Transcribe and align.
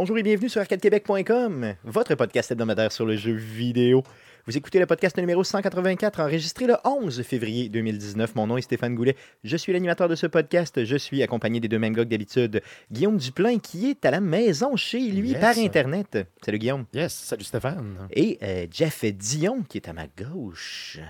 Bonjour 0.00 0.16
et 0.16 0.22
bienvenue 0.22 0.48
sur 0.48 0.60
arcadequebec.com, 0.60 1.74
votre 1.82 2.14
podcast 2.14 2.52
hebdomadaire 2.52 2.92
sur 2.92 3.04
le 3.04 3.16
jeu 3.16 3.32
vidéo. 3.32 4.04
Vous 4.46 4.56
écoutez 4.56 4.78
le 4.78 4.86
podcast 4.86 5.18
numéro 5.18 5.42
184, 5.42 6.20
enregistré 6.20 6.68
le 6.68 6.76
11 6.84 7.20
février 7.22 7.68
2019. 7.68 8.36
Mon 8.36 8.46
nom 8.46 8.56
est 8.56 8.62
Stéphane 8.62 8.94
Goulet. 8.94 9.16
Je 9.42 9.56
suis 9.56 9.72
l'animateur 9.72 10.08
de 10.08 10.14
ce 10.14 10.28
podcast. 10.28 10.84
Je 10.84 10.96
suis 10.96 11.20
accompagné 11.24 11.58
des 11.58 11.66
deux 11.66 11.80
mêmes 11.80 11.94
gars 11.96 12.04
que 12.04 12.10
d'habitude. 12.10 12.62
Guillaume 12.92 13.16
Duplain, 13.16 13.58
qui 13.58 13.90
est 13.90 14.04
à 14.04 14.12
la 14.12 14.20
maison 14.20 14.76
chez 14.76 15.00
lui 15.00 15.30
Yes. 15.30 15.40
par 15.40 15.58
Internet. 15.58 16.16
Salut 16.44 16.58
Guillaume. 16.60 16.84
Yes, 16.94 17.12
salut 17.12 17.42
Stéphane. 17.42 18.06
Et 18.12 18.38
euh, 18.44 18.66
Jeff 18.70 19.04
Dion, 19.04 19.64
qui 19.68 19.78
est 19.78 19.88
à 19.88 19.92
ma 19.94 20.06
gauche. 20.06 21.00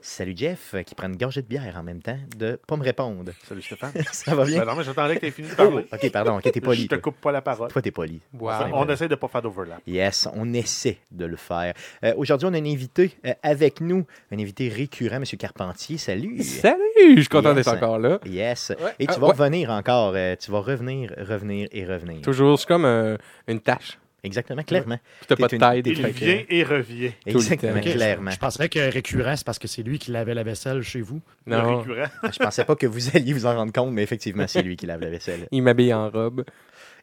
Salut 0.00 0.34
Jeff, 0.36 0.74
qui 0.84 0.94
prend 0.94 1.06
une 1.08 1.16
gorgée 1.16 1.42
de 1.42 1.46
bière 1.46 1.74
en 1.76 1.82
même 1.82 2.02
temps 2.02 2.18
de 2.36 2.58
pas 2.66 2.76
me 2.76 2.82
répondre. 2.82 3.30
Salut 3.48 3.62
Stéphane. 3.62 3.92
Ça 4.12 4.34
va 4.34 4.44
bien? 4.44 4.60
Ben 4.60 4.66
non, 4.66 4.74
mais 4.76 4.84
j'attendais 4.84 5.14
que 5.14 5.20
tu 5.20 5.26
aies 5.26 5.30
fini 5.30 5.48
de 5.48 5.52
Oh, 5.54 5.56
parler. 5.70 5.86
ok, 5.92 6.10
pardon, 6.12 6.36
ok, 6.38 6.42
t'es 6.42 6.52
Je 6.54 6.60
poli. 6.60 6.82
te 6.84 6.94
Toi, 6.94 6.98
coupe 6.98 7.20
pas 7.20 7.30
la 7.32 7.40
parole. 7.42 7.68
Toi, 7.70 7.82
t'es 7.82 7.90
poli. 7.90 8.20
Wow. 8.38 8.50
On 8.72 8.88
essaie 8.88 9.08
de 9.08 9.14
pas 9.14 9.28
faire 9.28 9.42
d'overlap. 9.42 9.80
Yes, 9.86 10.28
on 10.34 10.52
essaie 10.54 10.98
de 11.10 11.24
le 11.26 11.36
faire. 11.36 11.74
Euh, 12.04 12.14
Aujourd'hui, 12.16 12.48
on 12.50 12.54
a 12.54 12.58
un 12.58 12.64
invité 12.66 13.12
euh, 13.26 13.32
avec 13.42 13.80
nous, 13.80 14.04
un 14.32 14.38
invité 14.38 14.68
récurrent, 14.68 15.16
M. 15.16 15.24
Carpentier. 15.38 15.98
Salut. 15.98 16.42
Salut, 16.42 16.78
je 17.16 17.20
suis 17.20 17.28
content 17.28 17.54
Yes. 17.54 17.64
d'être 17.66 17.76
encore 17.76 17.98
là. 17.98 18.18
Yes. 18.26 18.72
Ouais. 18.80 18.92
Et 18.98 19.06
tu 19.06 19.12
Ah, 19.16 19.18
vas 19.20 19.26
ouais. 19.28 19.32
revenir 19.34 19.70
encore. 19.70 20.12
euh, 20.16 20.34
tu 20.38 20.50
vas 20.50 20.60
revenir, 20.60 21.12
revenir 21.18 21.68
et 21.70 21.84
revenir. 21.84 22.20
Toujours, 22.22 22.58
c'est 22.58 22.66
comme 22.66 22.84
euh, 22.84 23.16
une 23.46 23.60
tâche. 23.60 23.98
Exactement, 24.24 24.62
clairement. 24.62 24.98
Puis 25.18 25.26
t'as 25.26 25.36
pas 25.36 25.48
de 25.48 25.54
une- 25.54 25.60
taille. 25.60 25.82
Il 25.84 25.94
vient 26.06 26.42
et 26.48 26.62
revient. 26.62 27.10
Exactement. 27.26 27.76
Ok, 27.78 27.86
je- 27.86 27.92
clairement. 27.92 28.30
Je 28.30 28.38
penserais 28.38 28.68
que 28.68 28.78
récurrent, 28.92 29.34
c'est 29.36 29.44
parce 29.44 29.58
que 29.58 29.66
c'est 29.66 29.82
lui 29.82 29.98
qui 29.98 30.12
lavait 30.12 30.34
la 30.34 30.44
vaisselle 30.44 30.82
chez 30.82 31.00
vous. 31.00 31.20
Non, 31.46 31.78
récurrent. 31.80 32.06
Je 32.32 32.38
pensais 32.38 32.64
pas 32.64 32.76
que 32.76 32.86
vous 32.86 33.16
alliez 33.16 33.32
vous 33.32 33.46
en 33.46 33.56
rendre 33.56 33.72
compte, 33.72 33.92
mais 33.92 34.02
effectivement, 34.02 34.46
c'est 34.46 34.62
lui 34.62 34.76
qui 34.76 34.86
lave 34.86 35.00
la 35.00 35.10
vaisselle. 35.10 35.48
il 35.50 35.62
m'habille 35.62 35.92
en 35.92 36.08
robe. 36.08 36.44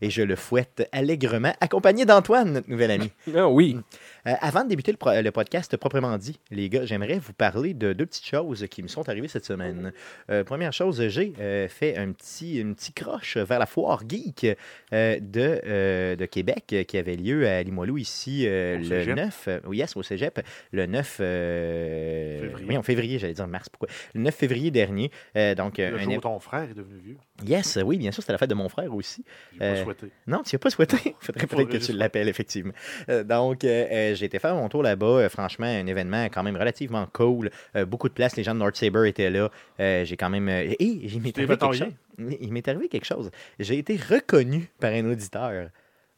Et 0.01 0.09
je 0.09 0.21
le 0.21 0.37
fouette 0.37 0.87
allègrement, 0.93 1.53
accompagné 1.59 2.05
d'Antoine, 2.05 2.53
notre 2.53 2.69
nouvel 2.69 2.89
ami. 2.91 3.11
Ah 3.35 3.49
oui, 3.49 3.75
Euh, 4.27 4.33
avant 4.41 4.63
de 4.63 4.69
débuter 4.69 4.91
le, 4.91 4.97
pro- 4.97 5.21
le 5.21 5.31
podcast 5.31 5.75
proprement 5.77 6.17
dit, 6.17 6.39
les 6.51 6.69
gars, 6.69 6.85
j'aimerais 6.85 7.19
vous 7.19 7.33
parler 7.33 7.73
de 7.73 7.93
deux 7.93 8.05
petites 8.05 8.25
choses 8.25 8.65
qui 8.69 8.83
me 8.83 8.87
sont 8.87 9.07
arrivées 9.09 9.27
cette 9.27 9.45
semaine. 9.45 9.91
Euh, 10.29 10.43
première 10.43 10.73
chose, 10.73 11.07
j'ai 11.07 11.33
euh, 11.39 11.67
fait 11.67 11.97
un 11.97 12.11
petit, 12.11 12.59
une 12.59 12.75
petite 12.75 12.95
croche 12.95 13.37
vers 13.37 13.59
la 13.59 13.65
foire 13.65 14.03
geek 14.07 14.45
de, 14.91 16.15
de 16.15 16.25
Québec 16.25 16.75
qui 16.87 16.97
avait 16.97 17.15
lieu 17.15 17.47
à 17.47 17.61
Limoilou 17.63 17.97
ici 17.97 18.45
le 18.45 18.83
cégep. 18.83 19.15
9, 19.15 19.45
euh, 19.47 19.59
oui, 19.65 19.77
yes, 19.77 19.95
au 19.95 20.03
cégep, 20.03 20.41
le 20.71 20.85
9 20.85 21.17
euh, 21.21 22.39
Février. 22.41 22.65
oui, 22.69 22.77
en 22.77 22.83
février, 22.83 23.19
j'allais 23.19 23.33
dire 23.33 23.47
mars, 23.47 23.69
pourquoi? 23.69 23.87
Le 24.13 24.21
9 24.21 24.35
février 24.35 24.71
dernier. 24.71 25.11
Donc, 25.57 25.77
Le 25.77 25.95
un 25.95 25.97
jour 25.99 26.13
où 26.13 26.21
ton 26.21 26.39
frère 26.39 26.69
est 26.69 26.73
devenu 26.73 26.99
vieux. 26.99 27.17
Yes, 27.45 27.77
oui, 27.83 27.97
bien 27.97 28.11
sûr, 28.11 28.21
c'était 28.21 28.33
la 28.33 28.37
fête 28.37 28.49
de 28.49 28.55
mon 28.55 28.69
frère 28.69 28.93
aussi. 28.93 29.23
Pas 29.57 29.83
souhaité. 29.83 30.07
Non, 30.27 30.43
tu 30.43 30.55
n'y 30.55 30.57
as 30.57 30.59
pas 30.59 30.69
souhaité. 30.69 30.97
Il 31.05 31.13
faudrait 31.19 31.47
peut-être 31.47 31.69
que 31.69 31.77
tu 31.77 31.93
l'appelles, 31.93 32.27
effectivement. 32.27 32.73
Donc, 33.25 33.63
j'ai 34.15 34.25
été 34.25 34.39
faire 34.39 34.55
mon 34.55 34.69
tour 34.69 34.83
là-bas. 34.83 35.05
Euh, 35.05 35.29
franchement, 35.29 35.65
un 35.65 35.87
événement 35.87 36.25
quand 36.25 36.43
même 36.43 36.57
relativement 36.57 37.07
cool. 37.13 37.51
Euh, 37.75 37.85
beaucoup 37.85 38.09
de 38.09 38.13
place. 38.13 38.35
Les 38.35 38.43
gens 38.43 38.53
de 38.53 38.59
North 38.59 38.75
Saber 38.75 39.07
étaient 39.07 39.29
là. 39.29 39.49
Euh, 39.79 40.05
j'ai 40.05 40.17
quand 40.17 40.29
même. 40.29 40.49
Et 40.49 40.77
il 40.79 41.21
m'est 41.21 41.37
arrivé 41.37 41.57
quelque 41.57 41.75
chose. 41.75 41.91
Il 42.41 42.53
m'est 42.53 42.67
arrivé 42.67 42.87
quelque 42.87 43.05
chose. 43.05 43.31
J'ai 43.59 43.77
été 43.77 43.95
reconnu 43.95 44.69
par 44.79 44.91
un 44.91 45.09
auditeur. 45.09 45.69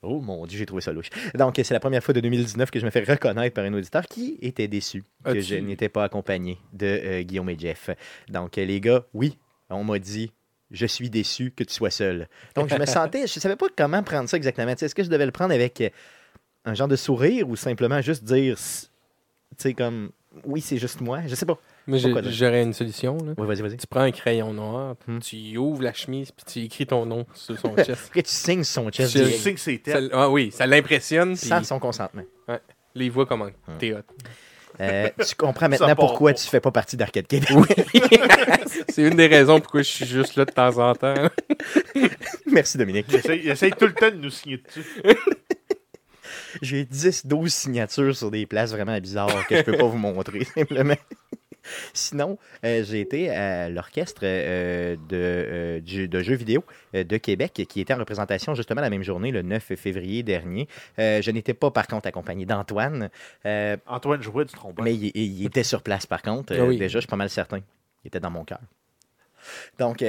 Oh 0.04 0.20
mon 0.20 0.48
Dieu, 0.48 0.58
j'ai 0.58 0.66
trouvé 0.66 0.82
ça 0.82 0.92
louche. 0.92 1.10
Donc, 1.36 1.60
c'est 1.64 1.74
la 1.74 1.80
première 1.80 2.04
fois 2.04 2.14
de 2.14 2.22
2019 2.22 2.72
que 2.72 2.80
je 2.80 2.86
me 2.86 2.90
fais 2.90 3.04
reconnaître 3.04 3.54
par 3.54 3.66
un 3.66 3.74
auditeur 3.74 4.04
qui 4.08 4.40
était 4.42 4.68
déçu 4.68 5.04
que 5.24 5.40
je 5.40 5.56
n'étais 5.56 5.90
pas 5.90 6.04
accompagné 6.04 6.58
de 6.74 6.88
euh, 6.88 7.22
Guillaume 7.22 7.50
et 7.52 7.60
Jeff. 7.60 7.92
Donc, 8.28 8.56
les 8.56 8.82
gars, 8.82 9.06
oui, 9.14 9.38
on 9.70 9.84
m'a 9.84 10.00
dit 10.00 10.32
je 10.72 10.86
suis 10.86 11.10
déçu 11.10 11.52
que 11.52 11.64
tu 11.64 11.74
sois 11.74 11.92
seul. 11.92 12.28
Donc, 12.56 12.70
je 12.70 12.76
me 12.76 12.86
sentais, 12.88 13.28
je 13.28 13.40
savais 13.40 13.56
pas 13.56 13.68
comment 13.76 14.02
prendre 14.02 14.28
ça 14.28 14.38
exactement. 14.38 14.72
Tu 14.72 14.80
sais, 14.80 14.86
Est-ce 14.88 14.96
que 14.96 15.04
je 15.04 15.10
devais 15.10 15.26
le 15.26 15.32
prendre 15.32 15.54
avec 15.54 15.84
un 16.66 16.74
genre 16.74 16.88
de 16.88 16.96
sourire 16.96 17.50
ou 17.50 17.56
simplement 17.56 18.02
juste 18.02 18.24
dire, 18.24 18.56
tu 18.56 18.62
sais, 19.58 19.74
comme, 19.74 20.12
oui, 20.46 20.62
c'est 20.62 20.78
juste 20.78 21.02
moi. 21.02 21.22
Je 21.28 21.36
sais 21.36 21.46
pas. 21.46 21.58
mais 21.88 21.98
j'aurais 22.00 22.62
une 22.64 22.74
solution. 22.74 23.18
là. 23.18 23.34
Oui, 23.38 23.48
vas-y, 23.48 23.62
vas-y. 23.62 23.78
Tu 23.78 23.88
prends 23.88 24.02
un 24.02 24.12
crayon 24.12 24.54
noir, 24.54 24.96
Hmm. 25.08 25.20
tu 25.20 25.36
y 25.36 25.58
ouvres 25.58 25.82
la 25.84 25.94
chemise, 25.94 26.32
puis 26.32 26.46
tu 26.46 26.60
écris 26.66 26.86
ton 26.86 27.06
nom 27.06 27.26
sur 27.34 27.58
son 27.60 27.76
chest. 27.78 28.06
Après, 28.08 28.24
tu 28.24 28.32
signes 28.32 28.64
son 28.64 28.90
chest 28.92 29.12
Je- 29.14 29.18
Tu 29.20 29.24
direct, 29.26 29.42
sais 29.44 29.54
que 29.56 29.60
c'est 29.60 29.82
Ça- 29.86 30.00
tête. 30.02 30.12
ah 30.14 30.30
oui, 30.30 30.52
ça 30.52 30.66
l'impressionne, 30.68 31.36
sans 31.36 31.64
son 31.64 31.80
consentement. 31.80 32.24
là, 32.48 32.60
il 32.96 33.12
voit 33.12 33.26
comment 33.26 33.48
t'es 33.80 33.94
hot. 33.94 34.00
Euh, 34.80 35.10
tu 35.28 35.36
comprends 35.36 35.68
maintenant 35.70 35.96
pourquoi 35.96 36.34
tu 36.34 36.48
fais 36.48 36.60
pas 36.62 36.72
partie 36.72 36.96
d'Arcade 36.98 37.28
Québec. 37.28 37.50
Oui, 37.54 37.68
c'est 38.90 39.04
une 39.04 39.16
des 39.16 39.28
raisons 39.28 39.60
pourquoi 39.60 39.82
je 39.82 39.90
suis 39.90 40.06
juste 40.06 40.36
là 40.38 40.46
de 40.46 40.52
temps 40.52 40.78
en 40.78 40.96
temps. 40.96 41.14
Merci, 42.48 42.78
Dominique. 42.78 43.06
Il 43.10 43.16
essaye, 43.16 43.42
il 43.44 43.50
essaye 43.50 43.72
tout 43.74 43.86
le 43.86 43.94
temps 43.94 44.10
de 44.10 44.16
nous 44.16 44.30
signer 44.30 44.58
dessus. 44.58 44.86
J'ai 46.62 46.86
10, 46.86 47.26
12 47.26 47.54
signatures 47.54 48.16
sur 48.16 48.32
des 48.32 48.46
places 48.46 48.72
vraiment 48.72 48.98
bizarres 49.00 49.48
que 49.48 49.56
je 49.58 49.62
peux 49.62 49.78
pas 49.78 49.86
vous 49.86 49.98
montrer, 49.98 50.44
simplement. 50.56 50.96
Sinon, 51.94 52.40
euh, 52.66 52.84
j'ai 52.84 53.02
été 53.02 53.30
à 53.30 53.70
l'orchestre 53.70 54.22
euh, 54.24 54.96
de, 54.96 55.16
euh, 55.16 55.80
du- 55.80 56.08
de 56.08 56.20
jeux 56.22 56.34
vidéo 56.36 56.64
euh, 56.96 57.04
de 57.04 57.18
Québec 57.18 57.54
qui 57.70 57.80
était 57.82 57.94
en 57.94 57.98
représentation 58.00 58.56
justement 58.56 58.82
la 58.82 58.90
même 58.90 59.04
journée, 59.04 59.32
le 59.32 59.44
9 59.44 59.76
février 59.76 60.24
dernier. 60.24 60.68
Euh, 60.98 61.22
je 61.22 61.30
n'étais 61.30 61.54
pas, 61.54 61.70
par 61.70 61.86
contre, 61.86 62.08
accompagné 62.08 62.46
d'Antoine, 62.46 63.10
euh, 63.46 63.78
Antoine 63.86 64.24
jouait 64.24 64.46
du 64.46 64.54
trombone. 64.54 64.84
mais 64.84 64.96
il, 64.96 65.12
il 65.16 65.46
était 65.46 65.64
sur 65.64 65.84
place, 65.84 66.08
par 66.08 66.24
contre. 66.24 66.54
Ah 66.56 66.62
Euh, 66.62 66.68
oui. 66.68 66.78
Déjà, 66.78 66.98
je 66.98 67.02
suis 67.02 67.08
pas 67.08 67.16
mal 67.16 67.30
certain. 67.30 67.60
Il 68.04 68.08
était 68.08 68.20
dans 68.20 68.32
mon 68.32 68.44
cœur. 68.44 68.60
Donc, 69.78 70.02
euh, 70.02 70.08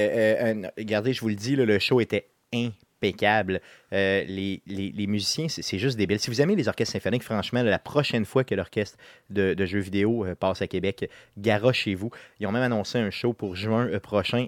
euh, 0.55 0.69
regardez, 0.79 1.13
je 1.13 1.21
vous 1.21 1.29
le 1.29 1.35
dis, 1.35 1.55
là, 1.55 1.67
le 1.67 1.79
show 1.79 2.01
était 2.01 2.29
impeccable. 3.03 3.61
Euh, 3.93 4.25
les, 4.27 4.63
les- 4.67 4.93
les 4.95 5.07
musiciens, 5.07 5.47
c'est 5.49 5.79
juste 5.79 5.97
débile. 5.99 6.19
Si 6.19 6.31
vous 6.31 6.41
aimez 6.41 6.57
les 6.57 6.69
orchestres 6.69 6.93
symphoniques, 6.93 7.23
franchement, 7.23 7.63
la 7.63 7.79
prochaine 7.79 8.25
fois 8.25 8.45
que 8.45 8.55
l'orchestre 8.55 8.97
de, 9.31 9.55
de 9.55 9.67
jeux 9.67 9.81
vidéo 9.81 10.25
euh, 10.25 10.35
passe 10.35 10.63
à 10.63 10.67
Québec, 10.67 11.09
garochez-vous. 11.39 12.11
Ils 12.41 12.47
ont 12.47 12.53
même 12.53 12.63
annoncé 12.63 12.99
un 12.99 13.11
show 13.11 13.33
pour 13.33 13.57
juin 13.57 13.87
euh, 13.89 14.01
prochain. 14.01 14.47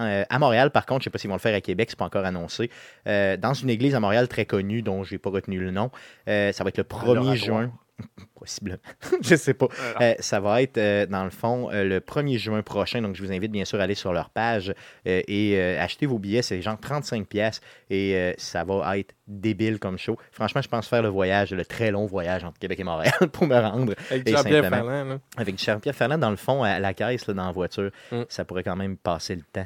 euh, 0.00 0.24
à 0.28 0.38
Montréal, 0.38 0.70
par 0.70 0.86
contre, 0.86 1.02
je 1.04 1.08
ne 1.08 1.10
sais 1.10 1.10
pas 1.10 1.18
s'ils 1.18 1.28
vont 1.30 1.36
le 1.36 1.40
faire 1.40 1.54
à 1.54 1.60
Québec, 1.60 1.88
c'est 1.90 1.98
pas 1.98 2.04
encore 2.06 2.24
annoncé. 2.24 2.70
Euh, 3.06 3.36
dans 3.36 3.54
une 3.54 3.70
église 3.70 3.94
à 3.94 4.00
Montréal 4.00 4.26
très 4.28 4.46
connue, 4.46 4.82
dont 4.82 5.04
je 5.04 5.14
n'ai 5.14 5.18
pas 5.18 5.30
retenu 5.30 5.58
le 5.60 5.70
nom. 5.70 5.90
Euh, 6.28 6.50
ça 6.52 6.64
va 6.64 6.68
être 6.68 6.78
le 6.78 6.84
1er 6.84 7.14
l'oratoire. 7.14 7.36
juin. 7.36 7.72
Possiblement. 8.34 8.78
je 9.22 9.36
sais 9.36 9.54
pas. 9.54 9.68
Euh, 10.00 10.14
ça 10.18 10.40
va 10.40 10.62
être, 10.62 10.78
euh, 10.78 11.06
dans 11.06 11.24
le 11.24 11.30
fond, 11.30 11.70
euh, 11.70 11.84
le 11.84 12.00
1er 12.00 12.38
juin 12.38 12.62
prochain. 12.62 13.00
Donc, 13.00 13.14
je 13.14 13.22
vous 13.22 13.32
invite 13.32 13.52
bien 13.52 13.64
sûr 13.64 13.80
à 13.80 13.84
aller 13.84 13.94
sur 13.94 14.12
leur 14.12 14.30
page 14.30 14.74
et 15.04 15.60
acheter 15.78 16.06
vos 16.06 16.18
billets. 16.18 16.42
C'est 16.42 16.60
genre 16.62 16.78
35 16.78 17.26
pièces 17.26 17.60
et 17.90 18.34
ça 18.38 18.64
va 18.64 18.98
être 18.98 19.14
débile 19.26 19.78
comme 19.78 19.98
show. 19.98 20.18
Franchement, 20.32 20.60
je 20.60 20.68
pense 20.68 20.88
faire 20.88 21.02
le 21.02 21.08
voyage, 21.08 21.52
le 21.52 21.64
très 21.64 21.90
long 21.90 22.06
voyage 22.06 22.44
entre 22.44 22.58
Québec 22.58 22.80
et 22.80 22.84
Montréal 22.84 23.12
pour 23.32 23.46
me 23.46 23.58
rendre 23.58 23.94
Avec 24.10 24.28
Jean-Pierre. 24.28 24.68
Ferland, 24.68 25.08
là. 25.08 25.18
avec 25.36 25.58
Charles-Pierre 25.58 25.94
Ferland 25.94 26.18
dans 26.18 26.30
le 26.30 26.36
fond 26.36 26.62
à 26.62 26.78
la 26.80 26.94
caisse, 26.94 27.26
là, 27.26 27.34
dans 27.34 27.46
la 27.46 27.52
voiture. 27.52 27.90
Mm. 28.10 28.22
Ça 28.28 28.44
pourrait 28.44 28.64
quand 28.64 28.76
même 28.76 28.96
passer 28.96 29.36
le 29.36 29.42
temps, 29.42 29.64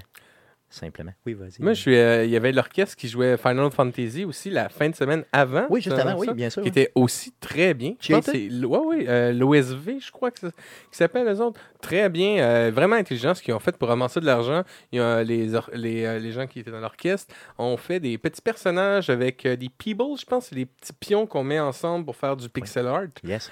simplement. 0.69 1.13
Oui, 1.25 1.35
vas-y. 1.35 1.61
Moi, 1.63 1.73
je 1.73 1.81
suis, 1.81 1.97
euh, 1.97 2.25
il 2.25 2.31
y 2.31 2.37
avait 2.37 2.53
l'orchestre 2.53 2.97
qui 2.97 3.09
jouait 3.09 3.37
Final 3.37 3.71
Fantasy 3.71 4.25
aussi 4.25 4.51
la 4.51 4.69
fin 4.69 4.89
de 4.91 4.95
semaine 4.95 5.25
avant. 5.33 5.67
Oui, 5.71 5.81
juste 5.81 5.97
avant, 5.99 6.19
oui, 6.19 6.29
bien 6.35 6.51
sûr. 6.51 6.63
Qui 6.63 6.69
était 6.69 6.91
aussi 6.95 7.33
très 7.41 7.73
bien. 7.73 7.95
Je 8.01 8.13
pense 8.13 8.25
c'est 8.27 8.49
ouais, 8.51 8.79
ouais, 8.79 9.09
euh, 9.09 9.33
l'OSV, 9.33 10.01
je 10.01 10.11
crois 10.11 10.31
que 10.31 10.41
ça- 10.41 10.51
qui 10.51 10.97
s'appelle 10.97 11.27
les 11.27 11.41
autres. 11.41 11.61
Très 11.81 12.09
bien, 12.09 12.39
euh, 12.41 12.71
vraiment 12.75 12.97
intelligent 12.97 13.35
ce 13.35 13.43
qu'ils 13.43 13.55
ont 13.55 13.59
fait 13.61 13.77
pour 13.77 13.89
ramasser 13.89 14.21
de 14.21 14.27
l'argent. 14.27 14.65
Il 14.93 14.99
y 14.99 15.01
a 15.01 15.23
les, 15.23 15.49
les, 15.75 16.21
les 16.21 16.33
gens 16.33 16.47
qui 16.47 16.59
étaient 16.61 16.71
dans 16.73 16.81
l'orchestre 16.81 17.33
ont 17.59 17.77
fait 17.77 18.01
des 18.01 18.19
petits 18.19 18.43
personnages 18.43 19.09
avec 19.09 19.47
des 19.47 19.69
peebles, 19.69 20.19
je 20.19 20.25
pense, 20.27 20.47
c'est 20.47 20.57
des 20.57 20.67
petits 20.67 20.93
pions 20.93 21.27
qu'on 21.27 21.45
met 21.45 21.61
ensemble 21.61 22.05
pour 22.05 22.17
faire 22.17 22.37
du 22.37 22.49
pixel 22.49 22.87
art. 22.87 23.03
Yes. 23.25 23.51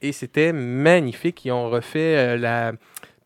Et 0.00 0.12
c'était 0.12 0.52
magnifique. 0.52 1.44
Ils 1.44 1.52
ont 1.52 1.68
refait 1.68 2.36
la 2.38 2.72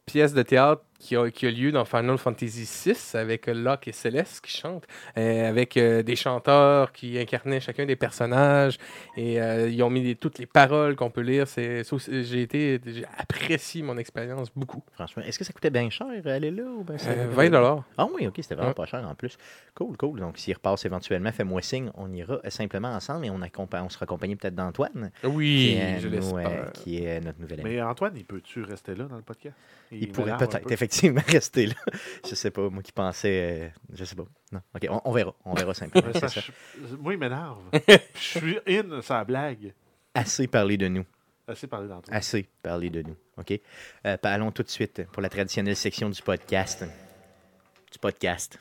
pièce 0.07 0.35
de 0.35 0.43
théâtre 0.43 0.83
qui 1.03 1.17
a, 1.17 1.29
qui 1.33 1.47
a 1.47 1.51
lieu 1.51 1.73
dans 1.73 1.85
Final 1.85 2.17
Fantasy 2.17 2.65
VI 2.85 2.95
avec 3.19 3.49
euh, 3.49 3.55
Locke 3.55 3.89
et 3.89 3.93
Céleste 3.93 4.45
qui 4.45 4.57
chantent, 4.57 4.87
euh, 5.19 5.49
avec 5.49 5.77
euh, 5.77 6.05
des 6.05 6.15
chanteurs 6.15 6.93
qui 6.93 7.19
incarnaient 7.19 7.59
chacun 7.59 7.85
des 7.87 7.97
personnages. 7.97 8.79
Et 9.17 9.41
euh, 9.43 9.69
ils 9.69 9.83
ont 9.83 9.91
mis 9.91 10.03
des- 10.03 10.15
toutes 10.15 10.39
les 10.39 10.47
paroles 10.47 10.95
qu'on 10.95 11.11
peut 11.11 11.23
lire. 11.23 11.49
C'est, 11.49 11.83
j'ai 12.09 12.43
été, 12.43 12.81
j'ai 12.87 13.05
apprécié 13.19 13.83
mon 13.83 13.99
expérience 13.99 14.49
beaucoup. 14.55 14.83
Franchement, 14.93 15.25
est-ce 15.27 15.41
que 15.41 15.45
ça 15.45 15.53
coûtait 15.53 15.71
bien 15.71 15.91
cher 15.91 16.07
aller 16.25 16.53
là 16.53 16.63
ou 16.63 16.87
ça- 16.99 17.13
20 17.15 17.51
dollars. 17.51 17.83
Ah 17.99 18.07
oui, 18.15 18.29
ok, 18.29 18.35
c'était 18.37 18.55
vraiment 18.55 18.69
Ouais. 18.69 18.75
pas 18.75 18.87
cher 18.87 19.05
en 19.07 19.15
plus. 19.17 19.37
Cool, 19.75 19.97
cool. 19.97 20.21
Donc, 20.21 20.39
s'il 20.39 20.55
repasse 20.55 20.85
éventuellement, 20.85 21.33
fais-moi 21.33 21.63
signe, 21.63 21.91
on 21.95 22.13
ira 22.13 22.39
simplement 22.49 22.89
ensemble 22.91 23.27
et 23.27 23.31
on, 23.31 23.41
on 23.41 23.89
sera 23.89 24.05
accompagné 24.05 24.37
peut-être 24.37 24.55
d'Antoine, 24.55 25.11
Oui, 25.25 25.73
qui, 25.73 25.79
est, 25.79 25.99
je 26.01 26.09
nous, 26.09 26.39
euh, 26.39 26.65
qui 26.75 27.05
est 27.05 27.21
notre 27.21 27.41
nouvel 27.41 27.61
ami. 27.61 27.71
Mais 27.71 27.83
Antoine, 27.83 28.13
il 28.17 28.25
peut-tu 28.25 28.63
rester 28.63 28.95
là 28.95 29.05
dans 29.05 29.17
le 29.17 29.23
podcast? 29.23 29.57
Il, 29.91 30.11
pourrait 30.11 30.27
m'énerve 30.33 30.43
un 30.43 30.47
peut-être 30.47 30.63
peu. 30.63 30.69
Effectivement 30.93 31.23
rester 31.29 31.67
là. 31.67 31.75
Je 32.29 32.35
sais 32.35 32.51
pas, 32.51 32.69
moi 32.69 32.83
qui 32.83 32.93
pensais. 32.93 33.63
euh, 33.63 33.69
je 33.95 34.05
sais 34.05 34.15
pas. 34.15 34.25
Non. 34.53 34.61
Ok, 34.75 34.87
on, 34.91 35.01
on 35.05 35.13
verra. 35.13 35.35
On 35.45 35.55
verra 35.55 35.75
simplement. 35.75 36.09
Mais 36.13 36.21
ça, 36.21 36.29
c'est 36.29 36.41
ça. 36.41 36.47
je- 36.91 36.97
Moi, 36.97 37.15
il 37.15 37.19
m'énerve. 37.19 37.59
je 38.15 38.21
suis 38.21 38.59
in 38.67 39.01
sa 39.03 39.25
blague. 39.25 39.73
Assez 40.15 40.47
parlé 40.47 40.77
de 40.77 40.89
nous. 40.89 41.05
Assez 41.49 41.67
parlé 41.67 41.89
d'Antoine. 41.89 42.17
Assez 42.17 42.47
parlé 42.63 42.91
de 42.91 43.03
nous. 43.03 43.17
OK? 43.39 43.59
Euh, 44.07 44.17
allons 44.23 44.53
tout 44.53 44.63
de 44.63 44.69
suite 44.69 45.05
pour 45.13 45.23
la 45.23 45.29
traditionnelle 45.29 45.77
section 45.77 46.09
du 46.11 46.21
podcast. 46.23 46.85
Du 47.91 47.99
podcast. 47.99 48.59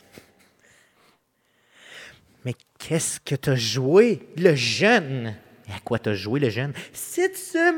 Mais 2.44 2.56
qu'est-ce 2.80 3.20
que 3.20 3.36
t'as 3.36 3.56
joué, 3.56 4.28
le 4.38 4.56
jeune? 4.56 5.36
À 5.74 5.80
quoi 5.84 6.00
t'as 6.00 6.14
joué, 6.14 6.40
le 6.40 6.50
jeune? 6.50 6.74
Cette 6.94 7.38
semaine. 7.38 7.72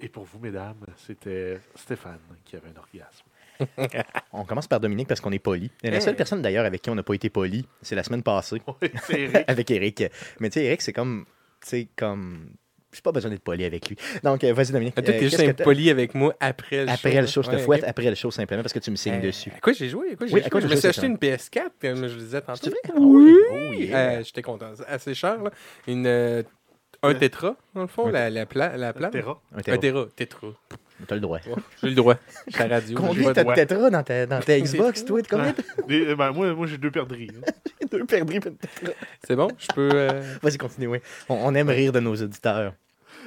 Et 0.00 0.08
pour 0.08 0.24
vous, 0.24 0.38
mesdames, 0.38 0.84
c'était 0.96 1.60
Stéphane 1.74 2.18
qui 2.44 2.56
avait 2.56 2.68
un 2.68 2.78
orgasme. 2.78 3.24
On 4.32 4.44
commence 4.44 4.66
par 4.66 4.80
Dominique 4.80 5.08
parce 5.08 5.20
qu'on 5.20 5.32
est 5.32 5.38
poli. 5.38 5.70
La 5.82 6.00
seule 6.00 6.16
personne 6.16 6.42
d'ailleurs 6.42 6.64
avec 6.64 6.82
qui 6.82 6.90
on 6.90 6.94
n'a 6.94 7.02
pas 7.02 7.14
été 7.14 7.30
poli, 7.30 7.66
c'est 7.82 7.94
la 7.94 8.02
semaine 8.02 8.22
passée 8.22 8.60
Oui, 8.82 8.90
c'est 9.04 9.20
Eric. 9.20 9.44
avec 9.48 9.70
Eric. 9.70 10.04
Mais 10.40 10.50
tu 10.50 10.54
sais, 10.54 10.64
Eric, 10.64 10.82
c'est 10.82 10.92
comme. 10.92 11.26
Tu 11.64 11.88
comme. 12.92 12.96
J'ai 12.96 13.02
pas 13.02 13.12
besoin 13.12 13.30
d'être 13.30 13.42
poli 13.42 13.64
avec 13.64 13.88
lui. 13.88 13.96
Donc, 14.22 14.44
euh, 14.44 14.52
vas-y, 14.52 14.72
Dominique. 14.72 14.94
Peut-être 14.94 15.08
Euh, 15.10 15.12
que 15.18 15.24
juste 15.24 15.36
qu'est-ce 15.36 15.50
que 15.50 15.56
t'as- 15.56 15.62
impoli 15.64 15.90
avec 15.90 16.14
moi 16.14 16.34
après 16.40 16.82
le 16.82 16.86
show. 16.86 16.92
Après 16.92 17.20
le 17.20 17.26
show, 17.26 17.42
je 17.42 17.50
te 17.50 17.56
fouette 17.58 17.84
après 17.84 18.08
le 18.10 18.14
show 18.14 18.30
simplement 18.30 18.62
parce 18.62 18.72
que 18.72 18.78
tu 18.78 18.90
me 18.90 18.96
signes 18.96 19.14
Euh, 19.14 19.20
dessus. 19.20 19.50
À 19.56 19.60
quoi 19.60 19.72
j'ai 19.72 19.88
joué? 19.88 20.12
À 20.12 20.16
quoi 20.16 20.26
j'ai 20.26 20.34
Oui, 20.34 20.42
je 20.60 20.66
me 20.68 20.76
suis 20.76 20.88
acheté 20.88 21.06
une 21.06 21.16
PS4, 21.16 21.70
comme 21.80 21.96
je 22.08 22.14
le 22.14 22.20
disais 22.22 22.40
tantôt. 22.40 22.70
Ah 22.88 22.92
Oui. 22.98 23.34
Oh. 23.50 23.94
Euh, 23.94 24.22
J'étais 24.24 24.42
content. 24.42 24.72
Assez 24.86 25.14
cher, 25.14 25.42
là. 25.42 25.50
Une, 25.86 26.06
euh, 26.06 26.42
un 27.02 27.14
tétra, 27.14 27.56
dans 27.74 27.82
le 27.82 27.86
fond, 27.88 28.08
Un 28.08 28.12
la, 28.12 28.30
la, 28.30 28.46
pla- 28.46 28.76
la 28.76 28.92
plane? 28.92 29.10
Terra. 29.10 29.40
Un 29.54 29.58
Un 29.58 29.62
tétra. 29.62 29.78
tétra. 29.78 30.06
Tétra. 30.16 30.48
T'as 31.08 31.14
le 31.16 31.20
droit. 31.20 31.40
J'ai 31.82 31.88
le 31.88 31.94
droit. 31.96 32.14
Je 32.46 32.52
suis 32.52 32.62
à 32.62 32.68
la 32.68 32.76
radio. 32.76 32.96
Combien 32.96 33.32
t'as 33.32 33.40
de 33.40 33.42
droit. 33.42 33.54
tétra 33.56 33.90
dans 33.90 34.02
ta, 34.04 34.26
dans 34.26 34.40
ta 34.40 34.60
Xbox, 34.60 35.04
toi? 35.04 35.20
Combien 35.28 35.52
t'as 35.52 35.82
Des- 35.88 36.06
euh, 36.06 36.14
ben, 36.14 36.30
moi, 36.30 36.54
moi 36.54 36.66
j'ai 36.68 36.78
deux 36.78 36.92
perdrix. 36.92 37.28
hein. 37.36 37.50
deux 37.90 38.04
perdrix? 38.04 38.38
puis 38.38 38.50
une 38.50 38.56
tétra? 38.56 38.92
C'est 39.26 39.34
bon? 39.34 39.48
Je 39.58 39.66
peux... 39.74 39.90
euh, 39.92 40.22
Vas-y, 40.42 40.58
continue, 40.58 40.86
oui. 40.86 40.98
On, 41.28 41.34
on 41.42 41.54
aime 41.56 41.70
rire 41.70 41.90
de 41.92 41.98
nos 41.98 42.14
auditeurs. 42.14 42.74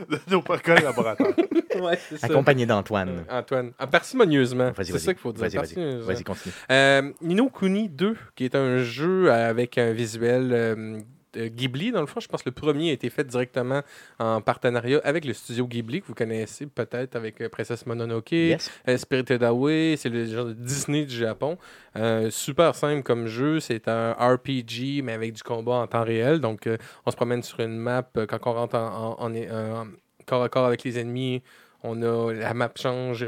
De 0.10 0.20
nos 0.30 0.42
collaborateurs. 0.42 1.34
Ouais, 1.82 1.98
c'est 2.10 2.18
ça. 2.18 2.28
Accompagné 2.28 2.66
d'Antoine. 2.66 3.26
Euh, 3.30 3.40
Antoine. 3.40 3.72
Ah, 3.78 3.88
parcimonieusement. 3.88 4.72
Vas-y, 4.72 4.86
C'est 4.88 4.92
vas-y. 4.94 5.02
ça 5.02 5.14
qu'il 5.14 5.22
faut 5.22 5.32
dire. 5.34 5.42
Vas-y, 5.42 5.50
vas-y. 5.52 5.58
parcimonieusement. 5.60 6.06
Vas-y, 6.14 6.24
continue. 6.24 6.54
Euh, 6.72 7.12
Nino 7.22 7.50
Kuni 7.50 7.90
2, 7.90 8.16
qui 8.36 8.46
est 8.46 8.56
un 8.56 8.80
jeu 8.80 9.32
avec 9.32 9.78
un 9.78 9.92
visuel 9.92 10.50
euh, 10.54 11.00
Ghibli, 11.38 11.92
dans 11.92 12.02
le 12.02 12.08
fond. 12.08 12.20
Je 12.20 12.28
pense 12.28 12.44
que 12.44 12.50
le 12.50 12.54
premier 12.56 12.90
a 12.90 12.94
été 12.94 13.10
fait 13.10 13.24
directement 13.26 13.82
en 14.20 14.42
partenariat 14.42 15.00
avec 15.04 15.26
le 15.26 15.34
studio 15.34 15.68
Ghibli, 15.68 16.02
que 16.02 16.08
vous 16.08 16.14
connaissez 16.14 16.66
peut-être 16.66 17.16
avec 17.16 17.42
euh, 17.42 17.50
Princess 17.50 17.86
Mononoke, 17.86 18.32
Yes. 18.32 18.72
euh, 18.88 18.98
Spirited 18.98 19.44
Away, 19.44 19.96
c'est 19.98 20.10
le 20.10 20.26
genre 20.26 20.46
de 20.46 20.54
Disney 20.54 21.06
du 21.06 21.16
Japon. 21.16 21.58
Euh, 21.98 22.30
super 22.30 22.76
simple 22.76 23.04
comme 23.04 23.28
jeu, 23.28 23.60
c'est 23.60 23.88
un 23.88 24.14
RPG, 24.14 25.02
mais 25.04 25.14
avec 25.14 25.34
du 25.34 25.44
combat 25.44 25.74
en 25.76 25.88
temps 25.88 26.04
réel. 26.04 26.40
Donc, 26.40 26.68
euh, 26.68 26.78
on 27.06 27.12
se 27.12 27.16
promène 27.16 27.44
sur 27.44 27.60
une 27.60 27.78
map 27.78 28.08
euh, 28.18 28.26
quand 28.26 28.40
on 28.46 28.54
rentre 28.54 28.76
en, 28.76 29.18
en- 29.20 29.26
en- 29.26 29.82
en 29.82 29.88
corps 30.26 30.44
à 30.44 30.50
corps 30.50 30.66
avec 30.66 30.84
les 30.84 30.98
ennemis. 31.00 31.42
On 31.84 32.02
a 32.02 32.34
la 32.34 32.54
map 32.56 32.72
change, 32.76 33.28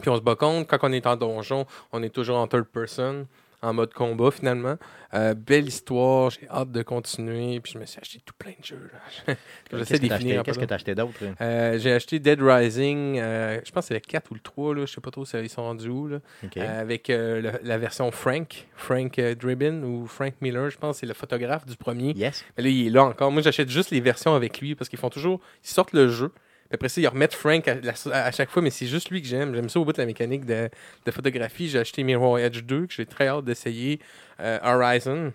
puis 0.00 0.08
on 0.08 0.16
se 0.16 0.22
bat 0.22 0.36
contre. 0.36 0.66
Quand 0.68 0.88
on 0.88 0.92
est 0.92 1.06
en 1.06 1.16
donjon, 1.16 1.66
on 1.92 2.02
est 2.02 2.08
toujours 2.08 2.36
en 2.38 2.46
third 2.46 2.64
person, 2.64 3.26
en 3.64 3.72
mode 3.74 3.92
combat 3.94 4.30
finalement. 4.30 4.76
Euh, 5.14 5.34
belle 5.34 5.66
histoire, 5.68 6.30
j'ai 6.30 6.48
hâte 6.48 6.72
de 6.72 6.82
continuer. 6.82 7.60
Puis 7.60 7.72
je 7.74 7.78
me 7.78 7.86
suis 7.86 8.00
acheté 8.00 8.20
tout 8.24 8.34
plein 8.38 8.52
de 8.58 8.64
jeux. 8.64 8.90
Qu'est-ce 9.26 9.92
que 9.92 9.96
finir 10.18 10.40
acheté? 10.40 10.66
que 10.66 10.74
acheté 10.74 10.94
d'autre? 10.94 11.12
Euh, 11.40 11.78
j'ai 11.78 11.92
acheté 11.92 12.18
Dead 12.18 12.40
Rising, 12.40 13.18
euh, 13.18 13.60
je 13.64 13.70
pense 13.70 13.84
que 13.84 13.88
c'est 13.88 13.94
le 13.94 14.00
4 14.00 14.30
ou 14.30 14.34
le 14.34 14.40
3, 14.40 14.74
là, 14.74 14.86
je 14.86 14.92
sais 14.92 15.00
pas 15.00 15.10
trop 15.10 15.24
si 15.24 15.36
ils 15.38 15.48
sont 15.48 15.62
rendus 15.62 15.88
où, 15.88 16.08
là, 16.08 16.18
avec 16.56 17.08
le- 17.08 17.52
la 17.62 17.78
version 17.78 18.10
Frank, 18.10 18.66
Frank 18.76 19.20
Dribin 19.20 19.82
ou 19.82 20.06
Frank 20.06 20.34
Miller, 20.40 20.70
je 20.70 20.78
pense, 20.78 20.98
c'est 20.98 21.06
le 21.06 21.14
photographe 21.14 21.66
du 21.66 21.76
premier. 21.76 22.12
Yes. 22.16 22.44
Mais 22.56 22.64
là, 22.64 22.68
il 22.70 22.86
est 22.86 22.90
là 22.90 23.04
encore. 23.04 23.30
Moi, 23.30 23.42
j'achète 23.42 23.68
juste 23.70 23.90
les 23.90 24.00
versions 24.00 24.34
avec 24.34 24.60
lui 24.60 24.74
parce 24.74 24.88
qu'ils 24.88 24.98
font 24.98 25.10
toujours, 25.10 25.40
ils 25.64 25.68
sortent 25.68 25.92
le 25.92 26.08
jeu. 26.08 26.32
Après 26.74 26.88
ça, 26.88 27.00
ils 27.00 27.06
remettent 27.08 27.34
Frank 27.34 27.66
à, 27.68 27.74
la- 27.76 28.26
à 28.26 28.30
chaque 28.32 28.50
fois, 28.50 28.62
mais 28.62 28.70
c'est 28.70 28.86
juste 28.86 29.10
lui 29.10 29.22
que 29.22 29.28
j'aime. 29.28 29.54
J'aime 29.54 29.68
ça 29.68 29.80
au 29.80 29.84
bout 29.84 29.92
de 29.92 29.98
la 29.98 30.06
mécanique 30.06 30.44
de, 30.44 30.68
de 31.06 31.10
photographie. 31.10 31.68
J'ai 31.68 31.78
acheté 31.78 32.02
Mirror 32.02 32.38
Edge 32.38 32.62
2, 32.62 32.86
que 32.86 32.92
j'ai 32.94 33.06
très 33.06 33.28
hâte 33.28 33.44
d'essayer. 33.44 34.00
Euh, 34.40 34.58
Horizon. 34.62 35.32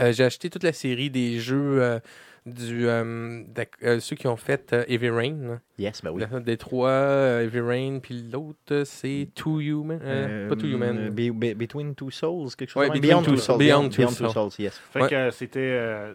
Euh, 0.00 0.12
j'ai 0.12 0.24
acheté 0.24 0.50
toute 0.50 0.62
la 0.62 0.72
série 0.72 1.10
des 1.10 1.38
jeux 1.40 1.82
euh, 1.82 1.98
du 2.46 2.86
euh, 2.88 3.42
euh, 3.82 3.98
ceux 4.00 4.14
qui 4.16 4.26
ont 4.28 4.36
fait 4.36 4.72
euh, 4.72 4.84
Heavy 4.88 5.10
Rain. 5.10 5.60
Yes, 5.78 6.02
ben 6.02 6.10
oui. 6.12 6.22
Le- 6.30 6.40
Des 6.40 6.56
trois, 6.56 6.88
euh, 6.88 7.42
Heavy 7.44 7.60
Rain, 7.60 7.98
puis 8.00 8.22
l'autre, 8.32 8.84
c'est 8.84 9.28
Too 9.34 9.60
Human. 9.60 9.98
euh, 10.02 10.48
pas 10.48 10.54
Too 10.56 10.66
Human. 10.68 11.10
Be- 11.10 11.32
Be- 11.32 11.54
Between 11.54 11.94
Two 11.94 12.10
Souls, 12.10 12.50
quelque 12.56 12.70
chose 12.70 12.88
Ouais, 12.88 12.94
de 12.94 13.00
Beyond 13.00 13.22
Two 13.22 13.32
Two 13.32 13.36
Souls. 13.38 13.58
Beyond 13.58 13.80
Beyond, 13.80 13.88
Two 13.90 13.96
Beyond 14.02 14.08
Two 14.08 14.14
Souls. 14.32 14.50
Souls, 14.52 14.64
yes. 14.64 14.80
Fait 14.92 15.02
Ouais. 15.02 15.08
que 15.08 15.30
c'était 15.30 15.58
euh, 15.60 16.14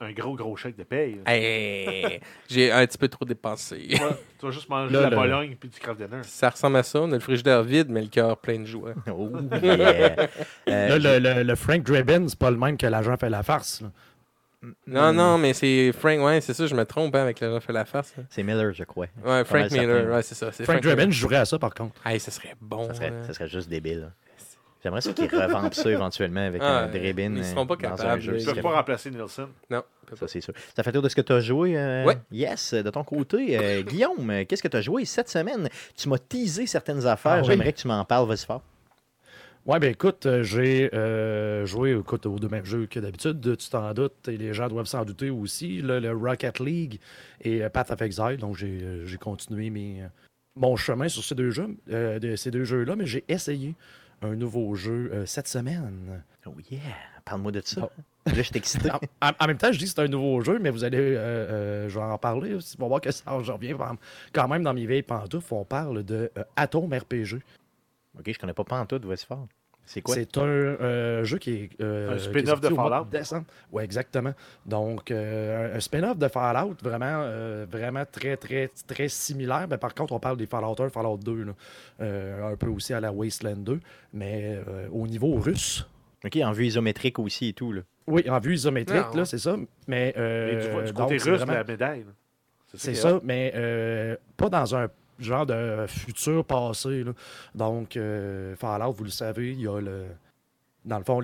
un 0.00 0.12
gros, 0.12 0.34
gros 0.34 0.54
chèque 0.56 0.76
de 0.76 0.82
paye. 0.84 1.20
Hey, 1.26 2.20
j'ai 2.48 2.70
un 2.70 2.86
petit 2.86 2.98
peu 2.98 3.08
trop 3.08 3.24
dépensé. 3.24 3.76
Ouais, 3.76 3.98
tu 4.38 4.44
vas 4.46 4.52
juste 4.52 4.68
manger 4.68 4.92
Là, 4.92 4.98
de 4.98 5.04
la 5.04 5.10
le- 5.10 5.16
Bologne 5.16 5.56
puis 5.58 5.68
du 5.70 5.78
craft 5.80 5.98
dinner. 6.00 6.20
Ça 6.22 6.50
ressemble 6.50 6.76
à 6.76 6.82
ça. 6.82 7.00
On 7.00 7.10
a 7.10 7.14
le 7.14 7.20
frigidaire 7.20 7.62
vide, 7.62 7.88
mais 7.88 8.02
le 8.02 8.08
cœur 8.08 8.36
plein 8.36 8.58
de 8.60 8.66
joie. 8.66 8.92
Oh, 9.10 9.30
yeah. 9.62 10.28
Euh, 10.68 10.98
Là, 10.98 11.18
le, 11.18 11.18
le- 11.18 11.42
le 11.44 11.54
Frank 11.54 11.82
Drabin, 11.82 12.28
c'est 12.28 12.38
pas 12.38 12.50
le 12.50 12.56
même 12.58 12.76
que 12.76 12.86
l'agent 12.86 13.16
fait 13.16 13.30
la 13.30 13.42
farce. 13.42 13.80
là. 13.82 13.88
Non, 14.86 15.12
non, 15.12 15.38
mais 15.38 15.52
c'est 15.52 15.92
Frank, 15.92 16.18
ouais, 16.20 16.40
c'est 16.40 16.52
ça, 16.54 16.66
je 16.66 16.74
me 16.74 16.84
trompe 16.84 17.14
hein, 17.14 17.22
avec 17.22 17.40
le 17.40 17.50
gens 17.52 17.60
fait 17.60 17.72
la 17.72 17.84
face. 17.84 18.14
là. 18.16 18.24
C'est 18.30 18.42
Miller, 18.42 18.72
je 18.72 18.82
crois. 18.84 19.06
Ouais, 19.24 19.44
Frank 19.44 19.68
certain. 19.70 19.80
Miller, 19.80 20.12
ouais, 20.12 20.22
c'est 20.22 20.34
ça. 20.34 20.50
Frank. 20.50 20.82
Drabin, 20.82 21.06
je 21.10 21.18
jouerais 21.20 21.36
à 21.36 21.44
ça 21.44 21.58
par 21.58 21.72
contre. 21.72 21.94
Hey, 22.04 22.18
ça 22.18 22.30
serait 22.32 22.54
bon. 22.60 22.88
Ça 22.88 22.94
serait, 22.94 23.08
hein. 23.08 23.22
ça 23.26 23.32
serait 23.32 23.48
juste 23.48 23.68
débile. 23.68 24.10
J'aimerais 24.82 25.00
ça 25.00 25.12
qu'ils 25.12 25.24
revampent 25.34 25.74
ça 25.74 25.90
éventuellement 25.90 26.46
avec 26.46 26.60
Ah, 26.64 26.84
un 26.84 26.86
Drabin. 26.88 27.34
ils 27.36 27.44
seront 27.44 27.66
pas 27.66 27.74
euh, 27.74 27.76
capables, 27.76 28.22
Ils 28.22 28.40
Ce 28.40 28.50
peuvent 28.50 28.62
pas 28.62 28.74
remplacer 28.76 29.10
Nielsen. 29.10 29.46
Non. 29.70 29.82
Ça, 30.14 30.28
c'est 30.28 30.40
sûr. 30.40 30.54
Ça 30.76 30.82
fait 30.84 30.92
tour 30.92 31.02
de 31.02 31.08
ce 31.08 31.16
que 31.16 31.20
tu 31.22 31.32
as 31.32 31.40
joué. 31.40 31.76
euh, 31.76 32.04
Ouais. 32.04 32.16
Yes, 32.30 32.74
de 32.74 32.90
ton 32.90 33.02
côté. 33.02 33.58
Euh, 33.58 33.82
Guillaume, 33.86 34.44
qu'est-ce 34.46 34.62
que 34.62 34.68
tu 34.68 34.76
as 34.76 34.82
joué 34.82 35.04
cette 35.04 35.28
semaine? 35.28 35.68
Tu 35.96 36.08
m'as 36.08 36.18
teasé 36.18 36.66
certaines 36.66 37.04
affaires. 37.06 37.32
Ah 37.32 37.40
oui. 37.40 37.46
J'aimerais 37.48 37.72
que 37.72 37.78
tu 37.80 37.88
m'en 37.88 38.04
parles. 38.04 38.28
Vas-y 38.28 38.44
fort. 38.46 38.62
Ouais, 39.64 39.80
ben 39.80 39.90
écoute, 39.90 40.28
j'ai 40.42 40.94
euh, 40.94 41.66
joué 41.66 41.98
écoute, 41.98 42.24
aux 42.26 42.38
deux 42.38 42.48
mêmes 42.48 42.64
jeux 42.64 42.86
que 42.86 43.00
d'habitude, 43.00 43.56
tu 43.56 43.68
t'en 43.68 43.92
doutes, 43.94 44.28
et 44.28 44.36
les 44.36 44.54
gens 44.54 44.68
doivent 44.68 44.86
s'en 44.86 45.04
douter 45.04 45.28
aussi, 45.28 45.80
le 45.82 46.12
Rocket 46.12 46.60
League 46.60 47.00
et 47.42 47.64
euh, 47.64 47.68
Path 47.68 47.90
of 47.90 48.00
Exile. 48.00 48.36
Donc 48.38 48.54
j'ai 48.54 49.16
continué 49.20 49.70
mes, 49.70 50.04
mon 50.54 50.76
chemin 50.76 51.08
sur 51.08 51.24
ces 51.24 51.34
deux 51.34 51.50
jeux, 51.50 51.76
euh, 51.90 52.20
de 52.20 52.36
ces 52.36 52.52
deux 52.52 52.62
jeux-là, 52.62 52.94
mais 52.94 53.06
j'ai 53.06 53.24
essayé 53.26 53.74
un 54.22 54.34
nouveau 54.34 54.74
jeu 54.74 55.10
euh, 55.12 55.26
cette 55.26 55.48
semaine. 55.48 56.22
Oh 56.46 56.54
yeah, 56.70 56.80
parle-moi 57.24 57.52
de 57.52 57.60
ça. 57.64 57.82
Bon. 57.82 57.90
Là, 58.26 58.32
je 58.34 58.42
suis 58.42 58.56
excité. 58.56 58.90
En, 59.20 59.46
même 59.46 59.58
temps, 59.58 59.72
je 59.72 59.78
dis 59.78 59.84
que 59.84 59.90
c'est 59.90 60.00
un 60.00 60.08
nouveau 60.08 60.40
jeu, 60.40 60.58
mais 60.58 60.70
vous 60.70 60.84
allez, 60.84 60.98
euh, 60.98 61.18
euh, 61.18 61.88
je 61.88 61.98
vais 61.98 62.04
en 62.04 62.18
parler. 62.18 62.54
aussi, 62.54 62.76
pour 62.76 62.88
voir 62.88 63.00
que 63.00 63.10
ça, 63.10 63.24
je 63.42 63.52
reviens 63.52 63.76
quand 64.32 64.48
même 64.48 64.62
dans 64.62 64.74
mes 64.74 64.86
vieilles 64.86 65.02
pantoufles. 65.02 65.54
On 65.54 65.64
parle 65.64 66.02
de 66.04 66.30
Atom 66.56 66.92
RPG. 66.92 67.40
ok, 68.18 68.32
je 68.32 68.38
connais 68.38 68.52
pas 68.52 68.64
Pantoute. 68.64 69.04
Vas-y 69.04 69.24
fort. 69.26 69.46
C'est 69.88 70.02
quoi? 70.02 70.14
C'est 70.16 70.36
un 70.36 70.42
euh, 70.42 71.24
jeu 71.24 71.38
qui 71.38 71.52
est. 71.52 71.70
euh, 71.80 72.14
Un 72.14 72.18
spin-off 72.18 72.60
de 72.60 72.68
Fallout. 72.68 73.06
Oui, 73.72 73.84
exactement. 73.84 74.32
Donc, 74.66 75.10
euh, 75.12 75.76
un 75.76 75.80
spin-off 75.80 76.18
de 76.18 76.26
Fallout, 76.28 76.74
vraiment, 76.82 77.20
euh, 77.22 77.66
vraiment 77.70 78.02
très, 78.10 78.36
très, 78.36 78.68
très 78.88 79.08
similaire. 79.08 79.66
Mais 79.70 79.78
par 79.78 79.94
contre, 79.94 80.12
on 80.12 80.18
parle 80.18 80.36
des 80.36 80.46
Fallout 80.46 80.74
1, 80.80 80.88
Fallout 80.90 81.18
2, 81.18 81.44
là. 81.44 81.52
Euh, 82.00 82.52
un 82.52 82.56
peu 82.56 82.66
aussi 82.66 82.92
à 82.94 83.00
la 83.00 83.12
Wasteland 83.12 83.56
2, 83.58 83.78
mais 84.12 84.58
euh, 84.68 84.88
au 84.90 85.06
niveau 85.06 85.34
russe. 85.36 85.86
Ok, 86.24 86.36
en 86.42 86.50
vue 86.50 86.66
isométrique 86.66 87.18
aussi 87.20 87.48
et 87.48 87.52
tout. 87.52 87.72
Là. 87.72 87.82
Oui, 88.08 88.28
en 88.28 88.40
vue 88.40 88.54
isométrique, 88.54 89.02
Ah, 89.04 89.10
ouais. 89.12 89.16
là, 89.18 89.24
c'est 89.24 89.38
ça. 89.38 89.56
Mais. 89.86 90.12
euh, 90.16 90.80
du, 90.80 90.86
du 90.86 90.92
donc, 90.92 91.04
côté 91.04 91.18
c'est 91.20 91.30
russe 91.30 91.38
vraiment- 91.38 91.52
de 91.52 91.58
la 91.58 91.64
médaille. 91.64 92.04
c'est 92.74 92.90
est 92.92 92.94
ça, 92.94 93.20
mais 93.22 93.52
euh, 93.54 94.16
pas 94.36 94.48
dans 94.48 94.74
un 94.74 94.88
genre 95.18 95.46
de 95.46 95.86
futur 95.88 96.44
passé. 96.44 97.04
là. 97.04 97.12
Donc, 97.54 97.96
euh, 97.96 98.54
Fallout, 98.56 98.92
vous 98.92 99.04
le 99.04 99.10
savez, 99.10 99.52
il 99.52 99.60
y 99.60 99.68
a 99.68 99.80
le. 99.80 100.04
Dans 100.84 100.98
le 100.98 101.04
fond, 101.04 101.20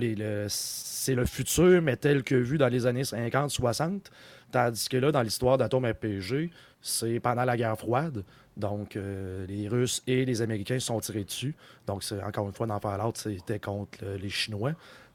c'est 0.49 1.15
le 1.15 1.25
futur, 1.25 1.81
mais 1.83 1.97
tel 1.97 2.25
que 2.25 2.35
vu 2.35 2.59
dans 2.59 2.67
les 2.67 2.85
années 2.87 3.05
50-60. 3.05 4.07
Tandis 4.51 4.89
que 4.89 4.97
là, 4.97 5.13
dans 5.13 5.23
l'histoire 5.23 5.57
d'Atom 5.57 5.85
RPG, 5.85 6.51
c'est 6.81 7.21
pendant 7.21 7.45
la 7.45 7.57
guerre 7.57 7.79
froide. 7.79 8.25
Donc, 8.57 8.97
euh, 8.97 9.47
les 9.47 9.69
Russes 9.69 10.03
et 10.09 10.25
les 10.25 10.43
Américains 10.43 10.81
sont 10.81 10.99
tirés 10.99 11.23
dessus. 11.23 11.55
Donc, 11.87 12.03
encore 12.27 12.47
une 12.47 12.53
fois, 12.53 12.67
dans 12.67 12.81
Fallout, 12.81 13.13
c'était 13.15 13.61
contre 13.61 14.05
les 14.21 14.29
Chinois. 14.29 14.73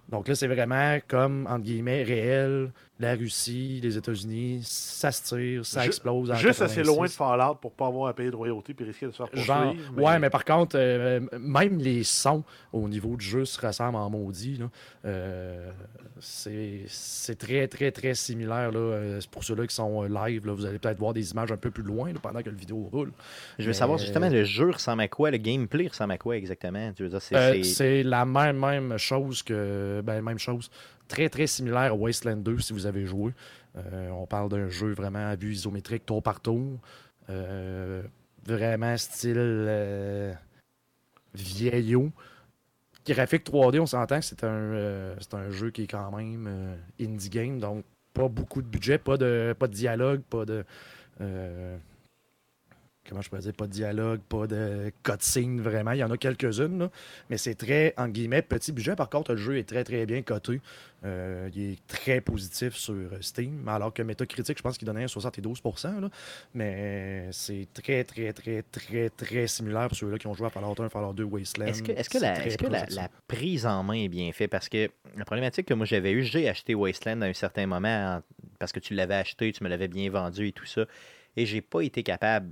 Donc 0.10 0.27
là, 0.27 0.36
c'est 0.36 0.48
vraiment 0.48 0.98
comme, 1.07 1.46
entre 1.48 1.63
guillemets, 1.63 2.03
réel. 2.03 2.72
La 2.99 3.13
Russie, 3.13 3.79
les 3.83 3.95
États-Unis, 3.95 4.61
ça 4.63 5.11
se 5.11 5.21
tire, 5.23 5.63
ça 5.65 5.85
explose. 5.85 6.33
Juste 6.33 6.63
assez 6.63 6.77
86. 6.81 6.83
loin 6.87 7.05
de 7.05 7.11
Fallout 7.11 7.55
pour 7.61 7.71
pas 7.71 7.85
avoir 7.87 8.07
à 8.09 8.13
payer 8.15 8.31
de 8.31 8.35
royauté 8.35 8.73
puis 8.73 8.85
risquer 8.85 9.05
de 9.05 9.11
se 9.11 9.17
faire 9.17 9.27
Genre, 9.33 9.73
poursuivre. 9.73 10.01
ouais, 10.03 10.17
mais 10.17 10.29
par 10.31 10.43
contre, 10.43 10.75
euh, 10.79 11.19
même 11.39 11.77
les 11.77 12.03
sons 12.03 12.43
au 12.73 12.89
niveau 12.89 13.15
du 13.15 13.23
jeu 13.23 13.45
se 13.45 13.59
ressemblent 13.63 13.97
en 13.97 14.09
maudit. 14.09 14.59
Euh, 15.05 15.69
c'est 16.19 16.85
c'est 16.87 17.37
très, 17.37 17.67
très, 17.67 17.91
très 17.91 18.15
similaire. 18.15 18.71
là. 18.71 18.79
Euh, 18.79 19.21
C'est 19.21 19.29
pour 19.29 19.43
ceux-là 19.43 19.67
qui 19.67 19.75
sont 19.75 20.03
euh, 20.03 20.07
live. 20.07 20.45
Là, 20.47 20.53
vous 20.53 20.65
allez 20.65 20.79
peut-être 20.79 20.97
voir 20.97 21.13
des 21.13 21.31
images 21.31 21.51
un 21.51 21.57
peu 21.57 21.69
plus 21.69 21.83
loin 21.83 22.11
là, 22.11 22.19
pendant 22.21 22.41
que 22.41 22.49
le 22.49 22.55
vidéo 22.55 22.89
roule. 22.91 23.11
Je 23.59 23.63
veux 23.63 23.69
Mais- 23.69 23.73
savoir 23.73 23.99
justement, 23.99 24.29
le 24.29 24.43
jeu 24.43 24.71
ressemble 24.71 25.01
à 25.03 25.07
quoi? 25.07 25.29
Le 25.31 25.37
gameplay 25.37 25.87
ressemble 25.87 26.13
à 26.13 26.17
quoi 26.17 26.35
exactement? 26.37 26.91
Euh, 26.99 27.61
C'est 27.63 28.01
la 28.03 28.25
même, 28.25 28.57
même 28.57 28.97
chose 28.97 29.43
que. 29.43 30.01
Ben, 30.03 30.21
même 30.23 30.39
chose. 30.39 30.69
Très, 31.07 31.29
très 31.29 31.47
similaire 31.47 31.91
à 31.91 31.95
Wasteland 31.95 32.37
2 32.37 32.59
si 32.59 32.73
vous 32.73 32.85
avez 32.85 33.05
joué. 33.05 33.33
Euh, 33.77 34.09
on 34.09 34.25
parle 34.25 34.49
d'un 34.49 34.69
jeu 34.69 34.91
vraiment 34.93 35.27
à 35.27 35.35
vue 35.35 35.53
isométrique 35.53 36.05
tour 36.05 36.21
par 36.21 36.41
tour. 36.41 36.79
Euh, 37.29 38.03
vraiment 38.45 38.97
style 38.97 39.35
euh, 39.37 40.33
vieillot. 41.33 42.11
Graphique 43.05 43.45
3D, 43.49 43.79
on 43.79 43.85
s'entend 43.85 44.19
que 44.19 44.25
c'est 44.25 44.43
un, 44.43 45.15
un 45.33 45.49
jeu 45.49 45.71
qui 45.71 45.83
est 45.83 45.87
quand 45.87 46.11
même 46.11 46.77
indie 46.99 47.29
game, 47.29 47.57
donc 47.57 47.85
pas 48.13 48.27
beaucoup 48.27 48.61
de 48.61 48.67
budget, 48.67 48.97
pas 48.97 49.15
de, 49.15 49.55
pas 49.57 49.67
de 49.67 49.73
dialogue, 49.73 50.21
pas 50.29 50.43
de. 50.43 50.65
Comment 53.07 53.21
je 53.21 53.29
pourrais 53.29 53.41
dire, 53.41 53.53
pas 53.53 53.67
de 53.67 53.71
dialogue, 53.71 54.19
pas 54.27 54.47
de 54.47 54.91
cutscene 55.03 55.61
vraiment. 55.61 55.91
Il 55.91 55.99
y 55.99 56.03
en 56.03 56.11
a 56.11 56.17
quelques-unes, 56.17 56.89
mais 57.29 57.37
c'est 57.37 57.55
très, 57.55 57.93
en 57.97 58.07
guillemets, 58.07 58.41
petit 58.41 58.71
budget. 58.71 58.95
Par 58.95 59.09
contre, 59.09 59.31
le 59.31 59.37
jeu 59.37 59.57
est 59.57 59.67
très, 59.67 59.83
très 59.83 60.05
bien 60.05 60.21
coté. 60.21 60.61
Euh, 61.05 61.49
il 61.55 61.73
est 61.73 61.87
très 61.87 62.21
positif 62.21 62.73
sur 62.75 62.95
Steam, 63.21 63.67
alors 63.67 63.93
que 63.93 64.01
Metacritic, 64.01 64.57
je 64.57 64.63
pense 64.63 64.77
qu'il 64.77 64.87
donnait 64.87 65.03
un 65.03 65.07
72%. 65.07 66.01
Là, 66.01 66.09
mais 66.55 67.27
c'est 67.31 67.67
très, 67.73 68.03
très, 68.03 68.33
très, 68.33 68.63
très, 68.63 69.09
très 69.11 69.47
similaire 69.47 69.87
pour 69.87 69.97
ceux-là 69.97 70.17
qui 70.17 70.27
ont 70.27 70.33
joué 70.33 70.47
à 70.47 70.49
Fallout 70.49 70.75
1, 70.79 70.89
Fallout 70.89 71.13
2, 71.13 71.23
Wasteland. 71.23 71.67
Est-ce 71.67 71.83
que, 72.09 72.17
la, 72.17 72.33
que 72.39 72.65
la, 72.95 73.09
prise 73.27 73.65
en 73.65 73.83
main 73.83 73.93
est 73.93 74.07
bien 74.09 74.31
faite? 74.31 74.49
Parce 74.49 74.69
que 74.69 74.89
la 75.15 75.25
problématique 75.25 75.67
que 75.67 75.73
moi 75.73 75.85
j'avais 75.85 76.11
eue, 76.11 76.23
j'ai 76.23 76.49
acheté 76.49 76.73
Wasteland 76.73 77.21
à 77.21 77.25
un 77.27 77.33
certain 77.33 77.67
moment 77.67 78.17
en- 78.17 78.21
parce 78.59 78.71
que 78.71 78.79
tu 78.79 78.95
l'avais 78.95 79.15
acheté, 79.15 79.51
tu 79.51 79.63
me 79.63 79.69
l'avais 79.69 79.87
bien 79.87 80.09
vendu 80.09 80.47
et 80.47 80.51
tout 80.51 80.65
ça. 80.65 80.85
Et 81.38 81.46
j'ai 81.46 81.62
pas 81.62 81.82
été 81.82 82.03
capable 82.03 82.50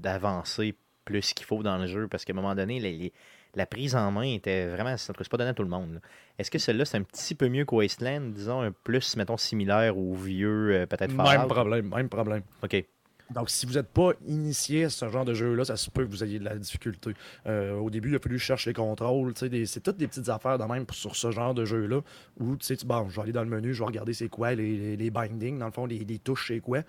d'avancer 0.00 0.74
plus 1.04 1.32
qu'il 1.34 1.46
faut 1.46 1.62
dans 1.62 1.78
le 1.78 1.86
jeu 1.86 2.08
parce 2.08 2.24
qu'à 2.24 2.32
un 2.32 2.36
moment 2.36 2.54
donné, 2.54 2.80
les- 2.80 2.96
les- 2.96 3.12
la 3.54 3.64
prise 3.66 3.94
en 3.96 4.10
main 4.10 4.22
était 4.34 4.66
vraiment. 4.66 4.90
en 4.90 4.96
tout 5.12 5.24
pas 5.30 5.36
donné 5.38 5.50
à 5.50 5.54
tout 5.54 5.62
le 5.62 5.68
monde. 5.68 6.00
Est-ce 6.38 6.50
que 6.50 6.58
celle-là, 6.58 6.84
c'est 6.84 6.98
un 6.98 7.02
petit 7.02 7.34
peu 7.34 7.48
mieux 7.48 7.64
que 7.64 7.74
Wasteland, 7.74 8.32
disons, 8.34 8.60
un 8.60 8.72
plus, 8.72 9.16
mettons, 9.16 9.36
similaire 9.38 9.96
au 9.96 10.14
vieux, 10.14 10.72
euh, 10.74 10.86
peut-être 10.86 11.12
Même 11.12 11.48
problème, 11.48 11.88
même 11.88 12.08
problème. 12.08 12.42
OK. 12.62 12.84
Donc, 13.30 13.50
si 13.50 13.66
vous 13.66 13.72
n'êtes 13.72 13.88
pas 13.88 14.12
initié 14.28 14.84
à 14.84 14.88
ce 14.90 15.08
genre 15.08 15.24
de 15.24 15.34
jeu-là, 15.34 15.64
ça 15.64 15.76
se 15.76 15.90
peut 15.90 16.04
que 16.04 16.10
vous 16.10 16.22
ayez 16.22 16.38
de 16.38 16.44
la 16.44 16.54
difficulté. 16.56 17.10
Euh, 17.46 17.72
au 17.74 17.90
début, 17.90 18.10
il 18.10 18.14
a 18.14 18.20
fallu 18.20 18.38
chercher 18.38 18.70
les 18.70 18.74
contrôles. 18.74 19.32
C'est 19.36 19.82
toutes 19.82 19.96
des 19.96 20.06
petites 20.06 20.28
affaires 20.28 20.58
de 20.58 20.64
même 20.64 20.84
sur 20.92 21.16
ce 21.16 21.32
genre 21.32 21.52
de 21.52 21.64
jeu-là 21.64 22.02
où 22.38 22.56
tu 22.56 22.64
sais, 22.66 22.76
tu- 22.76 22.86
bon, 22.86 23.08
je 23.08 23.16
vais 23.16 23.22
aller 23.22 23.32
dans 23.32 23.42
le 23.42 23.48
menu, 23.50 23.74
je 23.74 23.80
vais 23.80 23.86
regarder 23.86 24.12
c'est 24.12 24.28
quoi 24.28 24.54
les, 24.54 24.76
les, 24.76 24.96
les 24.96 25.10
bindings, 25.10 25.58
dans 25.58 25.66
le 25.66 25.72
fond, 25.72 25.86
les, 25.86 25.98
les 26.00 26.18
touches, 26.20 26.46
c'est 26.48 26.60
quoi. 26.60 26.82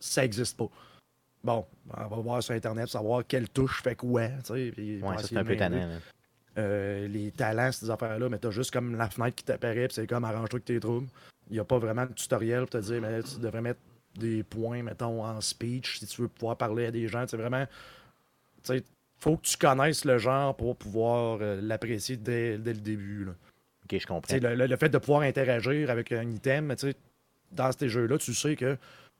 Ça 0.00 0.22
n'existe 0.22 0.56
pas. 0.56 0.68
Bon, 1.44 1.64
on 1.96 2.06
va 2.08 2.16
voir 2.16 2.42
sur 2.42 2.54
Internet, 2.54 2.88
savoir 2.88 3.22
quelle 3.26 3.48
touche 3.48 3.82
fait 3.82 3.94
quoi. 3.94 4.28
puis 4.72 5.00
Ouais, 5.02 5.16
ça, 5.18 5.28
c'est 5.28 5.36
un 5.36 5.44
peu 5.44 5.56
tannant. 5.56 5.76
Euh, 6.58 7.06
les 7.08 7.30
talents, 7.30 7.70
ces 7.72 7.88
affaires-là, 7.90 8.28
mais 8.28 8.38
t'as 8.38 8.50
juste 8.50 8.72
comme 8.72 8.96
la 8.96 9.08
fenêtre 9.08 9.36
qui 9.36 9.44
t'apparaît, 9.44 9.86
puis 9.86 9.94
c'est 9.94 10.06
comme 10.06 10.24
arrange-toi 10.24 10.56
avec 10.56 10.64
tes 10.64 10.80
troubles. 10.80 11.06
Il 11.48 11.54
n'y 11.54 11.58
a 11.60 11.64
pas 11.64 11.78
vraiment 11.78 12.04
de 12.06 12.12
tutoriel 12.12 12.60
pour 12.60 12.70
te 12.70 12.78
dire, 12.78 13.00
mais 13.00 13.22
tu 13.22 13.38
devrais 13.38 13.60
mettre 13.62 13.80
des 14.18 14.42
points, 14.42 14.82
mettons, 14.82 15.24
en 15.24 15.40
speech 15.40 15.98
si 16.00 16.06
tu 16.06 16.22
veux 16.22 16.28
pouvoir 16.28 16.56
parler 16.56 16.86
à 16.86 16.90
des 16.90 17.06
gens. 17.08 17.24
C'est 17.28 17.36
vraiment. 17.36 17.64
Tu 18.64 18.74
sais, 18.74 18.84
faut 19.18 19.36
que 19.36 19.42
tu 19.46 19.56
connaisses 19.56 20.04
le 20.04 20.18
genre 20.18 20.56
pour 20.56 20.76
pouvoir 20.76 21.38
euh, 21.40 21.60
l'apprécier 21.62 22.16
dès, 22.16 22.58
dès 22.58 22.72
le 22.74 22.80
début. 22.80 23.24
là. 23.26 23.32
OK, 23.84 23.98
je 23.98 24.06
comprends. 24.06 24.34
Le, 24.36 24.54
le- 24.54 24.66
le 24.66 24.76
fait 24.76 24.88
de 24.88 24.98
pouvoir 24.98 25.22
interagir 25.22 25.88
avec 25.90 26.10
un 26.12 26.28
item, 26.30 26.74
tu 26.76 26.88
sais, 26.90 26.96
dans 27.52 27.70
ces 27.72 27.88
jeux-là, 27.88 28.18
tu 28.18 28.34
sais 28.34 28.56
que, 28.56 28.76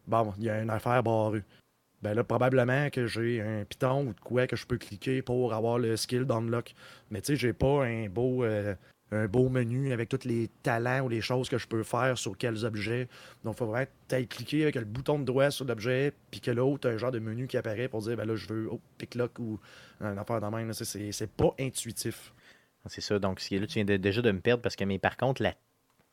bon, 0.06 0.32
il 0.38 0.44
y 0.44 0.50
a 0.50 0.60
une 0.62 0.70
affaire 0.70 1.02
barrée. 1.02 1.42
Ben 2.02 2.14
là, 2.14 2.24
probablement 2.24 2.88
que 2.88 3.06
j'ai 3.06 3.42
un 3.42 3.64
piton 3.64 4.06
ou 4.06 4.14
de 4.14 4.20
quoi 4.20 4.46
que 4.46 4.56
je 4.56 4.66
peux 4.66 4.78
cliquer 4.78 5.20
pour 5.20 5.52
avoir 5.52 5.78
le 5.78 5.96
skill 5.96 6.24
d'unlock. 6.24 6.74
Mais 7.10 7.20
tu 7.20 7.26
sais, 7.32 7.36
j'ai 7.36 7.52
pas 7.52 7.84
un 7.84 8.08
beau, 8.08 8.42
euh, 8.42 8.74
un 9.12 9.26
beau 9.26 9.50
menu 9.50 9.92
avec 9.92 10.08
tous 10.08 10.24
les 10.24 10.48
talents 10.62 11.00
ou 11.02 11.08
les 11.10 11.20
choses 11.20 11.50
que 11.50 11.58
je 11.58 11.66
peux 11.66 11.82
faire 11.82 12.16
sur 12.16 12.38
quels 12.38 12.64
objets. 12.64 13.06
Donc, 13.44 13.56
il 13.56 13.58
faut 13.58 13.66
vraiment 13.66 13.86
peut-être 14.08 14.28
cliquer 14.30 14.62
avec 14.62 14.76
le 14.76 14.84
bouton 14.84 15.18
de 15.18 15.24
droit 15.24 15.50
sur 15.50 15.66
l'objet, 15.66 16.12
puis 16.30 16.40
que 16.40 16.50
l'autre, 16.50 16.88
un 16.88 16.96
genre 16.96 17.10
de 17.10 17.18
menu 17.18 17.46
qui 17.46 17.58
apparaît 17.58 17.88
pour 17.88 18.00
dire, 18.00 18.16
ben 18.16 18.24
là, 18.26 18.34
je 18.34 18.46
veux, 18.46 18.68
oh, 18.70 18.80
ou 19.38 19.60
une 20.00 20.18
affaire 20.18 20.40
dans 20.40 20.50
même. 20.50 20.68
là. 20.68 20.72
C'est- 20.74 21.26
pas 21.36 21.54
intuitif. 21.58 22.32
C'est 22.86 23.02
ça. 23.02 23.18
Donc, 23.18 23.42
là, 23.50 23.66
tu 23.66 23.84
viens 23.84 23.98
déjà 23.98 24.22
de 24.22 24.30
me 24.30 24.40
perdre 24.40 24.62
parce 24.62 24.74
que, 24.74 24.84
mais 24.84 24.98
par 24.98 25.18
contre, 25.18 25.42
la 25.42 25.54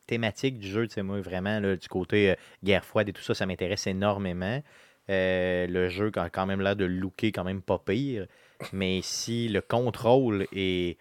thématique 0.08 0.58
du 0.58 0.66
jeu, 0.68 0.88
tu 0.88 0.94
sais, 0.94 1.02
moi, 1.04 1.20
vraiment, 1.20 1.60
là, 1.60 1.76
du 1.76 1.86
côté 1.88 2.30
euh, 2.30 2.34
guerre 2.64 2.84
froide 2.84 3.08
et 3.08 3.12
tout 3.12 3.22
ça, 3.22 3.34
ça 3.34 3.46
m'intéresse 3.46 3.86
énormément. 3.86 4.60
Euh, 5.10 5.66
le 5.68 5.88
jeu 5.88 6.10
a 6.16 6.28
quand 6.30 6.46
même 6.46 6.60
l'air 6.60 6.74
de 6.76 6.84
looker 6.84 7.30
quand 7.30 7.44
même 7.44 7.62
pas 7.62 7.78
pire. 7.78 8.26
Mais 8.72 9.00
si 9.02 9.48
le 9.48 9.60
contrôle 9.60 10.46
et 10.52 10.98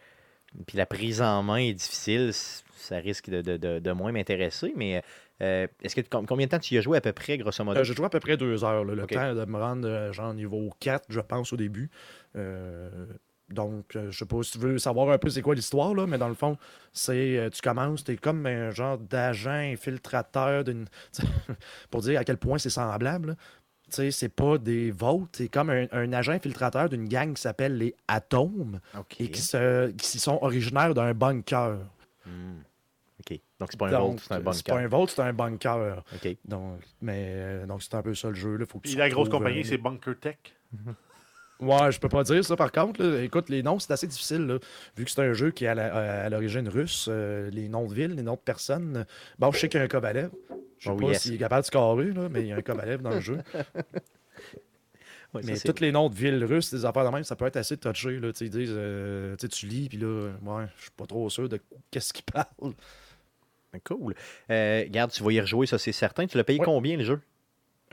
puis 0.68 0.78
la 0.78 0.86
prise 0.86 1.22
en 1.22 1.42
main 1.44 1.58
est 1.58 1.74
difficile, 1.74 2.32
ça 2.34 2.98
risque 2.98 3.30
de, 3.30 3.42
de- 3.42 3.58
de- 3.58 3.80
de 3.80 3.92
moins 3.92 4.12
m'intéresser. 4.12 4.72
Mais 4.78 5.02
euh, 5.42 5.68
est-ce 5.84 5.96
que 5.96 6.02
com- 6.02 6.26
combien 6.26 6.46
de 6.46 6.52
temps 6.52 6.60
tu 6.60 6.76
y 6.76 6.78
as 6.78 6.82
joué 6.82 6.98
à 6.98 7.02
peu 7.02 7.12
près, 7.12 7.38
grosso 7.38 7.64
modo? 7.64 7.80
Euh, 7.80 7.84
J'ai 7.84 7.94
joué 7.96 8.06
à 8.06 8.10
peu 8.10 8.20
près 8.20 8.38
deux 8.38 8.64
heures. 8.64 8.86
là, 8.86 8.96
le 8.96 9.06
temps 9.06 9.34
de 9.36 9.46
me 9.46 9.58
rendre 9.58 10.12
genre 10.14 10.34
niveau 10.34 10.70
4, 10.80 11.06
je 11.10 11.20
pense, 11.20 11.52
au 11.52 11.58
début. 11.58 11.90
Euh, 12.36 12.90
donc, 13.50 13.96
euh, 13.96 14.12
je 14.12 14.18
sais 14.18 14.26
pas 14.26 14.44
si 14.44 14.52
tu 14.52 14.58
veux 14.60 14.78
savoir 14.78 15.10
un 15.10 15.18
peu 15.18 15.30
c'est 15.30 15.42
quoi 15.42 15.56
l'histoire, 15.56 15.94
là, 15.94 16.06
mais 16.06 16.18
dans 16.18 16.28
le 16.28 16.34
fond, 16.34 16.58
c'est 16.92 17.38
euh, 17.38 17.50
tu 17.50 17.62
commences, 17.62 18.04
tu 18.04 18.12
es 18.12 18.18
comme 18.18 18.46
un 18.46 18.72
genre 18.72 18.98
d'agent 18.98 19.52
infiltrateur 19.52 20.64
d'une. 20.64 20.86
pour 21.90 22.02
dire 22.02 22.20
à 22.20 22.24
quel 22.24 22.38
point 22.38 22.58
c'est 22.58 22.70
semblable. 22.70 23.30
là. 23.30 23.36
Tu 23.90 23.96
sais, 23.96 24.12
c'est 24.12 24.28
pas 24.28 24.58
des 24.58 24.92
votes, 24.92 25.30
c'est 25.38 25.48
comme 25.48 25.70
un, 25.70 25.86
un 25.94 26.12
agent 26.12 26.34
infiltrateur 26.34 26.90
d'une 26.90 27.08
gang 27.08 27.34
qui 27.34 27.42
s'appelle 27.42 27.78
les 27.78 27.96
Atomes 28.10 28.82
et 29.18 29.32
qui, 29.32 29.42
se, 29.42 29.92
qui 29.92 30.20
sont 30.20 30.40
originaires 30.42 30.94
d'un 30.94 31.14
bunker. 31.14 31.78
Hmm. 32.26 32.58
OK. 33.22 33.40
Donc, 33.62 33.70
c'est 33.72 33.80
pas 33.80 33.88
un 33.88 33.92
Donc, 33.92 34.12
vault, 34.12 34.18
c'est 34.20 34.34
un 34.34 34.38
C'est 34.38 34.44
bunker. 34.44 34.76
pas 34.76 34.80
un 34.82 34.88
vote, 34.88 35.10
c'est 35.10 35.22
un 35.22 35.32
bunker. 35.34 36.04
OK. 36.16 36.36
Donc, 36.44 36.82
mais 37.00 37.32
euh, 37.38 37.66
donc 37.66 37.82
c'est 37.82 37.96
un 37.96 38.02
peu 38.02 38.14
ça 38.14 38.28
le 38.28 38.34
jeu. 38.36 38.58
Là. 38.58 38.66
Faut 38.66 38.80
que 38.80 38.84
Puis 38.84 38.92
tu 38.92 38.98
la 38.98 39.10
grosse 39.10 39.30
compagnie, 39.30 39.62
euh, 39.62 39.64
c'est 39.64 39.78
Bunker 39.78 40.20
Tech. 40.20 40.38
Ouais, 41.60 41.92
je 41.92 42.00
peux 42.00 42.10
pas 42.10 42.24
dire 42.24 42.44
ça 42.46 42.56
par 42.56 42.72
contre. 42.72 43.02
là. 43.04 43.22
Écoute, 43.24 43.50
les 43.50 43.64
noms, 43.64 43.80
c'est 43.80 43.92
assez 43.92 44.06
difficile. 44.08 44.46
là. 44.46 44.60
Vu 44.96 45.06
que 45.06 45.12
c'est 45.12 45.22
un 45.22 45.34
jeu 45.34 45.50
qui 45.52 45.66
est 45.66 45.68
à 45.70 46.24
à 46.26 46.30
l'origine 46.30 46.68
russe, 46.70 47.08
euh, 47.10 47.50
les 47.52 47.68
noms 47.68 47.88
de 47.88 47.94
villes, 47.94 48.14
les 48.16 48.22
noms 48.24 48.36
de 48.36 48.40
personnes. 48.40 48.98
euh, 48.98 49.04
Bon, 49.40 49.52
je 49.52 49.60
sais 49.60 49.70
qu'il 49.70 49.80
y 49.80 49.82
a 49.82 49.86
un 49.86 49.88
Kovalev. 49.88 50.30
Je 50.78 50.84
sais 50.86 50.90
Oh, 50.92 50.98
pas 50.98 51.08
yes. 51.08 51.22
s'il 51.24 51.34
est 51.34 51.38
capable 51.40 51.62
de 51.64 51.68
scorer, 51.68 52.12
là, 52.12 52.30
mais 52.30 52.42
il 52.42 52.48
y 52.48 52.52
a 52.52 52.58
un 52.58 52.62
Kovalev 52.62 53.02
dans 53.02 53.10
le 53.12 53.20
jeu. 53.22 53.40
Ouais, 55.34 55.42
mais 55.44 55.60
tous 55.60 55.82
les 55.82 55.92
noms 55.92 56.08
de 56.10 56.16
villes 56.16 56.46
russes, 56.46 56.74
des 56.74 56.86
affaires 56.86 57.04
de 57.04 57.10
même, 57.10 57.24
ça 57.26 57.36
peut 57.36 57.46
être 57.46 57.58
assez 57.58 57.76
touché. 57.76 58.18
Là. 58.18 58.32
Ils 58.40 58.50
disent, 58.50 58.70
euh, 58.74 59.36
tu 59.36 59.66
lis, 59.66 59.90
puis 59.90 59.98
là, 59.98 60.30
ouais, 60.42 60.66
je 60.78 60.84
suis 60.84 60.92
pas 60.92 61.06
trop 61.06 61.30
sûr 61.30 61.50
de 61.50 61.60
qu'est-ce 61.92 62.14
qu'ils 62.14 62.24
parlent. 62.34 62.74
Cool. 63.84 64.16
Euh, 64.50 64.84
regarde, 64.86 65.12
tu 65.12 65.22
vas 65.22 65.32
y 65.34 65.42
rejouer, 65.42 65.68
ça 65.68 65.78
c'est 65.78 65.92
certain. 65.92 66.26
Tu 66.28 66.38
l'as 66.38 66.46
payé 66.46 66.60
Ouais. 66.60 66.66
combien 66.66 66.96
le 66.96 67.04
jeu? 67.04 67.20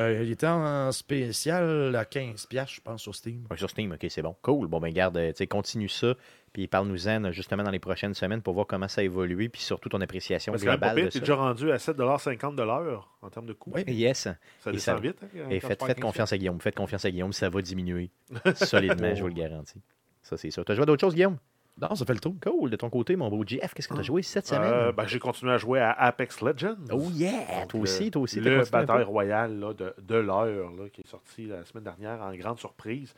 Euh, 0.00 0.22
il 0.24 0.32
était 0.32 0.46
en 0.48 0.90
spécial 0.90 1.94
à 1.94 2.04
15$, 2.04 2.48
piastres, 2.48 2.74
je 2.74 2.80
pense, 2.80 3.02
sur 3.02 3.14
Steam. 3.14 3.46
Ouais, 3.50 3.56
sur 3.56 3.70
Steam, 3.70 3.92
ok, 3.92 4.06
c'est 4.08 4.22
bon. 4.22 4.34
Cool. 4.42 4.66
Bon, 4.66 4.80
ben 4.80 4.92
garde, 4.92 5.16
euh, 5.16 5.28
tu 5.30 5.36
sais, 5.38 5.46
continue 5.46 5.88
ça. 5.88 6.14
Puis 6.52 6.66
parle-nous-en 6.66 7.24
euh, 7.24 7.32
justement 7.32 7.62
dans 7.62 7.70
les 7.70 7.78
prochaines 7.78 8.14
semaines 8.14 8.42
pour 8.42 8.54
voir 8.54 8.66
comment 8.66 8.88
ça 8.88 9.00
a 9.00 9.04
évolué. 9.04 9.48
Puis 9.48 9.62
surtout 9.62 9.88
ton 9.88 10.00
appréciation 10.00 10.52
Parce 10.52 10.62
que 10.64 10.68
globale 10.68 10.94
pire, 10.96 11.04
de 11.06 11.10
ça. 11.10 11.18
déjà 11.20 11.34
rendu 11.36 11.70
à 11.70 11.76
7,50$ 11.76 12.54
de 12.56 12.62
l'heure 12.62 13.16
en 13.22 13.30
termes 13.30 13.46
de 13.46 13.52
coût. 13.52 13.72
Oui. 13.74 13.84
Yes. 13.86 14.18
Ça 14.22 14.36
Et 14.66 14.72
descend 14.72 14.96
ça- 14.96 15.00
vite. 15.00 15.18
hein, 15.22 15.46
Et 15.50 15.60
faites, 15.60 15.84
tu 15.94 16.00
confiance 16.00 16.32
à 16.32 16.38
Guillaume. 16.38 16.60
Faites 16.60 16.74
confiance 16.76 17.04
à 17.04 17.10
Guillaume, 17.10 17.32
ça 17.32 17.48
va 17.48 17.62
diminuer 17.62 18.10
solidement, 18.56 19.14
je 19.14 19.20
vous 19.22 19.28
le 19.28 19.34
garantis. 19.34 19.80
Ça, 20.22 20.36
c'est 20.36 20.50
sûr. 20.50 20.64
T'as 20.64 20.74
joué 20.74 20.82
à 20.82 20.86
d'autres 20.86 21.00
choses, 21.02 21.14
Guillaume? 21.14 21.36
Non, 21.80 21.94
ça 21.96 22.04
fait 22.04 22.14
le 22.14 22.20
tour. 22.20 22.34
Cool. 22.40 22.70
De 22.70 22.76
ton 22.76 22.88
côté, 22.88 23.16
mon 23.16 23.28
beau 23.28 23.42
GF, 23.44 23.74
qu'est-ce 23.74 23.88
que 23.88 23.94
t'as 23.94 24.02
joué 24.02 24.22
cette 24.22 24.46
semaine? 24.46 24.72
Euh, 24.72 24.92
ben, 24.92 25.06
j'ai 25.06 25.18
continué 25.18 25.52
à 25.52 25.58
jouer 25.58 25.80
à 25.80 25.90
Apex 25.92 26.40
Legends. 26.40 26.76
oh 26.92 27.08
yeah! 27.12 27.60
Donc, 27.62 27.68
toi 27.68 27.80
aussi, 27.80 28.10
toi 28.12 28.22
aussi. 28.22 28.38
Le 28.40 28.62
bataille 28.70 29.02
royale 29.02 29.58
là, 29.58 29.74
de, 29.74 29.92
de 30.00 30.14
l'heure 30.14 30.72
qui 30.92 31.00
est 31.00 31.06
sorti 31.08 31.46
la 31.46 31.64
semaine 31.64 31.84
dernière 31.84 32.22
en 32.22 32.32
grande 32.36 32.58
surprise. 32.60 33.12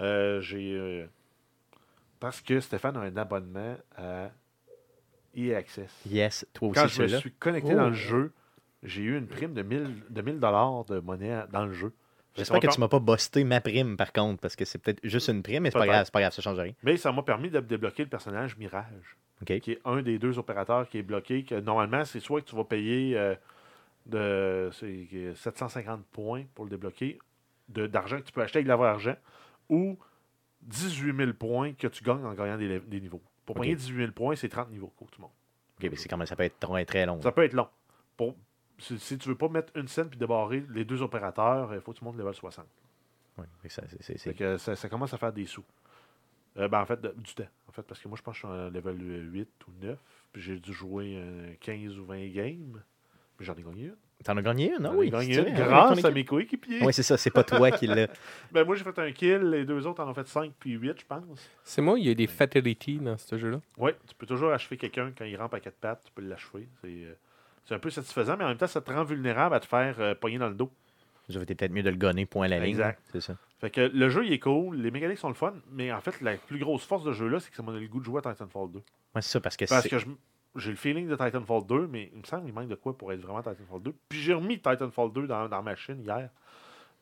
Euh, 0.00 0.40
j'ai 0.42 0.74
euh, 0.74 1.06
parce 2.20 2.40
que 2.42 2.60
Stéphane 2.60 2.96
a 2.98 3.00
un 3.00 3.16
abonnement 3.16 3.76
à 3.96 4.30
EA 5.34 5.56
Access. 5.56 5.90
Yes, 6.06 6.46
toi 6.52 6.68
aussi, 6.68 6.80
Quand 6.80 6.86
je 6.88 7.02
me 7.02 7.08
suis 7.08 7.32
connecté 7.32 7.72
Oh. 7.72 7.76
dans 7.76 7.88
le 7.88 7.94
jeu, 7.94 8.32
j'ai 8.82 9.02
eu 9.02 9.16
une 9.16 9.26
prime 9.26 9.54
de 9.54 9.62
1000 9.62 10.02
de 10.10 10.22
1000 10.22 10.38
dollars 10.38 10.84
de 10.84 11.00
monnaie 11.00 11.44
dans 11.50 11.64
le 11.64 11.72
jeu. 11.72 11.92
J'espère 12.36 12.60
que 12.60 12.66
tu 12.66 12.80
m'as 12.80 12.88
pas 12.88 13.00
busté 13.00 13.44
ma 13.44 13.60
prime, 13.60 13.96
par 13.96 14.12
contre, 14.12 14.40
parce 14.40 14.56
que 14.56 14.64
c'est 14.64 14.78
peut-être 14.78 15.00
juste 15.04 15.28
une 15.28 15.42
prime, 15.42 15.62
mais 15.64 15.70
c'est 15.70 15.78
pas 15.78 15.86
grave, 15.86 16.04
c'est 16.06 16.12
pas 16.12 16.20
grave, 16.20 16.32
ça 16.32 16.42
change 16.42 16.58
rien. 16.58 16.72
Mais 16.82 16.96
ça 16.96 17.12
m'a 17.12 17.22
permis 17.22 17.50
de 17.50 17.60
débloquer 17.60 18.04
le 18.04 18.08
personnage 18.08 18.56
Mirage, 18.56 19.16
qui 19.44 19.72
est 19.72 19.80
un 19.84 20.02
des 20.02 20.18
deux 20.18 20.38
opérateurs 20.38 20.88
qui 20.88 20.98
est 20.98 21.02
bloqué. 21.02 21.44
Que 21.44 21.56
normalement, 21.56 22.04
c'est 22.04 22.20
soit 22.20 22.40
que 22.40 22.48
tu 22.48 22.56
vas 22.56 22.64
payer 22.64 23.16
euh, 23.18 23.34
de 24.06 24.70
c'est 24.72 25.34
750 25.36 26.04
points 26.06 26.44
pour 26.54 26.64
le 26.64 26.70
débloquer 26.70 27.18
d'argent 27.68 28.18
que 28.18 28.24
tu 28.24 28.32
peux 28.32 28.42
acheter 28.42 28.58
avec 28.58 28.66
de 28.66 28.72
l'argent, 28.72 29.16
ou 29.68 29.98
18 30.62 31.16
000 31.16 31.32
points 31.32 31.72
que 31.72 31.86
tu 31.86 32.04
gagnes 32.04 32.24
en 32.24 32.34
gagnant 32.34 32.58
des, 32.58 32.80
des 32.80 33.00
niveaux. 33.00 33.22
Pour 33.46 33.56
Ok. 33.56 33.62
gagner 33.62 33.76
18 33.76 33.96
000 33.96 34.12
points, 34.12 34.36
c'est 34.36 34.48
30 34.48 34.70
niveaux 34.70 34.92
que 34.98 35.04
tu 35.14 35.20
montes. 35.20 35.32
OK, 35.80 35.88
mais 35.90 35.96
c'est 35.96 36.08
quand 36.08 36.16
même, 36.16 36.26
ça 36.26 36.36
peut 36.36 36.44
être 36.44 36.58
très, 36.58 36.84
très 36.84 37.06
long. 37.06 37.20
Ça 37.22 37.32
peut 37.32 37.44
être 37.44 37.54
long. 37.54 37.68
Pour, 38.16 38.36
si, 38.78 38.98
si 38.98 39.18
tu 39.18 39.28
veux 39.28 39.34
pas 39.36 39.48
mettre 39.48 39.72
une 39.76 39.88
scène 39.88 40.08
puis 40.08 40.18
débarrer 40.18 40.64
les 40.74 40.84
deux 40.84 41.02
opérateurs, 41.02 41.74
il 41.74 41.80
faut 41.80 41.92
que 41.92 41.98
tu 41.98 42.04
montes 42.04 42.16
level 42.16 42.34
60. 42.34 42.64
Ouais, 43.38 43.44
fait 43.62 43.68
que 43.68 43.74
ça, 43.74 43.82
c'est- 44.00 44.18
c'est- 44.18 44.34
que 44.34 44.56
ça, 44.58 44.76
ça 44.76 44.88
commence 44.88 45.14
à 45.14 45.18
faire 45.18 45.32
des 45.32 45.46
sous. 45.46 45.64
Euh, 46.58 46.68
ben, 46.68 46.80
en 46.80 46.86
fait, 46.86 47.00
de- 47.00 47.14
du 47.16 47.34
temps. 47.34 47.48
En 47.68 47.72
fait, 47.72 47.82
parce 47.82 47.98
que 48.00 48.08
moi, 48.08 48.16
je 48.18 48.22
pense 48.22 48.34
que 48.34 48.46
je 48.46 48.46
suis 48.46 48.54
en 48.54 48.68
level 48.70 49.30
8 49.32 49.48
ou 49.68 49.84
9. 49.86 49.98
Puis 50.32 50.42
j'ai 50.42 50.58
dû 50.58 50.72
jouer 50.72 51.14
euh, 51.16 51.54
15 51.60 51.98
ou 51.98 52.04
20 52.04 52.28
games. 52.32 52.82
Puis 53.38 53.46
j'en 53.46 53.54
ai 53.54 53.62
gagné 53.62 53.84
une. 53.86 53.96
T'en 54.22 54.36
as 54.36 54.42
gagné 54.42 54.72
une, 54.76 54.82
non? 54.82 54.90
J'en 54.90 54.94
ai 54.94 54.98
Oui, 54.98 55.10
gagné 55.10 55.34
une 55.34 55.40
avec 55.40 55.54
grâce 55.54 56.04
à 56.04 56.10
mes 56.10 56.24
coéquipiers. 56.24 56.84
Oui, 56.84 56.92
c'est 56.92 57.02
ça, 57.02 57.16
c'est 57.16 57.30
pas 57.30 57.42
toi 57.42 57.70
qui 57.72 57.86
l'a. 57.86 58.06
Ben, 58.52 58.64
moi, 58.64 58.76
j'ai 58.76 58.84
fait 58.84 58.96
un 58.98 59.10
kill, 59.12 59.38
les 59.50 59.64
deux 59.64 59.84
autres 59.86 60.02
en 60.04 60.08
ont 60.10 60.14
fait 60.14 60.28
5 60.28 60.52
puis 60.60 60.72
8, 60.72 61.00
je 61.00 61.06
pense. 61.06 61.50
C'est 61.64 61.82
moi, 61.82 61.98
il 61.98 62.06
y 62.06 62.10
a 62.10 62.14
des 62.14 62.26
fatalities 62.28 62.98
dans 62.98 63.16
ce 63.16 63.36
jeu-là. 63.38 63.60
Oui, 63.78 63.92
tu 64.06 64.14
peux 64.14 64.26
toujours 64.26 64.52
achever 64.52 64.76
quelqu'un 64.76 65.10
quand 65.16 65.24
il 65.24 65.36
rampe 65.36 65.54
à 65.54 65.60
quatre 65.60 65.78
pattes, 65.78 66.02
tu 66.04 66.12
peux 66.12 66.22
l'achever. 66.22 66.68
C'est 66.82 66.88
euh, 67.04 67.14
c'est 67.64 67.74
un 67.74 67.78
peu 67.78 67.90
satisfaisant, 67.90 68.36
mais 68.36 68.44
en 68.44 68.48
même 68.48 68.56
temps, 68.58 68.66
ça 68.66 68.80
te 68.80 68.90
rend 68.92 69.04
vulnérable 69.04 69.54
à 69.54 69.60
te 69.60 69.66
faire 69.66 69.96
euh, 70.00 70.14
pogner 70.14 70.38
dans 70.38 70.48
le 70.48 70.54
dos. 70.54 70.70
Vous 71.28 71.36
avez 71.36 71.46
peut-être 71.46 71.70
mieux 71.72 71.82
de 71.84 71.90
le 71.90 71.96
gonner, 71.96 72.26
point 72.26 72.46
à 72.46 72.48
la 72.48 72.58
ligne. 72.58 72.70
Exact. 72.70 73.00
C'est 73.12 73.20
ça. 73.20 73.36
Fait 73.60 73.70
que 73.70 73.80
le 73.80 74.08
jeu, 74.10 74.26
il 74.26 74.32
est 74.32 74.40
cool, 74.40 74.76
les 74.76 74.90
mécaniques 74.90 75.18
sont 75.18 75.28
le 75.28 75.34
fun, 75.34 75.54
mais 75.70 75.92
en 75.92 76.00
fait, 76.00 76.20
la 76.20 76.36
plus 76.36 76.58
grosse 76.58 76.84
force 76.84 77.04
de 77.04 77.12
ce 77.12 77.18
jeu-là, 77.18 77.38
c'est 77.40 77.50
que 77.50 77.56
ça 77.56 77.62
m'a 77.62 77.70
donné 77.72 77.84
le 77.84 77.88
goût 77.88 78.00
de 78.00 78.04
jouer 78.04 78.20
à 78.24 78.32
Titanfall 78.32 78.70
2. 78.72 78.78
Ouais, 79.14 79.22
c'est 79.22 79.30
ça, 79.30 79.40
parce 79.40 79.56
que 79.56 79.64
Parce 79.66 79.86
que 79.88 79.98
je- 79.98 80.06
j'ai 80.56 80.70
le 80.70 80.76
feeling 80.76 81.06
de 81.08 81.14
Titanfall 81.14 81.64
2, 81.66 81.86
mais 81.86 82.10
il 82.12 82.18
me 82.20 82.24
semble 82.24 82.44
qu'il 82.44 82.52
manque 82.52 82.68
de 82.68 82.74
quoi 82.74 82.98
pour 82.98 83.12
être 83.12 83.20
vraiment 83.20 83.40
Titanfall 83.40 83.80
2. 83.82 83.94
Puis 84.08 84.20
j'ai 84.20 84.34
remis 84.34 84.56
Titanfall 84.58 85.12
2 85.12 85.26
dans, 85.28 85.48
dans 85.48 85.56
ma 85.62 85.70
machine 85.70 86.00
hier. 86.02 86.28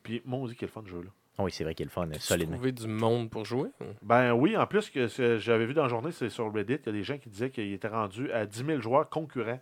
Puis 0.02 0.20
mon 0.26 0.46
dit 0.46 0.54
qu'il 0.54 0.64
est 0.64 0.68
le 0.68 0.72
fun 0.72 0.82
ce 0.84 0.90
jeu-là. 0.90 1.10
Ah 1.38 1.44
Oui, 1.44 1.50
c'est 1.52 1.64
vrai 1.64 1.74
qu'il 1.74 1.84
est 1.84 1.88
le 1.88 1.90
fun, 1.90 2.06
Tu 2.12 2.20
solidement. 2.20 2.56
trouvé 2.56 2.72
du 2.72 2.86
monde 2.86 3.30
pour 3.30 3.46
jouer? 3.46 3.70
Ben 4.02 4.32
oui, 4.34 4.56
en 4.56 4.66
plus 4.66 4.90
que 4.90 5.08
ce- 5.08 5.38
j'avais 5.38 5.64
vu 5.64 5.72
dans 5.72 5.84
la 5.84 5.88
journée, 5.88 6.12
c'est 6.12 6.28
sur 6.28 6.52
Reddit, 6.52 6.74
il 6.74 6.86
y 6.86 6.88
a 6.90 6.92
des 6.92 7.02
gens 7.02 7.16
qui 7.16 7.30
disaient 7.30 7.50
qu'il 7.50 7.72
était 7.72 7.88
rendu 7.88 8.30
à 8.32 8.44
10 8.44 8.64
000 8.64 8.80
joueurs 8.82 9.08
concurrents 9.08 9.60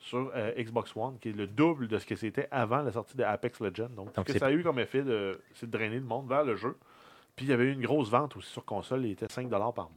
sur 0.00 0.32
euh, 0.34 0.52
Xbox 0.58 0.92
One, 0.96 1.18
qui 1.20 1.28
est 1.28 1.32
le 1.36 1.46
double 1.46 1.86
de 1.86 1.98
ce 1.98 2.06
que 2.06 2.16
c'était 2.16 2.48
avant 2.50 2.82
la 2.82 2.90
sortie 2.90 3.16
de 3.16 3.22
Apex 3.22 3.60
Legends. 3.60 3.90
Donc, 3.94 4.14
Donc, 4.14 4.26
ce 4.28 4.32
que 4.32 4.38
ça 4.38 4.46
a 4.46 4.50
eu 4.52 4.62
comme 4.62 4.78
effet, 4.78 5.02
de- 5.02 5.40
c'est 5.54 5.66
de 5.66 5.70
drainer 5.70 5.96
le 5.96 6.04
monde 6.04 6.26
vers 6.28 6.42
le 6.44 6.56
jeu. 6.56 6.76
Puis 7.36 7.46
il 7.46 7.50
y 7.50 7.52
avait 7.52 7.64
eu 7.64 7.72
une 7.72 7.82
grosse 7.82 8.10
vente 8.10 8.36
aussi 8.36 8.50
sur 8.50 8.64
console, 8.64 9.04
il 9.06 9.12
était 9.12 9.26
5 9.28 9.48
par 9.48 9.60
mois. 9.60 9.88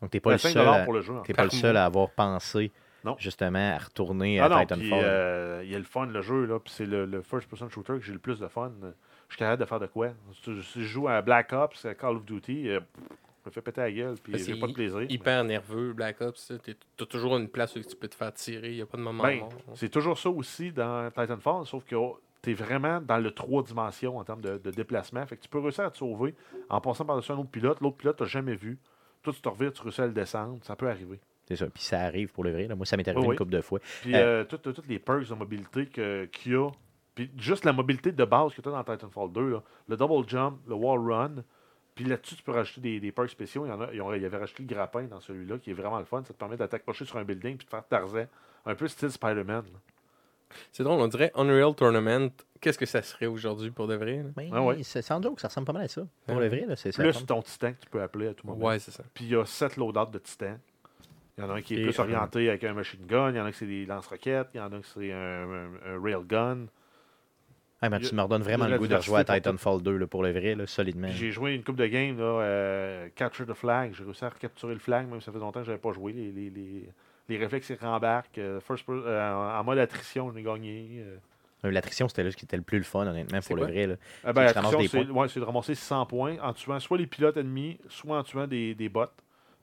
Donc, 0.00 0.10
t'es 0.10 0.20
pas, 0.20 0.32
le 0.32 0.38
5 0.38 0.50
seul 0.50 0.68
à... 0.68 0.84
pour 0.84 0.92
le 0.92 1.00
jeu. 1.00 1.14
en 1.14 1.20
t'es 1.22 1.28
fait. 1.28 1.34
pas 1.34 1.44
le 1.44 1.50
seul 1.50 1.76
à 1.76 1.84
avoir 1.84 2.10
pensé 2.10 2.70
Non. 3.04 3.14
justement 3.18 3.74
à 3.74 3.78
retourner 3.78 4.40
Ah 4.40 4.46
à 4.46 4.48
non, 4.48 4.60
Titanfall. 4.60 5.00
euh, 5.04 5.60
il 5.64 5.70
y 5.70 5.74
a 5.76 5.78
le 5.78 5.84
fun, 5.84 6.06
le 6.06 6.22
jeu, 6.22 6.44
là, 6.44 6.58
puis 6.58 6.72
c'est 6.72 6.86
le, 6.86 7.06
le 7.06 7.22
first-person 7.22 7.68
shooter 7.70 7.94
que 7.94 8.00
j'ai 8.04 8.12
le 8.12 8.18
plus 8.18 8.40
de 8.40 8.48
fun. 8.48 8.72
Je 9.28 9.34
suis 9.34 9.38
capable 9.38 9.60
de 9.62 9.66
faire 9.66 9.80
de 9.80 9.86
quoi? 9.86 10.08
Si 10.42 10.82
je 10.82 10.86
joue 10.88 11.06
à 11.08 11.22
Black 11.22 11.52
Ops, 11.52 11.84
à 11.86 11.94
Call 11.94 12.16
of 12.16 12.24
Duty, 12.24 12.68
euh, 12.68 12.80
me 13.46 13.50
fais 13.50 13.60
péter 13.62 13.80
la 13.80 13.90
gueule, 13.92 14.14
puis 14.22 14.38
j'ai 14.38 14.58
pas 14.58 14.66
de 14.66 14.72
plaisir. 14.72 15.02
Hyper 15.10 15.44
nerveux, 15.44 15.92
Black 15.92 16.20
Ops. 16.20 16.52
T'as 16.96 17.06
toujours 17.06 17.36
une 17.36 17.48
place 17.48 17.74
où 17.76 17.80
tu 17.80 17.96
peux 17.96 18.08
te 18.08 18.14
faire 18.14 18.32
tirer. 18.34 18.70
Il 18.70 18.76
n'y 18.76 18.82
a 18.82 18.86
pas 18.86 18.96
de 18.98 19.02
moment 19.02 19.22
Ben, 19.22 19.40
mort. 19.40 19.52
C'est 19.74 19.88
toujours 19.90 20.18
ça 20.18 20.30
aussi 20.30 20.72
dans 20.72 21.10
Titanfall, 21.10 21.66
sauf 21.66 21.84
que 21.84 21.96
tu 22.42 22.50
es 22.50 22.54
vraiment 22.54 23.00
dans 23.00 23.18
le 23.18 23.30
trois 23.30 23.62
dimensions 23.62 24.18
en 24.18 24.24
termes 24.24 24.40
de, 24.40 24.58
de 24.58 24.70
déplacement. 24.70 25.24
Fait 25.26 25.36
que 25.36 25.42
tu 25.42 25.48
peux 25.48 25.60
réussir 25.60 25.84
à 25.84 25.90
te 25.90 25.98
sauver 25.98 26.34
en 26.68 26.80
passant 26.80 27.04
par-dessus 27.04 27.32
un 27.32 27.38
autre 27.38 27.50
pilote. 27.50 27.80
L'autre 27.80 27.96
pilote, 27.96 28.16
tu 28.16 28.26
jamais 28.26 28.54
vu. 28.56 28.78
Toi, 29.22 29.32
tu 29.32 29.40
te 29.40 29.48
revires, 29.48 29.72
tu 29.72 29.82
réussis 29.82 30.00
à 30.00 30.06
le 30.06 30.12
descendre. 30.12 30.58
Ça 30.62 30.74
peut 30.74 30.88
arriver. 30.88 31.20
C'est 31.46 31.56
ça. 31.56 31.66
Puis 31.66 31.82
ça 31.82 32.00
arrive 32.00 32.32
pour 32.32 32.44
le 32.44 32.50
vrai. 32.52 32.66
là. 32.66 32.74
Moi, 32.74 32.86
ça 32.86 32.96
m'est 32.96 33.06
arrivé 33.06 33.20
Oui, 33.20 33.26
une 33.26 33.30
oui. 33.32 33.36
couple 33.36 33.52
de 33.52 33.60
fois. 33.60 33.78
Puis 34.02 34.14
Euh. 34.14 34.18
euh, 34.42 34.44
toutes, 34.44 34.62
toutes 34.74 34.88
les 34.88 34.98
perks 34.98 35.28
de 35.28 35.34
mobilité 35.34 35.86
que- 35.86 36.24
qu'il 36.26 36.52
y 36.52 36.54
a. 36.56 36.68
Puis 37.14 37.30
juste 37.36 37.64
la 37.64 37.72
mobilité 37.72 38.10
de 38.10 38.24
base 38.24 38.54
que 38.54 38.62
tu 38.62 38.68
as 38.68 38.72
dans 38.72 38.82
Titanfall 38.82 39.30
2, 39.32 39.50
là, 39.50 39.62
le 39.88 39.96
double 39.96 40.26
jump, 40.28 40.58
le 40.66 40.74
wall 40.74 40.98
run. 41.12 41.34
Puis 41.94 42.04
là-dessus, 42.04 42.36
tu 42.36 42.42
peux 42.42 42.52
rajouter 42.52 42.80
des, 42.80 43.00
des 43.00 43.12
perks 43.12 43.30
spéciaux. 43.30 43.66
Il 43.66 43.68
y, 43.68 43.72
en 43.72 43.80
a, 43.82 43.92
ils 43.92 44.00
ont- 44.00 44.14
il 44.14 44.22
y 44.22 44.24
avait 44.24 44.38
rajouté 44.38 44.62
le 44.62 44.68
grappin 44.74 45.02
dans 45.04 45.20
celui-là, 45.20 45.58
qui 45.58 45.70
est 45.70 45.74
vraiment 45.74 45.98
le 45.98 46.04
fun. 46.06 46.22
Ça 46.24 46.32
te 46.32 46.38
permet 46.38 46.56
d'attaquer 46.56 46.92
sur 46.92 47.16
un 47.18 47.24
building 47.24 47.56
puis 47.56 47.66
de 47.66 47.70
faire 47.70 47.86
Tarzan. 47.86 48.24
Un 48.64 48.74
peu 48.74 48.88
style 48.88 49.10
Spider-Man. 49.10 49.64
C'est 50.70 50.82
drôle, 50.84 51.00
on 51.00 51.08
dirait 51.08 51.32
Unreal 51.34 51.74
Tournament. 51.74 52.28
Qu'est-ce 52.60 52.78
que 52.78 52.86
ça 52.86 53.02
serait 53.02 53.26
aujourd'hui 53.26 53.70
pour 53.70 53.86
de 53.88 53.94
vrai? 53.94 54.22
Mais 54.36 54.50
Ah 54.52 54.62
ouais. 54.62 54.82
c'est 54.82 55.02
sans 55.02 55.20
joke, 55.22 55.40
ça 55.40 55.48
ressemble 55.48 55.66
pas 55.66 55.72
mal 55.72 55.82
à 55.84 55.88
ça. 55.88 56.02
Pour 56.26 56.36
Ouais. 56.36 56.42
le 56.42 56.48
vrai, 56.48 56.66
là, 56.66 56.76
c'est 56.76 56.92
ça. 56.92 57.02
Plus 57.02 57.24
ton 57.26 57.42
titan 57.42 57.72
que 57.72 57.80
tu 57.80 57.88
peux 57.90 58.02
appeler 58.02 58.28
à 58.28 58.34
tout 58.34 58.46
moment. 58.46 58.66
Ouais, 58.66 58.78
c'est 58.78 58.90
ça. 58.90 59.02
Puis 59.14 59.24
il 59.24 59.30
y 59.30 59.36
a 59.36 59.44
7 59.46 59.76
loadouts 59.76 60.10
de 60.12 60.18
titans. 60.18 60.58
Il 61.38 61.42
y 61.42 61.46
en 61.46 61.50
a 61.50 61.54
un 61.54 61.62
qui 61.62 61.74
est 61.74 61.80
Et 61.80 61.82
plus 61.84 61.98
un- 61.98 62.02
orienté 62.02 62.48
avec 62.50 62.62
un 62.64 62.74
machine 62.74 63.04
gun, 63.06 63.30
il 63.30 63.36
y 63.36 63.40
en 63.40 63.46
a 63.46 63.52
qui 63.52 63.58
c'est 63.58 63.66
des 63.66 63.86
lance-roquettes, 63.86 64.48
il 64.54 64.58
y 64.58 64.60
en 64.60 64.70
a 64.72 64.78
qui 64.78 64.90
c'est 64.94 65.12
un, 65.12 65.50
un- 65.50 65.94
un 65.96 66.02
railgun. 66.02 66.66
Tu 68.08 68.14
me 68.14 68.22
redonnes 68.22 68.42
vraiment 68.42 68.64
le 68.66 68.78
goût 68.78 68.86
de 68.86 68.94
rejouer 68.96 69.16
à 69.18 69.24
Titanfall 69.40 69.82
2 69.82 69.96
là, 69.96 70.06
pour 70.06 70.22
le 70.22 70.30
vrai, 70.32 70.54
là, 70.54 70.66
solidement. 70.66 71.08
J'ai 71.08 71.30
joué 71.32 71.54
une 71.54 71.64
coupe 71.64 71.76
de 71.76 71.86
games, 71.86 72.16
là, 72.18 72.24
euh, 72.24 73.08
Capture 73.14 73.46
the 73.46 73.54
Flag. 73.54 73.92
J'ai 73.96 74.04
réussi 74.04 74.24
à 74.24 74.30
capturer 74.30 74.74
le 74.74 74.80
flag, 74.80 75.08
même 75.08 75.20
si 75.20 75.26
ça 75.26 75.32
fait 75.32 75.38
longtemps 75.38 75.60
que 75.60 75.66
je 75.66 75.70
n'avais 75.70 75.80
pas 75.82 75.92
joué. 75.92 76.12
Les, 76.12 76.30
les, 76.30 76.50
les, 76.50 76.88
les 77.28 77.36
réflexes 77.38 77.70
ils 77.70 77.84
rembarquent. 77.84 78.38
euh, 78.38 78.60
first 78.60 78.84
euh, 78.88 79.32
en 79.60 79.64
mode 79.64 79.78
attrition, 79.78 80.26
on 80.32 80.36
est 80.36 80.42
gagné. 80.42 81.02
euh. 81.64 81.70
L'attrition, 81.70 82.08
c'était 82.08 82.24
là 82.24 82.30
ce 82.32 82.36
qui 82.36 82.44
était 82.44 82.56
le 82.56 82.62
plus 82.64 82.78
le 82.78 82.84
fun, 82.84 83.06
honnêtement, 83.06 83.38
pour 83.40 83.56
le 83.56 83.62
vrai. 83.72 83.86
là. 83.86 83.94
Ah 84.24 84.32
ben, 84.32 84.42
c'est 84.88 84.98
ouais, 85.12 85.28
de 85.40 85.44
ramasser 85.44 85.74
100 85.76 86.06
points 86.06 86.36
en 86.42 86.52
tuant 86.52 86.80
soit 86.80 86.98
les 86.98 87.06
pilotes 87.06 87.36
ennemis, 87.36 87.78
soit 87.88 88.18
en 88.18 88.22
tuant 88.24 88.46
des, 88.48 88.74
des 88.74 88.88
bots. 88.88 89.04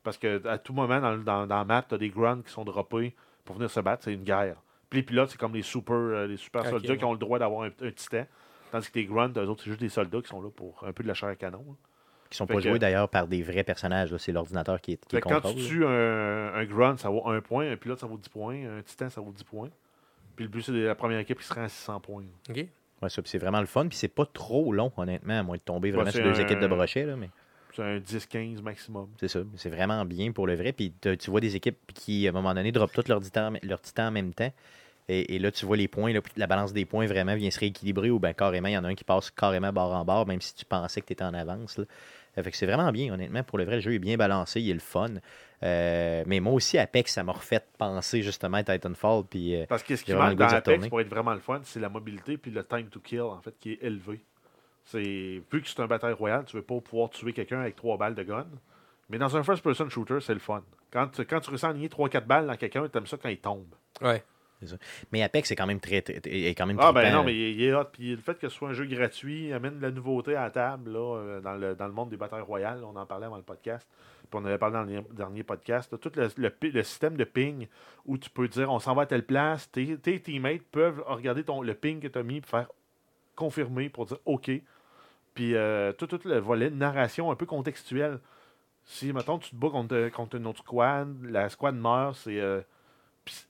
Parce 0.01 0.17
que 0.17 0.45
à 0.47 0.57
tout 0.57 0.71
moment, 0.73 1.01
dans, 1.01 1.11
le- 1.11 1.23
dans, 1.23 1.45
dans 1.45 1.57
la 1.57 1.65
map, 1.65 1.81
tu 1.87 1.95
as 1.95 1.97
des 1.97 2.07
grunts 2.09 2.41
qui 2.41 2.51
sont 2.53 2.63
droppés 2.63 3.13
pour 3.43 3.55
venir 3.55 3.69
se 3.69 3.81
battre. 3.81 4.03
C'est 4.05 4.13
une 4.13 4.23
guerre. 4.23 4.55
Puis 4.89 4.99
les 4.99 5.03
pilotes, 5.03 5.29
c'est 5.29 5.37
comme 5.39 5.53
les 5.53 5.61
super, 5.61 5.95
euh, 5.95 6.27
les 6.27 6.37
super 6.37 6.65
soldats 6.65 6.97
qui 6.97 7.05
ont 7.05 7.11
le 7.13 7.19
droit 7.19 7.37
d'avoir 7.39 7.63
un, 7.63 7.69
un 7.81 7.91
titan. 7.91 8.25
Tandis 8.71 8.89
que 8.91 8.99
les 8.99 9.05
grunts, 9.05 9.31
eux 9.37 9.47
autres, 9.47 9.63
c'est 9.63 9.69
juste 9.69 9.81
des 9.81 9.89
soldats 9.89 10.21
qui 10.21 10.27
sont 10.27 10.41
là 10.41 10.49
pour 10.49 10.83
un 10.85 10.91
peu 10.93 11.03
de 11.03 11.07
la 11.07 11.13
chair 11.13 11.29
à 11.29 11.35
canon. 11.35 11.63
là. 11.67 11.73
Qui 12.29 12.37
sont 12.37 12.45
Fait 12.45 12.53
pas 12.53 12.61
que- 12.61 12.69
joués 12.69 12.79
d'ailleurs 12.79 13.09
par 13.09 13.27
des 13.27 13.41
vrais 13.41 13.63
personnages. 13.63 14.11
là. 14.11 14.19
C'est 14.19 14.31
l'ordinateur 14.31 14.79
qui 14.81 14.93
est, 14.93 15.05
qui 15.05 15.15
que 15.17 15.21
quand 15.21 15.35
contrôle. 15.41 15.55
tu 15.55 15.67
tues 15.67 15.85
un, 15.85 16.53
un 16.53 16.65
grunt, 16.65 16.95
ça 16.97 17.09
vaut 17.09 17.27
1 17.27 17.41
point. 17.41 17.71
Un 17.71 17.75
pilote, 17.77 17.99
ça 17.99 18.05
vaut 18.07 18.17
10 18.17 18.29
points. 18.29 18.55
Un 18.77 18.81
titan, 18.83 19.09
ça 19.09 19.19
vaut 19.21 19.31
10 19.31 19.43
points. 19.43 19.69
Puis 20.35 20.45
le 20.45 20.49
but, 20.51 20.61
c'est 20.61 20.71
de 20.71 20.79
la 20.85 20.93
première 20.95 21.17
équipe 21.19 21.39
qui 21.39 21.45
se 21.45 21.53
rend 21.53 21.63
à 21.63 21.69
600 21.69 21.99
points. 21.99 22.23
OK. 22.49 22.57
Ouais, 23.01 23.09
c'est 23.09 23.37
vraiment 23.39 23.59
le 23.61 23.65
fun. 23.65 23.87
Puis 23.87 23.97
c'est 23.97 24.07
pas 24.13 24.25
trop 24.27 24.71
long, 24.73 24.91
honnêtement, 24.97 25.39
à 25.39 25.43
moins 25.43 25.57
de 25.57 25.61
tomber 25.61 25.89
vraiment 25.89 26.05
Ouais, 26.05 26.11
sur 26.11 26.23
deux 26.23 26.39
un- 26.39 26.43
équipes 26.43 26.59
de 26.59 26.67
brochet. 26.67 27.05
Là, 27.05 27.15
mais 27.15 27.29
un 27.81 27.99
10-15 27.99 28.61
maximum. 28.61 29.09
c'est 29.19 29.27
ça. 29.27 29.39
C'est 29.55 29.69
vraiment 29.69 30.05
bien 30.05 30.31
pour 30.31 30.47
le 30.47 30.55
vrai. 30.55 30.71
Puis 30.71 30.93
tu 31.01 31.29
vois 31.31 31.41
des 31.41 31.55
équipes 31.55 31.77
qui, 31.93 32.27
à 32.27 32.29
un 32.29 32.33
moment 32.33 32.53
donné, 32.53 32.71
droppent 32.71 32.93
tout 32.93 33.03
leur 33.07 33.21
titan, 33.21 33.53
leur 33.63 33.81
titan 33.81 34.07
en 34.07 34.11
même 34.11 34.33
temps. 34.33 34.51
Et, 35.07 35.35
et 35.35 35.39
là, 35.39 35.51
tu 35.51 35.65
vois 35.65 35.75
les 35.75 35.87
points, 35.87 36.13
là, 36.13 36.21
la 36.37 36.45
balance 36.45 36.71
des 36.71 36.85
points 36.85 37.07
vraiment 37.07 37.35
vient 37.35 37.49
se 37.49 37.59
rééquilibrer 37.59 38.11
ou 38.11 38.19
bien 38.19 38.33
carrément, 38.33 38.67
il 38.67 38.73
y 38.73 38.77
en 38.77 38.83
a 38.83 38.89
un 38.89 38.95
qui 38.95 39.03
passe 39.03 39.31
carrément 39.31 39.73
barre 39.73 39.91
en 39.91 40.05
barre, 40.05 40.27
même 40.27 40.39
si 40.39 40.53
tu 40.53 40.65
pensais 40.65 41.01
que 41.01 41.07
tu 41.07 41.13
étais 41.13 41.23
en 41.23 41.33
avance. 41.33 41.79
Là. 41.79 41.85
Fait 42.43 42.51
que 42.51 42.57
c'est 42.57 42.65
vraiment 42.65 42.91
bien, 42.91 43.13
honnêtement. 43.13 43.43
Pour 43.43 43.57
le 43.57 43.65
vrai, 43.65 43.75
le 43.75 43.81
jeu 43.81 43.93
est 43.93 43.99
bien 43.99 44.17
balancé, 44.17 44.61
il 44.61 44.69
est 44.69 44.73
le 44.73 44.79
fun. 44.79 45.09
Euh, 45.61 46.23
mais 46.25 46.39
moi 46.39 46.53
aussi, 46.53 46.77
Apex, 46.77 47.13
ça 47.13 47.23
m'a 47.23 47.33
refait 47.33 47.61
penser 47.77 48.21
justement 48.21 48.57
à 48.57 48.63
Titanfall. 48.63 49.23
Puis, 49.29 49.55
euh, 49.55 49.65
Parce 49.67 49.83
que 49.83 49.95
ce 49.95 50.03
qui 50.03 50.13
manque 50.13 50.35
dans 50.35 50.45
Apex 50.45 50.87
pour 50.87 51.01
être 51.01 51.09
vraiment 51.09 51.33
le 51.33 51.39
fun, 51.39 51.59
c'est 51.63 51.79
la 51.79 51.89
mobilité 51.89 52.37
puis 52.37 52.51
le 52.51 52.63
time 52.63 52.87
to 52.87 52.99
kill, 52.99 53.21
en 53.21 53.41
fait, 53.41 53.55
qui 53.59 53.73
est 53.73 53.79
élevé. 53.81 54.21
C'est 54.91 55.41
Vu 55.51 55.61
que 55.61 55.67
c'est 55.67 55.79
un 55.81 55.87
bataille 55.87 56.13
royale, 56.13 56.45
tu 56.45 56.55
veux 56.55 56.63
pas 56.63 56.79
pouvoir 56.81 57.11
tuer 57.11 57.31
quelqu'un 57.31 57.59
avec 57.61 57.75
trois 57.75 57.97
balles 57.97 58.15
de 58.15 58.23
gun. 58.23 58.47
Mais 59.09 59.17
dans 59.17 59.35
un 59.37 59.43
first-person 59.43 59.89
shooter, 59.89 60.19
c'est 60.19 60.33
le 60.33 60.39
fun. 60.39 60.63
Quand 60.91 61.07
tu, 61.07 61.25
quand 61.25 61.39
tu 61.39 61.65
à 61.65 61.69
aligner 61.69 61.89
3-4 61.89 62.25
balles 62.25 62.47
dans 62.47 62.55
quelqu'un, 62.55 62.87
t'aimes 62.87 63.05
ça 63.05 63.17
quand 63.17 63.29
il 63.29 63.37
tombe. 63.37 63.67
Ouais. 64.01 64.23
mais 65.11 65.21
Apex, 65.21 65.49
c'est 65.49 65.55
quand 65.55 65.67
même 65.67 65.79
très, 65.79 66.01
très- 66.01 66.19
est 66.25 66.55
quand 66.55 66.65
même 66.65 66.77
Ah 66.79 66.91
ben 66.91 67.13
non, 67.13 67.23
mais 67.23 67.35
il, 67.35 67.61
est 67.63 67.73
hot. 67.73 67.85
Puis 67.93 68.11
le 68.11 68.21
fait 68.21 68.39
que 68.39 68.49
ce 68.49 68.55
soit 68.55 68.69
un 68.69 68.73
jeu 68.73 68.85
gratuit 68.85 69.53
amène 69.53 69.77
de 69.77 69.81
la 69.83 69.91
nouveauté 69.91 70.35
à 70.35 70.43
la 70.45 70.51
table 70.51 70.91
là, 70.91 71.17
euh, 71.17 71.41
dans, 71.41 71.53
le, 71.53 71.75
dans 71.75 71.85
le 71.87 71.93
monde 71.93 72.09
des 72.09 72.17
batailles 72.17 72.41
royales. 72.41 72.83
On 72.83 72.95
en 72.95 73.05
parlait 73.05 73.27
avant 73.27 73.37
le 73.37 73.43
podcast. 73.43 73.87
Puis 74.29 74.39
on 74.41 74.45
avait 74.45 74.57
parlé 74.57 74.73
dans 74.73 74.83
le 74.83 75.15
dernier 75.15 75.43
podcast. 75.43 75.91
là. 75.91 75.97
tout 75.99 76.11
le, 76.15 76.51
le 76.61 76.83
système 76.83 77.15
de 77.15 77.23
ping 77.23 77.67
où 78.05 78.17
tu 78.17 78.29
peux 78.29 78.47
dire 78.47 78.71
on 78.71 78.79
s'en 78.79 78.95
va 78.95 79.03
à 79.03 79.05
telle 79.05 79.25
place. 79.25 79.71
Tes, 79.71 79.97
tes 79.97 80.19
teammates 80.19 80.63
peuvent 80.71 81.03
regarder 81.05 81.43
ton, 81.43 81.61
le 81.61 81.73
ping 81.75 81.99
que 81.99 82.07
tu 82.07 82.17
as 82.17 82.23
mis 82.23 82.41
pour 82.41 82.49
faire 82.49 82.67
confirmer 83.35 83.89
pour 83.89 84.05
dire 84.07 84.17
OK. 84.25 84.51
Puis 85.39 85.55
euh, 85.55 85.93
tout, 85.93 86.09
le 86.25 86.37
volet 86.39 86.69
de 86.69 86.75
narration 86.75 87.31
un 87.31 87.35
peu 87.35 87.45
contextuel. 87.45 88.19
Si, 88.83 89.13
mettons, 89.13 89.37
tu 89.39 89.51
te 89.51 89.55
bats 89.55 89.69
contre, 89.69 90.09
contre 90.09 90.35
une 90.35 90.45
autre 90.47 90.59
squad, 90.59 91.15
la 91.23 91.47
squad 91.47 91.75
meurt, 91.75 92.17
c'est. 92.17 92.41
euh, 92.41 92.59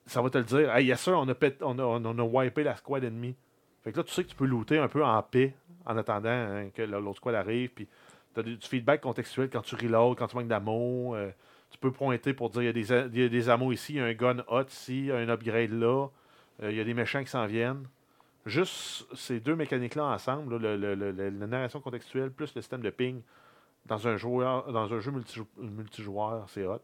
ça 0.06 0.22
va 0.22 0.30
te 0.30 0.38
le 0.38 0.44
dire. 0.44 0.72
Hey, 0.72 0.86
yes, 0.86 1.00
sir, 1.00 1.14
on 1.18 1.28
a, 1.28 1.34
on, 1.62 1.78
a, 1.80 1.82
on 1.82 2.18
a 2.20 2.22
wipé 2.22 2.62
la 2.62 2.76
squad 2.76 3.02
ennemie. 3.02 3.34
Fait 3.82 3.90
que 3.90 3.96
là, 3.96 4.04
tu 4.04 4.12
sais 4.12 4.22
que 4.22 4.28
tu 4.28 4.36
peux 4.36 4.44
looter 4.46 4.78
un 4.78 4.86
peu 4.86 5.04
en 5.04 5.20
paix 5.20 5.52
en 5.84 5.96
attendant 5.96 6.28
hein, 6.28 6.68
que 6.72 6.82
l'autre 6.82 7.16
squad 7.16 7.34
arrive. 7.34 7.70
Puis 7.70 7.88
tu 8.34 8.38
as 8.38 8.44
du 8.44 8.56
feedback 8.60 9.00
contextuel 9.00 9.50
quand 9.50 9.62
tu 9.62 9.74
reload, 9.74 10.16
quand 10.16 10.28
tu 10.28 10.36
manques 10.36 10.46
d'amour. 10.46 11.16
euh, 11.16 11.30
tu 11.72 11.78
peux 11.78 11.90
pointer 11.90 12.34
pour 12.34 12.50
dire 12.50 12.62
il 12.62 12.66
y 12.66 12.68
a 12.68 12.72
des, 12.72 12.92
a- 12.92 13.06
il 13.06 13.20
y 13.20 13.24
a 13.24 13.28
des 13.28 13.48
ammos 13.48 13.72
ici, 13.72 13.94
il 13.94 13.96
y 13.96 14.00
a 14.00 14.04
un 14.04 14.14
gun 14.14 14.44
hot 14.46 14.66
ici, 14.68 15.10
un 15.12 15.28
upgrade 15.28 15.72
là, 15.72 16.06
il 16.62 16.72
y 16.76 16.80
a 16.80 16.84
des 16.84 16.94
méchants 16.94 17.24
qui 17.24 17.30
s'en 17.30 17.46
viennent. 17.46 17.84
Juste 18.50 19.06
ces 19.14 19.40
deux 19.40 19.56
mécaniques-là 19.56 20.04
ensemble, 20.04 20.58
là, 20.58 20.76
le, 20.76 20.94
le- 20.94 21.10
le- 21.12 21.30
la 21.30 21.46
narration 21.46 21.80
contextuelle 21.80 22.30
plus 22.30 22.54
le 22.54 22.60
système 22.60 22.82
de 22.82 22.90
ping 22.90 23.20
dans 23.86 24.06
un, 24.06 24.16
joueur, 24.16 24.70
dans 24.72 24.92
un 24.92 25.00
jeu 25.00 25.10
multijou- 25.10 25.46
multijoueur, 25.58 26.46
c'est 26.50 26.66
hot. 26.66 26.80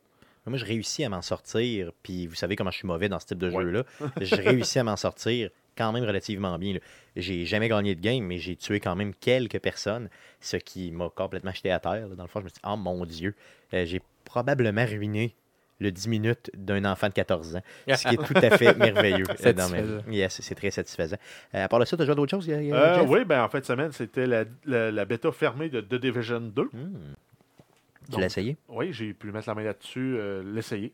Moi, 0.46 0.58
je 0.58 0.64
réussis 0.64 1.02
à 1.04 1.08
m'en 1.08 1.22
sortir, 1.22 1.90
puis 2.04 2.28
vous 2.28 2.36
savez 2.36 2.54
comment 2.54 2.70
je 2.70 2.78
suis 2.78 2.86
mauvais 2.86 3.08
dans 3.08 3.18
ce 3.18 3.26
type 3.26 3.38
de 3.38 3.50
Ouais. 3.50 3.64
jeu-là. 3.64 3.84
je 4.20 4.36
réussis 4.36 4.78
à 4.78 4.84
m'en 4.84 4.96
sortir 4.96 5.50
quand 5.76 5.92
même 5.92 6.04
relativement 6.04 6.56
bien. 6.58 6.78
J'ai 7.16 7.44
jamais 7.44 7.68
gagné 7.68 7.94
de 7.96 8.00
game, 8.00 8.24
mais 8.24 8.38
j'ai 8.38 8.54
tué 8.56 8.78
quand 8.80 8.94
même 8.94 9.12
quelques 9.14 9.58
personnes, 9.58 10.08
ce 10.40 10.56
qui 10.56 10.92
m'a 10.92 11.10
complètement 11.10 11.52
jeté 11.52 11.70
à 11.72 11.80
terre. 11.80 12.08
là. 12.08 12.14
Dans 12.14 12.22
le 12.22 12.28
fond, 12.28 12.38
je 12.40 12.44
me 12.44 12.48
suis 12.48 12.54
dit, 12.54 12.60
oh 12.64 12.76
mon 12.76 13.04
Dieu, 13.04 13.34
euh, 13.74 13.84
j'ai 13.84 14.00
probablement 14.24 14.86
ruiné 14.86 15.34
le 15.78 15.90
10 15.92 16.08
minutes 16.08 16.50
d'un 16.54 16.84
enfant 16.84 17.08
de 17.08 17.12
14 17.12 17.56
ans, 17.56 17.62
ce 17.88 18.08
qui 18.08 18.14
est 18.14 18.18
tout 18.26 18.34
à 18.34 18.56
fait 18.56 18.74
merveilleux. 18.76 19.26
euh. 19.28 19.34
Satisfaisant. 19.36 20.02
Yes, 20.10 20.40
c'est 20.40 20.54
très 20.54 20.70
satisfaisant. 20.70 21.16
Euh, 21.54 21.64
à 21.64 21.68
part 21.68 21.80
de 21.80 21.84
ça, 21.84 21.96
tu 21.96 22.02
as 22.02 22.06
joué 22.06 22.14
d'autres 22.14 22.30
choses, 22.30 22.48
euh, 22.48 23.04
oui, 23.06 23.24
ben 23.24 23.42
en 23.44 23.48
fin 23.48 23.60
de 23.60 23.64
semaine, 23.64 23.92
c'était 23.92 24.26
la, 24.26 24.44
la, 24.64 24.90
la 24.90 25.04
bêta 25.04 25.30
fermée 25.32 25.68
de 25.68 25.80
The 25.80 25.94
Division 25.96 26.40
2. 26.40 26.62
Hmm. 26.62 26.68
Tu 28.12 28.20
l'as 28.20 28.26
essayé? 28.26 28.56
Oui, 28.68 28.92
j'ai 28.92 29.12
pu 29.14 29.32
mettre 29.32 29.48
la 29.48 29.54
main 29.54 29.64
là-dessus, 29.64 30.16
euh, 30.18 30.42
l'essayer. 30.54 30.92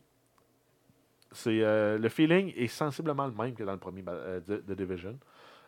C'est 1.31 1.61
euh, 1.61 1.97
le 1.97 2.09
feeling 2.09 2.53
est 2.55 2.67
sensiblement 2.67 3.25
le 3.25 3.33
même 3.33 3.53
que 3.55 3.63
dans 3.63 3.71
le 3.71 3.77
premier 3.79 4.03
euh, 4.07 4.39
The, 4.41 4.65
The 4.65 4.71
Division. 4.75 5.17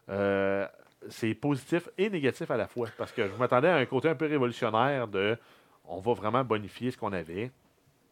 euh, 0.10 0.68
c'est 1.10 1.36
positif 1.36 1.88
et 2.00 2.10
négatif 2.10 2.50
à 2.50 2.58
la 2.58 2.68
fois. 2.68 2.88
Parce 2.98 3.12
que 3.12 3.28
je 3.28 3.34
m'attendais 3.40 3.68
à 3.70 3.76
un 3.76 3.86
côté 3.86 4.10
un 4.10 4.16
peu 4.16 4.26
révolutionnaire 4.26 5.08
de 5.08 5.38
on 5.88 6.00
va 6.00 6.14
vraiment 6.14 6.44
bonifier 6.44 6.90
ce 6.90 6.98
qu'on 6.98 7.14
avait. 7.14 7.52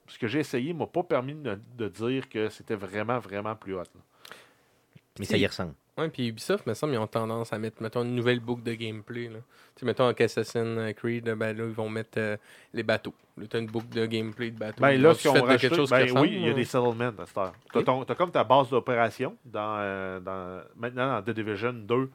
Ce 0.07 0.19
que 0.19 0.27
j'ai 0.27 0.39
essayé 0.39 0.73
m'a 0.73 0.85
pas 0.87 1.03
permis 1.03 1.33
de, 1.35 1.57
de 1.77 1.87
dire 1.87 2.27
que 2.29 2.49
c'était 2.49 2.75
vraiment, 2.75 3.19
vraiment 3.19 3.55
plus 3.55 3.73
hot. 3.75 3.79
là. 3.79 4.35
Mais 5.19 5.25
ça 5.25 5.37
y 5.37 5.45
ressemble. 5.45 5.73
Ouais, 5.95 6.09
puis 6.09 6.27
Ubisoft, 6.29 6.65
me 6.65 6.73
semble, 6.73 6.93
ils 6.93 6.97
ont 6.97 7.05
tendance 7.05 7.53
à 7.53 7.59
mettre, 7.59 7.79
mettons, 7.83 8.01
une 8.03 8.15
nouvelle 8.15 8.39
boucle 8.39 8.63
de 8.63 8.73
gameplay. 8.73 9.27
Là. 9.29 9.37
Tu 9.75 9.81
sais, 9.81 9.85
mettons, 9.85 10.05
avec 10.05 10.19
Assassin's 10.21 10.93
Creed, 10.95 11.25
ben 11.25 11.55
là, 11.55 11.65
ils 11.65 11.71
vont 11.71 11.87
mettre 11.87 12.17
euh, 12.17 12.35
les 12.73 12.81
bateaux. 12.81 13.13
Là, 13.37 13.45
t'as 13.47 13.59
une 13.59 13.67
boucle 13.67 13.89
de 13.89 14.07
gameplay 14.07 14.49
de 14.49 14.57
bateaux. 14.57 14.81
Ben 14.81 14.91
Ils 14.93 15.01
là, 15.03 15.13
fait 15.13 15.31
de 15.31 15.39
rajouté, 15.39 15.57
quelque 15.59 15.75
chose 15.75 15.91
ben 15.91 16.07
qui 16.07 16.11
oui, 16.13 16.29
il 16.33 16.41
y 16.45 16.49
a 16.49 16.51
ou- 16.51 16.55
des 16.55 16.65
settlements 16.65 17.11
à 17.19 17.25
cette 17.27 17.37
heure. 17.37 17.53
Tu 17.71 17.77
Ok. 17.77 18.09
as, 18.09 18.15
comme 18.15 18.31
ta 18.31 18.43
base 18.43 18.69
d'opération 18.71 19.37
dans, 19.45 19.77
euh, 19.77 20.19
dans- 20.19 20.63
maintenant 20.75 21.07
dans 21.13 21.21
The 21.21 21.29
Division 21.35 21.73
2, 21.73 22.09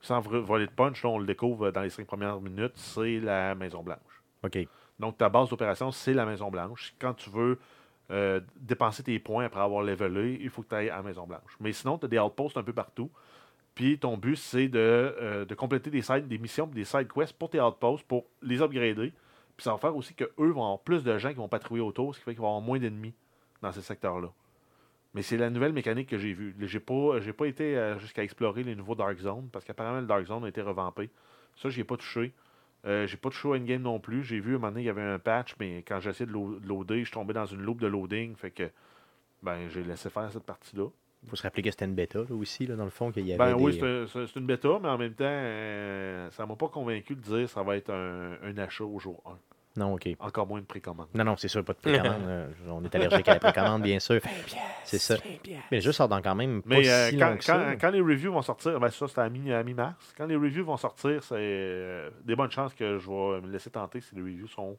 sans 0.00 0.20
voler 0.20 0.66
de 0.66 0.70
punch, 0.70 1.02
là, 1.02 1.10
on 1.10 1.18
le 1.18 1.26
découvre 1.26 1.72
dans 1.72 1.82
les 1.82 1.90
cinq 1.90 2.06
premières 2.06 2.40
minutes, 2.40 2.74
c'est 2.76 3.18
la 3.18 3.56
Maison 3.56 3.82
Blanche. 3.82 3.98
OK. 4.44 4.58
Donc 4.98 5.18
ta 5.18 5.28
base 5.28 5.48
d'opération, 5.48 5.90
c'est 5.90 6.14
la 6.14 6.24
Maison 6.24 6.50
Blanche. 6.50 6.94
Quand 6.98 7.14
tu 7.14 7.30
veux 7.30 7.58
euh, 8.10 8.40
dépenser 8.56 9.02
tes 9.02 9.18
points 9.18 9.46
après 9.46 9.60
avoir 9.60 9.82
levelé, 9.82 10.38
il 10.40 10.50
faut 10.50 10.62
que 10.62 10.68
tu 10.68 10.74
ailles 10.74 10.90
à 10.90 10.96
la 10.96 11.02
Maison 11.02 11.26
Blanche. 11.26 11.56
Mais 11.60 11.72
sinon, 11.72 11.98
tu 11.98 12.06
as 12.06 12.08
des 12.08 12.18
outposts 12.18 12.56
un 12.56 12.62
peu 12.62 12.72
partout. 12.72 13.10
Puis 13.74 13.98
ton 13.98 14.16
but, 14.16 14.36
c'est 14.36 14.68
de, 14.68 14.78
euh, 14.78 15.44
de 15.44 15.54
compléter 15.54 15.90
des, 15.90 16.02
side, 16.02 16.28
des 16.28 16.38
missions 16.38 16.66
des 16.66 16.84
side 16.84 17.08
quests 17.12 17.36
pour 17.36 17.50
tes 17.50 17.60
outposts, 17.60 18.06
pour 18.06 18.24
les 18.42 18.62
upgrader. 18.62 19.12
Puis 19.56 19.64
ça 19.64 19.72
va 19.72 19.78
faire 19.78 19.96
aussi 19.96 20.14
qu'eux 20.14 20.50
vont 20.50 20.62
avoir 20.62 20.80
plus 20.80 21.02
de 21.02 21.16
gens 21.18 21.30
qui 21.30 21.36
vont 21.36 21.48
patrouiller 21.48 21.82
autour, 21.82 22.14
ce 22.14 22.20
qui 22.20 22.24
fait 22.24 22.32
qu'il 22.32 22.40
va 22.40 22.48
y 22.48 22.50
avoir 22.50 22.60
moins 22.60 22.78
d'ennemis 22.78 23.14
dans 23.62 23.72
ces 23.72 23.82
secteurs-là. 23.82 24.28
Mais 25.14 25.22
c'est 25.22 25.36
la 25.36 25.48
nouvelle 25.48 25.72
mécanique 25.72 26.08
que 26.08 26.18
j'ai 26.18 26.32
vue. 26.32 26.54
J'ai 26.60 26.80
pas, 26.80 27.20
j'ai 27.20 27.32
pas 27.32 27.46
été 27.46 27.76
euh, 27.76 27.98
jusqu'à 27.98 28.22
explorer 28.22 28.64
les 28.64 28.74
nouveaux 28.74 28.96
Dark 28.96 29.16
Zone, 29.18 29.48
parce 29.52 29.64
qu'apparemment 29.64 30.00
le 30.00 30.06
Dark 30.06 30.26
Zone 30.26 30.44
a 30.44 30.48
été 30.48 30.60
revampé. 30.60 31.08
Ça, 31.56 31.68
j'y 31.68 31.80
ai 31.80 31.84
pas 31.84 31.96
touché. 31.96 32.32
Euh, 32.86 33.06
j'ai 33.06 33.16
pas 33.16 33.30
touché 33.30 33.48
au 33.48 33.54
endgame 33.54 33.82
non 33.82 33.98
plus. 33.98 34.22
J'ai 34.24 34.40
vu 34.40 34.52
à 34.52 34.56
un 34.56 34.58
moment 34.58 34.68
donné, 34.70 34.82
il 34.82 34.86
y 34.86 34.90
avait 34.90 35.02
un 35.02 35.18
patch, 35.18 35.54
mais 35.58 35.82
quand 35.88 36.00
j'ai 36.00 36.10
essayé 36.10 36.26
de 36.26 36.32
lo- 36.32 36.58
de 36.58 36.66
loader, 36.66 36.98
je 37.00 37.04
suis 37.04 37.12
tombé 37.14 37.32
dans 37.32 37.46
une 37.46 37.62
loupe 37.62 37.80
de 37.80 37.86
loading. 37.86 38.34
Fait 38.36 38.50
que 38.50 38.70
ben 39.42 39.68
j'ai 39.70 39.82
laissé 39.82 40.10
faire 40.10 40.30
cette 40.32 40.44
partie-là. 40.44 40.88
Il 41.22 41.30
faut 41.30 41.36
se 41.36 41.42
rappeler 41.42 41.62
que 41.62 41.70
c'était 41.70 41.86
une 41.86 41.94
bêta, 41.94 42.18
là, 42.20 42.34
aussi, 42.34 42.66
là, 42.66 42.76
dans 42.76 42.84
le 42.84 42.90
fond, 42.90 43.10
qu'il 43.10 43.26
y 43.26 43.32
avait 43.32 43.38
Ben 43.52 43.56
des... 43.56 43.62
oui, 43.62 43.72
c'est 43.72 43.86
un- 43.86 44.06
c'est 44.06 44.26
c'est 44.26 44.38
une 44.38 44.46
bêta, 44.46 44.78
mais 44.82 44.88
en 44.88 44.98
même 44.98 45.14
temps, 45.14 45.24
euh, 45.26 46.30
ça 46.32 46.44
m'a 46.46 46.56
pas 46.56 46.68
convaincu 46.68 47.14
de 47.14 47.20
dire 47.20 47.40
que 47.42 47.46
ça 47.46 47.62
va 47.62 47.76
être 47.76 47.90
un, 47.90 48.36
un 48.42 48.58
achat 48.58 48.84
au 48.84 48.98
jour 48.98 49.22
1. 49.26 49.38
Non, 49.76 49.94
OK. 49.94 50.08
Encore 50.20 50.46
moins 50.46 50.60
une 50.60 50.66
précommande. 50.66 51.08
Non, 51.14 51.24
non, 51.24 51.36
c'est 51.36 51.48
sûr, 51.48 51.64
pas 51.64 51.72
de 51.72 51.78
précommande. 51.78 52.22
euh, 52.26 52.48
on 52.68 52.84
est 52.84 52.94
allergique 52.94 53.28
à 53.28 53.34
la 53.34 53.40
précommande, 53.40 53.82
bien 53.82 53.98
sûr. 53.98 54.20
C'est 54.84 54.98
ça. 54.98 55.16
Mais 55.70 55.78
le 55.78 55.80
jeu 55.80 55.90
sort 55.92 56.08
dans 56.08 56.22
quand 56.22 56.34
même 56.36 56.62
pas 56.62 56.68
Mais 56.68 56.88
euh, 56.88 57.08
si 57.10 57.16
quand, 57.18 57.30
long 57.30 57.36
que 57.38 57.44
ça. 57.44 57.54
quand- 57.72 57.76
quand 57.80 57.90
les 57.90 58.00
reviews 58.00 58.32
vont 58.32 58.42
sortir, 58.42 58.78
ben 58.78 58.90
ça 58.90 59.08
c'était 59.08 59.20
à 59.22 59.28
mi- 59.28 59.52
à 59.52 59.62
mi-mars, 59.64 60.14
quand 60.16 60.26
les 60.26 60.36
reviews 60.36 60.64
vont 60.64 60.76
sortir, 60.76 61.22
c'est 61.24 61.34
euh, 61.38 62.10
des 62.24 62.36
bonnes 62.36 62.50
chances 62.52 62.72
que 62.74 62.98
je 62.98 63.08
vais 63.08 63.40
me 63.40 63.50
laisser 63.50 63.70
tenter 63.70 64.00
si 64.00 64.14
les 64.14 64.22
reviews 64.22 64.46
sont 64.46 64.76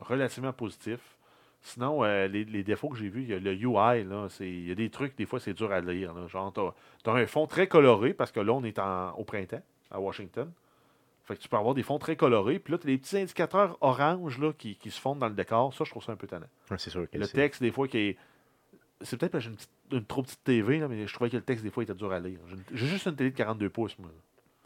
relativement 0.00 0.52
positifs. 0.52 1.16
Sinon, 1.62 2.04
euh, 2.04 2.26
les, 2.28 2.44
les 2.44 2.62
défauts 2.62 2.90
que 2.90 2.98
j'ai 2.98 3.08
vus, 3.08 3.22
il 3.22 3.28
y 3.30 3.32
a 3.34 3.38
le 3.38 3.54
UI, 3.54 4.04
là, 4.04 4.26
c'est- 4.28 4.46
il 4.46 4.68
y 4.68 4.72
a 4.72 4.74
des 4.74 4.90
trucs, 4.90 5.16
des 5.16 5.24
fois 5.24 5.40
c'est 5.40 5.54
dur 5.54 5.72
à 5.72 5.80
lire. 5.80 6.12
là. 6.12 6.26
Genre, 6.26 6.52
tu 6.52 7.08
as, 7.10 7.12
un 7.14 7.26
fond 7.26 7.46
très 7.46 7.66
coloré, 7.66 8.12
parce 8.12 8.30
que 8.30 8.40
là, 8.40 8.52
on 8.52 8.62
est 8.64 8.78
en- 8.78 9.12
au 9.12 9.24
printemps 9.24 9.62
à 9.90 9.98
Washington. 10.00 10.50
Fait 11.24 11.36
que 11.36 11.40
tu 11.40 11.48
peux 11.48 11.56
avoir 11.56 11.74
des 11.74 11.82
fonds 11.82 11.98
très 11.98 12.16
colorés, 12.16 12.58
puis 12.58 12.72
là, 12.72 12.78
tu 12.78 12.86
as 12.86 12.90
des 12.90 12.98
petits 12.98 13.16
indicateurs 13.16 13.78
orange 13.80 14.38
là, 14.38 14.52
qui, 14.52 14.76
qui 14.76 14.90
se 14.90 15.00
fondent 15.00 15.18
dans 15.20 15.28
le 15.28 15.34
décor. 15.34 15.72
Ça, 15.72 15.84
je 15.84 15.90
trouve 15.90 16.04
ça 16.04 16.12
un 16.12 16.16
peu 16.16 16.26
tannant. 16.26 16.46
Ouais, 16.70 16.76
c'est 16.78 16.90
sûr 16.90 17.08
que 17.10 17.16
Le 17.16 17.26
texte, 17.26 17.62
des 17.62 17.70
fois, 17.72 17.88
qui 17.88 17.98
est. 17.98 18.16
C'est 19.00 19.16
peut-être 19.16 19.32
parce 19.32 19.44
que 19.46 19.50
j'ai 19.50 19.56
une, 19.90 19.98
une 19.98 20.04
trop 20.04 20.22
petite 20.22 20.44
TV, 20.44 20.78
là, 20.78 20.88
mais 20.88 21.06
je 21.06 21.14
trouvais 21.14 21.30
que 21.30 21.36
le 21.36 21.42
texte, 21.42 21.64
des 21.64 21.70
fois, 21.70 21.82
était 21.82 21.94
dur 21.94 22.12
à 22.12 22.20
lire. 22.20 22.38
J'ai 22.72 22.86
juste 22.86 23.06
une 23.06 23.16
télé 23.16 23.30
de 23.30 23.36
42 23.36 23.70
pouces, 23.70 23.98
moi, 23.98 24.10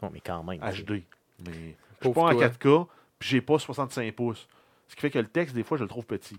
Non, 0.01 0.09
mais 0.13 0.19
quand 0.19 0.43
même. 0.43 0.59
HD. 0.59 1.03
Mais 1.45 1.75
je 2.01 2.05
suis 2.05 2.13
pas 2.13 2.21
en 2.21 2.31
toi. 2.31 2.47
4K, 2.47 2.87
puis 3.19 3.29
j'ai 3.29 3.41
pas 3.41 3.57
65 3.57 4.13
pouces. 4.13 4.47
Ce 4.89 4.95
qui 4.95 5.01
fait 5.01 5.11
que 5.11 5.19
le 5.19 5.27
texte, 5.27 5.55
des 5.55 5.63
fois, 5.63 5.77
je 5.77 5.83
le 5.83 5.89
trouve 5.89 6.05
petit. 6.05 6.37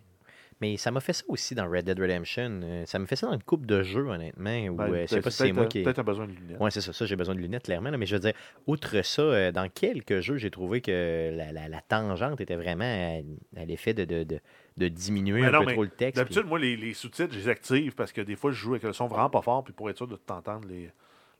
Mais 0.61 0.77
ça 0.77 0.91
m'a 0.91 1.01
fait 1.01 1.15
ça 1.15 1.25
aussi 1.29 1.55
dans 1.55 1.67
Red 1.71 1.87
Dead 1.87 1.99
Redemption. 1.99 2.61
Euh, 2.63 2.85
ça 2.85 2.99
me 2.99 3.07
fait 3.07 3.17
ça 3.17 3.27
dans 3.27 3.33
une 3.33 3.43
coupe 3.43 3.65
de 3.65 3.83
jeux, 3.83 4.07
honnêtement. 4.09 4.59
Où, 4.67 4.75
Ben, 4.75 4.93
euh, 4.93 5.03
je 5.03 5.07
sais 5.07 5.21
pas 5.23 5.31
si 5.31 5.39
c'est 5.39 5.53
moi 5.53 5.65
qui. 5.67 5.83
Peut-être 5.83 6.03
besoin 6.03 6.27
de 6.27 6.33
lunettes. 6.33 6.61
Ouais, 6.61 6.71
c'est 6.71 6.83
ça. 6.83 6.93
Ça, 6.93 7.07
j'ai 7.07 7.17
besoin 7.17 7.35
de 7.35 7.41
lunettes, 7.41 7.63
clairement. 7.65 7.91
là, 7.91 7.97
mais 7.97 8.05
je 8.05 8.15
veux 8.17 8.21
dire, 8.21 8.35
outre 8.67 9.01
ça, 9.03 9.23
euh, 9.23 9.53
dans 9.53 9.69
quelques 9.71 10.21
jeux, 10.21 10.37
j'ai 10.37 10.51
trouvé 10.51 10.83
que 10.83 11.31
la, 11.35 11.51
la- 11.53 11.69
la 11.69 11.81
tangente 11.81 12.41
était 12.43 12.57
vraiment 12.57 12.85
à, 12.85 13.61
à 13.61 13.65
l'effet 13.65 13.95
de, 13.95 14.05
de, 14.05 14.23
de, 14.25 14.39
de 14.77 14.89
diminuer 14.89 15.41
Mais 15.41 15.47
un 15.49 15.53
non, 15.53 15.65
peu 15.65 15.73
trop 15.73 15.83
le 15.85 15.89
texte. 15.89 16.17
D'habitude, 16.19 16.45
moi, 16.47 16.59
les, 16.59 16.77
les 16.77 16.93
sous-titres, 16.93 17.33
je 17.33 17.39
les 17.39 17.49
active 17.49 17.95
parce 17.95 18.13
que 18.13 18.21
des 18.21 18.37
fois, 18.37 18.51
je 18.51 18.57
joue 18.57 18.73
avec 18.73 18.83
le 18.83 18.93
son 18.93 19.07
vraiment 19.07 19.31
pas 19.31 19.41
fort, 19.43 19.65
puis 19.65 19.73
pour 19.73 19.89
être 19.89 19.97
sûr 19.97 20.09
de 20.09 20.17
t'entendre 20.17 20.69
les, 20.69 20.91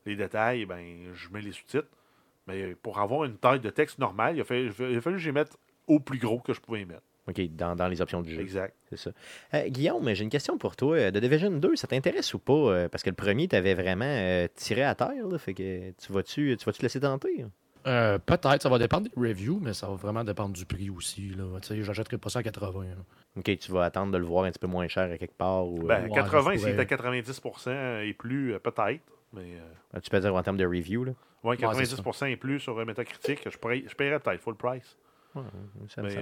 les 0.07 0.15
détails, 0.15 0.65
ben, 0.65 0.83
je 1.13 1.29
mets 1.31 1.41
les 1.41 1.51
sous-titres. 1.51 1.87
Mais 2.47 2.73
pour 2.81 2.97
avoir 2.99 3.25
une 3.25 3.37
taille 3.37 3.59
de 3.59 3.69
texte 3.69 3.99
normale, 3.99 4.35
il 4.35 4.41
a, 4.41 4.43
fallu, 4.43 4.71
il 4.79 4.97
a 4.97 5.01
fallu 5.01 5.19
que 5.19 5.23
les 5.25 5.31
mette 5.31 5.55
au 5.85 5.99
plus 5.99 6.17
gros 6.17 6.39
que 6.39 6.53
je 6.53 6.59
pouvais 6.59 6.81
y 6.81 6.85
mettre. 6.85 7.03
OK, 7.31 7.41
dans, 7.55 7.75
dans 7.75 7.87
les 7.87 8.01
options 8.01 8.21
du 8.21 8.33
jeu. 8.35 8.41
Exact. 8.41 8.75
C'est 8.89 8.97
ça. 8.97 9.11
Euh, 9.55 9.67
Guillaume, 9.69 10.13
j'ai 10.13 10.23
une 10.23 10.29
question 10.29 10.57
pour 10.57 10.75
toi. 10.75 11.11
The 11.11 11.17
Division 11.17 11.51
2, 11.51 11.75
ça 11.75 11.87
t'intéresse 11.87 12.33
ou 12.33 12.39
pas? 12.39 12.53
Euh, 12.53 12.89
Parce 12.89 13.03
que 13.03 13.09
le 13.09 13.15
premier, 13.15 13.47
t'avais 13.47 13.73
vraiment 13.73 14.05
euh, 14.05 14.47
tiré 14.55 14.83
à 14.83 14.93
terre. 14.95 15.27
Là, 15.29 15.37
fait 15.37 15.53
que 15.53 15.91
tu 15.91 16.11
vas-tu 16.13 16.55
tu 16.57 16.65
vas 16.65 16.71
te 16.71 16.81
laisser 16.81 16.99
tenter? 16.99 17.45
Euh, 17.87 18.19
Peut-être, 18.19 18.61
ça 18.61 18.69
va 18.69 18.77
dépendre 18.77 19.07
des 19.09 19.19
reviews, 19.29 19.59
mais 19.59 19.73
ça 19.73 19.87
va 19.87 19.93
vraiment 19.95 20.23
dépendre 20.23 20.53
du 20.53 20.65
prix 20.65 20.89
aussi. 20.91 21.29
Là. 21.29 21.59
Tu 21.61 21.69
sais, 21.69 21.81
J'achèterai 21.83 22.17
pas 22.19 22.29
ça 22.29 22.39
à 22.39 22.43
80. 22.43 22.83
là. 22.83 22.89
OK, 23.37 23.57
tu 23.57 23.71
vas 23.71 23.85
attendre 23.85 24.11
de 24.11 24.17
le 24.19 24.25
voir 24.25 24.43
un 24.43 24.51
petit 24.51 24.59
peu 24.59 24.67
moins 24.67 24.87
cher 24.87 25.09
à 25.11 25.17
quelque 25.17 25.35
part. 25.35 25.65
Ou, 25.67 25.79
Ben, 25.87 26.03
euh, 26.03 26.07
Ouais, 26.07 26.11
80, 26.13 26.51
je 26.53 26.57
s'il 26.59 26.67
est 26.67 26.71
pourrais- 26.73 26.81
à 26.81 26.85
90% 26.85 28.01
et 28.03 28.13
plus, 28.13 28.53
peut-être. 28.59 29.01
Mais 29.33 29.55
euh, 29.95 29.99
tu 29.99 30.09
peux 30.09 30.19
dire 30.19 30.35
en 30.35 30.43
termes 30.43 30.57
de 30.57 30.65
review. 30.65 31.05
Là? 31.05 31.13
ouais, 31.43 31.55
c'est 31.57 31.65
90% 31.65 32.27
et 32.29 32.35
plus 32.35 32.59
sur 32.59 32.75
Metacritic, 32.85 33.49
je, 33.49 33.57
paierais- 33.57 33.83
je 33.87 33.95
paierais 33.95 34.19
peut-être 34.19 34.41
full 34.41 34.55
price. 34.55 34.97
Ouais, 35.33 35.41
ça 35.87 36.01
Mais. 36.03 36.13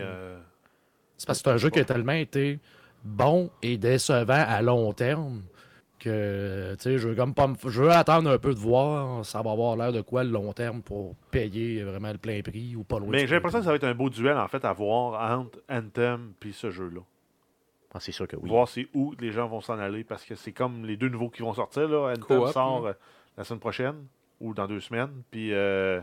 C'est 1.19 1.27
parce 1.27 1.39
que 1.43 1.43
c'est 1.49 1.53
un 1.53 1.57
jeu 1.57 1.69
qui 1.69 1.79
a 1.79 1.85
tellement 1.85 2.13
été 2.13 2.59
bon 3.03 3.51
et 3.61 3.77
décevant 3.77 4.43
à 4.47 4.61
long 4.63 4.91
terme 4.93 5.41
que 5.99 6.75
tu 6.75 6.81
sais, 6.83 6.97
je 6.97 7.09
veux 7.09 7.15
comme 7.15 7.33
pas 7.33 7.47
me- 7.47 7.55
je 7.67 7.83
veux 7.83 7.91
attendre 7.91 8.29
un 8.31 8.37
peu 8.37 8.53
de 8.53 8.59
voir 8.59 9.25
ça 9.25 9.41
va 9.41 9.51
avoir 9.51 9.75
l'air 9.75 9.91
de 9.91 9.99
quoi 10.01 10.23
le 10.23 10.29
long 10.31 10.53
terme 10.53 10.81
pour 10.81 11.15
payer 11.29 11.83
vraiment 11.83 12.11
le 12.13 12.17
plein 12.17 12.41
prix 12.41 12.75
ou 12.77 12.83
pas 12.85 12.99
loin. 12.99 13.09
mais 13.09 13.27
j'ai 13.27 13.35
l'impression 13.35 13.59
que 13.59 13.65
ça 13.65 13.71
va 13.71 13.75
être 13.75 13.83
un 13.83 13.93
beau 13.93 14.09
duel 14.09 14.37
en 14.37 14.47
fait 14.47 14.63
à 14.63 14.71
voir 14.71 15.37
entre 15.39 15.59
Anthem 15.69 16.31
puis 16.39 16.53
ce 16.53 16.71
jeu-là. 16.71 17.01
Ah, 17.93 17.99
c'est 17.99 18.11
sûr 18.13 18.27
que 18.27 18.37
oui. 18.37 18.47
Voir 18.49 18.67
c'est 18.69 18.87
où 18.93 19.13
les 19.19 19.31
gens 19.31 19.47
vont 19.49 19.59
s'en 19.61 19.77
aller 19.77 20.03
parce 20.05 20.23
que 20.23 20.35
c'est 20.35 20.53
comme 20.53 20.85
les 20.85 20.95
deux 20.95 21.09
nouveaux 21.09 21.29
qui 21.29 21.41
vont 21.41 21.53
sortir. 21.53 21.89
Là. 21.89 22.11
Anthem 22.11 22.23
Co-op, 22.23 22.53
sort 22.53 22.87
hein. 22.87 22.91
euh, 22.91 22.93
la 23.37 23.43
semaine 23.43 23.59
prochaine 23.59 23.95
ou 24.39 24.53
dans 24.53 24.67
deux 24.67 24.79
semaines, 24.79 25.11
puis 25.31 25.53
euh, 25.53 25.99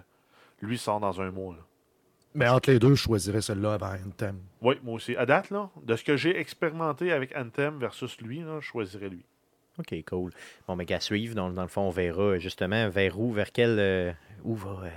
lui 0.61 0.77
sort 0.77 1.01
dans 1.01 1.21
un 1.23 1.31
mois. 1.31 1.55
là. 1.55 1.61
Mais 2.37 2.49
entre 2.49 2.71
les 2.71 2.79
deux, 2.79 2.91
je 2.95 3.03
choisirais 3.03 3.41
celui-là 3.41 3.75
avant 3.75 3.93
Anthem. 4.07 4.39
Oui, 4.61 4.75
moi 4.85 4.95
aussi. 4.95 5.17
À 5.17 5.25
date, 5.25 5.51
là, 5.51 5.71
de 5.83 5.97
ce 5.97 6.05
que 6.05 6.17
j'ai 6.17 6.39
expérimenté 6.39 7.11
avec 7.13 7.35
Anthem 7.35 7.79
versus 7.79 8.21
lui, 8.21 8.41
là, 8.41 8.59
je 8.61 8.67
choisirais 8.67 9.09
lui. 9.09 9.25
OK, 9.79 9.95
cool. 10.09 10.33
Bon, 10.69 10.77
mais 10.77 10.85
qu'à 10.87 11.01
suivre, 11.01 11.35
dans, 11.35 11.51
dans 11.51 11.63
le 11.63 11.69
fond, 11.69 11.83
on 11.83 11.91
verra 11.91 12.23
euh, 12.23 12.39
justement 12.39 12.89
vers 12.91 13.19
où, 13.19 13.33
vers 13.33 13.53
quel. 13.53 13.77
euh, 13.79 14.13
où 14.45 14.55
va. 14.55 14.83
euh, 14.85 14.91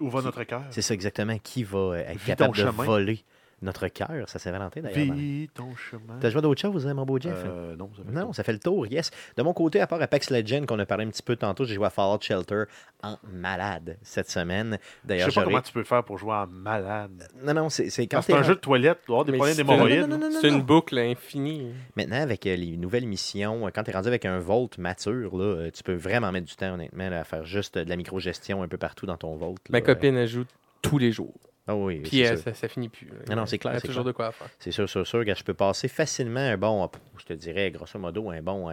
Où 0.00 0.08
va 0.10 0.20
Qui- 0.20 0.26
notre 0.26 0.44
cœur? 0.44 0.62
c'est 0.70 0.82
ça 0.82 0.94
exactement, 0.94 1.38
qui 1.38 1.64
va 1.64 1.78
euh, 1.78 1.94
être 1.96 2.18
Vis 2.18 2.26
capable 2.26 2.54
de 2.56 2.60
chemin. 2.62 2.84
voler? 2.84 3.24
Notre 3.62 3.88
cœur. 3.88 4.28
Ça, 4.28 4.38
c'est 4.38 4.50
Valentin 4.50 4.82
d'ailleurs. 4.82 5.14
Vis 5.14 5.48
ton 5.54 5.74
chemin. 5.76 6.18
T'as 6.20 6.30
joué 6.30 6.38
à 6.38 6.42
d'autres 6.42 6.60
choses, 6.60 6.86
hein, 6.86 6.94
mon 6.94 7.04
beau 7.06 7.18
Jeff? 7.18 7.32
Euh, 7.44 7.74
non, 7.76 7.90
ça 7.96 8.02
fait 8.04 8.12
Non, 8.12 8.26
pas. 8.28 8.32
ça 8.34 8.44
fait 8.44 8.52
le 8.52 8.58
tour, 8.58 8.86
yes. 8.86 9.10
De 9.36 9.42
mon 9.42 9.54
côté, 9.54 9.80
à 9.80 9.86
part 9.86 10.00
Apex 10.02 10.30
Legends, 10.30 10.66
qu'on 10.66 10.78
a 10.78 10.86
parlé 10.86 11.04
un 11.04 11.08
petit 11.10 11.22
peu 11.22 11.36
tantôt, 11.36 11.64
j'ai 11.64 11.74
joué 11.74 11.86
à 11.86 11.90
Fallout 11.90 12.20
Shelter 12.20 12.64
en 13.02 13.16
malade 13.32 13.96
cette 14.02 14.28
semaine. 14.28 14.78
Je 15.04 15.08
D'ailleurs, 15.08 15.30
sais 15.30 15.40
pas 15.40 15.44
comment 15.44 15.60
tu 15.60 15.72
peux 15.72 15.84
faire 15.84 16.04
pour 16.04 16.18
jouer 16.18 16.34
en 16.34 16.46
malade. 16.46 17.28
Non, 17.42 17.54
non, 17.54 17.68
c'est 17.70 17.88
c'est 17.90 18.06
quand 18.06 18.20
c'est 18.22 18.34
un 18.34 18.42
jeu 18.42 18.54
de 18.54 18.60
toilette, 18.60 18.98
tu 19.02 19.06
dois 19.06 19.20
avoir 19.20 19.24
des 19.26 19.32
problèmes 19.32 19.56
d'hémorroïdes. 19.56 20.38
C'est 20.40 20.48
une 20.48 20.62
boucle 20.62 20.98
infinie. 20.98 21.72
Maintenant, 21.96 22.20
avec 22.20 22.46
euh, 22.46 22.56
les 22.56 22.76
nouvelles 22.76 23.06
missions, 23.06 23.70
quand 23.74 23.82
tu 23.84 23.90
es 23.90 23.94
rendu 23.94 24.08
avec 24.08 24.24
un 24.24 24.38
Volt 24.38 24.78
mature, 24.78 25.36
là, 25.36 25.44
euh, 25.44 25.70
tu 25.72 25.82
peux 25.82 25.94
vraiment 25.94 26.30
mettre 26.32 26.46
du 26.46 26.56
temps, 26.56 26.74
honnêtement, 26.74 27.08
là, 27.08 27.20
à 27.20 27.24
faire 27.24 27.44
juste 27.44 27.78
de 27.78 27.88
la 27.88 27.96
micro-gestion 27.96 28.62
un 28.62 28.68
peu 28.68 28.76
partout 28.78 29.06
dans 29.06 29.16
ton 29.16 29.34
Volt. 29.36 29.58
Ma 29.70 29.78
là. 29.78 29.84
copine 29.84 30.16
ajoute 30.16 30.48
tous 30.82 30.98
les 30.98 31.10
jours. 31.12 31.34
Ah 31.68 31.74
oui, 31.74 32.00
Puis 32.00 32.24
euh, 32.24 32.36
ça, 32.36 32.54
ça 32.54 32.68
finit 32.68 32.88
plus. 32.88 33.06
là. 33.08 33.14
Non, 33.30 33.36
non, 33.42 33.46
c'est 33.46 33.58
clair, 33.58 33.72
Il 33.72 33.74
y 33.74 33.78
a 33.78 33.80
c'est 33.80 33.88
toujours 33.88 34.02
clair. 34.04 34.12
de 34.12 34.16
quoi 34.16 34.32
faire. 34.32 34.48
C'est 34.60 34.70
sûr, 34.70 34.88
sûr, 34.88 35.06
sûr. 35.06 35.24
que 35.24 35.34
Je 35.34 35.42
peux 35.44 35.54
passer 35.54 35.88
facilement 35.88 36.40
un 36.40 36.56
bon, 36.56 36.84
euh, 36.84 36.86
je 37.18 37.24
te 37.24 37.32
dirais, 37.32 37.70
grosso 37.70 37.98
modo, 37.98 38.30
un 38.30 38.40
bon 38.42 38.70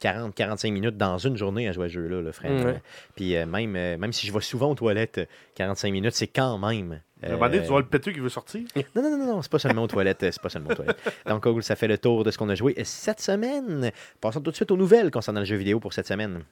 40-45 0.00 0.72
minutes 0.72 0.96
dans 0.96 1.16
une 1.18 1.36
journée 1.36 1.68
à 1.68 1.72
jouer 1.72 1.86
à 1.86 1.88
ce 1.88 1.94
jeu-là, 1.94 2.20
là, 2.22 2.32
frère. 2.32 2.50
Mm. 2.50 2.66
Euh, 2.66 2.74
Puis 3.14 3.36
euh, 3.36 3.46
même, 3.46 3.76
euh, 3.76 3.96
même 3.96 4.12
si 4.12 4.26
je 4.26 4.32
vais 4.32 4.40
souvent 4.40 4.70
aux 4.70 4.74
toilettes, 4.74 5.18
euh, 5.18 5.26
45 5.54 5.92
minutes, 5.92 6.14
c'est 6.14 6.26
quand 6.26 6.58
même. 6.58 7.00
Euh, 7.24 7.38
tu 7.50 7.68
vois 7.68 7.80
le 7.80 7.86
pétu 7.86 8.12
qui 8.12 8.18
veut 8.18 8.28
sortir. 8.28 8.62
Non, 8.96 9.02
non, 9.02 9.16
non, 9.16 9.26
non, 9.26 9.42
c'est 9.42 9.50
pas 9.52 9.60
seulement 9.60 9.84
aux 9.84 9.88
toilettes. 9.88 10.24
euh, 10.24 10.30
C'est 10.32 10.42
pas 10.42 10.48
seulement 10.48 10.70
aux 10.70 10.74
toilettes. 10.74 10.98
Donc, 11.26 11.46
ça 11.62 11.76
fait 11.76 11.86
le 11.86 11.96
tour 11.96 12.24
de 12.24 12.32
ce 12.32 12.38
qu'on 12.38 12.48
a 12.48 12.56
joué 12.56 12.74
cette 12.82 13.20
semaine. 13.20 13.92
Passons 14.20 14.40
tout 14.40 14.50
de 14.50 14.56
suite 14.56 14.72
aux 14.72 14.76
nouvelles 14.76 15.12
concernant 15.12 15.38
le 15.40 15.46
jeu 15.46 15.54
vidéo 15.56 15.78
pour 15.78 15.92
cette 15.92 16.08
semaine. 16.08 16.42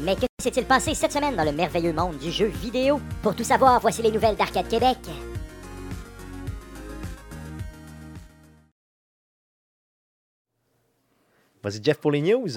Mais 0.00 0.16
que 0.16 0.26
s'est-il 0.40 0.64
passé 0.66 0.94
cette 0.94 1.12
semaine 1.12 1.36
dans 1.36 1.44
le 1.44 1.52
merveilleux 1.52 1.92
monde 1.92 2.18
du 2.18 2.30
jeu 2.30 2.46
vidéo? 2.46 3.00
Pour 3.22 3.34
tout 3.36 3.44
savoir, 3.44 3.80
voici 3.80 4.02
les 4.02 4.10
nouvelles 4.10 4.36
d'Arcade 4.36 4.68
Québec. 4.68 4.98
Vas-y, 11.62 11.82
Jeff, 11.82 11.98
pour 11.98 12.12
les 12.12 12.20
news. 12.20 12.48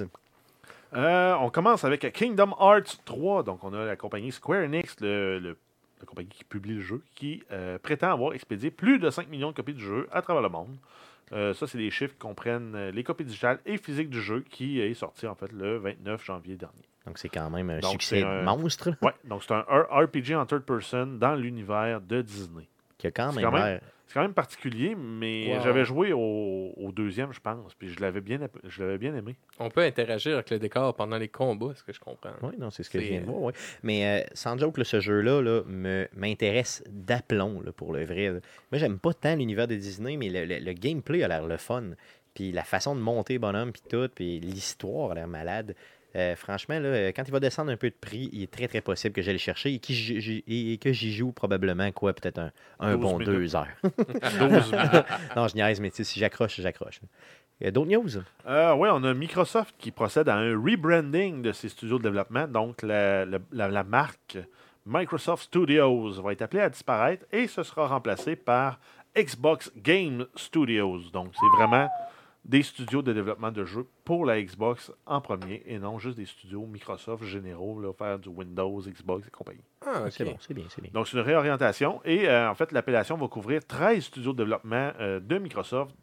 Euh, 0.93 1.33
on 1.39 1.49
commence 1.49 1.83
avec 1.83 2.11
Kingdom 2.13 2.51
Hearts 2.59 2.99
3. 3.05 3.43
Donc, 3.43 3.63
on 3.63 3.73
a 3.73 3.85
la 3.85 3.95
compagnie 3.95 4.31
Square 4.31 4.63
Enix, 4.63 4.95
le, 4.99 5.39
le- 5.39 5.57
la 5.99 6.05
compagnie 6.05 6.29
qui 6.29 6.43
publie 6.43 6.75
le 6.75 6.81
jeu, 6.81 7.03
qui 7.15 7.41
euh, 7.51 7.79
prétend 7.79 8.11
avoir 8.11 8.33
expédié 8.33 8.69
plus 8.69 8.99
de 8.99 9.09
5 9.09 9.29
millions 9.29 9.49
de 9.51 9.55
copies 9.55 9.73
du 9.73 9.83
jeu 9.83 10.07
à 10.11 10.21
travers 10.21 10.43
le 10.43 10.49
monde. 10.49 10.75
Euh, 11.31 11.53
ça, 11.53 11.65
c'est 11.67 11.77
des 11.79 11.89
chiffres 11.89 12.13
qui 12.13 12.19
comprennent 12.19 12.89
les 12.89 13.03
copies 13.03 13.25
digitales 13.25 13.59
et 13.65 13.77
physiques 13.77 14.09
du 14.09 14.21
jeu 14.21 14.45
qui 14.49 14.79
est 14.79 14.93
sorti 14.93 15.25
en 15.27 15.35
fait 15.35 15.51
le 15.51 15.77
29 15.77 16.23
janvier 16.23 16.55
dernier. 16.55 16.83
Donc, 17.07 17.17
c'est 17.17 17.29
quand 17.29 17.49
même 17.49 17.69
un 17.69 17.79
Donc, 17.79 17.91
succès 17.93 18.21
un- 18.23 18.43
monstre 18.43 18.91
Ouais, 19.01 19.13
donc 19.23 19.43
c'est 19.43 19.53
un 19.53 19.61
RPG 19.89 20.35
en 20.35 20.45
third 20.45 20.63
person 20.63 21.07
dans 21.17 21.35
l'univers 21.35 22.01
de 22.01 22.21
Disney. 22.21 22.67
qui 22.97 23.07
a 23.07 23.11
quand 23.11 23.31
C'est 23.31 23.37
même 23.41 23.45
quand 23.45 23.51
même- 23.57 23.65
l'air- 23.65 23.81
C'est 24.07 24.13
quand 24.13 24.21
même 24.21 24.33
particulier, 24.33 24.95
mais 24.95 25.53
Wow. 25.57 25.63
j'avais 25.63 25.83
joué 25.83 26.13
au, 26.13 26.71
au 26.77 26.91
deuxième, 26.93 27.33
je 27.33 27.41
pense, 27.41 27.73
puis 27.75 27.89
je 27.89 27.99
l'avais 27.99 28.21
bien, 28.21 28.39
je 28.63 28.81
l'avais 28.81 28.97
bien 28.97 29.13
aimé. 29.13 29.35
On 29.59 29.69
peut 29.69 29.81
interagir 29.81 30.35
avec 30.35 30.49
le 30.49 30.59
décor 30.59 30.95
pendant 30.95 31.17
les 31.17 31.27
combats, 31.27 31.73
ce 31.75 31.83
que 31.83 31.91
je 31.91 31.99
comprends? 31.99 32.31
Oui, 32.41 32.53
non, 32.57 32.71
c'est 32.71 32.83
ce 32.83 32.89
que 32.89 33.01
je 33.01 33.05
viens 33.05 33.19
de 33.19 33.25
voir. 33.25 33.41
ouais. 33.41 33.53
Mais 33.83 34.23
euh, 34.23 34.25
sans 34.33 34.57
joke, 34.57 34.77
là, 34.77 34.85
ce 34.85 35.01
jeu-là 35.01 35.41
là, 35.41 35.61
me- 35.67 36.07
m'intéresse 36.15 36.83
d'aplomb 36.89 37.59
là, 37.61 37.73
pour 37.73 37.91
le 37.91 38.05
vrai. 38.05 38.27
là. 38.29 38.39
Moi, 38.71 38.79
j'aime 38.79 38.97
pas 38.97 39.13
tant 39.13 39.35
l'univers 39.35 39.67
de 39.67 39.75
Disney, 39.75 40.15
mais 40.15 40.29
le, 40.29 40.45
le- 40.45 40.63
le 40.63 40.71
gameplay 40.73 41.21
a 41.23 41.27
l'air 41.27 41.45
le 41.45 41.57
fun. 41.57 41.83
Puis 42.33 42.53
la 42.53 42.63
façon 42.63 42.95
de 42.95 43.01
monter 43.01 43.39
bonhomme, 43.39 43.73
puis 43.73 43.81
tout, 43.89 44.07
puis 44.15 44.39
l'histoire 44.39 45.11
a 45.11 45.15
l'air 45.15 45.27
malade. 45.27 45.75
Euh, 46.17 46.35
franchement, 46.35 46.79
là, 46.79 46.87
euh, 46.87 47.11
quand 47.15 47.23
il 47.27 47.31
va 47.31 47.39
descendre 47.39 47.71
un 47.71 47.77
peu 47.77 47.89
de 47.89 47.95
prix, 47.95 48.29
il 48.33 48.41
est 48.43 48.51
très 48.51 48.67
très 48.67 48.81
possible 48.81 49.13
que 49.13 49.21
j'aille 49.21 49.35
le 49.35 49.39
chercher 49.39 49.71
et, 49.73 49.79
que 50.79 50.91
j'y 50.91 51.13
joue 51.13 51.31
probablement 51.31 51.91
quoi, 51.91 52.13
peut-être 52.13 52.39
un, 52.39 52.51
un 52.79 52.93
12 52.95 53.01
bon 53.01 53.11
minutes. 53.19 53.27
deux 53.27 53.55
heures. 53.55 53.67
12 53.83 54.71
minutes. 54.71 55.05
non, 55.35 55.47
je 55.47 55.55
niaise, 55.55 55.79
mais 55.79 55.91
si 55.93 56.19
j'accroche, 56.19 56.59
j'accroche. 56.59 57.01
D'autres 57.61 57.85
news? 57.89 58.09
Euh, 58.47 58.73
oui, 58.75 58.89
on 58.91 59.03
a 59.03 59.13
Microsoft 59.13 59.75
qui 59.77 59.91
procède 59.91 60.27
à 60.29 60.35
un 60.35 60.55
rebranding 60.59 61.41
de 61.41 61.51
ses 61.51 61.69
studios 61.69 61.97
de 61.99 62.03
développement. 62.03 62.47
Donc, 62.47 62.81
la- 62.81 63.25
la 63.51 63.83
marque 63.83 64.37
Microsoft 64.85 65.43
Studios 65.43 66.21
va 66.21 66.31
être 66.31 66.41
appelée 66.43 66.61
à 66.61 66.69
disparaître 66.69 67.25
et 67.31 67.47
ce 67.47 67.61
sera 67.63 67.87
remplacé 67.87 68.35
par 68.35 68.79
Xbox 69.17 69.71
Game 69.75 70.25
Studios. 70.35 70.99
Donc, 71.11 71.33
c'est 71.33 71.57
vraiment 71.57 71.89
des 72.47 72.63
studios 72.63 73.01
de 73.01 73.13
développement 73.13 73.51
de 73.51 73.65
jeux 73.65 73.85
pour 74.05 74.25
la 74.25 74.41
Xbox 74.41 74.91
en 75.05 75.21
premier 75.21 75.63
et 75.65 75.79
non 75.79 75.99
juste 75.99 76.17
des 76.17 76.25
studios 76.25 76.65
Microsoft 76.65 77.23
généraux, 77.25 77.79
là, 77.79 77.91
faire 77.93 78.17
du 78.17 78.29
Windows, 78.29 78.79
Xbox 78.79 79.27
et 79.27 79.31
compagnie. 79.31 79.63
Ah, 79.85 80.03
ok. 80.05 80.11
C'est 80.11 80.25
bon, 80.25 80.37
c'est 80.39 80.53
bien, 80.53 80.65
c'est 80.69 80.81
bien. 80.81 80.91
Donc, 80.93 81.07
c'est 81.07 81.17
une 81.17 81.23
réorientation. 81.23 82.01
Et 82.05 82.27
euh, 82.27 82.49
en 82.49 82.55
fait, 82.55 82.71
l'appellation 82.71 83.17
va 83.17 83.27
couvrir 83.27 83.65
13 83.65 84.03
studios 84.03 84.31
de 84.33 84.37
développement 84.37 84.91
euh, 84.99 85.19
de 85.19 85.37
Microsoft 85.37 85.93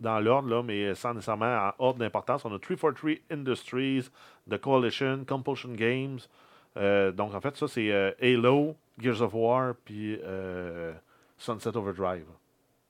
dans 0.00 0.20
l'ordre, 0.20 0.48
là, 0.48 0.62
mais 0.62 0.94
sans 0.94 1.14
nécessairement 1.14 1.70
en 1.78 1.84
ordre 1.84 2.00
d'importance. 2.00 2.44
On 2.44 2.54
a 2.54 2.58
343 2.58 3.12
Industries, 3.30 4.10
The 4.50 4.58
Coalition, 4.58 5.24
Compulsion 5.26 5.72
Games. 5.72 6.18
Euh, 6.76 7.12
donc, 7.12 7.34
en 7.34 7.40
fait, 7.40 7.56
ça, 7.56 7.68
c'est 7.68 7.90
euh, 7.90 8.12
Halo, 8.20 8.76
Gears 8.98 9.22
of 9.22 9.34
War, 9.34 9.74
puis 9.84 10.18
euh, 10.22 10.92
Sunset 11.38 11.76
Overdrive. 11.76 12.26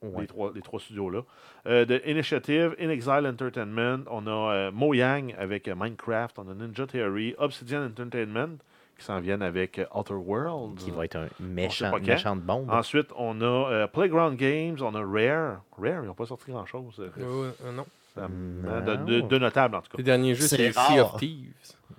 Ouais. 0.02 0.20
Les, 0.22 0.26
trois, 0.26 0.52
les 0.54 0.60
trois 0.62 0.78
studios-là. 0.78 1.22
Euh, 1.66 1.86
The 1.86 2.06
Initiative, 2.06 2.76
In 2.78 2.90
Exile 2.90 3.26
Entertainment. 3.26 4.04
On 4.10 4.26
a 4.26 4.30
euh, 4.54 4.70
Mojang 4.70 5.34
avec 5.38 5.68
euh, 5.68 5.74
Minecraft. 5.76 6.38
On 6.38 6.50
a 6.50 6.54
Ninja 6.54 6.86
Theory, 6.86 7.34
Obsidian 7.38 7.82
Entertainment 7.86 8.58
qui 8.98 9.04
s'en 9.04 9.20
viennent 9.20 9.42
avec 9.42 9.78
euh, 9.78 9.84
Outer 9.94 10.14
Worlds. 10.14 10.76
Qui 10.84 10.90
va 10.90 11.04
être 11.06 11.16
un 11.16 11.28
méchant, 11.40 11.90
quand. 11.92 12.06
méchante 12.06 12.40
bombe. 12.42 12.70
Ensuite, 12.70 13.08
on 13.16 13.40
a 13.40 13.44
euh, 13.44 13.86
Playground 13.86 14.36
Games, 14.36 14.76
on 14.80 14.94
a 14.94 15.00
Rare. 15.00 15.62
Rare, 15.78 16.02
ils 16.02 16.06
n'ont 16.06 16.14
pas 16.14 16.26
sorti 16.26 16.50
grand-chose. 16.50 16.94
euh, 17.00 17.50
euh, 17.64 17.72
non. 17.72 17.84
de, 18.16 18.96
de- 18.96 19.20
de 19.20 19.38
notable, 19.38 19.76
en 19.76 19.80
tout 19.80 19.90
cas. 19.90 19.98
Le 19.98 20.04
dernier 20.04 20.34
jeu, 20.34 20.46
C'est. 20.46 20.72
Sea 20.72 21.00
of 21.00 21.16
Thieves. 21.18 21.52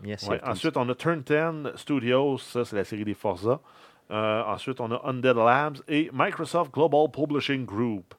Yes, 0.04 0.28
Ouais, 0.28 0.36
yes, 0.36 0.44
Ensuite, 0.48 0.78
on 0.78 0.88
a 0.90 0.96
Turn 0.96 1.22
10 1.22 1.72
Studios, 1.76 2.38
ça, 2.38 2.64
c'est 2.66 2.76
la 2.76 2.84
série 2.84 3.06
des 3.06 3.14
Forza. 3.16 3.60
Euh, 4.12 4.44
ensuite, 4.44 4.80
on 4.80 4.92
a 4.92 5.02
Undead 5.06 5.36
Labs 5.36 5.78
et 5.88 6.10
Microsoft 6.14 6.74
Global 6.74 7.10
Publishing 7.12 7.66
Group. 7.66 8.14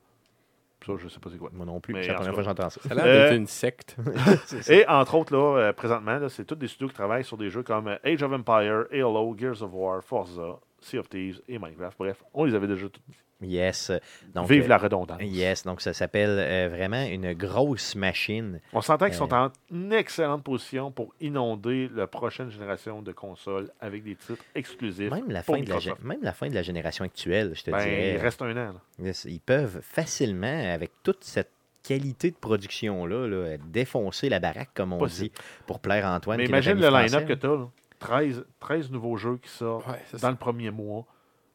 Ça, 0.86 0.92
je 0.96 1.08
sais 1.08 1.18
pas 1.18 1.28
c'est 1.30 1.38
quoi. 1.38 1.50
Moi 1.52 1.66
non 1.66 1.80
plus, 1.80 1.92
Mais 1.92 2.02
c'est 2.02 2.08
la 2.08 2.14
en 2.14 2.16
première 2.18 2.34
fois 2.34 2.42
que 2.44 2.48
j'entends 2.48 2.70
ça. 2.70 2.80
Ça 2.82 2.88
a 2.92 2.94
l'air 2.94 3.04
Euh, 3.04 3.28
d'être 3.30 3.36
une 3.38 3.46
secte. 3.46 3.96
Et 4.70 4.86
entre 4.86 5.14
autres, 5.16 5.34
là, 5.36 5.58
euh, 5.58 5.72
présentement, 5.72 6.18
là, 6.18 6.28
c'est 6.28 6.44
tous 6.44 6.54
des 6.54 6.68
studios 6.68 6.88
qui 6.88 6.94
travaillent 6.94 7.24
sur 7.24 7.36
des 7.36 7.50
jeux 7.50 7.62
comme 7.62 7.88
Age 8.04 8.22
of 8.22 8.32
Empire, 8.32 8.84
Halo, 8.92 9.34
Gears 9.36 9.62
of 9.62 9.70
War, 9.72 10.02
Forza, 10.04 10.58
Sea 10.80 10.98
of 10.98 11.08
Thieves 11.08 11.40
et 11.48 11.58
Minecraft. 11.58 11.96
Bref, 11.98 12.22
on 12.34 12.44
les 12.44 12.54
avait 12.54 12.66
déjà 12.68 12.88
tous. 12.88 13.02
Yes. 13.40 13.92
Donc, 14.34 14.48
Vive 14.50 14.64
euh, 14.64 14.68
la 14.68 14.78
redondance. 14.78 15.20
Yes, 15.22 15.62
donc 15.62 15.80
ça 15.80 15.92
s'appelle 15.92 16.30
euh, 16.40 16.68
vraiment 16.68 17.04
une 17.04 17.34
grosse 17.34 17.94
machine. 17.94 18.60
On 18.72 18.80
s'entend 18.80 19.06
qu'ils 19.06 19.14
sont 19.14 19.32
Euh, 19.32 19.48
en 19.72 19.90
excellente 19.92 20.42
position 20.42 20.90
pour 20.90 21.14
inonder 21.20 21.88
la 21.94 22.08
prochaine 22.08 22.50
génération 22.50 23.00
de 23.00 23.12
consoles 23.12 23.70
avec 23.80 24.02
des 24.02 24.16
titres 24.16 24.42
exclusifs. 24.56 25.10
Même 25.12 25.30
la, 25.30 25.44
pour 25.44 25.54
fin 25.54 25.62
de 25.62 25.68
la, 25.70 25.78
même 26.02 26.22
la 26.22 26.32
fin 26.32 26.48
de 26.48 26.54
la 26.54 26.62
génération 26.62 27.04
actuelle, 27.04 27.52
je 27.54 27.62
te 27.62 27.70
Ben, 27.70 27.78
dirais. 27.78 28.14
il 28.14 28.20
reste 28.20 28.42
un 28.42 28.50
an. 28.56 28.74
là. 28.98 29.12
Ils 29.26 29.40
peuvent 29.40 29.80
facilement, 29.82 30.72
avec 30.74 30.90
toute 31.04 31.22
cette 31.22 31.52
qualité 31.84 32.32
de 32.32 32.36
production-là, 32.36 33.28
là, 33.28 33.56
défoncer 33.68 34.28
la 34.28 34.40
baraque, 34.40 34.70
comme 34.74 34.92
on 34.92 34.98
Possible. 34.98 35.28
dit, 35.28 35.42
pour 35.66 35.78
plaire 35.78 36.04
à 36.06 36.16
Antoine. 36.16 36.38
Mais 36.38 36.46
imagine 36.46 36.74
le 36.74 36.88
line-up 36.90 37.24
que 37.26 37.34
tu 37.34 37.46
as. 37.46 37.68
13, 37.98 38.44
13 38.60 38.90
nouveaux 38.90 39.16
jeux 39.16 39.38
qui 39.38 39.50
sortent 39.50 39.86
Ouais, 39.86 40.02
ça, 40.10 40.18
dans 40.18 40.30
le 40.30 40.36
premier 40.36 40.70
mois. 40.70 41.06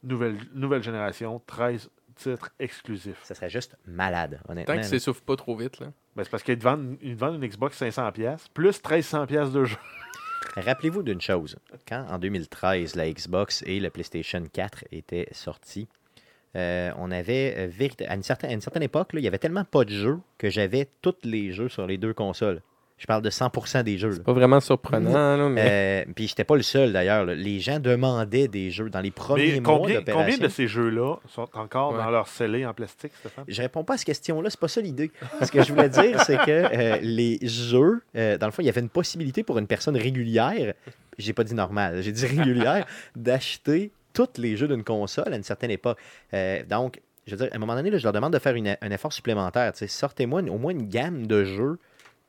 Nouvelle, 0.04 0.38
nouvelle 0.54 0.84
génération, 0.84 1.42
13 1.48 1.90
titres 2.16 2.52
exclusifs. 2.60 3.22
Ça 3.24 3.36
serait 3.36 3.50
juste 3.50 3.78
malade, 3.86 4.40
honnêtement. 4.48 4.74
Tant 4.74 4.80
que 4.80 4.86
ça 4.86 4.92
s'essouffle 4.92 5.22
pas 5.22 5.36
trop 5.36 5.56
vite. 5.56 5.80
Là. 5.80 5.88
Ben, 6.16 6.24
c'est 6.24 6.30
parce 6.30 6.44
qu'ils 6.44 6.58
te 6.58 6.64
vendent, 6.64 6.98
ils 7.02 7.16
te 7.16 7.20
vendent 7.20 7.42
une 7.42 7.48
Xbox 7.48 7.82
500$ 7.82 8.38
plus 8.54 8.82
1300$ 8.82 9.52
de 9.52 9.66
jeu. 9.66 9.78
Rappelez-vous 10.56 11.04
d'une 11.04 11.22
chose. 11.22 11.58
Quand, 11.88 12.06
en 12.10 12.20
2013, 12.20 12.96
la 12.96 13.12
Xbox 13.12 13.64
et 13.66 13.80
le 13.80 13.90
PlayStation 13.90 14.44
4 14.52 14.86
étaient 14.92 15.28
sortis, 15.32 15.88
euh, 16.56 16.92
on 16.98 17.10
avait, 17.12 17.56
euh, 17.58 18.06
à, 18.08 18.16
une 18.16 18.24
certaine, 18.24 18.52
à 18.52 18.54
une 18.54 18.62
certaine 18.62 18.84
époque, 18.84 19.14
là, 19.14 19.20
il 19.20 19.24
y 19.24 19.28
avait 19.28 19.40
tellement 19.40 19.64
pas 19.64 19.86
de 19.86 19.90
jeux 19.90 20.20
que 20.38 20.50
j'avais 20.50 20.88
tous 21.02 21.16
les 21.24 21.52
jeux 21.52 21.70
sur 21.70 21.88
les 21.88 21.98
deux 21.98 22.14
consoles. 22.14 22.62
Je 23.04 23.06
parle 23.06 23.22
de 23.22 23.30
100% 23.30 23.84
des 23.84 23.98
jeux. 23.98 24.12
là. 24.12 24.20
Pas 24.24 24.32
vraiment 24.32 24.62
surprenant, 24.62 25.36
là, 25.36 25.50
mais 25.50 26.06
Euh, 26.08 26.12
puis 26.16 26.26
j'étais 26.30 26.46
pas 26.46 26.56
le 26.56 26.62
seul 26.62 26.94
d'ailleurs. 26.94 27.26
Les 27.26 27.60
gens 27.60 27.78
demandaient 27.82 28.48
des 28.48 28.72
jeux 28.72 28.90
dans 28.90 29.02
les 29.02 29.12
premiers 29.12 29.56
Mais 29.56 29.60
mois 29.60 29.78
combien, 29.78 29.96
d'opération. 30.00 30.32
combien 30.32 30.38
de 30.38 30.50
ces 30.50 30.68
jeux-là 30.70 31.18
sont 31.28 31.50
encore 31.54 31.92
Ouais. 31.92 31.98
dans 31.98 32.10
leur 32.10 32.30
scellé 32.30 32.66
en 32.66 32.74
plastique, 32.74 33.12
Stéphane? 33.20 33.44
Je 33.46 33.62
réponds 33.62 33.84
pas 33.84 33.96
à 33.96 33.98
cette 33.98 34.06
question-là, 34.06 34.50
c'est 34.50 34.58
pas 34.60 34.70
ça 34.70 34.80
l'idée. 34.80 35.12
Ce 35.42 35.52
que 35.52 35.62
je 35.62 35.74
voulais 35.74 35.90
dire, 35.90 36.22
c'est 36.22 36.38
que 36.38 36.50
euh, 36.50 36.98
les 37.02 37.40
jeux, 37.42 38.02
euh, 38.16 38.38
dans 38.38 38.46
le 38.46 38.54
fond, 38.54 38.62
il 38.62 38.68
y 38.68 38.70
avait 38.70 38.80
une 38.80 38.88
possibilité 38.88 39.44
pour 39.44 39.58
une 39.60 39.68
personne 39.68 39.98
régulière, 39.98 40.74
j'ai 41.18 41.34
pas 41.34 41.44
dit 41.44 41.56
normale, 41.56 42.02
j'ai 42.04 42.14
dit 42.14 42.26
régulière, 42.26 42.86
d'acheter 43.18 43.92
tous 44.14 44.30
les 44.38 44.56
jeux 44.56 44.70
d'une 44.70 44.84
console 44.86 45.34
à 45.34 45.36
une 45.36 45.44
certaine 45.44 45.72
époque. 45.72 45.98
Euh, 46.34 46.64
donc, 46.70 47.02
je 47.28 47.32
veux 47.36 47.38
dire, 47.38 47.50
à 47.52 47.56
un 47.58 47.60
moment 47.60 47.76
donné, 47.76 47.90
là, 47.90 47.98
je 47.98 48.04
leur 48.04 48.14
demande 48.14 48.32
de 48.32 48.40
faire 48.40 48.56
une- 48.56 48.78
un 48.82 48.92
effort 48.92 49.12
supplémentaire. 49.12 49.74
tu 49.74 49.80
sais. 49.80 49.88
Sortez-moi 49.88 50.42
au 50.44 50.58
moins 50.58 50.72
une 50.72 50.88
gamme 50.88 51.28
de 51.28 51.44
jeux 51.44 51.80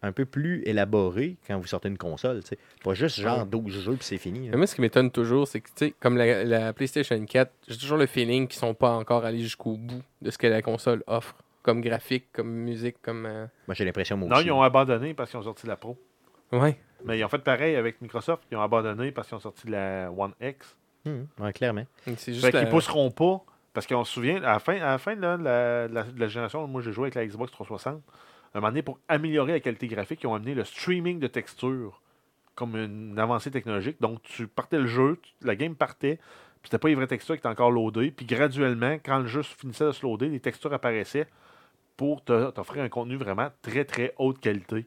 un 0.07 0.13
peu 0.13 0.25
plus 0.25 0.63
élaborée 0.67 1.37
quand 1.47 1.59
vous 1.59 1.67
sortez 1.67 1.89
une 1.89 1.99
console. 1.99 2.41
Pas 2.83 2.95
juste 2.95 3.21
genre 3.21 3.47
12 3.47 3.85
jeux 3.85 3.95
puis 3.97 4.05
c'est 4.05 4.19
fini. 4.19 4.49
Mais 4.51 4.57
moi, 4.57 4.67
ce 4.67 4.75
qui 4.75 4.81
m'étonne 4.81 5.11
toujours, 5.11 5.49
c'est 5.49 5.61
que, 5.61 5.69
tu 5.69 5.87
sais, 5.87 5.95
comme 6.01 6.17
la, 6.17 6.45
la 6.45 6.73
PlayStation 6.73 7.25
4, 7.25 7.53
j'ai 7.69 7.77
toujours 7.79 7.97
le 7.99 8.07
feeling 8.07 8.47
qu'ils 8.49 8.59
sont 8.59 8.75
pas 8.75 8.91
encore 8.93 9.25
allés 9.25 9.41
jusqu'au 9.41 9.77
bout 9.77 10.03
de 10.23 10.31
ce 10.31 10.39
que 10.39 10.47
la 10.47 10.63
console 10.63 11.03
offre, 11.07 11.35
comme 11.63 11.81
graphique, 11.81 12.27
comme 12.33 12.51
musique, 12.51 12.97
comme. 13.03 13.25
euh, 13.27 13.47
Moi, 13.67 13.75
j'ai 13.75 13.85
l'impression, 13.85 14.17
moi 14.17 14.29
Non, 14.29 14.37
aussi. 14.37 14.47
ils 14.47 14.53
ont 14.53 14.63
abandonné 14.63 15.15
parce 15.15 15.31
qu'ils 15.31 15.39
ont 15.41 15.45
sorti 15.45 15.67
la 15.67 15.77
Pro. 15.77 15.97
Ouais. 16.53 16.79
Mais 17.05 17.19
ils 17.19 17.25
ont 17.25 17.29
fait 17.29 17.39
pareil 17.39 17.75
avec 17.77 18.01
Microsoft. 18.03 18.43
Ils 18.51 18.57
ont 18.57 18.63
abandonné 18.63 19.11
parce 19.13 19.29
qu'ils 19.29 19.37
ont 19.37 19.41
sorti 19.41 19.69
la 19.69 20.11
One 20.17 20.33
X. 20.41 20.77
Hum, 21.07 21.27
ouais, 21.41 21.53
clairement. 21.53 21.85
C'est 22.17 22.33
juste. 22.33 22.45
Fait 22.45 22.51
qu'ils 22.51 22.61
la- 22.61 22.67
pousseront 22.67 23.11
pas. 23.11 23.43
Parce 23.73 23.87
qu'on 23.89 24.05
se 24.05 24.13
souvient, 24.13 24.37
à 24.37 24.53
la 24.53 24.59
fin, 24.61 24.77
à 24.77 24.87
la 24.93 24.99
fin 24.99 25.15
là, 25.17 25.37
de, 25.37 25.43
la, 25.43 25.89
de 25.89 25.95
la- 25.95 26.03
de 26.05 26.21
la 26.21 26.29
génération 26.29 26.63
où 26.63 26.67
moi 26.69 26.81
j'ai 26.81 26.93
joué 26.93 27.05
avec 27.05 27.17
la 27.17 27.27
Xbox 27.27 27.51
360, 27.53 27.97
à 27.97 28.01
un 28.55 28.61
moment 28.61 28.71
donné, 28.71 28.83
pour 28.83 28.99
améliorer 29.09 29.53
la 29.53 29.61
qualité 29.61 29.89
graphique, 29.89 30.23
ils 30.23 30.27
ont 30.27 30.35
amené 30.35 30.55
le 30.55 30.65
streaming 30.65 31.19
de 31.19 31.27
textures 31.27 32.01
comme 32.55 32.77
une 32.77 33.19
avancée 33.19 33.51
technologique. 33.51 34.01
Donc, 34.01 34.23
tu 34.23 34.47
partais 34.47 34.79
le 34.79 34.87
jeu, 34.87 35.21
la 35.43 35.57
game 35.57 35.75
partait, 35.75 36.17
puis 36.17 36.71
c'était 36.71 36.79
pas 36.79 36.89
les 36.89 36.95
vraies 36.95 37.09
textures 37.09 37.35
qui 37.35 37.41
étaient 37.41 37.49
encore 37.49 37.73
loadées. 37.73 38.11
Puis 38.11 38.27
graduellement, 38.27 38.95
quand 39.05 39.19
le 39.19 39.27
jeu 39.27 39.43
finissait 39.43 39.87
de 39.87 39.93
se 39.93 40.07
loader, 40.07 40.29
les 40.29 40.41
textures 40.41 40.73
apparaissaient 40.73 41.27
pour 41.97 42.25
t'offrir 42.25 42.83
un 42.83 42.89
contenu 42.89 43.17
vraiment 43.17 43.51
très, 43.63 43.85
très 43.85 44.15
haute 44.19 44.39
qualité 44.41 44.87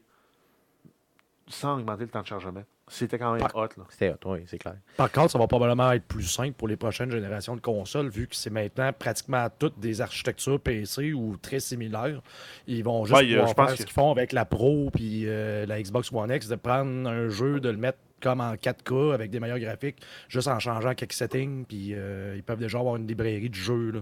sans 1.46 1.78
augmenter 1.78 2.04
le 2.04 2.10
temps 2.10 2.22
de 2.22 2.26
chargement. 2.26 2.64
C'était 2.90 3.18
quand 3.18 3.34
même 3.34 3.42
hot, 3.54 3.60
là. 3.76 3.84
C'était 3.90 4.10
hot, 4.10 4.16
oui, 4.32 4.40
c'est 4.46 4.58
clair. 4.58 4.76
Par 4.96 5.10
contre, 5.12 5.30
ça 5.32 5.38
va 5.38 5.46
probablement 5.46 5.92
être 5.92 6.04
plus 6.04 6.22
simple 6.24 6.52
pour 6.52 6.68
les 6.68 6.76
prochaines 6.76 7.10
générations 7.10 7.54
de 7.56 7.60
consoles, 7.60 8.08
vu 8.08 8.26
que 8.26 8.34
c'est 8.36 8.50
maintenant 8.50 8.92
pratiquement 8.92 9.46
toutes 9.58 9.78
des 9.78 10.00
architectures 10.00 10.60
PC 10.60 11.12
ou 11.12 11.36
très 11.36 11.60
similaires. 11.60 12.20
Ils 12.66 12.82
vont 12.84 13.04
juste 13.04 13.18
Ouais, 13.20 13.26
pouvoir 13.28 13.48
je 13.48 13.54
pense 13.54 13.66
faire 13.66 13.74
que- 13.76 13.80
ce 13.82 13.86
qu'ils 13.86 13.94
font 13.94 14.10
avec 14.10 14.32
la 14.32 14.44
Pro 14.44 14.90
puis 14.92 15.24
euh, 15.26 15.66
la 15.66 15.80
Xbox 15.82 16.12
One 16.12 16.30
X, 16.32 16.48
de 16.48 16.56
prendre 16.56 17.08
un 17.08 17.28
jeu, 17.28 17.60
de 17.60 17.68
le 17.68 17.76
mettre 17.76 17.98
comme 18.20 18.40
en 18.40 18.54
4K 18.56 19.12
avec 19.14 19.30
des 19.30 19.38
meilleurs 19.38 19.60
graphiques, 19.60 20.02
juste 20.28 20.48
en 20.48 20.58
changeant 20.58 20.94
quelques 20.94 21.12
settings, 21.12 21.64
puis 21.64 21.90
euh, 21.94 22.34
ils 22.36 22.42
peuvent 22.42 22.58
déjà 22.58 22.78
avoir 22.80 22.96
une 22.96 23.06
librairie 23.06 23.48
de 23.50 23.54
jeux. 23.54 23.90
Là. 23.92 24.00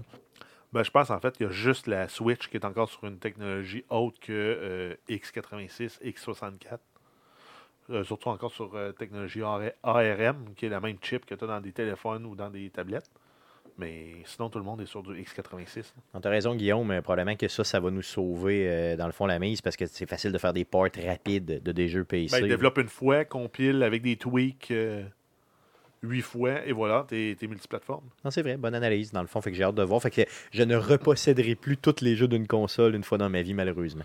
Ben, 0.73 0.83
je 0.83 0.91
pense 0.91 1.09
en 1.11 1.19
fait 1.19 1.37
qu'il 1.37 1.45
y 1.45 1.49
a 1.49 1.51
juste 1.51 1.87
la 1.87 2.07
Switch 2.09 2.47
qui 2.49 2.57
est 2.57 2.65
encore 2.65 2.89
sur 2.89 3.03
une 3.05 3.19
technologie 3.19 3.85
autre 3.89 4.19
que 4.19 4.31
euh, 4.33 4.95
X86, 5.09 5.99
X64. 6.03 6.79
Euh, 7.89 8.03
surtout 8.03 8.29
encore 8.29 8.51
sur 8.51 8.75
euh, 8.75 8.91
technologie 8.91 9.41
AR- 9.41 9.71
ARM, 9.83 10.53
qui 10.55 10.65
est 10.65 10.69
la 10.69 10.79
même 10.79 10.97
chip 11.01 11.25
que 11.25 11.35
tu 11.35 11.43
as 11.43 11.47
dans 11.47 11.61
des 11.61 11.71
téléphones 11.71 12.25
ou 12.25 12.35
dans 12.35 12.49
des 12.49 12.69
tablettes. 12.69 13.09
Mais 13.79 14.23
sinon, 14.25 14.49
tout 14.49 14.57
le 14.57 14.63
monde 14.65 14.81
est 14.81 14.87
sur 14.87 15.03
du 15.03 15.11
x86. 15.21 15.93
là. 16.13 16.19
Tu 16.19 16.27
as 16.27 16.31
raison, 16.31 16.55
Guillaume. 16.55 16.89
euh, 16.91 17.01
Probablement 17.01 17.35
que 17.35 17.47
ça, 17.47 17.63
ça 17.63 17.79
va 17.79 17.91
nous 17.91 18.01
sauver, 18.01 18.67
euh, 18.67 18.95
dans 18.97 19.05
le 19.05 19.11
fond, 19.11 19.25
la 19.27 19.37
mise 19.39 19.61
parce 19.61 19.75
que 19.77 19.85
c'est 19.85 20.09
facile 20.09 20.31
de 20.31 20.37
faire 20.39 20.53
des 20.53 20.65
ports 20.65 20.87
rapides 21.05 21.61
de 21.63 21.71
des 21.71 21.87
jeux 21.87 22.03
PC. 22.03 22.41
Ben, 22.41 22.47
développe 22.47 22.79
une 22.79 22.87
fois, 22.89 23.23
compile 23.25 23.83
avec 23.83 24.01
des 24.01 24.15
tweaks 24.15 24.73
huit 26.03 26.21
fois, 26.21 26.65
et 26.65 26.71
voilà, 26.71 27.05
t'es 27.07 27.35
es 27.41 27.47
multiplateforme. 27.47 28.05
Non, 28.23 28.31
c'est 28.31 28.41
vrai, 28.41 28.55
bonne 28.57 28.75
analyse, 28.75 29.11
dans 29.11 29.21
le 29.21 29.27
fond. 29.27 29.41
Fait 29.41 29.51
que 29.51 29.57
j'ai 29.57 29.63
hâte 29.63 29.75
de 29.75 29.83
voir. 29.83 30.01
Fait 30.01 30.11
que 30.11 30.21
je 30.51 30.63
ne 30.63 30.75
reposséderai 30.75 31.55
plus 31.55 31.77
tous 31.77 32.01
les 32.01 32.15
jeux 32.15 32.27
d'une 32.27 32.47
console 32.47 32.95
une 32.95 33.03
fois 33.03 33.17
dans 33.17 33.29
ma 33.29 33.41
vie, 33.41 33.53
malheureusement. 33.53 34.03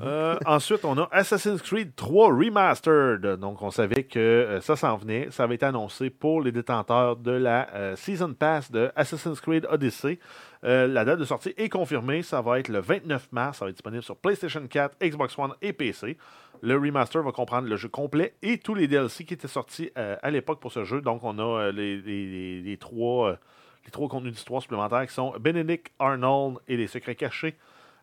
Euh, 0.00 0.38
ensuite, 0.46 0.84
on 0.84 0.96
a 0.98 1.08
Assassin's 1.10 1.60
Creed 1.62 1.94
3 1.96 2.28
Remastered. 2.28 3.38
Donc, 3.38 3.60
on 3.62 3.70
savait 3.70 4.04
que 4.04 4.18
euh, 4.18 4.60
ça 4.60 4.76
s'en 4.76 4.96
venait. 4.96 5.28
Ça 5.30 5.44
avait 5.44 5.56
été 5.56 5.66
annoncé 5.66 6.10
pour 6.10 6.40
les 6.40 6.52
détenteurs 6.52 7.16
de 7.16 7.32
la 7.32 7.68
euh, 7.74 7.96
Season 7.96 8.32
Pass 8.32 8.70
de 8.70 8.90
Assassin's 8.94 9.40
Creed 9.40 9.66
Odyssey. 9.68 10.18
La 10.62 11.06
date 11.06 11.18
de 11.18 11.24
sortie 11.24 11.54
est 11.56 11.70
confirmée. 11.70 12.22
Ça 12.22 12.40
va 12.42 12.60
être 12.60 12.68
le 12.68 12.80
29 12.80 13.32
mars. 13.32 13.58
Ça 13.58 13.64
va 13.64 13.70
être 13.70 13.76
disponible 13.76 14.02
sur 14.02 14.16
PlayStation 14.16 14.64
4, 14.66 14.96
Xbox 15.02 15.38
One 15.38 15.54
et 15.62 15.72
PC. 15.72 16.18
Le 16.62 16.74
remaster 16.76 17.22
va 17.22 17.32
comprendre 17.32 17.66
le 17.66 17.76
jeu 17.76 17.88
complet 17.88 18.34
et 18.42 18.58
tous 18.58 18.74
les 18.74 18.86
DLC 18.86 19.24
qui 19.24 19.32
étaient 19.32 19.48
sortis 19.48 19.90
à 19.96 20.30
l'époque 20.30 20.60
pour 20.60 20.70
ce 20.70 20.84
jeu. 20.84 21.00
Donc, 21.00 21.24
on 21.24 21.38
a 21.38 21.72
les, 21.72 22.76
trois, 22.78 23.38
les 23.86 23.90
trois 23.90 24.08
contenus 24.08 24.34
d'histoire 24.34 24.60
supplémentaires 24.60 25.06
qui 25.06 25.14
sont 25.14 25.32
Benedict 25.40 25.90
Arnold 25.98 26.58
et 26.68 26.76
les 26.76 26.88
secrets 26.88 27.14
cachés. 27.14 27.56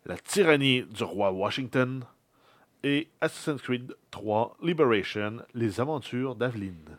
La 0.08 0.18
tyrannie 0.18 0.84
du 0.84 1.04
roi 1.04 1.32
Washington 1.32 2.04
et 2.84 3.08
Assassin's 3.22 3.62
Creed 3.62 3.94
3 4.12 4.58
Liberation, 4.64 5.38
les 5.54 5.80
aventures 5.82 6.36
d'Aveline. 6.36 6.98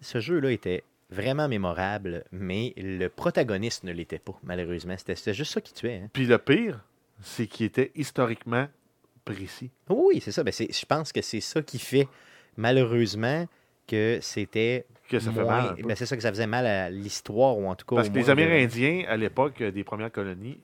Ce 0.00 0.20
jeu-là 0.20 0.52
était 0.52 0.84
vraiment 1.10 1.48
mémorable, 1.48 2.24
mais 2.30 2.72
le 2.76 3.08
protagoniste 3.08 3.84
ne 3.84 3.92
l'était 3.92 4.18
pas, 4.18 4.38
malheureusement. 4.44 4.94
C'était 4.96 5.34
juste 5.34 5.52
ça 5.52 5.60
qui 5.60 5.74
tuait. 5.74 6.00
hein. 6.04 6.08
Puis 6.12 6.26
le 6.26 6.38
pire, 6.38 6.84
c'est 7.20 7.46
qu'il 7.46 7.66
était 7.66 7.90
historiquement 7.96 8.68
précis. 9.24 9.70
Oui, 9.88 10.20
c'est 10.20 10.32
ça. 10.32 10.44
Ben, 10.44 10.52
c'est- 10.52 10.72
je 10.72 10.86
pense 10.86 11.12
que 11.12 11.22
c'est 11.22 11.40
ça 11.40 11.60
qui 11.62 11.78
fait, 11.78 12.06
malheureusement, 12.56 13.46
que 13.86 14.18
c'était. 14.22 14.86
Que 15.08 15.18
ça 15.18 15.32
fait 15.32 15.44
mal. 15.44 15.74
ben, 15.82 15.94
c'est 15.96 16.06
ça 16.06 16.16
que 16.16 16.22
ça 16.22 16.30
faisait 16.30 16.46
mal 16.46 16.66
à 16.66 16.88
l'histoire, 16.90 17.58
ou 17.58 17.66
en 17.68 17.74
tout 17.74 17.84
cas. 17.86 17.96
Parce 17.96 18.08
que 18.08 18.14
les 18.14 18.20
moins, 18.22 18.30
Amérindiens, 18.32 19.04
à 19.08 19.16
l'époque 19.16 19.60
euh, 19.60 19.70
des 19.70 19.84
premières 19.84 20.10
colonies, 20.12 20.58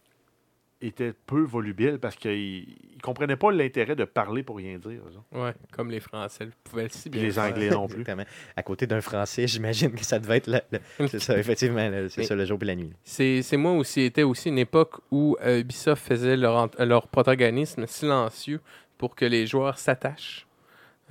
étaient 0.82 1.12
peu 1.26 1.42
volubiles 1.42 1.98
parce 2.00 2.16
qu'ils 2.16 2.66
ne 2.96 3.00
comprenaient 3.02 3.36
pas 3.36 3.52
l'intérêt 3.52 3.94
de 3.96 4.04
parler 4.04 4.42
pour 4.42 4.56
rien 4.56 4.78
dire. 4.78 5.00
Ouais, 5.32 5.52
comme 5.72 5.90
les 5.90 6.00
Français 6.00 6.46
le 6.46 6.52
pouvaient 6.64 6.88
si 6.88 7.10
Puis 7.10 7.20
bien. 7.20 7.28
les. 7.28 7.38
Anglais 7.38 7.70
non 7.70 7.86
plus. 7.86 8.00
Exactement. 8.00 8.24
À 8.56 8.62
côté 8.62 8.86
d'un 8.86 9.00
Français, 9.00 9.46
j'imagine 9.46 9.92
que 9.92 10.04
ça 10.04 10.18
devait 10.18 10.38
être. 10.38 10.46
le- 10.46 10.60
le- 10.98 11.06
c'est 11.08 11.18
ça, 11.18 11.36
effectivement, 11.38 11.90
c'est 12.08 12.24
ça 12.24 12.34
le 12.34 12.44
jour 12.44 12.58
et 12.62 12.64
la 12.64 12.76
nuit. 12.76 12.92
C'est 13.04 13.42
c'est 13.42 13.56
moi 13.56 13.72
aussi, 13.72 14.02
était 14.02 14.22
aussi 14.22 14.48
une 14.48 14.58
époque 14.58 15.00
où 15.10 15.36
euh, 15.42 15.60
Ubisoft 15.60 16.06
faisait 16.06 16.36
leur, 16.36 16.70
leur 16.78 17.08
protagonisme 17.08 17.86
silencieux 17.86 18.60
pour 18.98 19.14
que 19.14 19.24
les 19.24 19.46
joueurs 19.46 19.78
s'attachent. 19.78 20.46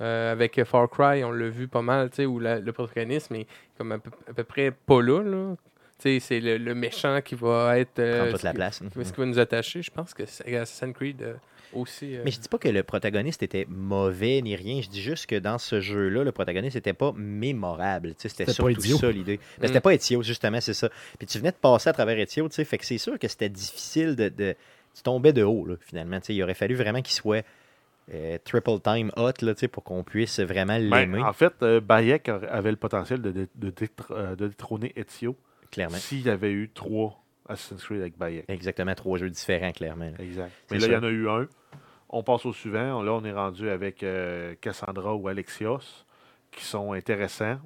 Euh, 0.00 0.32
avec 0.32 0.64
Far 0.64 0.88
Cry, 0.88 1.22
on 1.24 1.30
l'a 1.30 1.48
vu 1.50 1.68
pas 1.68 1.82
mal, 1.82 2.08
tu 2.08 2.16
sais, 2.16 2.26
où 2.26 2.38
la- 2.38 2.58
le 2.58 2.72
protagonisme 2.72 3.34
est 3.34 3.46
comme 3.76 3.92
à 3.92 3.98
peu, 3.98 4.10
à 4.28 4.32
peu 4.32 4.44
près 4.44 4.70
pas 4.70 5.02
là. 5.02 5.22
là. 5.22 5.54
C'est 6.02 6.40
le, 6.40 6.56
le 6.58 6.74
méchant 6.74 7.20
qui 7.24 7.34
va 7.34 7.78
être. 7.78 7.98
euh, 7.98 8.18
Prendre 8.20 8.32
toute 8.32 8.42
la 8.42 8.50
qui- 8.50 8.56
place. 8.56 8.82
Ce 9.02 9.12
qui 9.12 9.20
va 9.20 9.26
nous 9.26 9.38
attacher, 9.38 9.82
je 9.82 9.90
pense 9.90 10.14
que 10.14 10.24
c'est 10.26 10.56
Assassin's 10.56 10.94
Creed 10.94 11.22
euh, 11.22 11.34
aussi. 11.72 12.16
euh, 12.16 12.22
Mais 12.24 12.30
je 12.30 12.40
dis 12.40 12.48
pas 12.48 12.58
que 12.58 12.68
le 12.68 12.82
protagoniste 12.82 13.42
était 13.42 13.66
mauvais 13.68 14.40
ni 14.42 14.56
rien. 14.56 14.80
Je 14.82 14.88
dis 14.88 15.02
juste 15.02 15.26
que 15.26 15.36
dans 15.36 15.58
ce 15.58 15.80
jeu-là, 15.80 16.24
le 16.24 16.32
protagoniste 16.32 16.74
n'était 16.76 16.92
pas 16.94 17.12
mémorable. 17.16 18.14
C'était 18.18 18.46
surtout 18.50 18.80
ça 18.80 19.10
l'idée. 19.10 19.36
Ben, 19.58 19.64
Mm. 19.64 19.66
C'était 19.68 19.80
pas 19.80 19.94
Ezio, 19.94 20.22
justement, 20.22 20.60
c'est 20.60 20.74
ça. 20.74 20.88
Puis 21.18 21.26
tu 21.26 21.38
venais 21.38 21.50
de 21.52 21.56
passer 21.56 21.88
à 21.90 21.92
travers 21.92 22.18
Ezio, 22.18 22.48
tu 22.48 22.54
sais, 22.54 22.64
fait 22.64 22.78
que 22.78 22.86
c'est 22.86 22.98
sûr 22.98 23.18
que 23.18 23.28
c'était 23.28 23.48
difficile 23.48 24.16
de, 24.16 24.28
de- 24.28 24.54
Tu 24.94 25.02
tombais 25.02 25.32
de 25.32 25.42
haut, 25.44 25.66
là, 25.66 25.74
finalement. 25.80 26.18
Tu 26.20 26.26
sais, 26.26 26.34
il 26.34 26.42
aurait 26.42 26.54
fallu 26.54 26.74
vraiment 26.74 27.00
qu'il 27.02 27.14
soit 27.14 27.44
euh, 28.12 28.38
triple 28.42 28.80
time 28.82 29.12
hot 29.16 29.32
là, 29.42 29.54
pour 29.70 29.84
qu'on 29.84 30.02
puisse 30.02 30.40
vraiment 30.40 30.78
Ben, 30.78 30.90
l'aimer, 30.90 31.22
en 31.22 31.32
fait, 31.32 31.52
euh, 31.62 31.80
Bayek 31.80 32.28
avait 32.28 32.70
le 32.72 32.76
potentiel 32.76 33.22
de, 33.22 33.30
de 33.54 33.70
détr- 33.70 33.86
euh, 34.10 34.34
de 34.34 34.48
détrôner 34.48 34.92
Ezio 34.96 35.36
clairement. 35.70 35.96
s'il 35.96 36.22
y 36.22 36.30
avait 36.30 36.52
eu 36.52 36.70
trois 36.72 37.22
Assassin's 37.48 37.82
Creed 37.84 38.00
avec 38.00 38.16
Bayek. 38.16 38.44
Exactement, 38.48 38.94
trois 38.94 39.18
jeux 39.18 39.30
différents, 39.30 39.72
clairement. 39.72 40.04
là. 40.10 40.24
Exact. 40.24 40.52
Mais 40.70 40.78
là, 40.78 40.86
il 40.86 40.92
y 40.92 40.96
en 40.96 41.02
a 41.02 41.08
eu 41.10 41.28
un. 41.28 41.48
On 42.08 42.22
passe 42.22 42.44
au 42.46 42.52
suivant. 42.52 43.02
Là, 43.02 43.12
on 43.12 43.24
est 43.24 43.32
rendu 43.32 43.68
avec 43.70 44.02
euh, 44.02 44.54
Cassandra 44.60 45.14
ou 45.14 45.28
Alexios, 45.28 46.04
qui 46.52 46.64
sont 46.64 46.92
intéressants, 46.92 47.58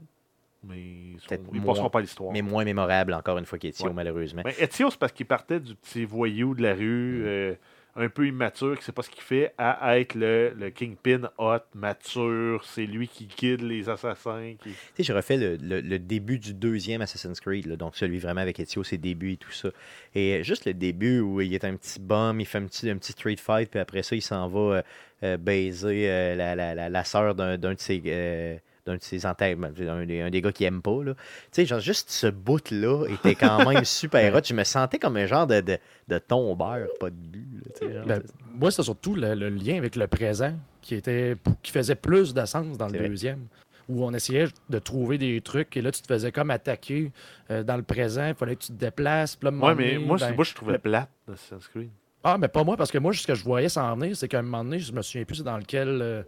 mais 0.63 0.79
ils 0.81 1.19
ne 1.61 1.65
passeront 1.67 1.91
pas 1.91 2.01
l'histoire. 2.01 2.33
Mais 2.33 2.43
moins 2.43 2.65
mémorable, 2.65 3.13
encore 3.15 3.39
une 3.39 3.47
fois, 3.47 3.59
Ouais. 3.59 3.93
malheureusement. 3.95 4.43
Mais 4.45 4.55
c'est 4.71 4.97
parce 4.99 5.13
qu'il 5.13 5.27
partait 5.27 5.61
du 5.61 5.75
petit 5.75 6.05
voyou 6.05 6.55
de 6.55 6.63
la 6.63 6.75
rue, 6.75 7.21
Mm. 7.21 7.27
euh, 7.27 7.55
un 7.97 8.09
peu 8.09 8.27
immature, 8.27 8.77
qui 8.77 8.85
sait 8.85 8.93
pas 8.93 9.03
ce 9.03 9.11
qu'il 9.11 9.23
fait, 9.23 9.55
à 9.57 9.99
être 9.99 10.15
le, 10.15 10.53
le 10.57 10.71
Kingpin 10.71 11.31
hot, 11.39 11.59
mature. 11.75 12.65
C'est 12.65 12.87
lui 12.87 13.07
qui 13.09 13.27
guide 13.27 13.63
les 13.63 13.89
assassins. 13.89 14.55
Tu 14.63 14.71
sais, 14.97 15.03
j'ai 15.03 15.13
refait 15.13 15.37
le, 15.37 15.57
le- 15.57 15.99
début 15.99 16.39
du 16.39 16.55
deuxième 16.55 17.03
Assassin's 17.03 17.41
Creed, 17.41 17.67
là, 17.67 17.77
donc 17.77 17.97
celui 17.97 18.19
vraiment 18.19 18.41
avec 18.41 18.59
Ezio, 18.59 18.83
ses 18.83 18.99
débuts 18.99 19.33
et 19.33 19.37
tout 19.37 19.53
ça. 19.53 19.69
Et 20.15 20.35
euh, 20.35 20.43
juste 20.43 20.65
le 20.65 20.75
début 20.75 21.21
où 21.21 21.41
il 21.41 21.55
est 21.55 21.65
un 21.65 21.77
petit 21.77 22.01
bum, 22.01 22.41
il 22.41 22.47
fait 22.47 22.59
un 22.59 22.67
petit, 22.67 22.91
un 22.91 22.97
petit 22.99 23.15
fight, 23.37 23.71
puis 23.71 23.81
après 23.81 24.03
ça, 24.03 24.17
il 24.17 24.23
s'en 24.23 24.49
va 24.49 24.59
euh, 24.59 24.83
euh, 25.23 25.37
baiser 25.37 26.07
la, 26.37 26.55
la, 26.55 26.89
la, 26.89 27.05
sœur 27.05 27.35
d'un 27.35 27.57
de 27.57 27.75
ses. 27.79 28.61
D'un 28.87 28.97
de 28.97 29.03
ses 29.03 29.25
antagonistes, 29.27 29.81
un, 29.89 30.05
des- 30.05 30.21
un 30.21 30.31
des 30.31 30.43
gars 30.43 30.53
qui 30.53 30.65
aime 30.65 30.83
pas. 30.83 31.03
là. 31.03 31.15
Tu 31.15 31.21
sais, 31.53 31.67
genre, 31.67 31.81
juste 31.81 32.11
ce 32.11 32.27
bout-là 32.27 33.07
était 33.09 33.35
quand 33.35 33.67
même 33.69 33.85
super 33.85 34.35
hot. 34.35 34.41
Je 34.45 34.55
me 34.55 34.65
sentais 34.65 34.99
comme 34.99 35.17
un 35.17 35.27
genre 35.27 35.47
de, 35.47 35.61
de, 35.61 35.79
de 36.09 36.19
tombeur, 36.19 36.89
pas 37.01 37.11
de 37.11 37.15
but. 37.17 37.49
là, 37.65 37.71
tu 37.79 37.87
sais, 37.87 37.95
genre, 37.95 38.07
Ben, 38.07 38.23
moi, 38.55 38.71
c'est 38.71 38.83
surtout 38.83 39.15
le, 39.15 39.35
le 39.35 39.49
lien 39.49 39.79
avec 39.79 39.97
le 39.97 40.07
présent 40.07 40.55
qui 40.83 40.95
était 40.97 41.37
qui 41.63 41.73
faisait 41.73 41.95
plus 41.95 42.35
de 42.35 42.45
sens 42.45 42.77
dans 42.77 42.89
le 42.89 42.99
vrai. 42.99 43.09
deuxième. 43.09 43.47
Où 43.87 44.03
on 44.03 44.15
essayait 44.15 44.47
de 44.71 44.79
trouver 44.79 45.19
des 45.19 45.41
trucs 45.43 45.77
et 45.77 45.83
là, 45.83 45.91
tu 45.93 46.01
te 46.01 46.07
faisais 46.07 46.33
comme 46.33 46.51
attaquer 46.51 47.13
euh, 47.51 47.63
dans 47.63 47.77
le 47.77 47.83
présent. 47.83 48.29
Il 48.29 48.35
fallait 48.35 48.57
que 48.57 48.63
tu 48.63 48.69
te 48.69 48.79
déplaces. 48.79 49.37
Puis 49.37 49.47
là, 49.51 49.55
Ouais, 49.55 49.75
mais 49.75 49.95
donné, 49.95 50.07
moi, 50.07 50.17
ben, 50.19 50.29
c'est- 50.29 50.35
moi, 50.35 50.45
je 50.45 50.55
trouvais 50.55 50.73
le- 50.73 50.79
plate 50.79 51.11
d'Assassin's 51.29 51.69
Creed. 51.69 51.91
Ah, 52.23 52.39
mais 52.39 52.49
pas 52.49 52.65
moi, 52.65 52.79
parce 52.79 52.91
que 52.91 52.97
moi, 52.97 53.13
ce 53.13 53.27
que 53.27 53.35
je 53.35 53.45
voyais 53.45 53.69
s'en 53.69 53.95
venir, 53.97 54.17
c'est 54.17 54.27
qu'à 54.29 54.39
un 54.39 54.43
moment 54.43 54.65
donné, 54.65 54.79
je 54.79 54.91
me 54.93 55.03
souviens 55.03 55.25
plus 55.27 55.37
c'est 55.37 55.43
dans 55.43 55.59
lequel. 55.59 56.01
euh, 56.01 56.23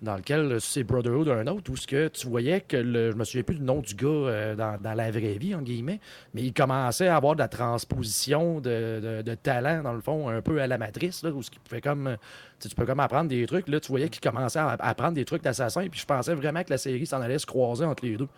dans 0.00 0.16
lequel 0.16 0.40
euh, 0.52 0.58
c'est 0.60 0.84
Brotherhood 0.84 1.28
ou 1.28 1.32
un 1.32 1.46
autre, 1.48 1.70
où 1.72 1.76
ce 1.76 1.86
que 1.86 2.08
tu 2.08 2.26
voyais 2.28 2.60
que 2.60 2.76
le, 2.76 3.10
je 3.10 3.16
me 3.16 3.24
souviens 3.24 3.42
plus 3.42 3.56
du 3.56 3.62
nom 3.62 3.80
du 3.80 3.94
gars 3.94 4.06
euh, 4.08 4.54
dans, 4.54 4.80
dans 4.80 4.94
la 4.94 5.10
vraie 5.10 5.38
vie, 5.38 5.54
en 5.54 5.62
guillemets, 5.62 6.00
mais 6.34 6.42
il 6.42 6.52
commençait 6.52 7.08
à 7.08 7.16
avoir 7.16 7.34
de 7.34 7.40
la 7.40 7.48
transposition 7.48 8.60
de, 8.60 9.22
de- 9.24 9.34
talent, 9.34 9.82
dans 9.82 9.92
le 9.92 10.00
fond, 10.00 10.28
un 10.28 10.40
peu 10.42 10.60
à 10.60 10.66
la 10.66 10.78
matrice, 10.78 11.22
là, 11.22 11.30
où 11.30 11.42
ce 11.42 11.50
qui 11.50 11.58
pouvait 11.58 11.80
comme. 11.80 12.06
euh, 12.08 12.16
tu 12.60 12.68
peux 12.74 12.86
comme 12.86 13.00
apprendre 13.00 13.28
des 13.28 13.46
trucs. 13.46 13.68
Là, 13.68 13.78
tu 13.80 13.88
voyais 13.88 14.08
qu'il 14.08 14.20
commençait 14.20 14.58
à 14.58 14.68
à 14.70 14.88
apprendre 14.88 15.14
des 15.14 15.24
trucs 15.24 15.42
d'assassin, 15.42 15.86
puis 15.88 16.00
je 16.00 16.06
pensais 16.06 16.34
vraiment 16.34 16.62
que 16.64 16.70
la 16.70 16.78
série 16.78 17.06
s'en 17.06 17.20
allait 17.20 17.38
se 17.38 17.46
croiser 17.46 17.84
entre 17.84 18.04
les 18.04 18.16
deux. 18.16 18.28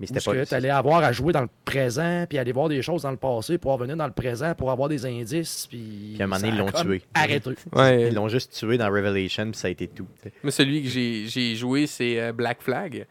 Mais 0.00 0.06
c'était 0.06 0.20
pas. 0.20 0.44
tu 0.44 0.54
allais 0.54 0.70
avoir 0.70 1.04
à 1.04 1.12
jouer 1.12 1.32
dans 1.32 1.42
le 1.42 1.48
présent, 1.64 2.26
puis 2.28 2.38
aller 2.38 2.52
voir 2.52 2.68
des 2.68 2.82
choses 2.82 3.02
dans 3.02 3.10
le 3.10 3.16
passé 3.16 3.58
pour 3.58 3.72
revenir 3.72 3.96
dans 3.96 4.06
le 4.06 4.12
présent, 4.12 4.54
pour 4.54 4.70
avoir 4.70 4.88
des 4.88 5.06
indices, 5.06 5.66
puis. 5.68 6.12
Puis 6.14 6.20
à 6.20 6.24
un 6.24 6.26
moment 6.26 6.40
donné, 6.40 6.52
ils 6.52 6.58
l'ont 6.58 6.72
tué. 6.72 7.02
Ouais, 7.72 8.08
Ils 8.08 8.14
l'ont 8.14 8.28
juste 8.28 8.52
tué 8.52 8.76
dans 8.76 8.90
Revelation, 8.90 9.50
puis 9.50 9.60
ça 9.60 9.68
a 9.68 9.70
été 9.70 9.86
tout. 9.86 10.06
tu 10.16 10.28
sais. 10.28 10.32
Moi, 10.42 10.50
celui 10.50 10.82
que 10.82 10.88
j'ai 10.88 11.26
j'ai 11.26 11.54
joué, 11.54 11.86
c'est 11.86 12.20
euh, 12.20 12.32
Black 12.32 12.62
Flag. 12.62 13.06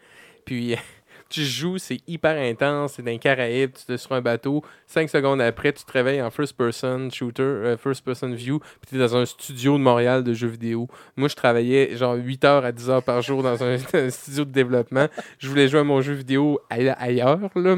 Puis 0.45 0.76
tu 1.34 1.44
joues, 1.44 1.78
c'est 1.80 2.00
hyper 2.08 2.38
intense, 2.38 2.94
c'est 2.94 3.02
dans 3.02 3.10
les 3.12 3.18
Caraïbes, 3.18 3.72
tu 3.86 3.92
es 3.94 3.98
sur 3.98 4.12
un 4.12 4.22
bateau. 4.22 4.64
Cinq 4.86 5.10
secondes 5.10 5.42
après, 5.42 5.74
tu 5.74 5.84
te 5.84 5.92
réveilles 5.92 6.22
en 6.22 6.30
first-person 6.30 7.10
shooter, 7.12 7.42
euh, 7.42 7.78
first-person 7.78 8.34
view, 8.36 8.60
puis 8.60 8.90
tu 8.90 8.96
es 8.96 9.00
dans 9.00 9.16
un 9.18 9.26
studio 9.26 9.78
de 9.78 9.84
Montréal 9.84 10.24
de 10.24 10.34
jeux 10.34 10.48
vidéo. 10.48 10.88
Moi, 11.18 11.28
je 11.30 11.36
travaillais 11.36 11.96
genre 11.98 12.14
8 12.16 12.46
heures 12.46 12.66
à 12.66 12.72
10 12.72 12.90
heures 12.92 13.04
par 13.04 13.22
jour 13.22 13.42
dans 13.42 13.64
un, 13.64 13.78
un 13.94 14.10
studio 14.10 14.46
de 14.46 14.52
développement. 14.52 15.08
Je 15.40 15.50
voulais 15.50 15.68
jouer 15.68 15.80
à 15.80 15.84
mon 15.84 16.02
jeu 16.02 16.14
vidéo 16.14 16.60
aille- 16.70 16.94
ailleurs, 17.00 17.40
là, 17.56 17.76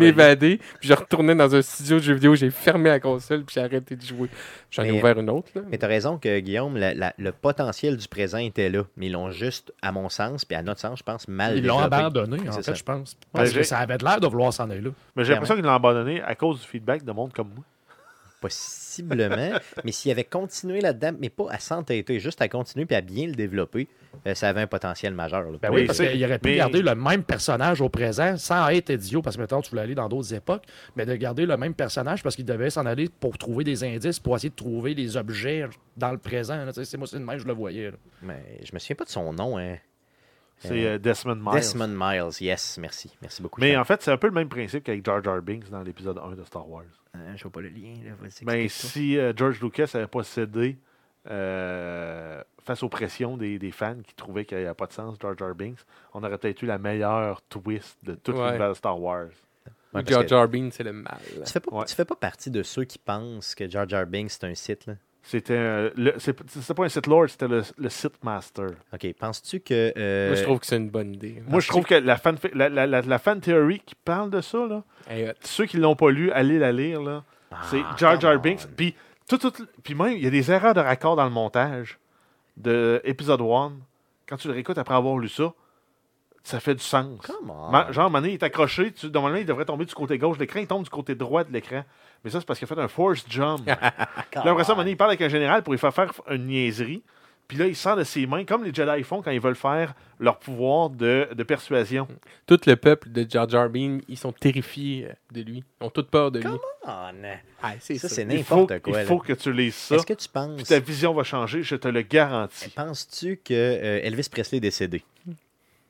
m'évader. 0.00 0.58
Puis 0.80 0.88
je 0.88 0.94
retournais 0.94 1.34
dans 1.34 1.54
un 1.54 1.62
studio 1.62 1.96
de 1.96 2.02
jeux 2.02 2.14
vidéo, 2.14 2.34
j'ai 2.36 2.50
fermé 2.50 2.90
la 2.90 3.00
console, 3.00 3.44
puis 3.44 3.54
j'ai 3.54 3.60
arrêté 3.62 3.96
de 3.96 4.02
jouer. 4.02 4.28
J'en 4.70 4.82
ai 4.84 4.90
ouvert 4.98 5.18
une 5.18 5.30
autre. 5.30 5.48
Là. 5.54 5.62
Mais 5.70 5.78
tu 5.78 5.84
as 5.84 5.88
raison 5.88 6.18
que, 6.18 6.38
Guillaume, 6.40 6.76
la- 6.76 6.94
la- 6.94 7.14
le 7.18 7.32
potentiel 7.32 7.96
du 7.96 8.08
présent 8.08 8.38
était 8.38 8.68
là. 8.70 8.84
Mais 8.96 9.06
ils 9.06 9.12
l'ont 9.12 9.30
juste, 9.30 9.72
à 9.82 9.92
mon 9.92 10.08
sens, 10.08 10.44
puis 10.44 10.56
à 10.56 10.62
notre 10.62 10.80
sens, 10.80 10.98
je 10.98 11.04
pense, 11.04 11.28
mal 11.28 11.56
Ils 11.58 11.64
l'ont 11.66 11.78
abandonné, 11.78 12.38
en 12.48 12.52
fait, 12.52 12.62
ça. 12.62 12.74
je 12.74 12.82
pense. 12.84 13.14
Ben, 13.32 13.40
Parce 13.40 13.52
que 13.52 13.62
ça 13.62 13.78
avait 13.78 13.98
l'air 13.98 14.20
de 14.20 14.26
vouloir 14.26 14.52
s'en 14.52 14.70
aller 14.70 14.80
là. 14.80 14.90
Mais 15.16 15.24
j'ai 15.24 15.32
l'impression 15.32 15.56
qu'ils 15.56 15.64
l'ont 15.64 15.72
abandonné 15.72 16.22
à 16.22 16.34
cause 16.34 16.60
du 16.60 16.66
feedback 16.66 17.04
de 17.04 17.12
monde 17.12 17.32
comme 17.32 17.48
moi. 17.54 17.64
Possiblement. 18.40 19.58
mais 19.84 19.90
s'il 19.92 20.10
avait 20.10 20.24
continué 20.24 20.82
là-dedans, 20.82 21.12
mais 21.18 21.30
pas 21.30 21.46
à 21.50 21.58
s'entêter, 21.58 22.20
juste 22.20 22.42
à 22.42 22.48
continuer 22.48 22.84
puis 22.84 22.94
à 22.94 23.00
bien 23.00 23.26
le 23.26 23.32
développer, 23.32 23.88
euh, 24.26 24.34
ça 24.34 24.50
avait 24.50 24.60
un 24.60 24.66
potentiel 24.66 25.14
majeur. 25.14 25.50
là. 25.50 25.56
Ben 25.62 25.70
Oui, 25.70 25.80
oui, 25.80 25.86
parce 25.86 25.98
qu'il 25.98 26.22
aurait 26.22 26.38
pu 26.38 26.50
mais- 26.50 26.56
garder 26.56 26.82
le 26.82 26.94
même 26.94 27.22
personnage 27.24 27.80
au 27.80 27.88
présent 27.88 28.36
sans 28.36 28.68
être 28.68 28.90
idiot, 28.90 29.22
parce 29.22 29.36
que 29.36 29.40
maintenant 29.40 29.62
tu 29.62 29.70
voulais 29.70 29.82
aller 29.82 29.94
dans 29.94 30.10
d'autres 30.10 30.34
époques, 30.34 30.64
mais 30.94 31.06
de 31.06 31.14
garder 31.16 31.46
le 31.46 31.56
même 31.56 31.72
personnage 31.72 32.22
parce 32.22 32.36
qu'il 32.36 32.44
devait 32.44 32.68
s'en 32.68 32.84
aller 32.84 33.08
pour 33.08 33.38
trouver 33.38 33.64
des 33.64 33.82
indices, 33.82 34.20
pour 34.20 34.36
essayer 34.36 34.50
de 34.50 34.54
trouver 34.56 34.94
des 34.94 35.16
objets 35.16 35.66
dans 35.96 36.12
le 36.12 36.18
présent. 36.18 36.62
C'est 36.72 36.98
moi, 36.98 37.06
c'est 37.06 37.18
de 37.18 37.24
même, 37.24 37.38
je 37.38 37.46
le 37.46 37.54
voyais. 37.54 37.92
là. 37.92 37.96
Mais 38.22 38.60
je 38.62 38.74
me 38.74 38.78
souviens 38.78 38.96
pas 38.96 39.04
de 39.04 39.10
son 39.10 39.32
nom. 39.32 39.56
Hein. 39.58 39.76
C'est 40.68 40.86
euh, 40.86 40.98
Desmond 40.98 41.36
Miles. 41.36 41.52
Desmond 41.54 41.88
Miles, 41.88 42.30
yes, 42.40 42.78
merci. 42.78 43.16
Merci 43.22 43.42
beaucoup. 43.42 43.60
Mais 43.60 43.72
Charles. 43.72 43.80
en 43.82 43.84
fait, 43.84 44.02
c'est 44.02 44.10
un 44.10 44.16
peu 44.16 44.26
le 44.28 44.32
même 44.32 44.48
principe 44.48 44.84
qu'avec 44.84 45.04
Jar 45.04 45.22
Jar 45.22 45.40
Binks 45.42 45.68
dans 45.70 45.82
l'épisode 45.82 46.18
1 46.18 46.32
de 46.36 46.44
Star 46.44 46.68
Wars. 46.68 46.84
Euh, 47.16 47.32
je 47.36 47.42
vois 47.42 47.52
pas 47.52 47.60
le 47.60 47.68
lien. 47.68 47.94
Là. 48.04 48.12
Ben, 48.42 48.68
si 48.68 49.18
euh, 49.18 49.32
George 49.36 49.60
Lucas 49.60 49.90
n'avait 49.94 50.06
pas 50.06 50.22
cédé 50.24 50.78
euh, 51.30 52.42
face 52.64 52.82
aux 52.82 52.88
pressions 52.88 53.36
des, 53.36 53.58
des 53.58 53.70
fans 53.70 53.96
qui 54.06 54.14
trouvaient 54.14 54.44
qu'il 54.44 54.58
n'y 54.58 54.64
avait 54.64 54.74
pas 54.74 54.86
de 54.86 54.92
sens, 54.92 55.16
Jar 55.20 55.36
Jar 55.36 55.54
Binks, 55.54 55.78
on 56.12 56.22
aurait 56.22 56.38
peut-être 56.38 56.62
eu 56.62 56.66
la 56.66 56.78
meilleure 56.78 57.42
twist 57.42 57.98
de 58.04 58.14
toute 58.14 58.34
Ouais. 58.36 58.46
l'univers 58.48 58.70
de 58.70 58.74
Star 58.74 59.00
Wars. 59.00 59.28
Ouais, 59.92 60.02
Jar 60.06 60.26
Jar 60.26 60.48
Binks, 60.48 60.74
c'est 60.74 60.82
le 60.82 60.92
mal. 60.92 61.18
Tu 61.44 61.52
fais, 61.52 61.60
pas, 61.60 61.70
Ouais. 61.76 61.84
tu 61.84 61.94
fais 61.94 62.04
pas 62.04 62.16
partie 62.16 62.50
de 62.50 62.62
ceux 62.62 62.84
qui 62.84 62.98
pensent 62.98 63.54
que 63.54 63.68
Jar 63.70 63.88
Jar 63.88 64.06
Binks 64.06 64.30
c'est 64.30 64.44
un 64.44 64.54
site, 64.54 64.86
là? 64.86 64.94
C'était 65.26 65.54
euh, 65.56 65.90
le- 65.96 66.14
c'est 66.18 66.36
c'était 66.50 66.74
pas 66.74 66.84
un 66.84 66.88
Sith 66.90 67.06
Lord, 67.06 67.28
c'était 67.30 67.48
le, 67.48 67.62
le 67.78 67.88
Sith 67.88 68.22
Master. 68.22 68.66
OK. 68.92 69.14
Penses-tu 69.18 69.60
que. 69.60 69.92
euh, 69.96 70.28
Moi, 70.28 70.36
je 70.36 70.42
trouve 70.42 70.58
que 70.60 70.66
c'est 70.66 70.76
une 70.76 70.90
bonne 70.90 71.14
idée. 71.14 71.42
Moi, 71.48 71.60
je 71.60 71.68
trouve 71.68 71.84
que 71.86 71.94
la 71.94 72.16
fan, 72.18 72.36
la, 72.52 72.68
la, 72.68 72.86
la, 72.86 73.00
la 73.00 73.18
fan 73.18 73.40
theory 73.40 73.80
qui 73.86 73.94
parle 73.94 74.28
de 74.30 74.40
ça, 74.42 74.66
là, 74.66 74.82
Hey, 75.08 75.32
ceux 75.40 75.64
qui 75.64 75.78
l'ont 75.78 75.96
pas 75.96 76.10
lu, 76.10 76.30
allez 76.30 76.58
la 76.58 76.72
lire. 76.72 77.00
Là. 77.02 77.24
ah, 77.50 77.56
C'est 77.70 77.80
Jar 77.96 78.20
Jar 78.20 78.38
Binks. 78.38 78.66
Puis, 78.76 78.94
tout, 79.26 79.38
tout- 79.38 79.52
puis 79.82 79.94
même, 79.94 80.12
il 80.12 80.22
y 80.22 80.26
a 80.26 80.30
des 80.30 80.50
erreurs 80.52 80.74
de 80.74 80.80
raccord 80.80 81.16
dans 81.16 81.24
le 81.24 81.30
montage 81.30 81.98
de 82.58 83.00
épisode 83.04 83.40
1. 83.40 83.72
Quand 84.28 84.36
tu 84.36 84.48
le 84.48 84.54
réécoutes 84.54 84.76
après 84.78 84.94
avoir 84.94 85.16
lu 85.18 85.28
ça, 85.30 85.52
ça 86.44 86.60
fait 86.60 86.74
du 86.74 86.82
sens. 86.84 87.18
Come 87.26 87.50
on. 87.50 87.70
Ma- 87.70 87.90
Genre, 87.90 88.10
donné, 88.10 88.28
il 88.28 88.34
est 88.34 88.42
accroché. 88.42 88.92
Tu, 88.92 89.10
normalement, 89.10 89.38
il 89.38 89.46
devrait 89.46 89.64
tomber 89.64 89.86
du 89.86 89.94
côté 89.94 90.18
gauche 90.18 90.36
de 90.36 90.42
l'écran. 90.42 90.60
Il 90.60 90.66
tombe 90.66 90.84
du 90.84 90.90
côté 90.90 91.14
droit 91.14 91.42
de 91.42 91.52
l'écran. 91.52 91.82
Mais 92.22 92.30
ça, 92.30 92.38
c'est 92.38 92.46
parce 92.46 92.58
qu'il 92.58 92.70
a 92.70 92.74
fait 92.74 92.80
un 92.80 92.88
force 92.88 93.24
jump. 93.28 93.66
Là, 93.66 93.82
après 94.34 94.64
ça, 94.64 94.74
donné, 94.74 94.90
il 94.92 94.96
parle 94.96 95.10
avec 95.10 95.22
un 95.22 95.28
général 95.28 95.62
pour 95.62 95.72
lui 95.72 95.78
faire 95.80 95.92
faire 95.94 96.12
une 96.30 96.46
niaiserie. 96.46 97.02
Puis 97.46 97.58
là, 97.58 97.66
il 97.66 97.76
sort 97.76 97.96
de 97.96 98.04
ses 98.04 98.26
mains, 98.26 98.44
comme 98.46 98.64
les 98.64 98.72
Jedi 98.72 99.02
font 99.02 99.20
quand 99.20 99.30
ils 99.30 99.40
veulent 99.40 99.54
faire 99.54 99.92
leur 100.18 100.38
pouvoir 100.38 100.88
de, 100.88 101.28
de 101.34 101.42
persuasion. 101.42 102.08
Tout 102.46 102.58
le 102.66 102.74
peuple 102.76 103.10
de 103.12 103.26
Jar 103.28 103.46
Jar 103.46 103.68
Binks, 103.68 104.02
ils 104.08 104.16
sont 104.16 104.32
terrifiés 104.32 105.08
euh, 105.10 105.12
de 105.30 105.42
lui. 105.42 105.62
Ils 105.80 105.84
ont 105.84 105.90
toute 105.90 106.08
peur 106.08 106.30
de 106.30 106.38
lui. 106.40 106.48
Oh, 106.50 106.58
non. 106.86 107.28
Ah, 107.62 107.72
Ça, 107.80 107.94
ça. 107.98 108.08
c'est 108.08 108.22
Il 108.22 108.42
faut, 108.44 108.56
n'importe 108.60 108.80
quoi. 108.80 109.00
il 109.02 109.06
faut 109.06 109.16
là. 109.18 109.20
que 109.26 109.32
tu 109.34 109.52
lises 109.52 109.74
ça. 109.74 109.96
Est-ce 109.96 110.06
que 110.06 110.14
tu 110.14 110.26
penses. 110.28 110.56
Puis 110.56 110.64
ta 110.64 110.78
vision 110.78 111.12
va 111.12 111.22
changer, 111.22 111.62
je 111.62 111.76
te 111.76 111.86
le 111.88 112.00
garantis. 112.00 112.70
Penses-tu 112.70 113.36
que 113.36 113.52
euh, 113.52 114.00
Elvis 114.02 114.28
Presley 114.30 114.56
est 114.56 114.60
décédé? 114.60 115.04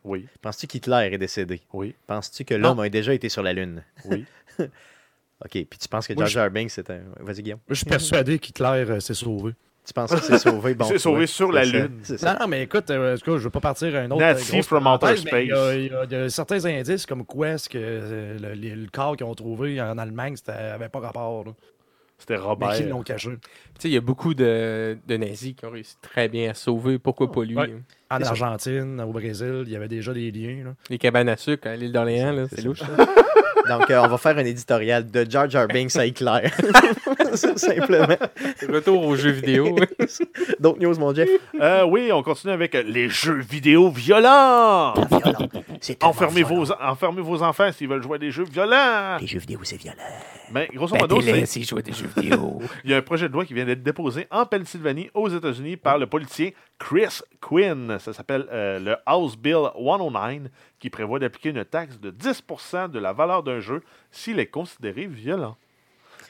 Oui, 0.05 0.27
Penses-tu 0.43 0.67
qu'Hitler 0.67 1.09
est 1.13 1.19
décédé? 1.19 1.63
oui, 1.73 1.95
Penses-tu 2.07 2.45
que 2.45 2.55
l'homme 2.55 2.79
a 2.81 2.89
déjà 2.91 3.15
été 3.15 3.29
sur 3.29 3.43
la 3.43 3.53
Lune? 3.55 3.83
oui. 4.05 4.25
OK. 5.45 5.51
Puis 5.51 5.67
tu 5.81 5.89
penses 5.89 6.07
que 6.07 6.15
Jar 6.17 6.27
Jar 6.29 6.51
Binks 6.51 6.71
c'est 6.71 6.89
un. 6.91 7.01
Vas-y, 7.21 7.43
Guillaume. 7.43 7.59
Je 7.69 7.75
suis 7.75 7.85
persuadé 7.87 8.39
qu'Hitler 8.39 8.85
euh, 8.89 9.01
s'est 9.01 9.15
sauvé. 9.15 9.53
Tu 9.87 9.93
penses 9.93 10.11
que 10.15 10.21
c'est 10.23 10.39
sauvé? 10.39 10.75
Bon, 10.77 10.85
C'est 10.87 10.99
sauvé 10.99 11.27
sur 11.27 11.53
la 11.53 11.65
Lune. 11.65 11.99
C'est 12.03 12.17
ça. 12.19 12.33
Non, 12.35 12.41
non, 12.41 12.47
mais 12.49 12.63
écoute, 12.63 12.89
euh, 12.91 13.15
en 13.15 13.19
tout 13.19 13.25
cas, 13.25 13.31
je 13.33 13.37
ne 13.37 13.39
veux 13.43 13.51
pas 13.51 13.61
partir 13.61 13.95
à 13.97 13.99
un 13.99 14.11
autre. 14.11 14.21
Nazi 14.21 14.59
euh, 14.59 14.63
from 14.63 14.87
outer 14.87 15.07
mais 15.07 15.45
Il 15.45 15.49
y, 15.49 15.53
a- 15.53 15.57
space. 15.57 15.75
il 15.77 15.87
y 15.87 15.95
a- 15.95 16.05
il 16.05 16.13
y 16.13 16.15
a 16.15 16.29
certains 16.31 16.65
indices 16.65 17.05
comme 17.05 17.27
quoi 17.27 17.49
est-ce 17.49 17.69
que 17.69 17.77
euh, 17.79 18.55
le 18.55 18.87
corps 18.91 19.17
qu'ils 19.17 19.27
ont 19.27 19.35
trouvé 19.35 19.81
en 19.83 19.99
Allemagne, 19.99 20.37
ça 20.37 20.55
n'avait 20.55 20.89
pas 20.89 21.01
rapport. 21.01 21.45
là. 21.45 21.53
C'était 22.27 22.41
Mais 22.41 22.47
Robert. 22.47 22.89
l'ont 22.89 23.03
caché. 23.03 23.29
Tu 23.31 23.37
sais, 23.81 23.89
il 23.89 23.93
y 23.95 23.99
a 23.99 24.01
beaucoup 24.01 24.33
de, 24.33 24.97
de 25.07 25.17
nazis 25.19 25.55
qui 25.55 25.67
ont 25.67 25.71
réussi 25.71 25.97
très 26.01 26.29
bien 26.31 26.51
à 26.53 26.55
sauver. 26.55 26.99
Pourquoi 26.99 27.31
pas 27.31 27.45
lui? 27.45 27.55
Ouais. 27.55 27.71
hein? 28.11 28.19
En. 28.19 28.23
Argentine, 28.23 28.99
au 29.07 29.13
Brésil, 29.13 29.65
il 29.67 29.73
y 29.73 29.77
avait 29.77 29.89
déjà 29.89 30.15
des 30.15 30.31
liens. 30.31 30.65
là. 30.65 30.71
Les 30.89 30.97
cabanes 30.97 31.29
à 31.29 31.37
sucre 31.37 31.69
à 31.69 31.77
l'île 31.77 31.93
d'Orléans, 31.93 32.33
là, 32.33 32.45
C'est 32.51 32.63
louche. 32.63 32.81
Donc, 33.69 33.91
euh, 33.91 34.03
on 34.03 34.09
va 34.09 34.17
faire 34.19 34.37
un 34.39 34.45
éditorial 34.45 35.11
de 35.11 35.27
Jar 35.29 35.49
Jar 35.51 35.67
Binks 35.69 35.97
à 35.97 36.07
Hitler. 36.07 36.49
C'est 37.35 37.59
Simplement. 37.59 38.17
Retour 38.69 39.05
aux 39.07 39.17
jeux 39.17 39.31
vidéo. 39.31 39.75
D'autres 40.61 40.81
news, 40.81 40.95
mon 40.99 41.15
Jeff? 41.15 41.29
Euh, 41.61 41.85
oui, 41.85 42.11
on 42.13 42.23
continue 42.23 42.53
avec 42.53 42.75
euh, 42.75 42.83
les 42.87 43.09
jeux 43.09 43.41
vidéo 43.41 43.91
violents. 43.91 44.93
Violent. 44.95 45.49
C'est 45.81 45.99
tellement 45.99 46.11
Enfermez 46.11 46.43
violent. 46.43 46.63
vos, 46.65 46.73
enfermez 46.81 47.23
vos 47.23 47.43
enfants 47.43 47.71
s'ils 47.73 47.89
veulent 47.89 48.03
jouer 48.03 48.17
à 48.17 48.19
des 48.19 48.31
jeux 48.31 48.45
violents. 48.45 49.17
Les 49.21 49.27
jeux 49.27 49.41
vidéo, 49.41 49.59
c'est 49.63 49.77
violent. 49.81 49.97
Mais 50.53 50.69
grosso 50.73 50.95
modo, 50.97 51.21
c'est- 51.21 51.47
s'ils 51.47 51.65
jouent 51.67 51.79
à 51.79 51.83
des 51.83 51.93
jeux 51.93 52.09
vidéo. 52.17 52.61
il 52.85 52.91
y 52.91 52.95
a 52.95 52.99
un 52.99 53.03
projet 53.03 53.29
de 53.29 53.33
loi 53.33 53.45
qui 53.45 53.55
vient 53.55 53.65
d'être 53.65 53.83
déposé 53.83 54.27
en 54.31 54.45
Pennsylvanie, 54.47 55.11
aux 55.15 55.29
États-Unis, 55.29 55.77
par 55.77 55.99
le 55.99 56.07
policier 56.07 56.55
Chris 56.79 57.21
Quinn. 57.41 57.99
Ça 57.99 58.13
s'appelle 58.13 58.47
euh, 58.53 58.79
le 58.79 58.97
House 59.07 59.37
Bill 59.37 59.71
109, 59.77 60.51
qui 60.79 60.91
prévoit 60.91 61.19
d'appliquer 61.19 61.51
une 61.51 61.65
taxe 61.65 61.99
de 61.99 62.11
10% 62.11 62.91
de 62.91 62.99
la 62.99 63.13
valeur 63.13 63.43
d'un 63.43 63.61
jeu 63.61 63.83
s'il 64.11 64.39
est 64.39 64.47
considéré 64.47 65.07
violent. 65.07 65.57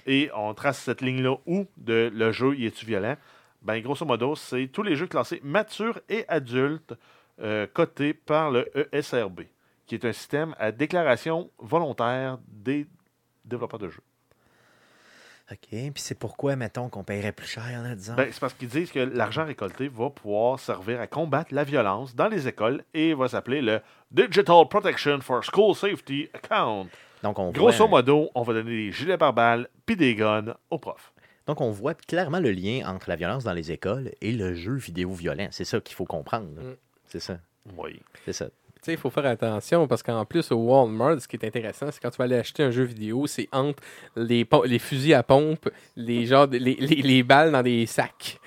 Et 0.06 0.30
on 0.36 0.52
trace 0.54 0.78
cette 0.78 1.00
ligne-là 1.00 1.36
où 1.46 1.66
de 1.76 2.10
le 2.14 2.30
jeu 2.32 2.54
y 2.56 2.66
est-tu 2.66 2.86
violent? 2.86 3.16
Ben, 3.62 3.80
grosso 3.80 4.04
modo, 4.04 4.36
c'est 4.36 4.68
tous 4.68 4.82
les 4.82 4.94
jeux 4.96 5.06
classés 5.06 5.40
matures 5.42 5.98
et 6.10 6.24
adultes 6.28 6.94
euh, 7.42 7.66
cotés 7.72 8.12
par 8.12 8.50
le 8.50 8.70
ESRB, 8.94 9.40
qui 9.86 9.94
est 9.94 10.04
un 10.04 10.12
système 10.12 10.54
à 10.58 10.70
déclaration 10.70 11.50
volontaire 11.58 12.38
des 12.46 12.86
développeurs 13.44 13.80
de 13.80 13.88
jeux. 13.88 14.02
OK. 15.52 15.68
Puis 15.68 15.92
c'est 15.96 16.18
pourquoi, 16.18 16.56
mettons, 16.56 16.88
qu'on 16.88 17.04
paierait 17.04 17.32
plus 17.32 17.46
cher, 17.46 17.82
là, 17.82 17.94
disons? 17.94 18.14
Ben, 18.14 18.28
c'est 18.32 18.40
parce 18.40 18.54
qu'ils 18.54 18.68
disent 18.68 18.90
que 18.90 19.00
l'argent 19.00 19.44
récolté 19.44 19.88
va 19.88 20.08
pouvoir 20.08 20.58
servir 20.58 21.00
à 21.00 21.06
combattre 21.06 21.54
la 21.54 21.64
violence 21.64 22.14
dans 22.14 22.28
les 22.28 22.48
écoles 22.48 22.82
et 22.94 23.12
va 23.12 23.28
s'appeler 23.28 23.60
le 23.60 23.80
Digital 24.10 24.66
Protection 24.70 25.20
for 25.20 25.42
School 25.44 25.74
Safety 25.74 26.28
Account. 26.32 26.86
Donc, 27.22 27.38
on 27.38 27.50
Grosso 27.50 27.86
voit, 27.86 27.98
modo, 27.98 28.30
on 28.34 28.42
va 28.42 28.54
donner 28.54 28.70
des 28.70 28.92
gilets 28.92 29.18
pare-balles 29.18 29.68
puis 29.84 29.96
des 29.96 30.14
guns 30.14 30.54
aux 30.70 30.78
profs. 30.78 31.12
donc, 31.46 31.60
on 31.60 31.70
voit 31.70 31.94
clairement 31.94 32.40
le 32.40 32.50
lien 32.50 32.86
entre 32.86 33.10
la 33.10 33.16
violence 33.16 33.44
dans 33.44 33.52
les 33.52 33.70
écoles 33.70 34.12
et 34.22 34.32
le 34.32 34.54
jeu 34.54 34.74
vidéo 34.74 35.12
violent. 35.12 35.48
C'est 35.50 35.64
ça 35.64 35.80
qu'il 35.80 35.94
faut 35.94 36.06
comprendre. 36.06 36.60
Mm. 36.60 36.76
C'est 37.06 37.20
ça. 37.20 37.38
Oui. 37.76 38.00
C'est 38.24 38.32
ça. 38.32 38.46
Tu 38.84 38.90
sais, 38.90 38.92
il 38.92 38.98
faut 38.98 39.08
faire 39.08 39.24
attention 39.24 39.86
parce 39.88 40.02
qu'en 40.02 40.26
plus, 40.26 40.52
au 40.52 40.56
Walmart, 40.56 41.18
ce 41.18 41.26
qui 41.26 41.36
est 41.36 41.46
intéressant, 41.46 41.86
c'est 41.90 42.00
quand 42.02 42.10
tu 42.10 42.18
vas 42.18 42.24
aller 42.24 42.36
acheter 42.36 42.62
un 42.62 42.70
jeu 42.70 42.82
vidéo, 42.84 43.26
c'est 43.26 43.48
entre 43.50 43.82
les, 44.14 44.46
fusils 44.78 45.14
à 45.14 45.22
pompe, 45.22 45.70
les, 45.96 46.26
genres 46.26 46.48
de- 46.48 46.58
les, 46.58 46.74
les- 46.74 47.00
les 47.02 47.22
balles 47.22 47.50
dans 47.50 47.62
des 47.62 47.86
sacs. 47.86 48.38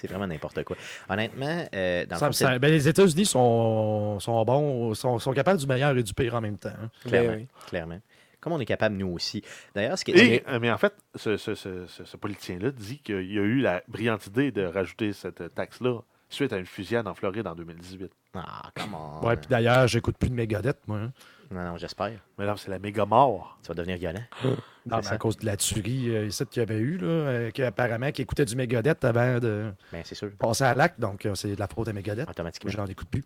C'est 0.00 0.06
vraiment 0.06 0.28
n'importe 0.28 0.62
quoi. 0.62 0.76
Honnêtement, 1.08 1.66
euh, 1.74 2.06
dans 2.06 2.14
le 2.26 2.32
Ça- 2.32 2.46
ça- 2.46 2.58
ben, 2.60 2.70
les 2.70 2.86
États-Unis 2.86 3.26
sont, 3.26 4.20
sont 4.20 4.44
bons, 4.44 4.94
sont, 4.94 5.18
sont 5.18 5.32
capables 5.32 5.58
du 5.58 5.66
meilleur 5.66 5.96
et 5.98 6.02
du 6.04 6.14
pire 6.14 6.36
en 6.36 6.40
même 6.40 6.56
temps. 6.56 6.68
hein. 6.68 6.88
clairement, 7.04 7.28
Ben 7.32 7.38
oui. 7.40 7.46
clairement. 7.66 7.98
Comme 8.40 8.52
on 8.52 8.60
est 8.60 8.64
capable, 8.64 8.94
nous 8.94 9.08
aussi. 9.08 9.42
D'ailleurs, 9.74 9.98
ce 9.98 10.04
qui 10.04 10.12
est... 10.12 10.44
euh, 10.48 10.60
mais 10.60 10.70
en 10.70 10.78
fait, 10.78 10.92
ce, 11.16 11.36
ce, 11.36 11.56
ce, 11.56 11.86
ce- 11.88 12.04
ce 12.04 12.16
politicien-là 12.16 12.70
dit 12.70 12.98
qu'il 13.00 13.32
y 13.32 13.38
a 13.40 13.42
eu 13.42 13.58
la 13.60 13.82
brillante 13.88 14.24
idée 14.28 14.52
de 14.52 14.62
rajouter 14.64 15.12
cette 15.12 15.52
taxe-là 15.56 15.98
suite 16.28 16.52
à 16.52 16.58
une 16.58 16.66
fusillade 16.66 17.06
en 17.06 17.14
Floride 17.14 17.46
en 17.46 17.54
2018. 17.54 18.10
Ah, 18.34 18.70
comment? 18.74 19.24
Ouais, 19.24 19.36
puis 19.36 19.46
d'ailleurs, 19.48 19.86
j'écoute 19.88 20.16
plus 20.18 20.28
de 20.30 20.34
Megadeth, 20.34 20.78
moi. 20.86 20.98
hein. 20.98 21.12
Non, 21.50 21.62
non, 21.64 21.76
j'espère. 21.78 22.12
Mais 22.38 22.44
là, 22.44 22.54
c'est 22.58 22.70
la 22.70 22.78
méga 22.78 23.06
mort. 23.06 23.58
Tu 23.62 23.68
vas 23.68 23.74
devenir 23.74 23.96
violent. 23.98 24.22
Non, 24.86 25.02
C'est 25.02 25.10
mais 25.10 25.14
à 25.16 25.18
cause 25.18 25.36
de 25.36 25.44
la 25.44 25.58
tuerie 25.58 26.16
euh, 26.16 26.26
ici 26.28 26.46
qu'il 26.46 26.60
y 26.60 26.62
avait 26.62 26.78
eu, 26.78 26.96
là, 26.96 27.06
euh, 27.06 27.50
qui 27.50 27.62
apparemment 27.62 28.10
qui 28.10 28.22
écoutait 28.22 28.46
du 28.46 28.56
Megadeth 28.56 29.04
avant 29.04 29.38
de 29.38 29.70
Ben, 29.92 30.00
c'est 30.02 30.14
sûr. 30.14 30.30
passer 30.38 30.64
à 30.64 30.74
l'acte, 30.74 30.98
donc 30.98 31.26
euh, 31.26 31.34
c'est 31.34 31.54
de 31.54 31.60
la 31.60 31.66
faute 31.66 31.88
à 31.88 31.92
Megadeth. 31.92 32.26
Automatiquement. 32.30 32.70
J'en 32.70 32.86
écoute 32.86 33.08
plus. 33.10 33.22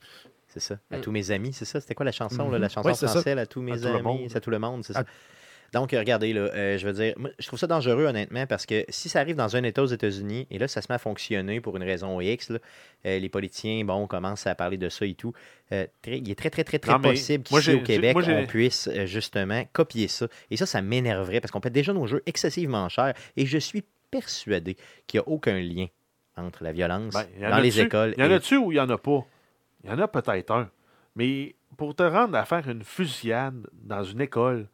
C'est 0.49 0.59
ça. 0.59 0.75
À 0.91 0.97
Mm. 0.97 1.01
tous 1.03 1.13
mes 1.13 1.31
amis, 1.31 1.53
c'est 1.53 1.65
ça? 1.65 1.81
C'était 1.81 1.95
quoi 1.95 2.05
la 2.05 2.11
chanson, 2.11 2.51
là, 2.51 2.57
Mhm. 2.57 2.63
la 2.63 2.69
chanson 2.69 2.89
Ouais, 2.89 2.95
c'est 2.95 3.07
ça. 3.07 3.13
française, 3.13 3.39
à 3.39 3.47
tous 3.47 3.63
mes 3.63 3.77
tout 3.79 3.85
le 3.85 3.91
amis, 3.91 4.03
monde. 4.03 4.21
c'est 4.29 4.39
à 4.39 4.41
tout 4.41 4.51
le 4.51 4.59
monde, 4.59 4.83
c'est 4.85 4.93
ça. 4.93 5.05
Donc, 5.73 5.93
regardez, 5.93 6.33
là, 6.35 6.43
euh, 6.55 6.77
je 6.77 6.87
veux 6.87 6.93
dire, 6.93 7.15
moi, 7.17 7.31
je 7.39 7.47
trouve 7.47 7.59
ça 7.59 7.67
dangereux, 7.67 8.05
honnêtement, 8.05 8.47
parce 8.47 8.67
que 8.67 8.85
si 8.91 9.09
ça 9.09 9.21
arrive 9.21 9.37
dans 9.37 9.57
un 9.57 9.63
État 9.63 9.83
aux 9.83 9.87
États-Unis, 9.87 10.47
et 10.51 10.59
là, 10.59 10.69
ça 10.69 10.83
se 10.83 10.87
met 10.91 10.97
à 10.97 10.99
fonctionner 10.99 11.61
pour 11.63 11.77
une 11.79 11.83
raison 11.83 12.21
X, 12.21 12.51
là, 12.51 12.59
euh, 13.07 13.19
les 13.19 13.29
politiciens, 13.31 13.83
bon, 13.85 14.07
commencent 14.07 14.47
à 14.47 14.55
parler 14.55 14.77
de 14.77 14.89
ça 14.91 15.07
et 15.07 15.15
tout, 15.15 15.33
euh, 15.73 15.87
très- 16.03 16.19
il 16.19 16.31
est 16.31 16.35
très, 16.39 16.51
très, 16.51 16.63
très, 16.65 16.79
très 16.79 16.93
Non, 16.93 17.01
possible 17.01 17.45
qu'ici 17.45 17.73
au 17.75 17.81
Québec, 17.81 18.13
moi, 18.15 18.23
on 18.29 18.47
puisse 18.47 18.91
justement 19.07 19.63
copier 19.73 20.09
ça. 20.09 20.29
Et 20.51 20.57
ça, 20.59 20.67
ça 20.67 20.83
m'énerverait, 20.83 21.41
parce 21.41 21.51
qu'on 21.51 21.61
paie 21.61 21.71
déjà 21.71 21.93
nos 21.95 22.07
jeux 22.07 22.23
excessivement 22.27 22.89
cher, 22.91 23.15
et 23.37 23.47
je 23.47 23.57
suis 23.59 23.83
persuadé 24.11 24.77
qu'il 25.07 25.21
n'y 25.21 25.25
a 25.25 25.29
aucun 25.29 25.59
lien 25.59 25.87
entre 26.37 26.65
la 26.65 26.73
violence 26.73 27.15
Ben, 27.15 27.51
dans 27.51 27.59
les 27.59 27.81
écoles 27.81 28.15
Il 28.19 28.23
y 28.23 28.27
en 28.27 28.31
et 28.31 28.35
a-tu 28.35 28.57
ou 28.59 28.73
il 28.73 28.75
n'y 28.75 28.81
en 28.81 28.91
a 28.91 28.99
pas? 28.99 29.25
Il 29.85 29.91
y 29.91 29.93
en 29.93 29.99
a 29.99 30.07
peut-être 30.07 30.51
un. 30.51 30.71
Mais 31.17 31.55
pour 31.79 31.95
te 31.95 32.03
rendre 32.03 32.37
à 32.37 32.45
faire 32.45 32.69
une 32.69 32.85
fusillade 32.85 33.67
dans 33.73 34.05
une 34.05 34.21
école, 34.21 34.67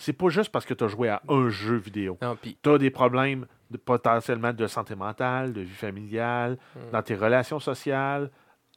c'est 0.00 0.12
pas 0.14 0.28
juste 0.30 0.50
parce 0.50 0.64
que 0.64 0.74
tu 0.74 0.82
as 0.84 0.88
joué 0.88 1.08
à 1.08 1.20
un 1.28 1.48
jeu 1.50 1.76
vidéo. 1.76 2.16
Non, 2.22 2.36
puis 2.40 2.56
Tu 2.62 2.70
as 2.70 2.78
des 2.78 2.90
problèmes 2.90 3.46
de, 3.70 3.76
potentiellement 3.76 4.52
de 4.52 4.66
santé 4.66 4.94
mentale, 4.94 5.52
de 5.52 5.60
vie 5.60 5.68
familiale, 5.74 6.56
Hmm. 6.74 6.90
dans 6.92 7.02
tes 7.02 7.14
relations 7.14 7.60
sociales. 7.60 8.30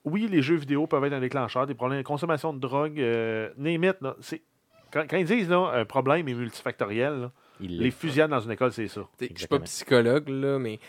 Oui, 0.05 0.27
les 0.29 0.41
jeux 0.41 0.55
vidéo 0.57 0.85
peuvent 0.85 1.05
être 1.05 1.13
un 1.13 1.19
déclencheur, 1.21 1.65
des 1.65 1.75
problèmes 1.75 1.99
de 2.01 2.05
consommation 2.05 2.53
de 2.53 2.59
drogue, 2.59 2.99
euh, 2.99 3.49
name 3.57 3.85
it, 3.85 3.95
là, 4.01 4.15
Quand, 4.91 5.05
quand 5.09 5.17
ils 5.17 5.25
disent 5.25 5.49
là, 5.49 5.71
un 5.73 5.85
problème 5.85 6.27
est 6.27 6.33
multifactoriel, 6.33 7.13
là, 7.21 7.31
il 7.61 7.79
les 7.79 7.89
fusillades 7.91 8.29
dans 8.29 8.41
une 8.41 8.51
école, 8.51 8.73
c'est 8.73 8.87
ça. 8.89 9.01
je 9.21 9.27
suis 9.35 9.47
pas 9.47 9.59
psychologue, 9.59 10.27
là, 10.27 10.59
mais. 10.59 10.79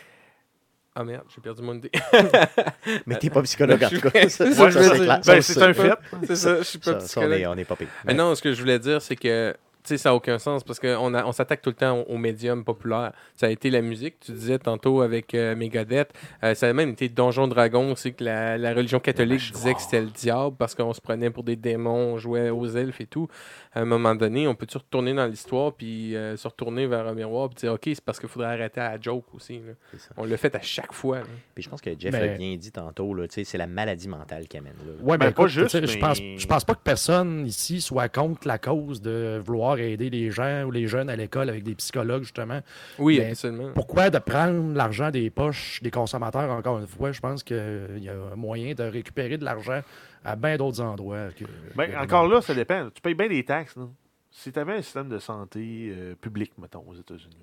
Ah 0.97 1.03
merde, 1.05 1.25
j'ai 1.35 1.41
perdu 1.41 1.61
mon 1.63 1.75
idée. 1.75 1.91
Mais 3.07 3.17
t'es 3.19 3.29
pas 3.31 3.43
psychologue 3.43 3.83
en 3.83 3.89
tout 3.89 4.01
cas. 4.01 4.29
Ça, 4.29 4.45
Ouais, 4.45 4.71
c'est. 4.71 5.07
Ben, 5.07 5.23
Ça, 5.23 5.41
c'est 5.43 5.53
ça, 5.55 5.67
un 5.67 5.75
fait. 5.75 5.93
c'est 6.27 6.37
ça, 6.37 6.59
je 6.59 6.63
suis 6.63 6.79
pas 6.79 6.85
ça, 6.85 7.01
ça, 7.01 7.21
on 7.21 7.23
psychologue. 7.25 7.41
est, 7.41 7.47
on 7.47 7.55
est 7.57 7.65
pas 7.65 7.75
pire. 7.77 7.89
Mais 8.05 8.15
non, 8.15 8.35
ce 8.37 8.43
que 8.43 8.53
je 8.53 8.61
voulais 8.61 8.79
dire, 8.79 9.03
c'est 9.03 9.17
que 9.17 9.57
sais, 9.89 9.99
ça 9.99 10.09
n'a 10.11 10.15
aucun 10.15 10.39
sens 10.39 10.65
parce 10.65 10.79
qu'on 10.81 11.15
on 11.15 11.33
s'attaque 11.33 11.63
tout 11.63 11.71
le 11.71 11.77
temps 11.77 12.01
aux, 12.01 12.15
aux 12.15 12.19
médiums 12.19 12.65
populaires. 12.65 13.13
Ça 13.35 13.47
a 13.47 13.51
été 13.51 13.71
la 13.71 13.83
musique, 13.83 14.19
tu 14.21 14.33
disais 14.33 14.59
tantôt 14.59 15.01
avec 15.03 15.35
euh, 15.35 15.55
Megadeth. 15.55 16.13
Euh, 16.43 16.55
ça 16.55 16.69
a 16.69 16.73
même 16.73 16.91
été 16.91 17.09
Donjon 17.09 17.49
Dragon 17.49 17.93
aussi, 17.93 18.15
que 18.15 18.25
la, 18.25 18.57
la 18.59 18.73
religion 18.75 19.01
catholique 19.01 19.53
disait 19.53 19.75
que 19.75 19.81
c'était 19.81 20.01
le 20.01 20.09
diable 20.09 20.57
parce 20.59 20.75
qu'on 20.75 20.93
se 20.93 21.01
prenait 21.01 21.31
pour 21.31 21.45
des 21.45 21.57
démons, 21.57 22.15
on 22.15 22.19
jouait 22.19 22.51
aux 22.51 22.67
elfes 22.67 23.01
et 23.01 23.07
tout. 23.07 23.29
À 23.75 23.81
un 23.81 23.85
moment 23.85 24.15
donné, 24.15 24.47
on 24.49 24.55
peut-tu 24.55 24.79
retourner 24.79 25.13
dans 25.15 25.27
l'histoire 25.27 25.73
puis 25.73 26.15
euh, 26.17 26.37
se 26.37 26.47
retourner 26.49 26.87
vers 26.87 27.07
un 27.07 27.15
miroir 27.15 27.49
puis 27.49 27.57
dire 27.57 27.73
OK, 27.73 27.83
c'est 27.87 28.01
parce 28.05 28.21
qu'il 28.21 28.29
faudrait 28.29 28.49
arrêter 28.53 28.81
à 28.81 28.93
la 28.93 29.01
joke 29.01 29.27
aussi. 29.35 29.59
là. 29.59 29.73
On 30.17 30.25
l'a 30.25 30.37
fait 30.37 30.55
à 30.55 30.61
chaque 30.63 30.93
fois. 30.93 31.19
là. 31.19 31.25
Puis 31.55 31.65
je 31.65 31.69
pense 31.69 31.81
que 31.81 31.91
Jeff 31.99 32.13
Mais- 32.13 32.27
l'a 32.27 32.37
bien 32.37 32.57
dit 32.57 32.71
tantôt, 32.73 33.13
là, 33.15 33.27
tu 33.29 33.35
sais, 33.35 33.45
c'est 33.45 33.59
la 33.59 33.67
maladie 33.67 34.09
mentale 34.09 34.47
qui 34.49 34.57
amène 34.57 34.75
là. 34.87 34.93
Ouais, 35.03 35.19
Ben, 35.19 35.27
mais 35.27 35.33
pas 35.33 35.43
écoute, 35.43 35.49
juste, 35.49 35.87
je 35.87 35.99
pense, 35.99 36.21
mais- 36.21 36.39
je 36.39 36.47
pense 36.47 36.65
pas 36.65 36.75
que 36.75 36.83
personne 36.85 37.47
ici 37.47 37.81
soit 37.81 38.09
contre 38.09 38.47
la 38.47 38.59
cause 38.59 39.01
de 39.03 39.41
vouloir 39.45 39.74
aider 39.81 40.11
les 40.11 40.31
gens 40.31 40.65
ou 40.65 40.71
les 40.71 40.87
jeunes 40.87 41.09
à 41.11 41.17
l'école 41.17 41.49
avec 41.49 41.63
des 41.63 41.75
psychologues, 41.75 42.23
justement. 42.23 42.61
Oui, 42.99 43.19
Mais 43.19 43.31
absolument. 43.31 43.73
Pourquoi 43.75 44.11
de 44.11 44.19
prendre 44.19 44.75
l'argent 44.75 45.11
des 45.11 45.31
poches 45.31 45.83
des 45.83 45.91
consommateurs, 45.91 46.51
encore 46.51 46.79
une 46.79 46.87
fois? 46.87 47.13
Je 47.13 47.21
pense 47.21 47.43
qu'il 47.43 47.99
y 48.01 48.09
a 48.09 48.15
un 48.33 48.37
moyen 48.37 48.75
de 48.75 48.83
récupérer 48.85 49.37
de 49.39 49.45
l'argent 49.45 49.81
à 50.25 50.37
bien 50.37 50.57
d'autres 50.57 50.81
endroits. 50.81 51.29
Que, 51.37 51.45
Ben, 51.77 51.91
que- 51.91 51.97
encore 51.97 52.27
là, 52.29 52.41
ça 52.41 52.55
dépend. 52.55 52.89
Tu 52.95 53.01
payes 53.01 53.15
bien 53.15 53.29
des 53.29 53.45
taxes. 53.45 53.77
non? 53.77 53.93
Si 54.31 54.51
tu 54.53 54.59
avais 54.59 54.73
un 54.75 54.83
système 54.83 55.09
de 55.09 55.19
santé 55.19 55.93
euh, 55.97 56.15
public, 56.17 56.53
mettons, 56.59 56.85
aux 56.89 56.95
États-Unis, 56.95 57.37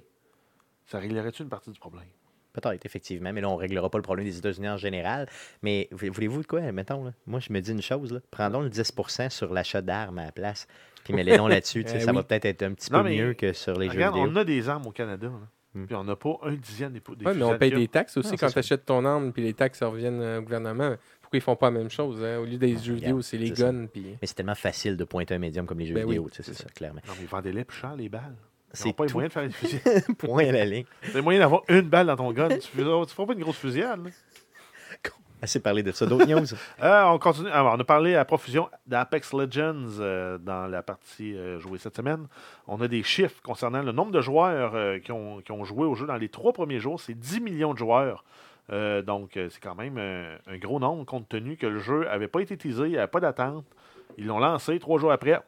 ça 0.85 0.99
réglerait-tu 0.99 1.43
une 1.43 1.49
partie 1.49 1.71
du 1.71 1.79
problème? 1.79 2.03
Peut-être, 2.53 2.85
effectivement, 2.85 3.31
mais 3.31 3.41
là, 3.41 3.49
on 3.49 3.55
ne 3.55 3.59
réglera 3.59 3.89
pas 3.89 3.97
le 3.97 4.01
problème 4.03 4.25
des 4.25 4.37
États-Unis 4.37 4.67
en 4.69 4.77
général. 4.77 5.27
Mais 5.61 5.87
voulez- 5.91 6.09
voulez-vous 6.09 6.41
de 6.41 6.47
quoi, 6.47 6.61
mettons, 6.71 7.03
là? 7.05 7.11
Moi, 7.25 7.39
je 7.39 7.53
me 7.53 7.59
dis 7.61 7.71
une 7.71 7.81
chose, 7.81 8.11
là. 8.11 8.19
Prendons 8.31 8.61
le 8.61 8.69
10 8.69 8.91
sur 9.29 9.53
l'achat 9.53 9.81
d'armes 9.81 10.19
à 10.19 10.25
la 10.25 10.31
place, 10.31 10.67
puis 11.03 11.13
mets-les 11.13 11.37
là-dessus. 11.37 11.85
Eh 11.95 11.99
ça 12.01 12.11
va 12.11 12.23
peut-être 12.23 12.45
être 12.45 12.63
un 12.63 12.73
petit 12.73 12.91
Non, 12.91 12.99
peu 13.03 13.09
mais 13.09 13.17
mieux 13.17 13.33
que 13.33 13.53
sur 13.53 13.77
les 13.79 13.87
Regarde, 13.87 14.15
jeux 14.15 14.21
vidéo. 14.21 14.33
on 14.33 14.35
a 14.41 14.43
des 14.43 14.69
armes 14.69 14.87
au 14.87 14.91
Canada, 14.91 15.27
là. 15.27 15.47
Hmm. 15.73 15.85
puis 15.85 15.95
on 15.95 16.03
n'a 16.03 16.17
pas 16.17 16.37
un 16.43 16.53
dixième 16.55 16.91
des, 16.91 16.99
des 16.99 17.25
Oui, 17.25 17.31
mais 17.33 17.43
on 17.43 17.57
paye 17.57 17.71
des 17.71 17.87
taxes 17.87 18.17
aussi 18.17 18.31
Non, 18.31 18.35
quand 18.37 18.49
tu 18.49 18.59
achètes 18.59 18.85
ton 18.85 19.05
arme 19.05 19.31
puis 19.31 19.41
les 19.41 19.53
taxes 19.53 19.81
reviennent 19.81 20.21
au 20.21 20.41
gouvernement. 20.41 20.95
Pourquoi 21.21 21.37
ils 21.37 21.41
font 21.41 21.55
pas 21.55 21.71
la 21.71 21.79
même 21.79 21.89
chose? 21.89 22.21
hein? 22.21 22.39
Au 22.39 22.45
lieu 22.45 22.57
des 22.57 22.75
jeux 22.77 22.95
vidéo, 22.95 23.21
c'est 23.21 23.37
les 23.37 23.55
ça. 23.55 23.71
guns. 23.71 23.85
Puis... 23.87 24.03
Mais 24.21 24.27
c'est 24.27 24.33
tellement 24.33 24.53
facile 24.53 24.97
de 24.97 25.05
pointer 25.05 25.33
un 25.35 25.39
médium 25.39 25.65
comme 25.65 25.79
les 25.79 25.85
jeux 25.85 25.93
Ben 25.95 26.05
vidéo, 26.05 26.27
tu 26.29 26.35
sais, 26.35 26.43
c'est 26.43 26.53
c'est 26.53 26.63
ça, 26.63 26.69
clairement. 26.75 26.99
Non, 27.07 27.13
mais 27.17 27.25
vendez-les 27.25 27.63
plus 27.63 27.77
cher, 27.77 27.95
les 27.95 28.09
balles. 28.09 28.35
C'est 28.73 28.93
pas 28.93 29.05
les 29.05 29.13
moyens 29.13 29.33
de 29.33 29.39
faire 29.39 29.47
des 29.47 29.53
fusils. 29.53 30.15
Point 30.15 30.47
à 30.47 30.51
la 30.51 30.65
ligne. 30.65 30.85
C'est 31.03 31.21
moyen 31.21 31.39
d'avoir 31.39 31.63
une 31.67 31.81
balle 31.81 32.07
dans 32.07 32.15
ton 32.15 32.31
gun. 32.31 32.49
Tu 32.49 32.77
ne 32.77 33.05
feras 33.05 33.25
pas 33.25 33.33
une 33.33 33.41
grosse 33.41 33.57
fusillade. 33.57 34.01
Assez 35.41 35.59
parlé 35.59 35.81
de 35.81 35.91
ça. 35.91 36.05
D'autres 36.05 36.27
news? 36.27 36.45
Euh, 36.83 37.03
on 37.05 37.19
continue. 37.19 37.49
Alors, 37.49 37.73
on 37.75 37.79
a 37.79 37.83
parlé 37.83 38.15
à 38.15 38.25
profusion 38.25 38.69
d'Apex 38.87 39.33
Legends 39.33 39.99
euh, 39.99 40.37
dans 40.37 40.67
la 40.67 40.81
partie 40.83 41.35
euh, 41.35 41.59
jouée 41.59 41.77
cette 41.77 41.95
semaine. 41.95 42.27
On 42.67 42.79
a 42.81 42.87
des 42.87 43.03
chiffres 43.03 43.41
concernant 43.43 43.81
le 43.81 43.91
nombre 43.91 44.11
de 44.11 44.21
joueurs 44.21 45.01
qui, 45.01 45.11
ont, 45.11 45.41
qui 45.41 45.51
ont 45.51 45.63
joué 45.63 45.85
au 45.85 45.95
jeu 45.95 46.05
dans 46.05 46.15
les 46.15 46.29
trois 46.29 46.53
premiers 46.53 46.79
jours. 46.79 46.99
C'est 46.99 47.13
10 47.13 47.41
millions 47.41 47.73
de 47.73 47.79
joueurs. 47.79 48.23
Donc, 49.05 49.31
c'est 49.33 49.59
quand 49.61 49.75
même 49.75 49.97
un 49.97 50.57
gros 50.57 50.79
nombre 50.79 51.05
compte 51.05 51.27
tenu 51.27 51.57
que 51.57 51.67
le 51.67 51.79
jeu 51.79 52.05
n'avait 52.05 52.29
pas 52.29 52.39
été 52.39 52.55
teasé, 52.55 52.83
il 52.83 52.91
n'y 52.91 52.97
avait 52.97 53.07
pas 53.07 53.19
d'attente. 53.19 53.65
Ils 54.17 54.27
l'ont 54.27 54.39
lancé 54.39 54.79
trois 54.79 54.97
jours 54.97 55.11
après, 55.11 55.41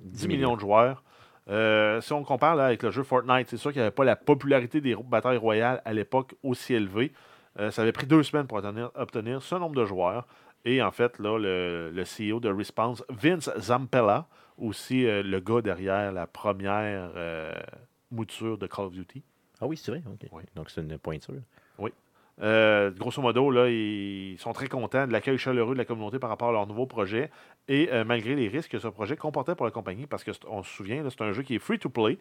10 0.00 0.28
millions 0.28 0.54
de 0.54 0.60
joueurs. 0.60 1.02
Euh, 1.48 2.00
si 2.00 2.12
on 2.12 2.22
compare 2.22 2.54
là, 2.56 2.66
avec 2.66 2.82
le 2.82 2.90
jeu 2.90 3.02
Fortnite, 3.02 3.48
c'est 3.48 3.56
sûr 3.56 3.72
qu'il 3.72 3.80
n'y 3.80 3.86
avait 3.86 3.94
pas 3.94 4.04
la 4.04 4.16
popularité 4.16 4.80
des 4.80 4.94
batailles 4.94 5.36
royales 5.36 5.82
à 5.84 5.92
l'époque 5.92 6.34
aussi 6.42 6.74
élevée. 6.74 7.12
Euh, 7.58 7.70
ça 7.70 7.82
avait 7.82 7.92
pris 7.92 8.06
deux 8.06 8.22
semaines 8.22 8.46
pour 8.46 8.58
obtenir, 8.58 8.90
obtenir 8.94 9.42
ce 9.42 9.54
nombre 9.56 9.74
de 9.74 9.84
joueurs. 9.84 10.26
Et 10.64 10.80
en 10.80 10.92
fait, 10.92 11.18
là, 11.18 11.38
le, 11.38 11.90
le 11.90 12.02
CEO 12.04 12.38
de 12.38 12.48
Response, 12.48 13.04
Vince 13.08 13.50
Zampella, 13.58 14.26
aussi 14.56 15.06
euh, 15.06 15.22
le 15.22 15.40
gars 15.40 15.60
derrière 15.60 16.12
la 16.12 16.26
première 16.26 17.10
mouture 18.10 18.58
de 18.58 18.66
Call 18.66 18.86
of 18.86 18.92
Duty. 18.92 19.22
Ah 19.60 19.66
oui, 19.66 19.76
c'est 19.76 19.90
vrai? 19.90 20.02
OK. 20.06 20.28
Oui. 20.32 20.42
Donc, 20.54 20.70
c'est 20.70 20.80
une 20.80 20.98
pointure. 20.98 21.34
Euh, 22.40 22.90
grosso 22.90 23.20
modo, 23.20 23.52
ils 23.66 24.36
sont 24.38 24.52
très 24.52 24.66
contents 24.66 25.06
de 25.06 25.12
l'accueil 25.12 25.36
chaleureux 25.36 25.74
de 25.74 25.78
la 25.78 25.84
communauté 25.84 26.18
par 26.18 26.30
rapport 26.30 26.48
à 26.48 26.52
leur 26.52 26.66
nouveau 26.66 26.86
projet 26.86 27.30
et 27.68 27.90
euh, 27.92 28.04
malgré 28.04 28.34
les 28.34 28.48
risques 28.48 28.70
que 28.70 28.78
ce 28.78 28.88
projet 28.88 29.16
comportait 29.16 29.54
pour 29.54 29.66
la 29.66 29.70
compagnie, 29.70 30.06
parce 30.06 30.24
qu'on 30.24 30.62
se 30.62 30.70
souvient, 30.70 31.04
c'est 31.08 31.20
un 31.20 31.32
jeu 31.32 31.42
qui 31.42 31.56
est 31.56 31.58
free 31.58 31.78
to 31.78 31.90
play, 31.90 32.18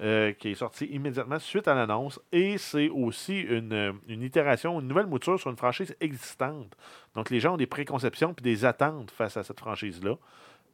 euh, 0.00 0.32
qui 0.32 0.50
est 0.50 0.54
sorti 0.54 0.86
immédiatement 0.86 1.38
suite 1.38 1.68
à 1.68 1.74
l'annonce 1.74 2.20
et 2.32 2.58
c'est 2.58 2.88
aussi 2.88 3.40
une, 3.40 3.94
itération, 4.08 4.80
une 4.80 4.88
nouvelle 4.88 5.06
mouture 5.06 5.38
sur 5.38 5.50
une 5.50 5.56
franchise 5.56 5.94
existante. 6.00 6.76
Donc 7.14 7.30
les 7.30 7.38
gens 7.38 7.54
ont 7.54 7.58
des 7.58 7.66
préconceptions 7.66 8.34
puis 8.34 8.42
des 8.42 8.64
attentes 8.64 9.10
face 9.10 9.36
à 9.36 9.44
cette 9.44 9.60
franchise-là. 9.60 10.16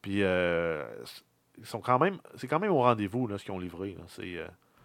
Puis 0.01 0.23
c'est 1.63 1.79
quand 1.83 1.99
même 1.99 2.73
au 2.73 2.83
rendez-vous 2.83 3.29
ce 3.37 3.45
qu'ils 3.45 3.53
ont 3.53 3.59
livré. 3.59 3.97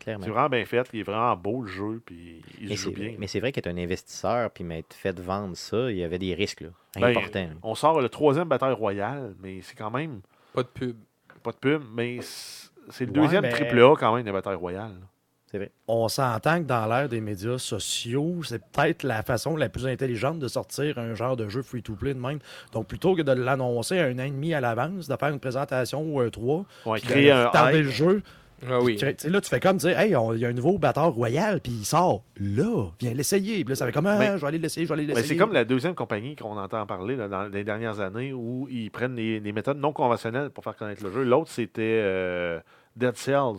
Clairement. 0.03 0.25
c'est 0.25 0.31
vraiment 0.31 0.49
bien 0.49 0.65
fait, 0.65 0.87
il 0.93 0.99
est 0.99 1.03
vraiment 1.03 1.35
beau 1.35 1.61
le 1.61 1.67
jeu, 1.67 2.01
puis 2.05 2.41
il 2.61 2.69
Mais 2.69 2.75
se 2.75 2.81
joue 2.83 2.89
c'est, 2.93 2.99
bien. 2.99 3.15
mais 3.17 3.27
c'est 3.27 3.39
vrai 3.39 3.51
qu'être 3.51 3.67
un 3.67 3.77
investisseur 3.77 4.51
puis 4.51 4.63
m'être 4.63 4.93
fait 4.93 5.17
vendre 5.19 5.55
ça, 5.55 5.89
il 5.89 5.97
y 5.97 6.03
avait 6.03 6.19
des 6.19 6.33
risques 6.33 6.61
là, 6.61 6.69
Ben, 6.99 7.05
importants. 7.17 7.49
On 7.63 7.73
sort 7.75 8.01
le 8.01 8.09
troisième 8.09 8.47
bataille 8.49 8.73
royale, 8.73 9.33
mais 9.41 9.61
c'est 9.61 9.75
quand 9.75 9.91
même 9.91 10.19
Pas 10.53 10.63
de 10.63 10.67
pub. 10.67 10.97
pas 11.41 11.51
de 11.51 11.57
pub, 11.57 11.81
mais 11.93 12.19
c'est 12.21 13.05
le 13.05 13.11
Ouais, 13.11 13.21
deuxième 13.21 13.47
triple 13.49 13.79
A 13.81 13.95
quand 13.95 14.13
même 14.15 14.25
de 14.25 14.31
bataille 14.31 14.55
royale. 14.55 14.91
là. 14.91 15.07
C'est 15.49 15.59
vrai. 15.59 15.71
On 15.87 16.07
s'entend 16.07 16.57
que 16.63 16.63
dans 16.67 16.87
l'ère 16.87 17.07
des 17.07 17.21
médias 17.21 17.59
sociaux, 17.59 18.41
c'est 18.43 18.59
peut-être 18.71 19.03
la 19.03 19.21
façon 19.21 19.55
la 19.55 19.69
plus 19.69 19.85
intelligente 19.85 20.39
de 20.39 20.47
sortir 20.47 20.97
un 20.97 21.13
genre 21.13 21.37
de 21.37 21.47
jeu 21.47 21.61
free-to-play 21.61 22.15
de 22.15 22.19
même. 22.19 22.39
Donc, 22.71 22.87
plutôt 22.87 23.15
que 23.15 23.21
de 23.21 23.31
l'annoncer 23.33 23.99
un 23.99 24.17
an 24.17 24.23
et 24.23 24.31
demi 24.31 24.55
à 24.55 24.61
l'avance, 24.61 25.07
de 25.07 25.15
faire 25.15 25.29
une 25.29 25.39
présentation 25.39 26.01
ou 26.11 26.19
un 26.21 26.29
3, 26.31 26.65
Ouais, 26.87 26.99
puis 26.99 27.07
créer 27.07 27.27
de 27.29 27.55
un 27.55 27.71
le 27.71 27.83
jeu, 27.83 28.23
Ah 28.69 28.79
oui. 28.81 28.97
Là, 28.97 29.41
tu 29.41 29.49
fais 29.49 29.59
comme 29.59 29.77
dire, 29.77 29.97
hey, 29.99 30.09
il 30.09 30.39
y 30.39 30.45
a 30.45 30.47
un 30.49 30.53
nouveau 30.53 30.77
batteur 30.77 31.11
royal, 31.11 31.59
puis 31.61 31.71
il 31.71 31.85
sort. 31.85 32.23
Là, 32.39 32.87
viens 32.99 33.13
l'essayer. 33.13 33.63
Puis 33.63 33.71
là, 33.71 33.75
ça 33.75 33.85
fait 33.85 33.91
comme, 33.91 34.05
ah, 34.07 34.17
Mais- 34.19 34.31
je 34.37 34.41
vais 34.41 34.47
aller 34.47 34.57
l'essayer, 34.59 34.85
je 34.85 34.89
vais 34.93 34.99
aller 34.99 35.07
Mais 35.07 35.13
l'essayer. 35.15 35.29
c'est 35.29 35.37
comme 35.37 35.53
la 35.53 35.65
deuxième 35.65 35.95
compagnie 35.95 36.35
qu'on 36.35 36.57
entend 36.57 36.85
parler 36.85 37.15
là, 37.15 37.27
dans 37.27 37.43
les 37.47 37.63
dernières 37.63 37.99
années 37.99 38.33
où 38.33 38.67
ils 38.69 38.89
prennent 38.91 39.15
des, 39.15 39.39
des 39.39 39.51
méthodes 39.51 39.77
non 39.79 39.91
conventionnelles 39.93 40.49
pour 40.49 40.63
faire 40.63 40.75
connaître 40.75 41.03
le 41.03 41.11
jeu. 41.11 41.23
L'autre, 41.23 41.49
c'était 41.51 41.81
euh, 42.03 42.59
Dead 42.95 43.15
Cells, 43.17 43.57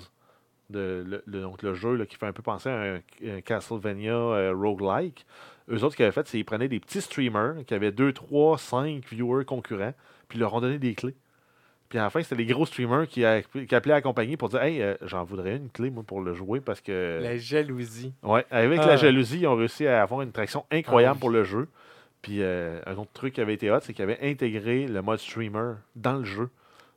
de, 0.71 1.05
le, 1.07 1.23
le- 1.27 1.41
donc 1.43 1.63
le 1.63 1.75
jeu 1.75 1.95
là, 1.95 2.07
qui 2.07 2.17
fait 2.17 2.27
un 2.27 2.33
peu 2.33 2.43
penser 2.43 2.71
à 2.71 2.81
un, 2.95 2.97
un 3.27 3.41
Castlevania 3.43 4.13
euh, 4.15 4.55
roguelike. 4.55 5.27
Eux 5.71 5.77
autres, 5.77 5.91
ce 5.93 5.97
qu'ils 5.97 6.05
avaient 6.05 6.13
fait, 6.13 6.27
c'est 6.27 6.39
qu'ils 6.39 6.45
prenaient 6.45 6.69
des 6.69 6.81
petits 6.81 7.01
streamers 7.01 7.65
qui 7.67 7.75
avaient 7.75 7.93
2, 7.93 8.13
3, 8.13 8.59
5 8.59 9.05
viewers 9.11 9.45
concurrents, 9.45 9.95
puis 10.29 10.39
ils 10.39 10.41
leur 10.41 10.53
ont 10.55 10.61
donné 10.61 10.79
des 10.79 10.95
clés. 10.95 11.15
Puis 11.95 12.01
à 12.01 12.03
la 12.03 12.11
fin, 12.11 12.21
c'était 12.25 12.35
les 12.35 12.47
gros 12.47 12.67
streamers 12.67 13.07
qui, 13.07 13.25
a- 13.25 13.41
qui 13.43 13.73
appelaient 13.73 13.93
la 13.95 14.03
compagnie 14.03 14.37
pour 14.37 14.49
dire 14.49 14.61
Hey, 14.63 14.83
euh, 14.83 14.97
j'en 15.03 15.23
voudrais 15.23 15.57
une 15.59 15.71
clé, 15.71 15.91
moi, 15.91 16.03
pour 16.03 16.21
le 16.23 16.35
jouer 16.35 16.59
parce 16.61 16.81
que. 16.81 17.21
La 17.23 17.37
jalousie. 17.37 18.13
Ouais, 18.25 18.45
avec 18.51 18.81
Ah. 18.83 18.87
la 18.89 18.97
jalousie, 18.97 19.39
ils 19.43 19.47
ont 19.47 19.55
réussi 19.55 19.87
à 19.87 20.03
avoir 20.03 20.23
une 20.23 20.33
traction 20.33 20.65
incroyable 20.73 21.13
Ah 21.13 21.15
oui. 21.15 21.21
pour 21.21 21.31
le 21.31 21.45
jeu. 21.45 21.69
Puis 22.21 22.39
euh, 22.43 22.81
un 22.87 22.97
autre 22.97 23.13
truc 23.13 23.35
qui 23.35 23.41
avait 23.41 23.55
été 23.55 23.71
hot, 23.71 23.79
c'est 23.83 23.93
qu'ils 23.93 24.03
avaient 24.03 24.19
intégré 24.29 24.89
le 24.89 25.03
mode 25.03 25.21
streamer 25.21 25.75
dans 25.95 26.15
le 26.17 26.25
jeu. 26.25 26.51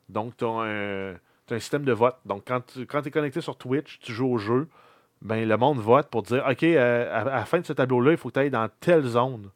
Donc, 0.08 0.36
tu 0.36 0.44
as 0.44 0.48
un 0.48 1.14
système 1.60 1.84
de 1.84 1.92
vote. 1.92 2.16
Donc, 2.24 2.42
quand 2.48 2.60
tu 2.66 2.84
quand 2.84 3.06
es 3.06 3.10
connecté 3.12 3.40
sur 3.40 3.56
Twitch, 3.56 4.00
tu 4.00 4.12
joues 4.12 4.32
au 4.32 4.38
jeu, 4.38 4.66
ben, 5.22 5.46
le 5.48 5.56
monde 5.56 5.78
vote 5.78 6.08
pour 6.08 6.22
dire 6.24 6.44
OK, 6.50 6.64
euh, 6.64 7.08
à, 7.14 7.20
à 7.20 7.24
la 7.36 7.44
fin 7.44 7.60
de 7.60 7.66
ce 7.66 7.72
tableau-là, 7.72 8.10
il 8.10 8.16
faut 8.16 8.30
que 8.30 8.34
tu 8.34 8.40
ailles 8.40 8.50
dans 8.50 8.68
telle 8.80 9.04
zone. 9.04 9.50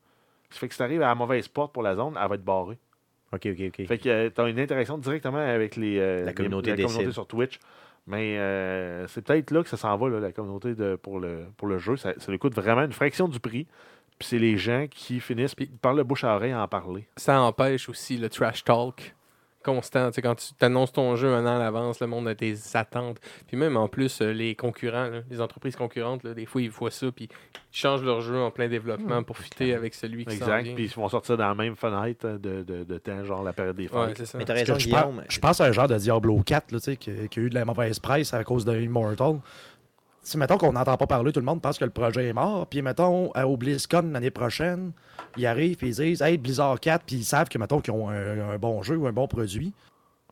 Ça 0.51 0.61
fait 0.61 0.69
que 0.69 0.75
si 0.75 0.79
tu 0.79 0.85
arrives 0.85 1.03
à 1.03 1.07
la 1.07 1.15
mauvaise 1.17 1.49
porte 1.49 1.73
pour 1.73 1.83
la 1.83 1.97
zone, 1.97 2.17
elle 2.23 2.29
va 2.29 2.35
être 2.37 2.45
barrée. 2.45 2.79
OK, 3.33 3.47
OK, 3.47 3.61
OK. 3.69 3.87
Fait 3.87 3.99
que 3.99 4.29
tu 4.29 4.41
as 4.41 4.49
une 4.49 4.59
interaction 4.59 4.99
directement 4.99 5.39
avec 5.39 5.77
les, 5.77 5.99
euh, 5.99 6.21
La 6.21 6.27
les- 6.31 6.35
communauté 6.35 6.71
la 6.71 6.77
communauté 6.77 6.99
décide. 6.99 7.13
sur 7.13 7.27
Twitch. 7.27 7.59
Mais 8.07 8.37
euh, 8.39 9.07
c'est 9.07 9.23
peut-être 9.25 9.51
là 9.53 9.63
que 9.63 9.69
ça 9.69 9.77
s'en 9.77 9.97
va, 9.97 10.09
là, 10.09 10.19
la 10.21 10.33
communauté 10.33 10.75
de, 10.75 10.97
pour, 10.97 11.21
le, 11.21 11.45
pour 11.57 11.69
le 11.69 11.79
jeu. 11.79 11.97
Ça, 11.97 12.13
ça 12.19 12.33
lui 12.33 12.39
coûte 12.39 12.55
vraiment 12.55 12.83
une 12.83 12.93
fraction 12.93 13.29
du 13.29 13.39
prix. 13.39 13.67
Puis 14.19 14.29
c'est 14.29 14.39
les 14.39 14.57
gens 14.57 14.87
qui 14.91 15.21
finissent 15.21 15.55
par 15.81 15.95
le 15.95 16.03
bouche 16.05 16.25
à 16.25 16.35
oreille 16.35 16.53
à 16.53 16.63
en 16.63 16.69
parler. 16.69 17.07
Ça 17.17 17.41
empêche 17.41 17.89
aussi 17.89 18.17
le 18.19 18.29
trash 18.29 18.65
talk 18.65 19.15
constant. 19.63 20.09
Tu 20.09 20.17
sais, 20.17 20.23
quand 20.23 20.35
tu 20.35 20.53
annonces 20.65 20.93
ton 20.93 21.17
jeu 21.17 21.33
un 21.33 21.45
an 21.47 21.57
à 21.57 21.59
l'avance, 21.59 22.01
le 22.01 22.07
monde 22.07 22.29
a 22.29 22.35
des 22.35 22.77
attentes. 22.77 23.19
Puis 23.47 23.57
même 23.57 23.77
en 23.77 23.89
plus, 23.89 24.21
euh, 24.21 24.33
les 24.33 24.55
concurrents, 24.55 25.07
là, 25.09 25.21
les 25.31 25.41
entreprises 25.41 25.77
concurrentes, 25.77 26.25
là, 26.25 26.35
des 26.35 26.47
fois, 26.47 26.61
ils 26.63 26.71
voient 26.71 26.91
ça, 26.91 27.11
puis 27.11 27.29
ils 27.31 27.77
changent 27.77 28.03
leur 28.03 28.21
jeu 28.21 28.39
en 28.39 28.51
plein 28.51 28.69
développement 28.69 29.23
pour 29.23 29.39
fitter 29.39 29.75
avec 29.75 29.95
celui 29.95 30.25
qui 30.27 30.35
Exact. 30.35 30.63
vient. 30.63 30.75
Puis 30.75 30.85
ils 30.85 30.91
vont 30.91 31.09
sortir 31.09 31.37
dans 31.37 31.49
la 31.49 31.55
même 31.55 31.77
fenêtre 31.77 32.27
de, 32.39 32.63
de, 32.63 32.85
de 32.85 32.99
temps, 32.99 33.25
genre 33.25 33.43
la 33.43 33.53
période 33.53 33.77
des 33.77 33.89
fêtes. 33.89 33.99
Ouais, 33.99 34.15
c'est 34.17 34.27
ça. 34.27 34.39
Mais 34.39 34.45
t'as 34.45 34.55
raison, 34.55 34.79
je, 34.79 34.89
pense, 34.89 35.03
Guillaume. 35.03 35.25
je 35.29 35.39
pense 35.39 35.61
à 35.61 35.65
un 35.67 35.73
genre 35.73 35.89
de 35.89 35.97
Diablo 35.97 36.41
4 36.45 36.73
là, 36.73 36.79
tu 36.79 36.85
sais, 36.85 36.97
qui, 36.97 37.11
qui 37.29 37.39
a 37.39 37.43
eu 37.43 37.51
de 37.51 37.55
la 37.55 37.65
mauvaise 37.65 37.99
presse 37.99 38.35
à 38.35 38.43
cause 38.45 38.65
de 38.65 38.79
Immortal. 38.81 39.39
Si, 40.25 40.39
mettons 40.39 40.57
qu'on 40.57 40.73
n'entend 40.73 40.97
pas 40.97 41.07
parler, 41.07 41.33
tout 41.33 41.41
le 41.41 41.47
monde 41.47 41.61
pense 41.61 41.79
que 41.79 41.85
le 41.85 41.91
projet 41.91 42.29
est 42.29 42.33
mort. 42.33 42.67
Puis, 42.69 42.81
mettons, 42.81 43.33
à- 43.33 43.47
au 43.47 43.57
BlizzCon 43.57 44.11
l'année 44.13 44.31
prochaine, 44.31 44.93
ils 45.37 45.47
arrivent 45.47 45.83
et 45.83 45.89
ils 45.89 45.95
disent 45.95 46.23
Hey, 46.23 46.39
Blizzard 46.39 46.79
4, 46.79 47.05
puis 47.05 47.17
ils 47.17 47.25
savent 47.25 47.49
que, 47.49 47.59
mettons, 47.59 47.81
qu'ils 47.81 47.93
ont 47.93 48.09
un, 48.09 48.57
bon 48.59 48.83
jeu 48.83 48.97
ou 48.97 49.07
un 49.07 49.13
bon 49.13 49.27
produit. 49.27 49.73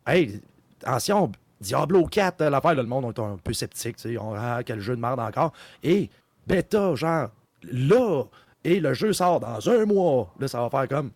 Hey, 0.07 0.41
ancien 0.86 1.30
Diablo 1.61 2.07
4, 2.07 2.41
euh, 2.41 2.51
l'affaire, 2.51 2.74
le 2.74 2.84
monde 2.84 3.12
est 3.14 3.20
un 3.20 3.36
peu 3.43 3.53
sceptique. 3.53 3.97
On 4.20 4.34
ah, 4.34 4.62
quel 4.64 4.80
jeu 4.80 4.97
de 4.97 5.01
merde 5.01 5.20
encore. 5.20 5.53
Et 5.82 6.09
bêta, 6.47 6.95
genre, 6.95 7.28
là, 7.70 8.24
et 8.64 8.80
le 8.80 8.95
jeu 8.95 9.12
sort 9.12 9.41
dans 9.41 9.68
un 9.68 9.84
mois. 9.84 10.32
Là, 10.38 10.49
ça 10.49 10.61
va 10.61 10.70
faire 10.70 10.88
comme 10.88 11.11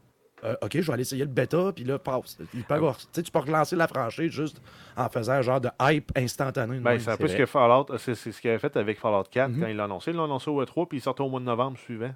euh, 0.45 0.55
OK, 0.63 0.73
je 0.75 0.81
vais 0.87 0.93
aller 0.93 1.03
essayer 1.03 1.25
le 1.25 1.31
bêta, 1.31 1.73
puis 1.75 1.85
là, 1.85 1.99
passe. 1.99 2.39
Il 2.55 2.65
peut 2.65 2.75
avoir- 2.75 2.97
tu 2.99 3.07
sais, 3.13 3.23
tu 3.23 3.31
peux 3.31 3.39
relancer 3.39 3.77
la 3.77 3.89
franchise 3.89 4.31
juste 4.31 4.61
en 4.97 5.09
faisant 5.09 5.33
un 5.33 5.43
genre 5.43 5.61
de 5.61 5.71
hype 5.81 6.13
instantané. 6.17 6.79
Ben, 6.79 6.99
c'est 6.99 7.11
un 7.11 7.17
peu 7.17 7.29
ce 7.29 7.37
que 7.37 7.47
Fallout, 7.47 7.87
c'est 7.99 8.15
c'est 8.15 8.33
ce 8.33 8.41
qu'il 8.41 8.51
avait 8.51 8.59
fait 8.59 8.77
avec 8.77 8.99
Fallout 9.01 9.25
4 9.31 9.51
Mhm. 9.51 9.61
quand 9.61 9.67
il 9.69 9.77
l'a 9.77 9.85
annoncé. 9.85 10.11
Il 10.11 10.17
l'a 10.17 10.25
annoncé 10.25 10.51
au 10.51 10.63
E3, 10.63 10.87
puis 10.87 10.99
il 10.99 11.01
sortait 11.01 11.23
au 11.23 11.29
mois 11.29 11.41
de 11.41 11.45
novembre 11.47 11.79
suivant. 11.79 12.15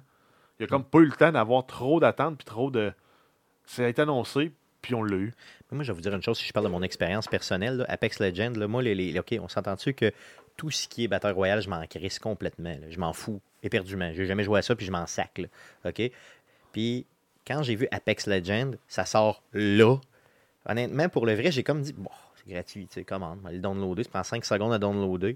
Il 0.59 0.63
a 0.65 0.67
comme 0.67 0.83
pas 0.83 0.99
eu 0.99 1.05
le 1.05 1.11
temps 1.13 1.31
d'avoir 1.31 1.65
trop 1.65 1.99
d'attentes, 1.99 2.37
puis 2.37 2.45
trop 2.45 2.69
de. 2.69 2.91
Ça 3.65 3.83
a 3.83 3.87
été 3.87 4.01
annoncé, 4.01 4.51
puis 4.81 4.93
on 4.95 5.03
l'a 5.03 5.15
eu. 5.17 5.33
Mais 5.71 5.75
Moi, 5.75 5.83
je 5.83 5.91
vais 5.91 5.95
vous 5.95 6.01
dire 6.01 6.13
une 6.13 6.21
chose, 6.23 6.37
si 6.37 6.45
je 6.47 6.51
parle 6.53 6.65
de 6.65 6.71
mon 6.71 6.81
expérience 6.81 7.27
personnelle, 7.27 7.77
là, 7.77 7.85
Apex 7.87 8.19
Legends, 8.19 8.53
là, 8.57 8.67
moi, 8.67 8.81
les, 8.81 8.93
les- 8.95 9.17
OK, 9.19 9.35
on 9.41 9.47
s'entend-tu 9.47 9.93
que 9.93 10.11
tout 10.57 10.71
ce 10.71 10.87
qui 10.87 11.03
est 11.03 11.07
Battle 11.07 11.31
Royale, 11.31 11.61
je 11.61 11.69
m'en 11.69 11.85
crisse 11.87 12.19
complètement. 12.19 12.69
là. 12.71 12.89
Je 12.89 12.99
m'en 12.99 13.13
fous 13.13 13.39
éperdument. 13.63 14.11
J'ai 14.13 14.25
jamais 14.25 14.43
joué 14.43 14.59
à 14.59 14.61
ça, 14.61 14.75
puis 14.75 14.85
je 14.85 14.91
m'en 14.91 15.05
sac. 15.07 15.37
là. 15.37 15.47
OK? 15.89 16.11
Puis, 16.73 17.05
quand 17.49 17.63
j'ai 17.63 17.75
vu 17.75 17.87
Apex 17.91 18.27
Legends, 18.27 18.71
ça 18.87 19.05
sort 19.05 19.41
là. 19.53 19.97
Honnêtement, 20.67 21.09
pour 21.09 21.25
le 21.25 21.33
vrai, 21.33 21.51
j'ai 21.51 21.63
comme 21.63 21.81
dit, 21.81 21.93
bon, 21.93 22.11
c'est 22.35 22.53
gratuit, 22.53 22.87
tu 22.87 22.93
sais, 22.93 23.03
commande, 23.03 23.39
on 23.41 23.47
va 23.47 23.51
le 23.51 23.59
downloader. 23.59 24.03
Ça 24.03 24.09
prend 24.11 24.23
5 24.23 24.45
secondes 24.45 24.71
à 24.71 24.77
downloader. 24.77 25.35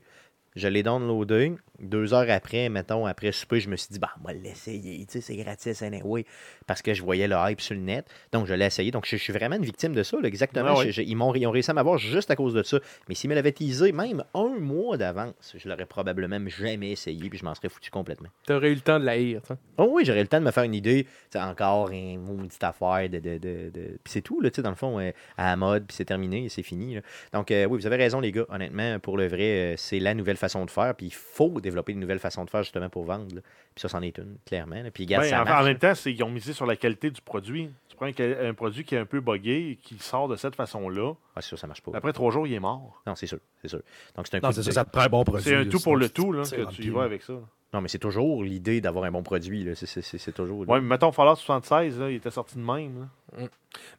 Je 0.56 0.68
l'ai 0.68 0.84
downloadé. 0.84 1.54
Deux 1.80 2.14
heures 2.14 2.30
après, 2.30 2.70
mettons, 2.70 3.06
après 3.08 3.32
souper, 3.32 3.60
je 3.60 3.68
me 3.68 3.76
suis 3.76 3.90
dit, 3.92 4.00
bah, 4.00 4.12
on 4.22 4.28
va 4.28 4.34
l'essayer. 4.34 5.00
Tu 5.06 5.14
sais, 5.14 5.22
c'est 5.22 5.36
gratis, 5.36 5.82
anyway. 5.82 6.24
Parce 6.68 6.82
que 6.82 6.94
je 6.94 7.02
voyais 7.02 7.28
le 7.28 7.36
hype 7.36 7.60
sur 7.60 7.74
le 7.76 7.82
net. 7.82 8.06
Donc, 8.32 8.46
je 8.46 8.54
l'ai 8.54 8.66
essayé. 8.66 8.92
Donc, 8.92 9.06
je, 9.06 9.18
je 9.18 9.22
suis 9.22 9.34
vraiment 9.34 9.56
une 9.56 9.66
victime 9.66 9.94
de 9.94 10.04
ça, 10.04 10.18
là, 10.22 10.28
exactement. 10.28 10.70
Ah 10.70 10.80
oui. 10.80 10.86
Je- 10.88 10.92
je- 10.92 11.02
ils, 11.02 11.16
m'ont, 11.16 11.34
ils 11.34 11.46
ont 11.48 11.52
réussi 11.52 11.72
à 11.72 11.74
m'avoir 11.74 11.98
juste 11.98 12.30
à 12.32 12.36
cause 12.36 12.54
de 12.54 12.62
ça. 12.64 12.80
Mais 13.10 13.16
s'ils 13.16 13.30
me 13.30 13.36
l'avaient 13.36 13.52
teasé 13.52 13.92
même 13.92 14.24
un 14.34 14.50
mois 14.60 14.98
d'avance, 14.98 15.56
je 15.58 15.68
l'aurais 15.68 15.88
probablement 15.88 16.40
jamais 16.48 16.92
essayé. 16.92 17.28
Puis 17.30 17.40
je 17.40 17.44
m'en 17.46 17.56
serais 17.56 17.70
foutu 17.70 17.90
complètement. 17.90 18.30
T'aurais 18.46 18.70
eu 18.72 18.76
le 18.76 18.82
temps 18.82 19.00
de 19.00 19.06
la 19.06 19.14
haïr. 19.14 19.42
tu 19.42 19.48
sais. 19.48 19.60
Oh 19.78 19.90
oui, 19.92 20.06
j'aurais 20.06 20.22
le 20.22 20.28
temps 20.28 20.40
de 20.40 20.46
me 20.46 20.52
faire 20.52 20.64
une 20.64 20.76
idée. 20.76 21.04
Tu 21.06 21.10
sais, 21.32 21.42
encore 21.42 21.90
une 21.90 22.22
maudite 22.22 22.64
affaire 22.64 23.10
de. 23.10 23.18
de, 23.20 23.38
de, 23.40 23.70
de- 23.74 23.98
Puis 24.04 24.14
c'est 24.14 24.22
tout, 24.22 24.40
là, 24.42 24.52
tu 24.52 24.58
sais, 24.58 24.62
dans 24.62 24.70
le 24.70 24.76
fond, 24.76 25.00
euh, 25.00 25.12
à 25.38 25.46
la 25.50 25.56
mode, 25.58 25.86
puis 25.88 25.96
c'est 25.98 26.06
terminé, 26.06 26.48
c'est 26.50 26.64
fini. 26.64 26.96
là. 26.96 27.02
Donc, 27.34 27.50
euh, 27.52 27.66
oui, 27.66 27.80
vous 27.80 27.88
avez 27.88 27.98
raison, 27.98 28.20
les 28.22 28.32
gars. 28.32 28.46
Honnêtement, 28.50 29.00
pour 29.00 29.18
le 29.18 29.28
vrai, 29.28 29.74
euh, 29.74 29.74
c'est 29.76 30.00
la 30.00 30.14
nouvelle 30.14 30.38
façon 30.44 30.66
de 30.66 30.70
faire. 30.72 30.94
Puis 30.96 31.08
il 31.08 31.14
faut 31.14 31.60
développer 31.62 31.94
une 31.94 32.00
nouvelle 32.00 32.20
façon 32.20 32.44
de 32.46 32.50
faire 32.50 32.64
justement 32.64 32.90
pour 32.90 33.04
vendre. 33.06 33.34
là. 33.36 33.42
Puis 33.74 33.82
ça, 33.82 33.88
c'en 33.90 34.02
est 34.02 34.18
une, 34.18 34.38
clairement. 34.46 34.82
là. 34.84 34.92
Puis, 34.92 35.06
regarde, 35.06 35.24
Ben, 35.24 35.30
ça 35.30 35.60
en, 35.60 35.64
même 35.64 35.78
temps, 35.80 35.96
c'est- 35.96 36.12
ils 36.14 36.24
ont 36.24 36.30
misé 36.30 36.54
sur 36.54 36.66
la 36.66 36.76
qualité 36.76 37.10
du 37.12 37.22
produit. 37.22 37.70
Tu 37.90 37.96
prends 37.96 38.08
un, 38.08 38.54
produit 38.54 38.84
qui 38.84 38.96
est 38.96 39.00
un 39.00 39.06
peu 39.06 39.20
buggé 39.22 39.72
et 39.72 39.76
qui 39.78 39.98
sort 40.00 40.28
de 40.28 40.36
cette 40.36 40.56
façon-là. 40.56 41.14
Ah, 41.36 41.42
c'est 41.42 41.48
sûr, 41.50 41.60
ça 41.60 41.68
marche 41.68 41.82
pas. 41.82 41.92
Après 41.96 42.12
trois 42.14 42.32
jours, 42.32 42.46
il 42.48 42.54
est 42.54 42.60
mort. 42.60 43.02
Non, 43.08 43.16
c'est 43.16 43.28
sûr, 43.28 43.38
c'est 43.62 43.68
sûr. 43.70 43.80
Donc, 44.16 44.28
c'est 44.28 44.36
un 44.38 44.40
Non, 44.42 44.50
coup 44.50 44.54
c'est 44.54 44.62
de- 44.62 44.66
ça, 44.66 44.72
ça 44.72 44.86
te 44.86 44.90
prend 44.92 45.02
un 45.02 45.10
bon 45.10 45.24
produit. 45.24 45.44
C'est 45.44 45.56
un 45.56 45.66
tout 45.66 45.80
pour 45.80 45.96
le 45.96 46.10
tout 46.10 46.32
là, 46.34 46.44
que 46.44 46.70
tu 46.72 46.84
y 46.84 46.90
vas 46.90 47.04
avec 47.04 47.22
ça. 47.24 47.34
Non, 47.74 47.82
mais 47.82 47.88
c'est 47.88 47.98
toujours 48.00 48.44
l'idée 48.44 48.82
d'avoir 48.82 49.06
un 49.06 49.12
bon 49.12 49.24
produit. 49.24 49.64
là. 49.64 49.74
C'est- 49.74 49.88
C'est 49.88 50.02
c'est- 50.04 50.20
c'est 50.20 50.32
toujours. 50.32 50.60
Ouais, 50.70 50.80
mais 50.80 50.88
mettons 50.90 51.12
Fallout 51.12 51.36
76, 51.38 52.00
là, 52.00 52.12
il 52.12 52.16
était 52.18 52.30
sorti 52.30 52.56
de 52.56 52.62
même. 52.62 53.00
Là. 53.36 53.48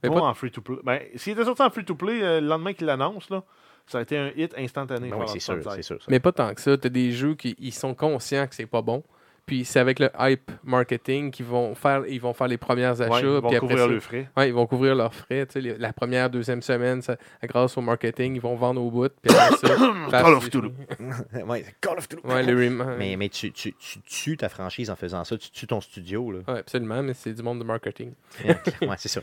Mais 0.02 0.08
pas, 0.10 0.14
pas- 0.16 0.20
en 0.22 0.34
free-to-play. 0.34 0.76
Ben, 0.84 1.00
S'il 1.16 1.32
était 1.32 1.44
sorti 1.44 1.62
en 1.62 1.70
free-to-play 1.70 2.22
euh, 2.22 2.40
le 2.40 2.46
lendemain 2.46 2.72
qu'il 2.72 2.86
l'annonce, 2.86 3.28
là, 3.30 3.42
ça 3.86 3.98
a 3.98 4.02
été 4.02 4.16
un 4.16 4.30
hit 4.36 4.54
instantané. 4.56 5.10
Ben 5.10 5.18
oui, 5.18 5.26
c'est 5.28 5.40
sûr, 5.40 5.54
76. 5.54 5.76
c'est 5.76 5.82
sûr. 5.82 6.02
ça. 6.02 6.06
Mais 6.10 6.20
pas 6.20 6.32
tant 6.32 6.52
que 6.54 6.60
ça. 6.60 6.76
T'as 6.76 6.88
des 6.88 7.12
jeux 7.12 7.34
qui 7.34 7.54
ils 7.58 7.72
sont 7.74 7.94
conscients 7.94 8.46
que 8.46 8.54
c'est 8.54 8.66
pas 8.66 8.82
bon. 8.82 9.02
Puis 9.46 9.66
c'est 9.66 9.78
avec 9.78 9.98
le 9.98 10.08
hype 10.18 10.50
marketing 10.64 11.30
qu'ils 11.30 11.44
vont 11.44 11.74
faire, 11.74 12.04
ils 12.08 12.20
vont 12.20 12.32
faire 12.32 12.48
les 12.48 12.56
premières 12.56 12.98
achats. 13.02 13.12
Ouais, 13.12 13.20
ils 13.20 13.26
vont 13.42 13.48
puis 13.50 13.58
couvrir 13.58 13.78
ça- 13.78 13.86
le 13.88 14.00
frais. 14.00 14.28
Ouais, 14.36 14.48
ils 14.48 14.54
vont 14.54 14.66
couvrir 14.66 14.94
leurs 14.94 15.12
frais. 15.14 15.44
tu 15.46 15.52
sais, 15.52 15.60
les- 15.60 15.76
la 15.76 15.92
première, 15.92 16.30
deuxième 16.30 16.62
semaine, 16.62 17.02
ça- 17.02 17.16
grâce 17.42 17.76
au 17.76 17.82
marketing, 17.82 18.36
ils 18.36 18.40
vont 18.40 18.54
vendre 18.54 18.80
au 18.82 18.90
bout. 18.90 19.10
Puis 19.22 19.36
après 19.36 19.56
ça, 19.68 19.74
Call 20.10 20.34
of 20.34 20.48
Cthulhu. 20.48 20.70
ouais, 21.46 21.62
c'est 21.66 21.74
Call 21.80 21.98
of 21.98 22.08
Duty. 22.08 22.26
Ouais, 22.26 22.42
le 22.42 22.70
Mais, 22.98 23.16
mais 23.16 23.28
tu, 23.28 23.52
tu, 23.52 23.74
tu 23.74 24.00
tues 24.02 24.36
ta 24.36 24.48
franchise 24.48 24.88
en 24.90 24.96
faisant 24.96 25.24
ça. 25.24 25.36
Tu 25.36 25.50
tues 25.50 25.66
ton 25.66 25.80
studio. 25.80 26.30
Là. 26.32 26.38
Ouais, 26.48 26.60
absolument, 26.60 27.02
mais 27.02 27.14
c'est 27.14 27.32
du 27.34 27.42
monde 27.42 27.58
de 27.58 27.64
marketing. 27.64 28.12
ouais, 28.44 28.56
c'est 28.96 29.08
ça. 29.08 29.20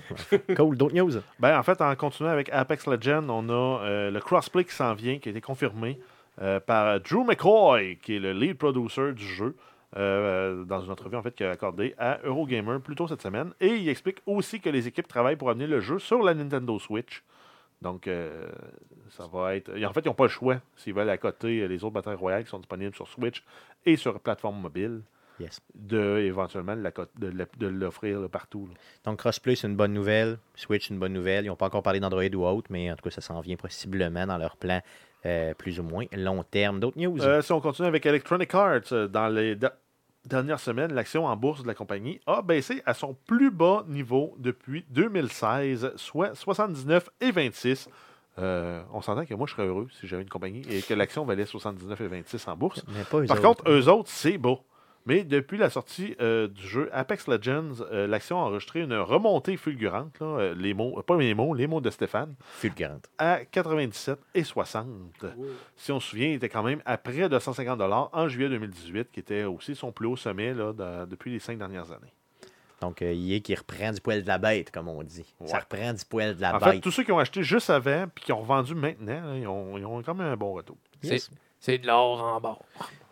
Cool. 0.56 0.78
D'autres 0.78 0.96
news? 0.96 1.12
Ben, 1.40 1.58
en 1.58 1.64
fait, 1.64 1.82
en 1.82 1.96
continuant 1.96 2.30
avec 2.30 2.50
Apex 2.52 2.86
Legends, 2.88 3.26
on 3.30 3.50
a 3.50 3.84
euh, 3.84 4.12
le 4.12 4.20
crossplay 4.20 4.66
qui 4.66 4.76
s'en 4.76 4.94
vient, 4.94 5.18
qui 5.18 5.30
a 5.30 5.32
été 5.32 5.42
confirmé 5.42 6.00
euh, 6.42 6.60
par 6.60 7.00
Drew 7.00 7.24
McCoy, 7.26 7.98
qui 8.02 8.16
est 8.16 8.20
le 8.20 8.34
lead 8.34 8.58
producer 8.58 9.14
du 9.14 9.26
jeu, 9.26 9.56
euh, 9.98 10.64
dans 10.64 10.82
une 10.82 10.92
entrevue 10.92 11.18
en 11.18 11.22
fait 11.22 11.36
qu'il 11.36 11.46
a 11.46 11.52
accordée 11.52 11.94
à 11.98 12.20
Eurogamer 12.24 12.80
plus 12.80 12.96
tôt 12.96 13.08
cette 13.08 13.22
semaine. 13.22 13.52
Et 13.60 13.76
il 13.76 13.90
explique 13.90 14.22
aussi 14.26 14.60
que 14.60 14.70
les 14.70 14.88
équipes 14.88 15.08
travaillent 15.08 15.36
pour 15.36 15.50
amener 15.50 15.68
le 15.68 15.80
jeu 15.80 16.00
sur 16.00 16.22
la 16.24 16.34
Nintendo 16.34 16.80
Switch. 16.80 17.24
Donc, 17.82 18.08
euh, 18.08 18.48
ça 19.10 19.26
va 19.32 19.56
être. 19.56 19.76
et 19.76 19.86
En 19.86 19.92
fait, 19.94 20.02
ils 20.02 20.08
n'ont 20.08 20.14
pas 20.14 20.26
le 20.26 20.30
choix 20.30 20.58
s'ils 20.76 20.94
veulent 20.94 21.10
accoter 21.10 21.68
les 21.68 21.84
autres 21.84 21.94
batailles 21.96 22.16
royales 22.16 22.44
qui 22.44 22.50
sont 22.50 22.60
disponibles 22.60 22.94
sur 22.96 23.08
Switch 23.08 23.44
et 23.86 23.96
sur 23.96 24.20
plateforme 24.20 24.62
mobile, 24.62 25.02
Yes. 25.40 25.60
de 25.74 26.20
éventuellement 26.20 26.76
de 26.76 27.68
l'offrir 27.68 28.30
partout. 28.30 28.68
là. 28.68 28.76
Donc, 29.06 29.18
Crossplay, 29.18 29.56
c'est 29.56 29.68
une 29.68 29.76
bonne 29.76 29.94
nouvelle. 29.94 30.38
Switch, 30.54 30.92
une 30.92 31.00
bonne 31.00 31.14
nouvelle. 31.14 31.46
Ils 31.46 31.48
n'ont 31.48 31.56
pas 31.56 31.66
encore 31.66 31.82
parlé 31.82 32.00
d'Android 32.00 32.24
ou 32.36 32.46
autre, 32.46 32.68
mais 32.70 32.92
en 32.92 32.96
tout 32.96 33.04
cas, 33.04 33.10
ça 33.10 33.22
s'en 33.22 33.42
vient 33.42 33.56
possiblement 33.56 34.28
dans 34.28 34.38
leur 34.38 34.56
plan 34.58 34.82
euh, 35.26 35.54
plus 35.54 35.80
ou 35.80 35.84
moins 35.84 36.06
long 36.14 36.44
terme. 36.44 36.80
D'autres 36.80 36.98
news? 37.00 37.22
Euh, 37.22 37.42
si 37.42 37.52
on 37.52 37.62
continue 37.62 37.88
avec 37.88 38.06
Electronic 38.06 38.54
Arts, 38.56 38.92
euh, 38.92 39.08
dans 39.08 39.28
les 39.28 39.58
dernières 40.26 40.60
semaines, 40.60 40.94
l'action 40.94 41.26
en 41.26 41.36
bourse 41.36 41.64
de 41.64 41.68
la 41.68 41.74
compagnie 41.74 42.20
a 42.28 42.42
baissé 42.42 42.82
à 42.86 42.94
son 42.94 43.16
plus 43.28 43.52
bas 43.52 43.84
niveau 43.88 44.36
depuis 44.40 44.86
2016, 44.90 45.94
soit 45.96 46.36
79 46.36 47.10
et 47.22 47.32
26. 47.32 47.90
Euh, 48.40 48.82
on 48.94 49.02
s'entend 49.02 49.26
que 49.26 49.34
moi, 49.34 49.46
je 49.48 49.54
serais 49.54 49.68
heureux 49.68 49.88
si 50.00 50.08
j'avais 50.08 50.24
une 50.24 50.30
compagnie 50.30 50.62
et 50.70 50.82
que 50.82 50.94
l'action 50.94 51.26
valait 51.26 51.46
79 51.46 52.00
et 52.02 52.08
26 52.08 52.48
en 52.48 52.56
bourse. 52.56 52.84
Mais 52.88 53.04
pas 53.04 53.18
eux 53.20 53.26
Par 53.26 53.38
autres. 53.38 53.48
contre, 53.64 53.70
eux 53.70 53.90
autres, 53.90 54.10
c'est 54.10 54.38
bas. 54.38 54.56
Mais 55.08 55.24
depuis 55.24 55.58
la 55.58 55.70
sortie 55.72 56.16
euh, 56.22 56.48
du 56.48 56.62
jeu 56.68 56.90
Apex 56.94 57.28
Legends, 57.28 57.82
euh, 57.92 58.06
l'action 58.06 58.38
a 58.40 58.46
enregistré 58.46 58.82
une 58.82 58.94
remontée 58.94 59.58
fulgurante. 59.58 60.20
là, 60.20 60.26
euh, 60.28 60.56
les 60.56 60.74
mots, 60.76 60.96
euh, 61.00 61.02
pas 61.02 61.18
les 61.18 61.34
mots, 61.34 61.54
les 61.56 61.66
mots 61.66 61.82
de 61.82 61.90
Stéphane 61.90 62.36
fulgurante. 62.42 63.10
à 63.18 63.44
97 63.46 64.20
et 64.36 64.44
60. 64.44 64.86
Si 65.76 65.92
on 65.92 66.00
se 66.00 66.10
souvient, 66.10 66.28
il 66.28 66.34
était 66.36 66.50
quand 66.50 66.62
même 66.64 66.82
à 66.86 66.98
près 66.98 67.28
de 67.30 67.40
150 67.40 67.82
en 68.14 68.28
juillet 68.28 68.50
2018, 68.50 69.10
qui 69.12 69.20
était 69.22 69.44
aussi 69.44 69.76
son 69.76 69.92
plus 69.92 70.06
haut 70.08 70.16
sommet 70.18 70.54
là, 70.54 70.72
de- 70.74 71.06
depuis 71.10 71.32
les 71.32 71.40
cinq 71.40 71.58
dernières 71.58 71.92
années. 71.92 72.14
Donc, 72.80 73.02
euh, 73.04 73.14
EA 73.14 73.40
qui 73.42 73.54
reprend 73.54 73.92
du 73.92 74.02
poil 74.02 74.24
de 74.24 74.28
la 74.28 74.40
bête, 74.40 74.72
comme 74.72 74.88
on 74.88 75.04
dit. 75.04 75.26
Ça 75.46 75.60
reprend 75.60 75.94
du 75.94 76.04
poil 76.04 76.36
de 76.36 76.42
la 76.42 76.56
En 76.56 76.60
fait, 76.60 76.72
bête. 76.72 76.82
tous 76.82 76.90
ceux 76.92 77.04
qui 77.04 77.12
ont 77.12 77.20
acheté 77.20 77.44
juste 77.44 77.70
avant 77.70 78.06
puis 78.14 78.24
qui 78.26 78.32
ont 78.32 78.42
revendu 78.42 78.74
maintenant, 78.74 79.22
là, 79.24 79.38
ils, 79.38 79.48
ont, 79.48 79.78
ils 79.78 79.86
ont 79.86 80.02
quand 80.02 80.16
même 80.16 80.28
un 80.34 80.36
bon 80.38 80.54
retour. 80.54 80.78
Yes. 81.04 81.30
C'est 81.62 81.78
de 81.78 81.88
l'or 81.88 82.22
en 82.22 82.42
bord. 82.42 82.66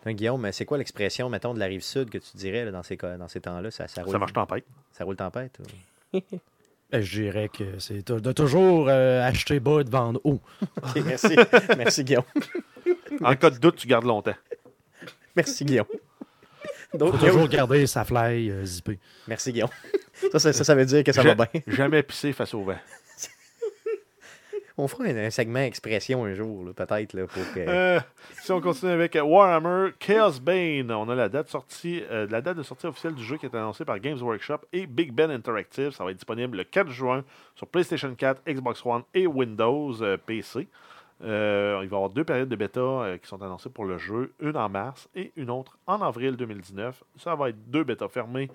Donc, 0.04 0.16
Guillaume, 0.16 0.50
c'est 0.52 0.64
quoi 0.64 0.76
l'expression, 0.78 1.28
mettons, 1.30 1.54
de 1.54 1.58
la 1.58 1.66
rive 1.66 1.82
sud 1.82 2.10
que 2.10 2.18
tu 2.18 2.36
dirais 2.36 2.64
là, 2.64 2.70
dans 2.72 2.82
ces, 2.82 2.96
dans 2.96 3.28
ces 3.28 3.40
temps-là? 3.40 3.70
Ça, 3.70 3.86
ça 3.88 4.02
roule, 4.02 4.12
Ça 4.12 4.18
marche 4.18 4.32
tempête. 4.32 4.64
Ça 4.92 5.04
roule 5.04 5.16
tempête? 5.16 5.58
ou? 6.12 6.18
Ben, 6.92 7.00
je 7.02 7.20
dirais 7.20 7.48
que 7.48 7.78
c'est 7.78 8.04
de 8.10 8.32
toujours 8.32 8.88
euh, 8.88 9.24
acheter 9.24 9.60
bas 9.60 9.80
et 9.80 9.84
de 9.84 9.90
vendre 9.90 10.20
haut. 10.24 10.40
Merci. 11.06 11.36
merci, 11.78 12.02
Guillaume. 12.02 12.24
En 13.22 13.36
cas 13.36 13.50
de 13.50 13.58
doute, 13.58 13.76
tu 13.76 13.86
gardes 13.86 14.06
longtemps. 14.06 14.34
Merci, 15.36 15.64
Guillaume. 15.64 15.86
Faut 16.90 16.98
D'autres 16.98 17.18
toujours 17.24 17.46
garder 17.46 17.86
sa 17.86 18.04
fly 18.04 18.50
euh, 18.50 18.64
zippée. 18.64 18.98
Merci, 19.28 19.52
Guillaume. 19.52 19.70
Ça, 20.32 20.40
ça, 20.40 20.52
ça, 20.52 20.64
ça 20.64 20.74
veut 20.74 20.84
dire 20.84 21.04
que 21.04 21.12
ça 21.12 21.22
Je- 21.22 21.28
va 21.28 21.36
bien. 21.36 21.62
Jamais 21.68 22.02
pisser 22.02 22.32
face 22.32 22.52
au 22.54 22.64
vent. 22.64 22.74
On 24.80 24.88
fera 24.88 25.04
un, 25.04 25.30
segment 25.30 25.60
expression 25.60 26.24
un 26.24 26.32
jour, 26.32 26.64
peut-être. 26.74 27.14
Euh, 27.58 28.00
si 28.40 28.50
on 28.50 28.62
continue 28.62 28.92
avec 28.92 29.14
Warhammer 29.14 29.90
Chaos 29.98 30.40
Bane, 30.40 30.90
on 30.90 31.06
a 31.10 31.14
la 31.14 31.28
date, 31.28 31.48
sortie, 31.48 32.02
euh, 32.10 32.26
la 32.30 32.40
date 32.40 32.56
de 32.56 32.62
sortie 32.62 32.86
officielle 32.86 33.14
du 33.14 33.22
jeu 33.22 33.36
qui 33.36 33.44
est 33.44 33.54
annoncée 33.54 33.84
par 33.84 33.98
Games 33.98 34.18
Workshop 34.18 34.60
et 34.72 34.86
Big 34.86 35.12
Ben 35.12 35.30
Interactive. 35.30 35.90
Ça 35.90 36.02
va 36.02 36.12
être 36.12 36.16
disponible 36.16 36.56
le 36.56 36.64
4 36.64 36.88
juin 36.88 37.24
sur 37.56 37.66
PlayStation 37.66 38.14
4, 38.14 38.42
Xbox 38.48 38.80
One 38.86 39.02
et 39.12 39.26
Windows 39.26 40.02
euh, 40.02 40.16
PC. 40.16 40.66
Euh, 41.22 41.80
il 41.82 41.88
va 41.88 41.96
y 41.96 41.98
avoir 41.98 42.10
deux 42.10 42.24
périodes 42.24 42.48
de 42.48 42.56
bêta 42.56 42.80
euh, 42.80 43.18
qui 43.18 43.28
sont 43.28 43.42
annoncées 43.42 43.68
pour 43.68 43.84
le 43.84 43.98
jeu, 43.98 44.32
une 44.40 44.56
en 44.56 44.68
mars 44.68 45.08
et 45.14 45.32
une 45.36 45.50
autre 45.50 45.78
en 45.86 46.00
avril 46.00 46.36
2019. 46.36 47.04
Ça 47.18 47.34
va 47.34 47.50
être 47.50 47.70
deux 47.70 47.84
bêtas 47.84 48.08
fermées. 48.08 48.50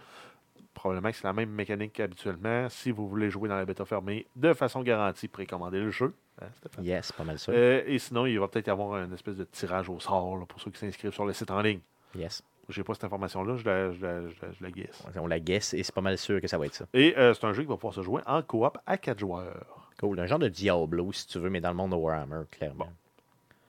Probablement 0.76 1.09
que 1.09 1.15
c'est 1.17 1.23
la 1.23 1.34
même 1.34 1.49
mécanique 1.49 1.93
qu'habituellement. 1.93 2.67
Si 2.69 2.91
vous 2.91 3.07
voulez 3.07 3.32
jouer 3.32 3.49
dans 3.49 3.55
la 3.55 3.65
bêta 3.65 3.84
fermée 3.86 4.28
de 4.36 4.53
façon 4.53 4.82
garantie, 4.84 5.28
précommandez 5.28 5.80
le 5.80 5.89
jeu. 5.89 6.13
Hein? 6.41 6.45
Yes, 6.84 7.11
pas 7.13 7.23
mal 7.23 7.39
ça. 7.39 7.51
Euh, 7.51 7.82
et 7.88 7.97
sinon, 7.97 8.26
il 8.28 8.38
va 8.39 8.47
peut-être 8.47 8.67
y 8.67 8.69
avoir 8.69 9.01
une 9.03 9.13
espèce 9.13 9.38
de 9.38 9.45
tirage 9.45 9.89
au 9.89 9.99
sort 9.99 10.38
là, 10.38 10.45
pour 10.45 10.59
ceux 10.61 10.69
qui 10.69 10.78
s'inscrivent 10.78 11.13
sur 11.13 11.26
le 11.26 11.34
site 11.34 11.49
en 11.49 11.61
ligne. 11.61 11.80
Yes. 12.15 12.43
J'ai 12.69 12.84
pas 12.84 12.93
cette 12.93 13.05
information-là, 13.05 13.55
je 13.57 13.65
la, 13.65 13.91
je 13.93 14.01
la, 14.05 14.21
je 14.28 14.36
la- 14.41 14.51
je 14.51 14.63
la 14.63 14.71
guesse. 14.71 15.03
On 15.15 15.28
la 15.28 15.39
guesse 15.39 15.73
et 15.73 15.82
c'est 15.84 15.93
pas 15.95 16.01
mal 16.01 16.17
sûr 16.17 16.41
que 16.41 16.47
ça 16.47 16.57
va 16.57 16.65
être 16.65 16.73
ça. 16.76 16.86
Et 16.93 17.17
euh, 17.17 17.34
c'est 17.34 17.45
un 17.45 17.53
jeu 17.53 17.61
qui 17.63 17.69
va 17.69 17.76
pouvoir 17.76 17.93
se 17.93 18.01
jouer 18.01 18.21
en 18.26 18.41
coop 18.41 18.78
à 18.86 18.97
4 18.97 19.19
joueurs. 19.19 19.89
Cool. 19.99 20.19
Un 20.19 20.26
genre 20.26 20.39
de 20.39 20.49
Diablo, 20.49 21.11
si 21.13 21.26
tu 21.28 21.39
veux, 21.39 21.49
mais 21.49 21.61
dans 21.61 21.69
le 21.69 21.76
monde 21.76 21.91
de 21.91 21.95
Warhammer, 21.95 22.41
clairement. 22.51 22.89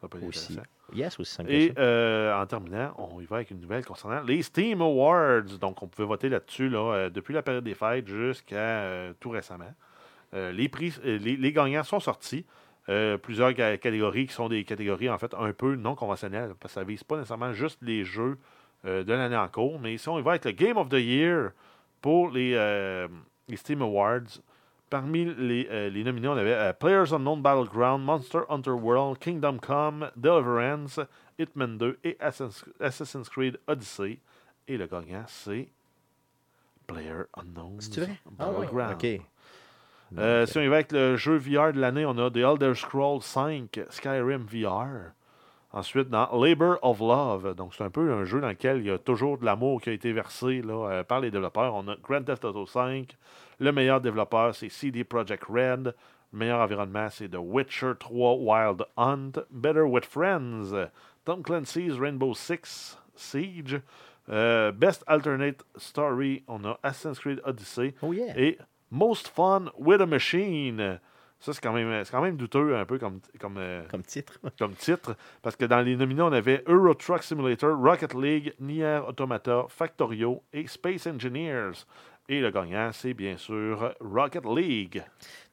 Ça 0.00 0.08
peut 0.08 0.18
être 0.18 0.24
aussi. 0.24 0.52
intéressant. 0.54 0.70
Yes, 0.94 1.18
aussi 1.18 1.32
simple 1.34 1.50
que 1.50 1.54
Et 1.54 1.72
euh, 1.78 2.40
en 2.40 2.46
terminant, 2.46 2.94
on 2.98 3.20
y 3.20 3.24
va 3.24 3.36
avec 3.36 3.50
une 3.50 3.60
nouvelle 3.60 3.84
concernant 3.84 4.22
les 4.22 4.42
Steam 4.42 4.80
Awards. 4.80 5.58
Donc, 5.60 5.82
on 5.82 5.88
pouvait 5.88 6.06
voter 6.06 6.28
là-dessus 6.28 6.68
là, 6.68 6.78
euh, 6.78 7.10
depuis 7.10 7.34
la 7.34 7.42
période 7.42 7.64
des 7.64 7.74
fêtes 7.74 8.06
jusqu'à 8.06 8.56
euh, 8.56 9.12
tout 9.18 9.30
récemment. 9.30 9.72
Euh, 10.34 10.52
les, 10.52 10.68
prix, 10.68 10.94
les, 11.02 11.18
les 11.36 11.52
gagnants 11.52 11.82
sont 11.84 12.00
sortis. 12.00 12.44
Plusieurs 13.22 13.50
ca- 13.56 13.76
catégories 13.78 14.28
qui 14.28 14.32
sont 14.32 14.48
des 14.48 14.62
catégories 14.62 15.10
en 15.10 15.18
fait 15.18 15.34
un 15.34 15.52
peu 15.52 15.74
non 15.74 15.96
conventionnelles 15.96 16.54
parce 16.60 16.72
que 16.72 16.80
ça 16.80 16.84
vise 16.84 17.02
pas 17.02 17.16
nécessairement 17.16 17.52
juste 17.52 17.80
les 17.82 18.04
jeux 18.04 18.38
de 18.84 19.12
l'année 19.12 19.36
en 19.36 19.48
cours. 19.48 19.80
Mais 19.80 19.94
ici, 19.94 20.08
on 20.08 20.20
y 20.20 20.22
va 20.22 20.30
avec 20.30 20.44
le 20.44 20.52
Game 20.52 20.76
of 20.76 20.88
the 20.88 21.00
Year 21.00 21.50
pour 22.00 22.30
les, 22.30 22.52
les 23.48 23.56
Steam 23.56 23.82
Awards. 23.82 24.40
Parmi 24.88 25.24
les, 25.24 25.66
euh, 25.70 25.88
les 25.90 26.04
nominés, 26.04 26.28
on 26.28 26.36
avait 26.36 26.52
euh, 26.52 26.72
Players 26.72 27.12
Unknown 27.12 27.42
Battleground, 27.42 28.04
Monster 28.04 28.40
Hunter 28.48 28.70
World, 28.70 29.18
Kingdom 29.18 29.58
Come, 29.58 30.10
Deliverance, 30.16 31.00
Hitman 31.38 31.76
2 31.76 31.98
et 32.04 32.16
Assassin's 32.20 32.64
Assassin's 32.80 33.28
Creed 33.28 33.58
Odyssey. 33.66 34.20
Et 34.68 34.76
le 34.76 34.86
gagnant, 34.86 35.24
c'est 35.26 35.68
Player 36.86 37.24
Unknown? 37.36 37.78
Ah 38.38 38.50
Battleground. 38.52 38.92
OK. 38.94 39.20
Euh, 40.18 40.40
Donc, 40.42 40.48
si 40.48 40.58
on 40.58 40.60
y 40.62 40.68
va 40.68 40.76
avec 40.76 40.92
le 40.92 41.16
jeu 41.16 41.36
VR 41.36 41.72
de 41.72 41.80
l'année, 41.80 42.06
on 42.06 42.16
a 42.18 42.30
The 42.30 42.36
Elder 42.36 42.74
Scrolls 42.74 43.22
5 43.22 43.80
Skyrim 43.90 44.46
VR. 44.46 45.10
Ensuite, 45.76 46.08
dans 46.08 46.26
Labor 46.32 46.78
of 46.80 47.00
Love, 47.00 47.54
donc 47.54 47.74
c'est 47.74 47.84
un 47.84 47.90
peu 47.90 48.10
un 48.10 48.24
jeu 48.24 48.40
dans 48.40 48.48
lequel 48.48 48.78
il 48.78 48.86
y 48.86 48.90
a 48.90 48.96
toujours 48.96 49.36
de 49.36 49.44
l'amour 49.44 49.82
qui 49.82 49.90
a 49.90 49.92
été 49.92 50.10
versé 50.10 50.62
là, 50.62 50.88
euh, 50.88 51.04
par 51.04 51.20
les 51.20 51.30
développeurs. 51.30 51.74
On 51.74 51.86
a 51.88 51.96
Grand 51.96 52.22
Theft 52.22 52.46
Auto 52.46 52.64
5. 52.64 53.14
Le 53.58 53.72
meilleur 53.72 54.00
développeur, 54.00 54.54
c'est 54.54 54.70
CD 54.70 55.04
Projekt 55.04 55.44
Red. 55.44 55.94
Le 56.32 56.38
meilleur 56.38 56.60
environnement, 56.60 57.08
c'est 57.10 57.28
The 57.28 57.36
Witcher 57.38 57.92
3 58.00 58.36
Wild 58.36 58.86
Hunt. 58.96 59.32
Better 59.50 59.82
with 59.82 60.06
Friends. 60.06 60.72
Tom 61.26 61.42
Clancy's 61.42 62.00
Rainbow 62.00 62.32
Six 62.32 62.98
Siege. 63.14 63.78
Euh, 64.30 64.72
Best 64.72 65.04
Alternate 65.06 65.62
Story, 65.76 66.42
on 66.48 66.64
a 66.64 66.78
Assassin's 66.84 67.18
Creed 67.18 67.42
Odyssey. 67.44 67.92
Oh 68.00 68.12
yeah. 68.12 68.32
Et 68.34 68.56
Most 68.90 69.28
Fun 69.28 69.68
with 69.78 70.00
a 70.00 70.06
Machine. 70.06 71.00
Ça, 71.38 71.52
c'est 71.52 71.60
quand 71.60 71.72
même, 71.72 72.04
c'est 72.04 72.10
quand 72.10 72.22
même 72.22 72.36
douteux 72.36 72.76
un 72.76 72.84
peu 72.86 72.98
comme, 72.98 73.20
comme, 73.38 73.56
euh, 73.58 73.82
Comme 73.90 74.02
titre. 74.02 74.38
comme 74.58 74.74
titre. 74.74 75.16
Parce 75.42 75.54
que 75.56 75.64
dans 75.66 75.80
les 75.80 75.96
nominés, 75.96 76.22
on 76.22 76.32
avait 76.32 76.64
Euro 76.66 76.94
Truck 76.94 77.22
Simulator, 77.22 77.76
Rocket 77.78 78.14
League, 78.14 78.54
Nier 78.58 79.00
Automata, 79.06 79.64
Factorio 79.68 80.42
et 80.52 80.66
Space 80.66 81.06
Engineers. 81.06 81.84
Et 82.28 82.40
le 82.40 82.50
gagnant, 82.50 82.90
c'est 82.92 83.14
bien 83.14 83.36
sûr 83.36 83.94
Rocket 84.00 84.44
League. 84.46 85.02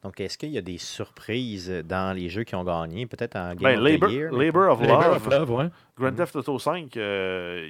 Donc, 0.02 0.20
est-ce 0.20 0.38
qu'il 0.38 0.50
y 0.50 0.58
a 0.58 0.62
des 0.62 0.80
surprises 0.80 1.70
dans 1.86 2.16
les 2.16 2.30
jeux 2.30 2.44
qui 2.44 2.56
ont 2.56 2.64
gagné? 2.64 3.06
Peut-être 3.06 3.36
en 3.36 3.54
Game 3.54 3.58
Ben, 3.60 3.78
of 3.78 3.84
the 3.84 3.90
Labor, 3.90 4.10
Year? 4.10 4.32
Labor 4.32 4.72
of 4.72 4.82
Labor 4.82 5.02
Love, 5.02 5.16
of 5.16 5.28
Love, 5.28 5.52
ouais. 5.52 5.70
Grand 5.98 6.14
Theft 6.14 6.36
Auto 6.38 6.58
5, 6.58 6.98
euh, 6.98 7.70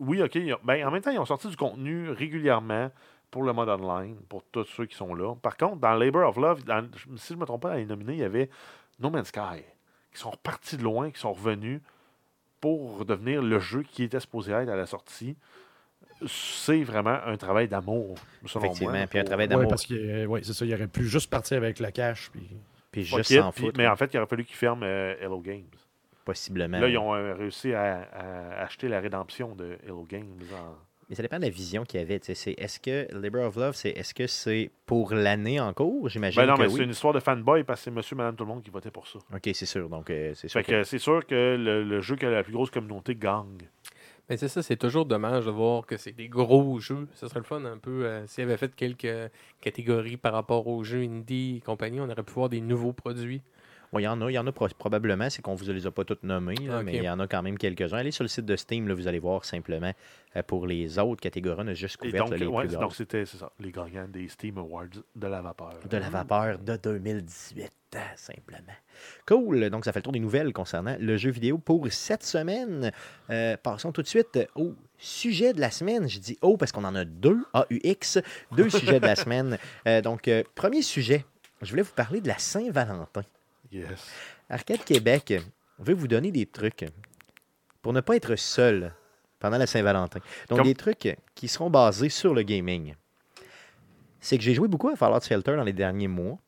oui, 0.00 0.22
OK. 0.22 0.38
ben, 0.62 0.86
en 0.86 0.90
même 0.90 1.00
temps, 1.00 1.10
ils 1.10 1.18
ont 1.18 1.24
sorti 1.24 1.48
du 1.48 1.56
contenu 1.56 2.10
régulièrement 2.10 2.90
pour 3.34 3.42
le 3.42 3.52
mode 3.52 3.68
online, 3.68 4.14
pour 4.28 4.44
tous 4.44 4.62
ceux 4.64 4.86
qui 4.86 4.94
sont 4.94 5.12
là. 5.12 5.34
Par 5.34 5.56
contre, 5.56 5.78
dans 5.78 5.92
Labor 5.94 6.28
of 6.28 6.36
Love, 6.36 6.62
dans- 6.62 6.86
si 7.16 7.30
je 7.30 7.34
ne 7.34 7.40
me 7.40 7.44
trompe 7.46 7.62
pas, 7.62 7.70
dans 7.70 7.74
les 7.74 7.84
nominés, 7.84 8.12
il 8.12 8.18
y 8.20 8.22
avait 8.24 8.48
No 9.00 9.10
Man's 9.10 9.26
Sky, 9.26 9.64
qui 10.12 10.20
sont 10.20 10.30
repartis 10.30 10.76
de 10.76 10.84
loin, 10.84 11.10
qui 11.10 11.18
sont 11.18 11.32
revenus 11.32 11.80
pour 12.60 13.04
devenir 13.04 13.42
le 13.42 13.58
jeu 13.58 13.82
qui 13.82 14.04
était 14.04 14.20
supposé 14.20 14.52
être 14.52 14.68
à 14.68 14.76
la 14.76 14.86
sortie. 14.86 15.36
C'est 16.26 16.82
vraiment 16.84 17.18
un 17.26 17.36
travail 17.36 17.66
d'amour, 17.66 18.14
selon 18.46 18.64
Effectivement, 18.66 18.92
moi. 18.98 19.06
puis 19.08 19.18
un 19.18 19.24
travail 19.24 19.48
d'amour. 19.48 19.68
parce 19.68 19.84
que 19.84 19.94
euh, 19.94 20.26
ouais, 20.26 20.42
c'est 20.44 20.52
ça, 20.52 20.64
il 20.64 20.72
aurait 20.72 20.86
pu 20.86 21.04
juste 21.04 21.28
partir 21.28 21.56
avec 21.58 21.80
le 21.80 21.90
cash. 21.90 22.30
Puis... 22.30 22.48
Puis 22.92 23.02
juste 23.02 23.34
s'en 23.36 23.50
foutre, 23.50 23.76
mais 23.76 23.88
en 23.88 23.96
fait, 23.96 24.14
il 24.14 24.18
aurait 24.18 24.28
fallu 24.28 24.44
qu'ils 24.44 24.54
ferment 24.54 24.84
euh, 24.84 25.16
Hello 25.20 25.40
Games. 25.40 25.64
possiblement. 26.24 26.78
Là, 26.78 26.88
ils 26.88 26.96
ont 26.96 27.12
euh, 27.12 27.34
réussi 27.34 27.74
à, 27.74 28.02
à 28.12 28.62
acheter 28.62 28.86
la 28.86 29.00
rédemption 29.00 29.56
de 29.56 29.76
Hello 29.84 30.06
Games. 30.08 30.30
en- 30.54 30.76
Mais 31.08 31.14
ça 31.16 31.22
dépend 31.22 31.36
de 31.38 31.42
la 31.44 31.50
vision 31.50 31.84
qu'il 31.84 32.00
y 32.00 32.02
avait. 32.02 32.16
Est-ce 32.26 32.80
que 32.80 33.06
Labor 33.14 33.46
of 33.46 33.56
Love, 33.56 33.74
c'est 33.74 33.90
est-ce 33.90 34.14
que 34.14 34.26
c'est 34.26 34.70
pour 34.86 35.12
l'année 35.14 35.60
en 35.60 35.72
cours? 35.74 36.08
J'imagine 36.08 36.40
Ben 36.42 36.46
non, 36.46 36.54
que 36.56 36.62
mais 36.62 36.68
oui. 36.68 36.74
c'est 36.78 36.84
une 36.84 36.90
histoire 36.90 37.12
de 37.12 37.20
fanboy 37.20 37.62
parce 37.64 37.80
que 37.80 37.84
c'est 37.84 37.90
monsieur, 37.90 38.16
madame, 38.16 38.36
tout 38.36 38.44
le 38.44 38.48
monde 38.48 38.62
qui 38.62 38.70
votait 38.70 38.90
pour 38.90 39.06
ça. 39.06 39.18
OK, 39.34 39.50
c'est 39.52 39.66
sûr. 39.66 39.88
Donc, 39.88 40.08
euh, 40.10 40.32
c'est 40.34 40.48
sûr 40.48 40.60
Fait 40.60 40.64
que 40.64 40.82
c'est 40.82 40.98
sûr 40.98 41.26
que 41.26 41.56
le, 41.58 41.84
le 41.84 42.00
jeu 42.00 42.16
qui 42.16 42.24
a 42.24 42.30
la 42.30 42.42
plus 42.42 42.52
grosse 42.52 42.70
communauté 42.70 43.14
gagne. 43.14 43.68
Mais 44.30 44.38
c'est 44.38 44.48
ça, 44.48 44.62
c'est 44.62 44.76
toujours 44.76 45.04
dommage 45.04 45.44
de 45.44 45.50
voir 45.50 45.84
que 45.84 45.98
c'est 45.98 46.12
des 46.12 46.28
gros 46.28 46.78
jeux. 46.78 47.06
Ce 47.14 47.28
serait 47.28 47.40
le 47.40 47.44
fun 47.44 47.62
un 47.66 47.76
peu. 47.76 48.06
euh, 48.06 48.26
S'il 48.26 48.44
avait 48.44 48.56
fait 48.56 48.74
quelques 48.74 49.30
catégories 49.60 50.16
par 50.16 50.32
rapport 50.32 50.66
aux 50.66 50.82
jeux 50.82 51.02
indie 51.02 51.56
et 51.58 51.60
compagnie, 51.60 52.00
on 52.00 52.08
aurait 52.08 52.22
pu 52.22 52.32
voir 52.32 52.48
des 52.48 52.62
nouveaux 52.62 52.94
produits. 52.94 53.42
Il 53.98 54.02
y 54.04 54.08
en 54.08 54.20
a, 54.22 54.30
il 54.30 54.34
y 54.34 54.38
en 54.38 54.46
a 54.46 54.52
pro- 54.52 54.68
probablement, 54.78 55.28
c'est 55.30 55.42
qu'on 55.42 55.54
vous 55.54 55.64
les 55.66 55.86
a 55.86 55.90
pas 55.90 56.04
toutes 56.04 56.22
là, 56.24 56.38
Ok. 56.38 56.44
mais 56.84 56.96
il 56.96 57.02
y 57.02 57.08
en 57.08 57.18
a 57.20 57.26
quand 57.26 57.42
même 57.42 57.56
quelques-uns. 57.58 57.98
Allez 57.98 58.10
sur 58.10 58.24
le 58.24 58.28
site 58.28 58.44
de 58.46 58.56
Steam, 58.56 58.88
là, 58.88 58.94
vous 58.94 59.06
allez 59.08 59.18
voir 59.18 59.44
simplement 59.44 59.92
euh, 60.36 60.42
pour 60.42 60.66
les 60.66 60.98
autres 60.98 61.20
catégories, 61.20 61.62
on 61.64 61.68
a 61.68 61.74
juste 61.74 61.96
couvert 61.96 62.24
donc, 62.24 62.38
les 62.38 62.46
ouais, 62.46 62.66
plus 62.66 62.76
donc 62.76 62.94
c'était 62.94 63.24
ça, 63.26 63.50
les 63.60 63.70
gagnants 63.72 64.08
des 64.08 64.28
Steam 64.28 64.58
Awards 64.58 64.86
de 65.14 65.26
la 65.26 65.40
vapeur. 65.42 65.78
De 65.88 65.96
la 65.96 66.10
vapeur 66.10 66.58
de 66.58 66.76
2018, 66.76 67.72
euh, 67.94 67.98
simplement. 68.16 68.72
Cool. 69.26 69.70
Donc, 69.70 69.84
ça 69.84 69.92
fait 69.92 69.98
le 70.00 70.02
tour 70.04 70.12
des 70.12 70.20
nouvelles 70.20 70.52
concernant 70.52 70.96
le 70.98 71.16
jeu 71.16 71.30
vidéo 71.30 71.58
pour 71.58 71.86
cette 71.90 72.22
semaine. 72.24 72.90
Euh, 73.30 73.56
passons 73.56 73.92
tout 73.92 74.02
de 74.02 74.06
suite 74.08 74.38
au 74.54 74.74
sujet 74.98 75.52
de 75.52 75.60
la 75.60 75.70
semaine. 75.70 76.08
Je 76.08 76.18
dis 76.18 76.38
oh 76.42 76.56
parce 76.56 76.72
qu'on 76.72 76.84
en 76.84 76.94
a 76.94 77.04
deux, 77.04 77.44
AUX, 77.54 78.20
deux 78.52 78.70
sujets 78.70 79.00
de 79.00 79.06
la 79.06 79.16
semaine. 79.24 79.58
Euh, 79.86 80.00
donc, 80.00 80.28
euh, 80.28 80.42
premier 80.54 80.82
sujet, 80.82 81.24
je 81.62 81.70
voulais 81.70 81.82
vous 81.82 81.92
parler 81.94 82.20
de 82.20 82.28
la 82.28 82.38
Saint-Valentin. 82.38 83.22
Yes. 83.74 84.10
Arcade 84.48 84.84
Québec 84.84 85.34
veut 85.78 85.94
vous 85.94 86.08
donner 86.08 86.30
des 86.30 86.46
trucs 86.46 86.84
pour 87.82 87.92
ne 87.92 88.00
pas 88.00 88.16
être 88.16 88.36
seul 88.36 88.94
pendant 89.40 89.58
la 89.58 89.66
Saint-Valentin. 89.66 90.20
Donc, 90.48 90.58
Comme- 90.58 90.66
des 90.68 90.74
trucs 90.74 91.16
qui 91.34 91.48
seront 91.48 91.68
basés 91.70 92.08
sur 92.08 92.32
le 92.34 92.42
gaming. 92.42 92.94
C'est 94.20 94.38
que 94.38 94.44
j'ai 94.44 94.54
joué 94.54 94.68
beaucoup 94.68 94.88
à 94.88 94.96
Fallout 94.96 95.20
Shelter 95.20 95.56
dans 95.56 95.64
les 95.64 95.72
derniers 95.74 96.08
mois. 96.08 96.38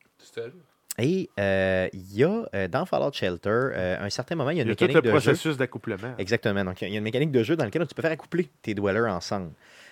Et 0.97 1.29
euh, 1.39 1.87
il 1.93 2.15
y 2.15 2.23
a 2.23 2.43
euh, 2.55 2.67
dans 2.67 2.85
Fallout 2.87 3.11
Shelter, 3.13 3.49
euh, 3.49 3.99
à 3.99 4.03
un 4.05 4.09
certain 4.09 4.33
moment, 4.35 4.49
il 4.49 4.57
y 4.57 4.61
a 4.61 4.63
Il 4.63 4.67
une 4.67 4.69
y 4.69 4.71
a 4.71 4.75
tout 4.75 4.85
mécanique 4.85 4.95
le 5.05 5.11
de 5.11 5.19
jeu. 5.19 5.31
processus 5.31 5.57
d'accouplement. 5.57 6.15
Exactement. 6.17 6.63
Donc, 6.65 6.81
il 6.81 6.89
y 6.89 6.95
a 6.95 6.97
une 6.97 7.03
mécanique 7.03 7.31
de 7.31 7.43
jeu 7.43 7.55
dans 7.55 7.65
laquelle 7.65 7.85
tu 7.85 7.93
peux 7.93 8.01
faire 8.01 8.11
accoupler 8.11 8.49
tes 8.63 8.73
dwellers 8.73 9.11
ensemble. 9.11 9.51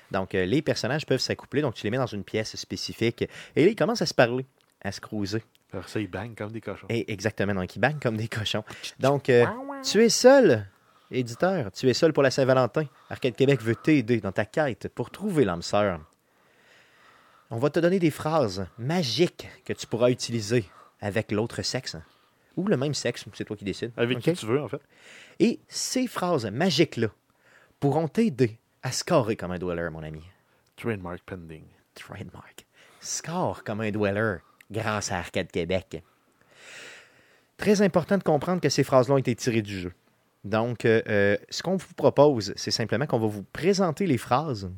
Donc, 0.09 0.33
euh, 0.33 0.45
les 0.45 0.63
personnages 0.63 1.05
peuvent 1.05 1.19
s'accoupler. 1.19 1.61
Donc, 1.61 1.75
tu 1.75 1.83
les 1.83 1.91
mets 1.91 1.97
dans 1.97 2.05
une 2.07 2.23
pièce 2.23 2.55
spécifique. 2.55 3.23
Et 3.55 3.65
là, 3.65 3.69
ils 3.71 3.75
commencent 3.75 4.01
à 4.01 4.07
se 4.07 4.13
parler, 4.15 4.45
à 4.81 4.91
se 4.91 4.99
cruiser. 4.99 5.43
Alors 5.75 5.89
ça, 5.89 5.99
ils 5.99 6.09
bang 6.09 6.33
comme 6.33 6.53
des 6.53 6.61
cochons. 6.61 6.87
Et 6.87 7.11
exactement. 7.11 7.53
Donc, 7.53 7.75
ils 7.75 7.79
bangent 7.79 7.99
comme 8.01 8.15
des 8.15 8.29
cochons. 8.29 8.63
Donc, 9.01 9.27
euh, 9.27 9.45
tu 9.83 10.01
es 10.01 10.07
seul, 10.07 10.65
éditeur. 11.11 11.69
Tu 11.73 11.89
es 11.89 11.93
seul 11.93 12.13
pour 12.13 12.23
la 12.23 12.31
Saint-Valentin. 12.31 12.85
Arcade 13.09 13.35
Québec 13.35 13.61
veut 13.61 13.75
t'aider 13.75 14.21
dans 14.21 14.31
ta 14.31 14.45
quête 14.45 14.87
pour 14.95 15.11
trouver 15.11 15.43
l'âme 15.43 15.61
sœur. 15.61 15.99
On 17.51 17.57
va 17.57 17.69
te 17.69 17.81
donner 17.81 17.99
des 17.99 18.09
phrases 18.09 18.65
magiques 18.77 19.49
que 19.65 19.73
tu 19.73 19.85
pourras 19.85 20.11
utiliser 20.11 20.63
avec 21.01 21.33
l'autre 21.33 21.61
sexe. 21.61 21.97
Ou 22.55 22.69
le 22.69 22.77
même 22.77 22.93
sexe, 22.93 23.25
c'est 23.33 23.43
toi 23.43 23.57
qui 23.57 23.65
décides. 23.65 23.91
Avec 23.97 24.19
qui 24.19 24.31
tu 24.31 24.45
veux, 24.45 24.61
en 24.61 24.69
fait. 24.69 24.81
Et 25.39 25.59
ces 25.67 26.07
phrases 26.07 26.45
magiques-là 26.45 27.09
pourront 27.81 28.07
t'aider 28.07 28.59
à 28.81 28.93
scorer 28.93 29.35
comme 29.35 29.51
un 29.51 29.59
dweller, 29.59 29.89
mon 29.91 30.03
ami. 30.03 30.23
Trademark 30.77 31.19
pending. 31.25 31.65
Trademark. 31.95 32.65
Score 33.01 33.65
comme 33.65 33.81
un 33.81 33.91
dweller 33.91 34.37
grâce 34.71 35.11
à 35.11 35.17
Arcade 35.17 35.51
Québec. 35.51 36.03
Très 37.57 37.81
important 37.81 38.17
de 38.17 38.23
comprendre 38.23 38.61
que 38.61 38.69
ces 38.69 38.83
phrases-là 38.83 39.15
ont 39.15 39.19
été 39.19 39.35
tirées 39.35 39.61
du 39.61 39.79
jeu. 39.79 39.93
Donc, 40.43 40.85
euh, 40.85 41.01
euh, 41.07 41.37
ce 41.49 41.63
qu'on 41.63 41.75
vous 41.75 41.93
propose, 41.95 42.53
c'est 42.55 42.71
simplement 42.71 43.05
qu'on 43.07 43.19
va 43.19 43.27
vous 43.27 43.43
présenter 43.43 44.05
les 44.05 44.17
phrases 44.17 44.69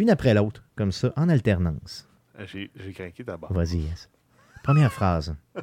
une 0.00 0.08
après 0.08 0.32
l'autre, 0.32 0.64
comme 0.76 0.92
ça, 0.92 1.12
en 1.16 1.28
alternance. 1.28 2.08
Euh, 2.38 2.46
J'ai 2.46 2.70
j'ai 2.74 2.92
craqué 2.92 3.22
d'abord. 3.22 3.52
Vas-y, 3.52 3.80
yes. 3.80 4.08
Première 4.62 4.92
phrase. 4.92 5.36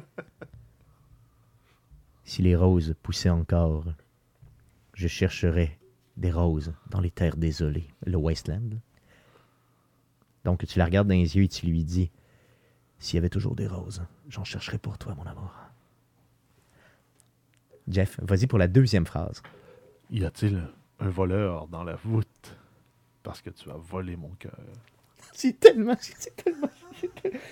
si 2.24 2.42
les 2.42 2.54
roses 2.54 2.94
poussaient 3.02 3.30
encore, 3.30 3.84
je 4.94 5.08
chercherais 5.08 5.76
des 6.16 6.30
roses 6.30 6.72
dans 6.90 7.00
les 7.00 7.10
terres 7.10 7.36
désolées, 7.36 7.88
le 8.06 8.16
wasteland. 8.16 8.78
Donc 10.44 10.64
tu 10.66 10.78
la 10.78 10.84
regardes 10.84 11.08
dans 11.08 11.14
les 11.14 11.36
yeux 11.36 11.44
et 11.44 11.48
tu 11.48 11.66
lui 11.66 11.82
dis 11.84 12.10
S'il 12.98 13.16
y 13.16 13.18
avait 13.18 13.28
toujours 13.28 13.54
des 13.54 13.66
roses, 13.66 14.02
j'en 14.28 14.44
chercherais 14.44 14.78
pour 14.78 14.98
toi, 14.98 15.14
mon 15.14 15.24
amour. 15.24 15.52
Jeff, 17.88 18.18
vas-y 18.20 18.46
pour 18.46 18.58
la 18.58 18.68
deuxième 18.68 19.06
phrase. 19.06 19.42
Y 20.10 20.24
a-t-il 20.24 20.62
un 20.98 21.08
voleur 21.08 21.68
dans 21.68 21.84
la 21.84 21.94
voûte 21.96 22.56
parce 23.22 23.40
que 23.40 23.50
tu 23.50 23.70
as 23.70 23.76
volé 23.76 24.16
mon 24.16 24.30
cœur? 24.30 24.58
C'est 25.32 25.58
tellement, 25.58 25.96
c'est 26.00 26.34
tellement, 26.34 26.70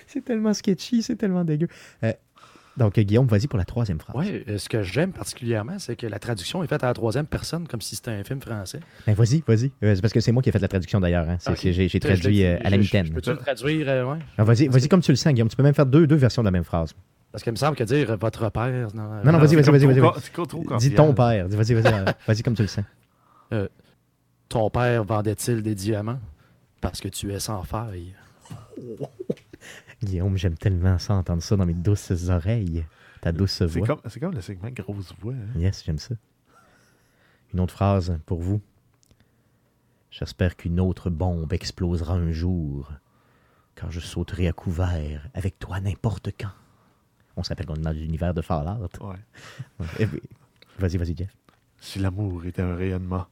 c'est 0.07 0.23
tellement 0.23 0.53
sketchy, 0.53 1.01
c'est 1.01 1.15
tellement 1.15 1.43
dégueu. 1.43 1.67
Euh, 2.03 2.13
donc, 2.77 2.99
Guillaume, 2.99 3.27
vas-y 3.27 3.47
pour 3.47 3.57
la 3.57 3.65
troisième 3.65 3.99
phrase. 3.99 4.15
Ouais, 4.15 4.43
euh, 4.47 4.57
ce 4.57 4.69
que 4.69 4.83
j'aime 4.83 5.11
particulièrement, 5.11 5.79
c'est 5.79 5.95
que 5.95 6.05
la 6.07 6.19
traduction 6.19 6.63
est 6.63 6.67
faite 6.67 6.83
à 6.83 6.87
la 6.87 6.93
troisième 6.93 7.25
personne, 7.25 7.67
comme 7.67 7.81
si 7.81 7.95
c'était 7.95 8.11
un 8.11 8.23
film 8.23 8.39
français. 8.41 8.79
Ben, 9.05 9.13
vas-y, 9.15 9.43
vas-y. 9.47 9.71
Euh, 9.83 9.95
c'est 9.95 10.01
parce 10.01 10.13
que 10.13 10.19
c'est 10.19 10.31
moi 10.31 10.41
qui 10.43 10.49
ai 10.49 10.51
fait 10.51 10.59
la 10.59 10.67
traduction 10.67 10.99
d'ailleurs. 10.99 11.27
hein. 11.29 11.37
J'ai 11.61 11.73
j'ai 11.73 11.87
Je- 11.87 11.93
je 11.93 11.97
traduit 11.97 12.43
euh, 12.45 12.57
à 12.63 12.69
la 12.69 12.77
mitaine. 12.77 13.09
Peux-tu 13.11 13.31
le 13.31 13.37
traduire, 13.37 13.89
euh, 13.89 14.05
ouais? 14.13 14.19
Ah, 14.37 14.43
Vas-y, 14.43 14.67
vas-y 14.67 14.87
comme 14.87 15.01
tu 15.01 15.11
le 15.11 15.15
sens, 15.17 15.33
Guillaume. 15.33 15.49
Tu 15.49 15.55
peux 15.55 15.63
même 15.63 15.73
faire 15.73 15.85
deux, 15.85 16.05
deux 16.07 16.15
versions 16.15 16.41
de 16.43 16.47
la 16.47 16.51
même 16.51 16.63
phrase. 16.63 16.93
Parce 17.31 17.43
qu'il 17.43 17.51
me 17.51 17.57
semble 17.57 17.75
que 17.75 17.83
dire 17.83 18.15
votre 18.17 18.49
père. 18.51 18.87
Non, 18.95 19.03
Non, 19.23 19.31
non, 19.33 19.37
vas-y, 19.39 19.55
vas-y, 19.55 19.69
vas-y, 19.85 20.11
trop 20.47 20.77
Dis 20.79 20.93
ton 20.93 21.13
père. 21.13 21.47
Vas-y, 21.49 21.73
vas-y. 21.73 22.05
Vas-y 22.27 22.41
comme 22.43 22.55
tu 22.55 22.61
le 22.61 22.67
sens. 22.67 22.85
Ton 24.49 24.69
père 24.69 25.03
vendait-il 25.03 25.61
des 25.61 25.75
diamants? 25.75 26.19
Parce 26.79 27.01
que 27.01 27.09
tu 27.09 27.33
es 27.33 27.39
sans 27.39 27.63
faille. 27.63 28.13
Guillaume, 30.03 30.37
j'aime 30.37 30.55
tellement 30.57 30.97
ça, 30.99 31.15
entendre 31.15 31.41
ça 31.41 31.55
dans 31.55 31.65
mes 31.65 31.73
douces 31.73 32.11
oreilles. 32.29 32.85
Ta 33.21 33.31
douce 33.31 33.51
C'est 33.51 33.65
voix. 33.65 33.87
comme, 33.87 34.01
c'est 34.07 34.19
comme 34.19 34.33
le 34.33 34.41
segment 34.41 34.69
grosse 34.69 35.13
voix. 35.19 35.33
hein. 35.33 35.59
Yes, 35.59 35.83
j'aime 35.85 35.97
ça. 35.97 36.15
Une 37.53 37.59
autre 37.59 37.73
phrase 37.73 38.19
pour 38.25 38.41
vous. 38.41 38.61
J'espère 40.11 40.55
qu'une 40.55 40.79
autre 40.79 41.09
bombe 41.09 41.51
explosera 41.53 42.13
un 42.13 42.31
jour 42.31 42.91
car 43.75 43.91
je 43.91 43.99
sauterai 43.99 44.47
à 44.47 44.53
couvert 44.53 45.29
avec 45.33 45.59
toi 45.59 45.79
n'importe 45.79 46.29
quand. 46.39 46.49
On 47.35 47.43
se 47.43 47.49
rappelle 47.49 47.67
qu'on 47.67 47.75
est 47.75 47.81
dans 47.81 47.91
l'univers 47.91 48.33
de 48.33 48.41
Fallout. 48.41 48.89
Ouais. 49.01 49.15
Eh. 49.99 50.07
Vas-y, 50.79 50.97
vas-y, 50.97 51.15
Jeff. 51.17 51.35
Si 51.79 51.99
l'amour 51.99 52.45
était 52.45 52.61
un 52.61 52.75
rayonnement, 52.75 53.25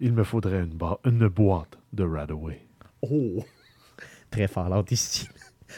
il 0.00 0.12
me 0.12 0.24
faudrait 0.24 0.62
une, 0.64 0.78
une 1.04 1.28
boîte 1.28 1.78
de 1.92 2.04
Radaway. 2.04 2.66
Oh! 3.02 3.44
Très 4.30 4.46
Fallout 4.48 4.84
ici. 4.90 5.28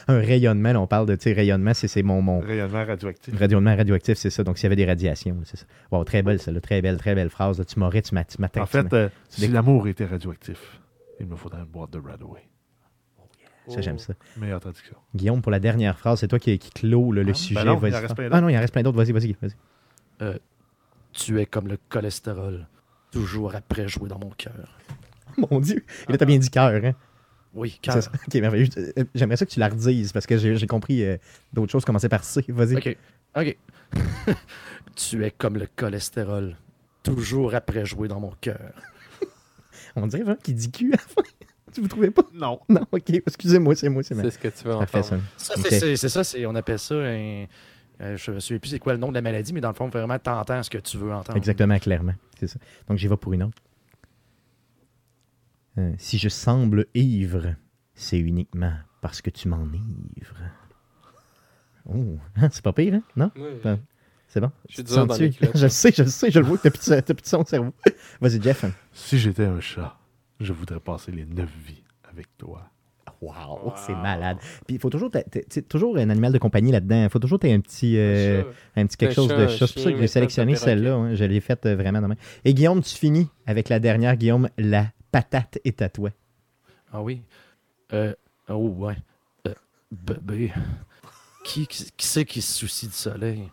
Un 0.09 0.19
rayonnement, 0.19 0.73
là, 0.73 0.81
on 0.81 0.87
parle 0.87 1.07
de, 1.07 1.15
tu 1.17 1.23
sais, 1.25 1.33
rayonnement, 1.33 1.75
c'est 1.75 1.89
c'est 1.89 2.03
mon, 2.03 2.21
mon 2.23 2.41
Rayonnement 2.41 2.85
radioactif. 2.85 3.37
rayonnement 3.37 3.75
radioactif, 3.77 4.17
c'est 4.19 4.31
ça. 4.31 4.45
Donc, 4.45 4.59
s'il 4.59 4.65
y 4.65 4.67
avait 4.67 4.77
des 4.77 4.87
radiations, 4.87 5.35
là, 5.35 5.41
c'est 5.45 5.57
ça. 5.57 5.67
Wow, 5.91 6.05
très 6.05 6.23
belle, 6.23 6.41
celle-là. 6.41 6.61
Très 6.61 6.81
belle, 6.83 6.97
très 6.99 7.15
belle 7.15 7.31
phrase. 7.31 7.59
là. 7.59 7.65
Tu 7.65 7.79
m'aurais, 7.79 8.03
tu 8.03 8.15
m'as- 8.15 8.25
tu 8.25 8.41
m'attaques. 8.41 8.63
En 8.63 8.67
fait, 8.67 8.93
euh, 8.93 9.09
si 9.29 9.49
l'amour 9.49 9.89
était 9.89 10.05
radioactif, 10.07 10.81
il 11.21 11.27
me 11.27 11.37
faudrait 11.37 11.61
une 11.61 11.67
boîte 11.67 11.91
de 11.93 11.99
Radaway. 11.99 12.43
ça, 13.69 13.81
j'aime 13.83 13.99
ça. 13.99 14.15
Meilleure 14.39 14.61
traduction. 14.61 14.97
Guillaume, 15.15 15.43
pour 15.43 15.53
la 15.53 15.61
dernière 15.61 15.99
phrase, 15.99 16.21
c'est 16.21 16.29
toi 16.29 16.39
qui, 16.39 16.59
qui 16.59 16.71
clôt 16.71 17.13
là, 17.13 17.23
le 17.23 17.33
Ah, 17.33 17.35
sujet. 17.35 17.55
ben 17.55 17.65
non, 17.67 17.81
il 17.85 17.95
en 17.95 18.01
reste 18.01 18.15
plein 18.15 18.29
ah 18.33 18.41
non, 18.41 18.49
il 18.49 18.57
en 18.57 18.61
reste 18.61 18.73
plein 18.73 18.83
d'autres. 18.83 18.97
Vas-y, 18.97 19.13
vas-y, 19.13 19.37
vas-y. 19.43 20.39
Tu 21.13 21.41
es 21.41 21.47
comme 21.47 21.69
le 21.69 21.79
cholestérol, 21.89 22.67
toujours 23.11 23.55
après 23.55 23.89
jouer 23.89 24.09
dans 24.09 24.19
mon 24.19 24.31
cœur. 24.31 24.79
Mon 25.51 25.61
Dieu. 25.61 25.85
Et 26.09 26.13
là, 26.13 26.19
t'as 26.19 26.25
bien 26.25 26.39
dit 26.39 26.51
cœur, 26.51 26.81
hein? 26.85 26.95
Oui, 27.55 27.73
C'est 27.85 27.93
cœur. 27.93 28.03
ça. 28.03 28.11
Ok, 28.29 28.35
merveilleux. 28.35 28.69
Euh, 28.77 29.05
J'aimerais 29.15 29.37
ça 29.37 29.47
que 29.47 29.51
tu 29.51 29.61
la 29.61 29.69
redises 29.69 30.13
parce 30.13 30.27
que 30.27 30.37
j'ai 30.37 30.67
compris 30.67 31.03
euh, 31.05 31.17
d'autres 31.53 31.73
choses 31.73 31.85
commencer 31.85 32.09
par 32.09 32.25
C. 32.25 32.45
Vas-y. 32.49 32.77
OK. 32.77 32.97
OK. 33.37 33.57
tu 34.97 35.25
es 35.25 35.31
comme 35.31 35.57
le 35.57 35.67
cholestérol, 35.77 36.57
toujours 37.03 37.55
après 37.55 37.85
jouer 37.87 38.09
dans 38.09 38.21
mon 38.21 38.33
cœur. 38.41 38.59
On 39.97 40.07
dirait 40.07 40.23
vraiment 40.23 40.39
qu'il 40.43 40.55
dit 40.55 40.71
cul 40.71 40.89
à 40.93 40.97
la 40.97 40.99
fin. 40.99 41.23
Tu 41.73 41.83
vous 41.83 41.89
trouvez 41.89 42.11
pas? 42.11 42.23
Non. 42.33 42.61
Non, 42.71 42.81
ok. 42.91 43.11
Excusez-moi, 43.11 43.75
c'est 43.75 43.91
moi, 43.91 44.03
c'est 44.03 44.15
C'est 44.15 44.23
mal. 44.23 44.33
ce 44.33 44.39
que 44.39 44.49
tu 44.49 44.65
veux 44.65 44.75
entendre. 44.75 45.05
ça. 45.05 45.19
C'est- 45.37 45.79
c'est 45.79 45.97
c'est 45.97 46.09
ça, 46.09 46.25
c'est- 46.25 46.47
on 46.47 46.55
appelle 46.55 46.79
ça 46.79 46.95
un. 46.95 47.45
euh, 48.01 48.17
je 48.17 48.31
me 48.31 48.41
souviens 48.41 48.59
plus 48.59 48.71
c'est 48.71 48.79
quoi 48.79 48.95
le 48.95 48.99
nom 48.99 49.09
de 49.11 49.15
la 49.15 49.21
maladie, 49.21 49.53
mais 49.53 49.61
dans 49.61 49.69
le 49.69 49.75
fond, 49.75 49.87
vraiment, 49.89 50.19
t'entends 50.19 50.63
ce 50.63 50.71
que 50.71 50.79
tu 50.79 50.97
veux 50.97 51.13
entendre. 51.13 51.37
Exactement, 51.37 51.79
clairement. 51.79 52.15
C'est 52.41 52.47
ça. 52.47 52.59
Donc, 52.89 52.97
j'y 52.97 53.07
vais 53.07 53.19
pour 53.19 53.35
une 53.35 53.43
autre. 53.43 53.59
Euh, 55.79 55.93
si 55.97 56.19
je 56.19 56.29
semble 56.29 56.87
ivre, 56.95 57.55
c'est 57.95 58.19
uniquement 58.19 58.73
parce 59.01 59.23
que 59.23 59.31
tu 59.31 59.49
m'enivres. 59.49 60.43
Oh, 61.89 62.19
hein, 62.37 62.49
c'est 62.51 62.63
pas 62.63 62.73
pire, 62.73 62.95
hein? 62.95 63.03
Non? 63.17 63.31
Oui. 63.37 63.43
Ben, 63.63 63.79
C'est 64.29 64.41
bon? 64.41 64.51
Je 64.69 64.83
dans 64.83 65.07
les. 65.17 65.31
Je 65.55 65.63
le 65.63 65.69
sais, 65.69 65.93
je 65.97 66.03
le 66.03 66.09
sais, 66.09 66.31
je 66.31 66.39
le 66.39 66.45
vois 66.47 66.59
que 66.59 66.65
t'as 66.69 66.71
plus, 66.71 67.15
de- 67.15 67.27
son 67.27 67.39
au 67.43 67.47
cerveau. 67.47 67.73
Vas-y, 68.21 68.43
Jeff. 68.43 68.65
Si 68.93 69.19
j'étais 69.19 69.47
un 69.47 69.61
chat, 69.61 69.97
je 70.41 70.53
voudrais 70.53 70.81
passer 70.81 71.13
les 71.13 71.25
neuf 71.25 71.51
vies 71.67 71.83
avec 72.11 72.27
toi. 72.37 72.71
Wow, 73.21 73.73
c'est 73.75 73.95
malade. 73.95 74.37
Puis 74.67 74.77
il 74.77 74.79
faut 74.81 74.91
toujours, 74.91 75.11
toujours 75.69 75.97
un 75.97 76.09
animal 76.09 76.33
de 76.33 76.39
compagnie 76.39 76.71
là-dedans. 76.71 77.03
Il 77.05 77.11
faut 77.11 77.19
toujours 77.19 77.41
t'aies 77.41 77.53
un 77.53 77.59
petit, 77.59 77.97
euh, 77.99 78.45
un 78.77 78.87
petit 78.87 78.97
quelque 78.97 79.11
Un 79.11 79.15
chose 79.15 79.29
chat, 79.29 79.37
de 79.39 79.47
chat. 79.49 79.67
C'est 79.67 79.75
pour 79.75 79.83
ça 79.83 79.93
que 79.93 79.99
j'ai 79.99 80.07
sélectionné 80.07 80.55
celle-là. 80.55 80.95
hein. 80.95 81.15
Je 81.15 81.25
l'ai 81.25 81.41
faite 81.41 81.67
euh, 81.67 81.75
vraiment 81.75 82.01
demain. 82.01 82.15
Et 82.45 82.55
Guillaume, 82.55 82.81
tu 82.81 82.95
finis 82.95 83.29
avec 83.47 83.71
la 83.71 83.81
dernière. 83.81 84.17
Guillaume, 84.17 84.49
la 84.57 84.87
patate 85.11 85.59
est 85.65 85.83
à 85.83 85.89
toi. 85.89 86.11
Ah 86.93 87.03
oui. 87.03 87.23
Euh, 87.93 88.15
oh, 88.49 88.69
ouais. 88.69 88.97
Euh, 89.47 89.55
bébé. 89.91 90.53
Qui, 91.45 91.67
qui, 91.67 91.91
qui 91.97 92.07
c'est 92.07 92.25
qui 92.25 92.43
se 92.43 92.53
soucie 92.59 92.87
du 92.87 92.93
soleil? 92.93 93.51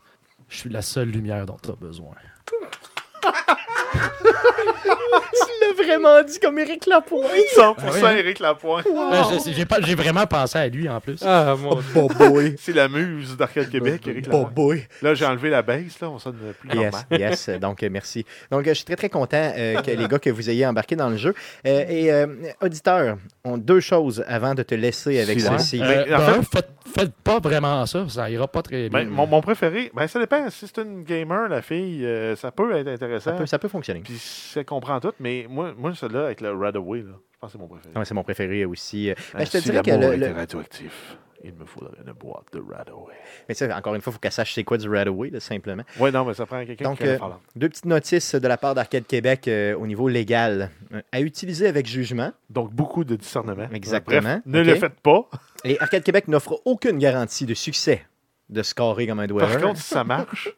Je 0.49 0.57
suis 0.57 0.69
la 0.69 0.81
seule 0.81 1.09
lumière 1.09 1.45
dont 1.45 1.57
tu 1.61 1.69
as 1.69 1.75
besoin. 1.75 2.15
tu 3.95 5.51
l'as 5.61 5.83
vraiment 5.83 6.23
dit 6.23 6.39
comme 6.39 6.59
Éric 6.59 6.85
Lapointe. 6.85 7.25
100% 7.55 7.75
Ah 7.77 7.91
ouais, 7.91 8.03
hein? 8.03 8.15
Éric 8.17 8.39
Lapointe. 8.39 8.85
Ben, 8.85 9.23
j'ai 9.47 9.65
pas- 9.65 9.81
j'ai 9.81 9.95
vraiment 9.95 10.25
pensé 10.25 10.57
à 10.57 10.67
lui 10.67 10.87
en 10.89 10.99
plus. 10.99 11.21
Ah, 11.25 11.55
mon. 11.59 11.79
Oh 11.95 12.07
boy. 12.07 12.55
C'est 12.59 12.73
la 12.73 12.87
muse 12.87 13.35
d'Arcade 13.37 13.69
Québec, 13.69 14.07
Éric 14.07 14.27
Oh 14.31 14.45
boy. 14.45 14.85
Là, 15.01 15.13
j'ai 15.13 15.25
enlevé 15.25 15.49
la 15.49 15.61
base, 15.61 15.99
là, 16.01 16.09
on 16.09 16.19
sonne 16.19 16.37
plus 16.59 16.69
Yes, 16.69 16.93
normal. 16.93 17.03
yes. 17.19 17.49
Donc, 17.61 17.83
euh, 17.83 17.89
merci. 17.91 18.25
Donc, 18.51 18.61
euh, 18.65 18.69
je 18.69 18.73
suis 18.75 18.85
très, 18.85 18.95
très 18.95 19.09
content 19.09 19.51
euh, 19.57 19.81
que 19.81 19.91
les 19.91 20.07
gars 20.07 20.19
que 20.19 20.29
vous 20.29 20.49
ayez 20.49 20.65
embarqué 20.65 20.95
dans 20.95 21.09
le 21.09 21.17
jeu. 21.17 21.33
Euh, 21.65 21.85
et 21.87 22.11
euh, 22.11 22.27
auditeurs, 22.61 23.17
ont 23.43 23.57
deux 23.57 23.79
choses 23.79 24.23
avant 24.27 24.53
de 24.55 24.63
te 24.63 24.75
laisser 24.75 25.21
avec 25.21 25.39
ceci. 25.39 25.79
Ben, 25.79 26.05
en 26.13 26.17
ben, 26.17 26.41
faites, 26.43 26.69
faites 26.93 27.13
pas 27.23 27.39
vraiment 27.39 27.85
ça, 27.85 28.05
ça 28.09 28.29
ira 28.29 28.47
pas 28.47 28.61
très 28.61 28.89
bien. 28.89 29.03
Ben, 29.03 29.09
mon, 29.09 29.27
mon 29.27 29.41
préféré, 29.41 29.91
ben, 29.93 30.07
ça 30.07 30.19
dépend. 30.19 30.49
Si 30.49 30.65
c'est 30.67 30.81
une 30.81 31.03
gamer, 31.03 31.47
la 31.49 31.61
fille, 31.61 32.05
euh, 32.05 32.35
ça 32.35 32.51
peut 32.51 32.75
être 32.75 32.85
Ça 32.87 32.91
intéressant. 32.93 33.31
peut, 33.37 33.45
ça 33.45 33.59
peut 33.59 33.67
fonctionner. 33.67 33.84
Puis 33.93 34.17
ça 34.17 34.63
comprend 34.63 34.99
tout, 34.99 35.13
mais 35.19 35.45
moi, 35.49 35.73
moi 35.77 35.93
celui-là 35.93 36.25
avec 36.25 36.41
le 36.41 36.51
Radaway, 36.53 36.99
là, 36.99 37.13
je 37.33 37.37
pense 37.39 37.51
que 37.51 37.57
c'est 37.57 37.61
mon 37.61 37.67
préféré. 37.67 37.95
Ouais, 37.97 38.05
c'est 38.05 38.13
mon 38.13 38.23
préféré 38.23 38.65
aussi. 38.65 39.09
Euh, 39.09 39.15
ben, 39.33 39.45
je 39.45 39.51
te 39.51 39.57
dirais 39.59 39.81
que 39.81 39.91
le- 39.91 40.13
était 40.15 40.29
le- 40.29 40.33
radioactif, 40.35 41.17
il 41.43 41.53
me 41.53 41.65
faudrait 41.65 41.91
une 42.05 42.13
boîte 42.13 42.45
de 42.53 42.59
Radaway. 42.59 43.13
Mais 43.47 43.53
ça, 43.55 43.65
encore 43.77 43.93
une 43.93 44.01
fois, 44.01 44.11
il 44.11 44.13
faut 44.15 44.19
qu'elle 44.19 44.31
sache 44.31 44.53
c'est 44.53 44.63
quoi 44.63 44.77
du 44.77 44.89
Radaway, 44.89 45.29
là, 45.29 45.39
simplement. 45.39 45.83
Ouais, 45.99 46.11
non, 46.11 46.25
mais 46.25 46.33
ça 46.33 46.45
prend 46.45 46.65
quelqu'un 46.65 46.85
Donc, 46.85 46.97
qui 46.99 47.07
euh. 47.07 47.17
Deux 47.55 47.69
petites 47.69 47.85
notices 47.85 48.33
de 48.35 48.47
la 48.47 48.57
part 48.57 48.73
d'Arcade 48.73 49.05
Québec 49.05 49.47
euh, 49.47 49.75
au 49.75 49.85
niveau 49.85 50.07
légal. 50.07 50.71
Euh, 50.93 51.01
À 51.11 51.21
utiliser 51.21 51.67
avec 51.67 51.85
jugement. 51.85 52.31
Donc, 52.49 52.71
beaucoup 52.73 53.03
de 53.03 53.15
discernement. 53.15 53.67
Exactement. 53.73 54.21
Bref, 54.21 54.41
ne 54.45 54.61
le 54.61 54.75
faites 54.75 54.99
pas. 55.01 55.29
Et 55.63 55.79
Arcade 55.79 56.03
Québec 56.03 56.27
n'offre 56.27 56.59
aucune 56.65 56.97
garantie 56.97 57.45
de 57.45 57.53
succès 57.53 58.05
de 58.49 58.61
scorer 58.63 59.07
comme 59.07 59.19
un 59.19 59.27
doigt. 59.27 59.41
Par 59.41 59.59
contre, 59.59 59.77
si 59.79 59.87
ça 59.87 60.03
marche, 60.03 60.49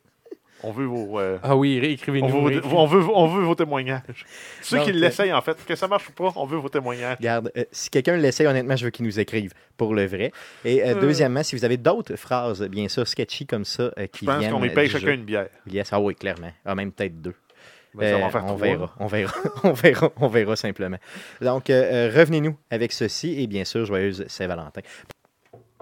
on 0.64 0.72
veut 0.72 0.86
vos... 0.86 1.20
euh, 1.20 1.38
Ah 1.44 1.56
oui, 1.56 1.80
réécrivez-nous. 1.80 2.28
réécrivez- 2.50 2.74
on, 2.76 2.86
veut, 2.86 3.04
on 3.14 3.28
veut 3.28 3.44
vos 3.44 3.56
témoignages. 3.56 4.26
Ceux 4.62 4.80
qui 4.84 4.90
euh, 4.90 4.94
l'essayent, 4.94 5.34
en 5.34 5.42
fait, 5.42 5.58
que 5.66 5.76
ça 5.76 5.88
marche 5.88 6.10
ou 6.10 6.12
pas, 6.12 6.32
on 6.36 6.46
veut 6.46 6.58
vos 6.58 6.70
témoignages. 6.70 7.18
Regarde, 7.18 7.52
euh, 7.58 7.64
si 7.72 7.90
quelqu'un 7.90 8.18
l'essaie, 8.18 8.48
honnêtement, 8.48 8.76
je 8.76 8.86
veux 8.86 8.92
qu'il 8.92 9.06
nous 9.06 9.20
écrive 9.20 9.54
pour 9.78 9.94
le 9.94 10.06
vrai. 10.06 10.32
Et 10.66 10.84
euh, 10.84 11.00
deuxièmement, 11.00 11.44
si 11.44 11.56
vous 11.56 11.66
avez 11.66 11.78
d'autres 11.78 12.16
phrases, 12.16 12.62
bien 12.64 12.88
sûr, 12.88 13.08
sketchy 13.08 13.46
comme 13.46 13.66
ça, 13.66 13.92
qui 14.12 14.26
Je 14.26 14.32
pense 14.32 14.40
viennent 14.40 14.52
qu'on 14.52 14.64
y 14.64 14.70
paye 14.70 14.90
chacun 14.90 15.14
une 15.14 15.24
bière. 15.26 15.48
Yes, 15.70 15.90
ah 15.92 16.00
oui, 16.00 16.16
clairement. 16.16 16.52
Ah, 16.66 16.76
même 16.76 16.92
peut-être 16.92 17.22
deux. 17.22 17.34
Ben, 17.94 18.22
Euh, 18.22 18.26
on 18.26 18.30
trois, 18.30 18.56
verra, 18.58 18.94
on 19.00 19.08
verra, 19.08 19.34
on 19.64 19.72
verra, 19.74 20.12
on 20.18 20.28
verra 20.28 20.56
simplement. 20.56 20.98
Donc, 21.42 21.70
euh, 21.72 22.12
revenez-nous 22.16 22.56
avec 22.70 22.92
ceci 22.92 23.42
et 23.42 23.48
bien 23.48 23.64
sûr, 23.64 23.86
joyeuse 23.86 24.24
Saint-Valentin. 24.28 24.82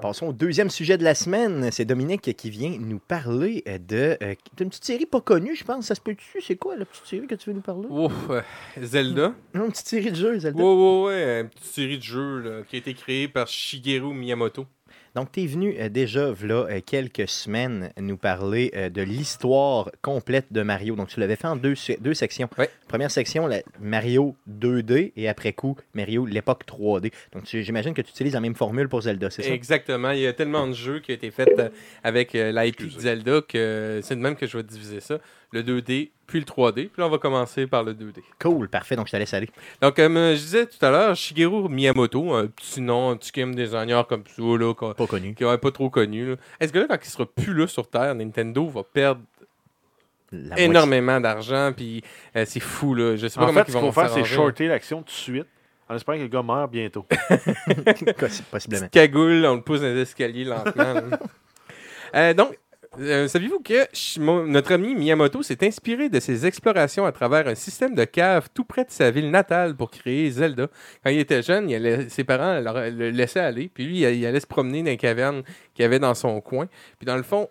Passons 0.02 0.28
au 0.28 0.34
deuxième 0.34 0.70
sujet 0.70 0.98
de 0.98 1.04
la 1.04 1.16
semaine. 1.16 1.70
C'est 1.72 1.86
Dominique 1.86 2.36
qui 2.36 2.50
vient 2.50 2.78
nous 2.80 3.00
parler 3.00 3.64
de 3.66 4.18
euh, 4.22 4.36
d'une 4.58 4.70
petite 4.70 4.84
série 4.84 5.06
pas 5.06 5.22
connue, 5.22 5.56
je 5.56 5.64
pense. 5.64 5.86
Ça 5.86 5.96
se 5.96 6.02
peut-tu? 6.02 6.41
C'est 6.41 6.58
quoi 6.58 6.76
la 6.76 6.84
petite 6.86 7.06
série 7.06 7.28
que 7.28 7.36
tu 7.36 7.50
veux 7.50 7.56
nous 7.56 7.62
parler? 7.62 7.88
Euh, 8.30 8.41
Zelda. 8.82 9.34
Non, 9.54 9.66
une 9.66 9.72
petite 9.72 9.88
série 9.88 10.12
de 10.12 10.16
jeux, 10.16 10.39
Zelda. 10.39 10.62
Ouais, 10.62 10.74
ouais, 10.74 11.06
ouais. 11.06 11.41
Une 11.41 11.50
petite 11.50 11.66
série 11.66 11.98
de 11.98 12.04
jeux 12.04 12.39
là, 12.39 12.62
qui 12.68 12.76
a 12.76 12.80
été 12.80 12.93
créée 12.93 13.28
par 13.30 13.48
Shigeru 13.48 14.14
Miyamoto. 14.14 14.66
Donc, 15.16 15.32
tu 15.32 15.43
es 15.43 15.45
venu 15.47 15.76
euh, 15.80 15.88
déjà, 15.88 16.34
là, 16.43 16.82
quelques 16.82 17.28
semaines, 17.30 17.91
nous 17.97 18.18
parler 18.18 18.72
euh, 18.76 18.89
de 18.89 19.01
l'histoire 19.01 19.89
complète 20.01 20.47
de 20.51 20.61
Mario. 20.61 20.95
Donc, 20.95 21.07
tu 21.07 21.20
l'avais 21.22 21.38
fait 21.38 21.47
en 21.47 21.55
deux, 21.55 21.74
se- 21.76 21.99
deux 22.01 22.13
sections. 22.13 22.49
Première 22.89 23.09
section, 23.09 23.47
la 23.47 23.61
Mario 23.80 24.36
2D 24.49 25.13
et 25.16 25.30
après 25.30 25.53
coup, 25.53 25.78
Mario 25.93 26.26
l'époque 26.26 26.63
3D. 26.68 27.13
Donc, 27.34 27.43
j'imagine 27.45 27.93
que 27.93 28.01
tu 28.01 28.11
utilises 28.11 28.34
la 28.34 28.41
même 28.41 28.55
formule 28.55 28.89
pour 28.89 29.01
Zelda, 29.03 29.30
c'est 29.30 29.43
ça? 29.43 29.51
Exactement. 29.53 30.11
Il 30.11 30.20
y 30.20 30.28
a 30.28 30.34
tellement 30.34 30.68
de 30.68 30.74
jeux 30.74 30.99
qui 30.99 31.11
ont 31.11 31.16
été 31.16 31.32
faits 31.32 31.49
euh, 31.57 31.70
avec 32.03 32.36
euh, 32.36 32.51
l'IP 32.51 32.82
de 32.93 32.99
Zelda 32.99 33.41
que 33.47 34.01
c'est 34.03 34.16
de 34.16 34.22
même 34.22 34.36
que 34.36 34.45
je 34.47 34.57
vais 34.57 34.63
diviser 34.63 34.99
ça. 34.99 35.20
Le 35.51 35.63
2D, 35.63 36.09
puis 36.28 36.39
le 36.39 36.45
3D. 36.45 36.73
Puis 36.89 36.91
là, 36.97 37.05
on 37.07 37.09
va 37.09 37.17
commencer 37.17 37.67
par 37.67 37.84
le 37.84 37.93
2D. 37.93 38.21
Cool, 38.41 38.67
parfait. 38.69 38.95
Donc, 38.95 39.07
je 39.07 39.11
te 39.11 39.17
laisse 39.17 39.34
aller. 39.34 39.49
Donc, 39.82 39.95
comme 39.95 40.17
euh, 40.17 40.32
je 40.36 40.39
disais 40.41 40.65
tout 40.65 40.84
à 40.86 40.89
l'heure, 40.91 41.15
Shigeru 41.15 41.69
Miyamoto, 41.69 42.34
un 42.34 42.47
petit 42.47 42.82
nom, 42.82 43.11
un 43.11 43.17
petit 43.17 43.32
game 43.32 43.53
designer 43.53 44.05
comme 44.07 44.23
ça, 44.28 44.41
là, 44.41 44.73
qu'on- 44.73 44.93
Pas 44.93 45.07
connu. 45.07 45.36
qui 45.36 45.43
n'est 45.43 45.57
pas 45.57 45.71
trop 45.71 45.89
connu. 45.89 46.36
Est-ce 46.59 46.73
que 46.73 46.80
là, 46.80 46.86
quand 46.89 46.97
il 47.03 47.09
sera 47.09 47.26
plus 47.26 47.53
là 47.53 47.67
sur 47.67 47.88
Terre, 47.89 48.15
Nintendo 48.15 48.67
va 48.67 48.84
perdre 48.84 49.21
La 50.32 50.59
énormément 50.59 51.21
d'argent, 51.21 51.71
puis 51.76 52.03
euh, 52.36 52.43
c'est 52.47 52.59
fou, 52.59 52.95
là. 52.95 53.15
Je 53.15 53.28
sais 53.28 53.38
pas 53.39 53.43
En 53.45 53.47
comment 53.47 53.59
fait, 53.63 53.69
ils 53.69 53.73
ce 53.73 53.78
vont 53.78 53.86
qu'on 53.88 53.91
fait, 53.91 54.01
c'est 54.07 54.07
s'arranger. 54.15 54.36
shorter 54.36 54.67
l'action 54.67 54.97
tout 54.99 55.05
de 55.05 55.09
suite, 55.11 55.45
en 55.88 55.95
espérant 55.95 56.17
que 56.17 56.23
le 56.23 56.30
gars 56.30 56.41
meurt 56.41 56.71
bientôt. 56.71 57.05
Possiblement. 58.51 58.88
Petite 58.88 58.91
cagoule, 58.91 59.45
on 59.45 59.55
le 59.55 59.61
pousse 59.61 59.82
dans 59.82 59.88
les 59.88 60.01
escaliers 60.01 60.43
lentement. 60.45 60.95
Euh, 62.13 62.34
donc, 62.34 62.57
euh, 63.00 63.28
saviez-vous 63.28 63.60
que 63.60 64.48
notre 64.48 64.74
ami 64.74 64.96
Miyamoto 64.96 65.43
s'est 65.43 65.66
inspiré 65.66 66.10
de 66.10 66.20
ses 66.20 66.46
explorations 66.46 67.06
à 67.06 67.12
travers 67.12 67.48
un 67.48 67.56
système 67.56 67.96
de 67.96 68.06
caves 68.06 68.50
tout 68.54 68.64
près 68.64 68.86
de 68.86 68.91
sa 68.91 69.12
ville 69.12 69.32
natale 69.32 69.76
pour 69.76 69.91
créer 69.91 70.30
Zelda? 70.30 70.68
Quand 71.04 71.10
il 71.10 71.20
était 71.20 71.41
jeune, 71.41 71.70
ses 72.10 72.24
parents 72.24 72.60
le 72.60 73.10
laissaient 73.10 73.39
aller, 73.39 73.70
puis 73.74 73.86
lui, 73.86 74.00
il, 74.00 74.26
allait 74.26 74.39
se 74.39 74.48
promener 74.48 74.82
dans 74.84 74.89
les 74.89 74.98
cavernes 74.98 75.43
qu'il 75.74 75.84
y 75.84 75.86
avait 75.86 76.00
dans 76.00 76.14
son 76.14 76.39
coin. 76.41 76.68
Puis 76.98 77.06
dans 77.06 77.18
le 77.18 77.24
fond, 77.24 77.50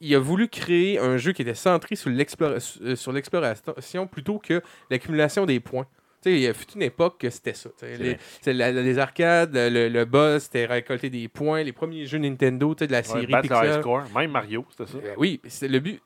il 0.00 0.14
a 0.14 0.18
voulu 0.18 0.48
créer 0.48 0.98
un 0.98 1.16
jeu 1.16 1.32
qui 1.32 1.42
était 1.42 1.54
centré 1.54 1.96
sur 1.96 2.10
euh, 2.10 2.96
sur 2.96 3.12
l'exploration 3.12 4.06
plutôt 4.06 4.38
que 4.38 4.62
l'accumulation 4.90 5.46
des 5.46 5.60
points. 5.60 5.86
Tu 6.22 6.30
sais, 6.30 6.36
il 6.36 6.40
y 6.42 6.46
a 6.46 6.54
fut 6.54 6.70
une 6.76 6.82
époque 6.82 7.18
que 7.18 7.30
c'était 7.30 7.52
ça. 7.54 7.70
Les, 7.82 8.16
la- 8.46 8.70
les 8.70 8.98
arcades, 8.98 9.50
le, 9.54 9.88
le 9.88 10.04
boss, 10.04 10.44
c'était 10.44 10.66
récolter 10.66 11.10
des 11.10 11.26
points. 11.28 11.62
Les 11.64 11.72
premiers 11.72 12.06
jeux 12.06 12.18
Nintendo, 12.18 12.74
tu 12.74 12.80
sais, 12.80 12.86
de 12.86 12.92
la 12.92 12.98
Ouais, 12.98 13.04
série 13.04 13.26
high 13.32 13.40
Pixel. 13.42 13.80
score. 13.80 14.02
Même 14.14 14.30
Mario, 14.30 14.64
c'était 14.70 14.90
ça. 14.90 14.98
Euh, 14.98 15.14
oui, 15.16 15.40
c'est 15.48 15.68
le 15.68 15.80
but. 15.80 16.00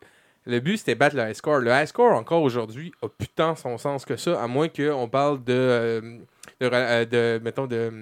Le 0.46 0.60
but, 0.60 0.76
c'était 0.78 0.94
battre 0.94 1.16
le 1.16 1.22
high 1.28 1.34
score. 1.34 1.58
Le 1.58 1.70
high 1.70 1.86
score, 1.86 2.12
encore 2.12 2.42
aujourd'hui, 2.42 2.92
a 3.02 3.08
plus 3.08 3.28
tant 3.28 3.56
son 3.56 3.76
sens 3.78 4.04
que 4.04 4.16
ça, 4.16 4.40
à 4.42 4.46
moins 4.46 4.68
qu'on 4.68 5.08
parle 5.08 5.42
de, 5.42 5.52
euh, 5.52 6.00
de, 6.60 6.70
euh, 6.72 7.04
de, 7.04 7.40
mettons, 7.44 7.66
de, 7.66 7.92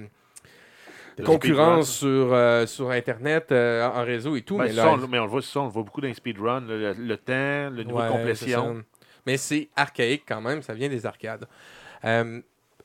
concurrence 1.24 1.90
sur, 1.90 2.32
euh, 2.32 2.66
sur 2.66 2.90
Internet, 2.90 3.50
en 3.50 4.04
réseau 4.04 4.36
et 4.36 4.42
tout. 4.42 4.58
Ben, 4.58 4.64
mais, 4.64 4.72
là, 4.72 4.90
on, 4.92 5.08
mais 5.08 5.18
on 5.18 5.24
le 5.24 5.30
voit, 5.30 5.42
ça, 5.42 5.60
on 5.60 5.64
le 5.66 5.70
voit 5.70 5.82
beaucoup 5.82 6.00
dans 6.00 6.08
les 6.08 6.14
speedruns, 6.14 6.60
le, 6.66 7.14
temps, 7.16 7.70
le 7.74 7.82
niveau 7.82 7.98
Ouais, 7.98 8.06
de 8.06 8.12
complétion. 8.12 8.82
Mais 9.26 9.38
c'est 9.38 9.68
archaïque 9.74 10.24
quand 10.28 10.42
même, 10.42 10.60
ça 10.60 10.74
vient 10.74 10.88
des 10.90 11.06
arcades. 11.06 11.46
Euh, 12.04 12.40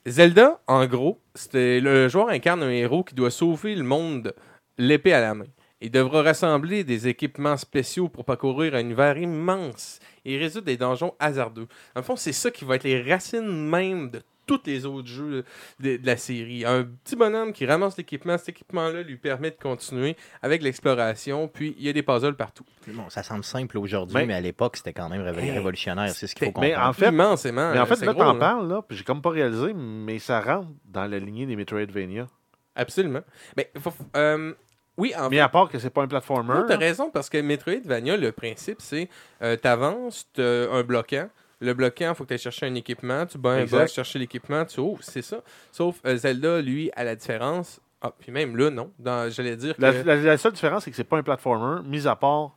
Zelda, 0.05 0.61
en 0.67 0.85
gros, 0.85 1.19
c'était 1.35 1.79
le 1.79 2.07
joueur 2.07 2.29
incarne 2.29 2.63
un 2.63 2.69
héros 2.69 3.03
qui 3.03 3.15
doit 3.15 3.31
sauver 3.31 3.75
le 3.75 3.83
monde 3.83 4.33
l'épée 4.77 5.13
à 5.13 5.21
la 5.21 5.33
main. 5.33 5.45
Il 5.81 5.91
devra 5.91 6.23
rassembler 6.23 6.83
des 6.83 7.07
équipements 7.07 7.55
spéciaux 7.55 8.09
pour 8.09 8.25
parcourir 8.25 8.75
un 8.75 8.79
univers 8.79 9.17
immense 9.17 9.99
et 10.25 10.37
résoudre 10.37 10.65
des 10.65 10.75
donjons 10.75 11.13
hasardeux. 11.19 11.67
En 11.95 12.01
fond, 12.01 12.17
c'est 12.17 12.33
ça 12.33 12.51
qui 12.51 12.65
va 12.65 12.75
être 12.75 12.83
les 12.83 13.01
racines 13.01 13.69
même 13.69 14.09
de 14.09 14.21
tous 14.49 14.61
les 14.65 14.85
autres 14.85 15.07
jeux 15.07 15.43
de, 15.79 15.97
de 15.97 16.05
la 16.05 16.17
série. 16.17 16.65
Un 16.65 16.83
petit 16.83 17.15
bonhomme 17.15 17.53
qui 17.53 17.65
ramasse 17.65 17.97
l'équipement, 17.97 18.37
cet 18.37 18.49
équipement-là 18.49 19.03
lui 19.03 19.17
permet 19.17 19.51
de 19.51 19.57
continuer 19.61 20.15
avec 20.41 20.61
l'exploration, 20.63 21.47
puis 21.47 21.75
il 21.77 21.85
y 21.85 21.89
a 21.89 21.93
des 21.93 22.03
puzzles 22.03 22.35
partout. 22.35 22.65
Bon, 22.87 23.09
ça 23.09 23.23
semble 23.23 23.43
simple 23.43 23.77
aujourd'hui, 23.77 24.15
Mais- 24.15 24.25
mais, 24.25 24.33
à 24.33 24.41
l'époque, 24.41 24.77
c'était 24.77 24.93
quand 24.93 25.09
même 25.09 25.21
révolutionnaire. 25.21 26.09
C'est 26.09 26.27
ce 26.27 26.35
qu'il 26.35 26.51
faut 26.51 26.59
mais 26.61 26.71
comprendre. 26.71 26.89
en 26.89 26.93
fait- 26.93 27.09
immensément. 27.09 27.71
Mais 27.71 27.79
en 27.79 27.83
euh, 27.83 27.85
fait, 27.85 28.05
là, 28.05 28.13
t'en 28.13 28.33
là. 28.33 28.39
parles, 28.39 28.67
là, 28.67 28.81
puis 28.81 28.97
j'ai 28.97 29.03
comme 29.03 29.21
pas 29.21 29.29
réalisé, 29.29 29.73
mais 29.73 30.19
ça 30.19 30.41
rentre 30.41 30.67
dans 30.85 31.05
la 31.05 31.19
lignée 31.19 31.45
des 31.45 31.55
Metroidvania. 31.55 32.27
Absolument. 32.75 33.21
Mais 33.57 33.71
faut- 33.79 33.93
euh, 34.15 34.53
oui, 34.97 35.13
en 35.17 35.29
Mais 35.29 35.39
à 35.39 35.49
part 35.49 35.69
que 35.69 35.79
c'est 35.79 35.89
pas 35.89 36.01
un 36.03 36.07
platformer. 36.07 36.53
Non, 36.55 36.65
t'as 36.67 36.73
là. 36.73 36.79
raison, 36.79 37.09
parce 37.09 37.29
que 37.29 37.37
Metroidvania, 37.37 38.17
le 38.17 38.31
principe, 38.31 38.81
c'est 38.81 39.09
euh, 39.41 39.55
t'avances, 39.55 40.27
t'as 40.33 40.69
un 40.71 40.83
bloquant. 40.83 41.29
Le 41.61 41.73
bloquant, 41.73 42.09
il 42.11 42.15
faut 42.15 42.23
que 42.23 42.29
tu 42.29 42.33
ailles 42.35 42.39
chercher 42.39 42.67
un 42.67 42.75
équipement. 42.75 43.25
Tu 43.25 43.37
bats 43.37 43.51
un 43.51 43.65
boss, 43.65 43.93
chercher 43.93 44.17
l'équipement, 44.19 44.63
tu 44.65 44.79
ouvres, 44.79 45.03
c'est 45.03 45.21
ça. 45.21 45.41
Sauf 45.71 45.97
euh, 46.05 46.15
Zelda, 46.15 46.61
lui, 46.61 46.89
à 46.95 47.03
la 47.03 47.15
différence. 47.15 47.81
Ah, 48.01 48.13
puis 48.17 48.31
même 48.31 48.55
là, 48.55 48.69
non. 48.69 48.91
Dans- 48.97 49.29
J'allais 49.29 49.57
dire 49.57 49.75
que. 49.75 49.81
La, 49.81 49.91
la- 49.91 50.15
la 50.15 50.37
seule 50.37 50.53
différence, 50.53 50.85
c'est 50.85 50.91
que 50.91 50.95
c'est 50.95 51.03
pas 51.03 51.17
un 51.17 51.23
platformer, 51.23 51.81
mis 51.85 52.07
à 52.07 52.15
part 52.15 52.55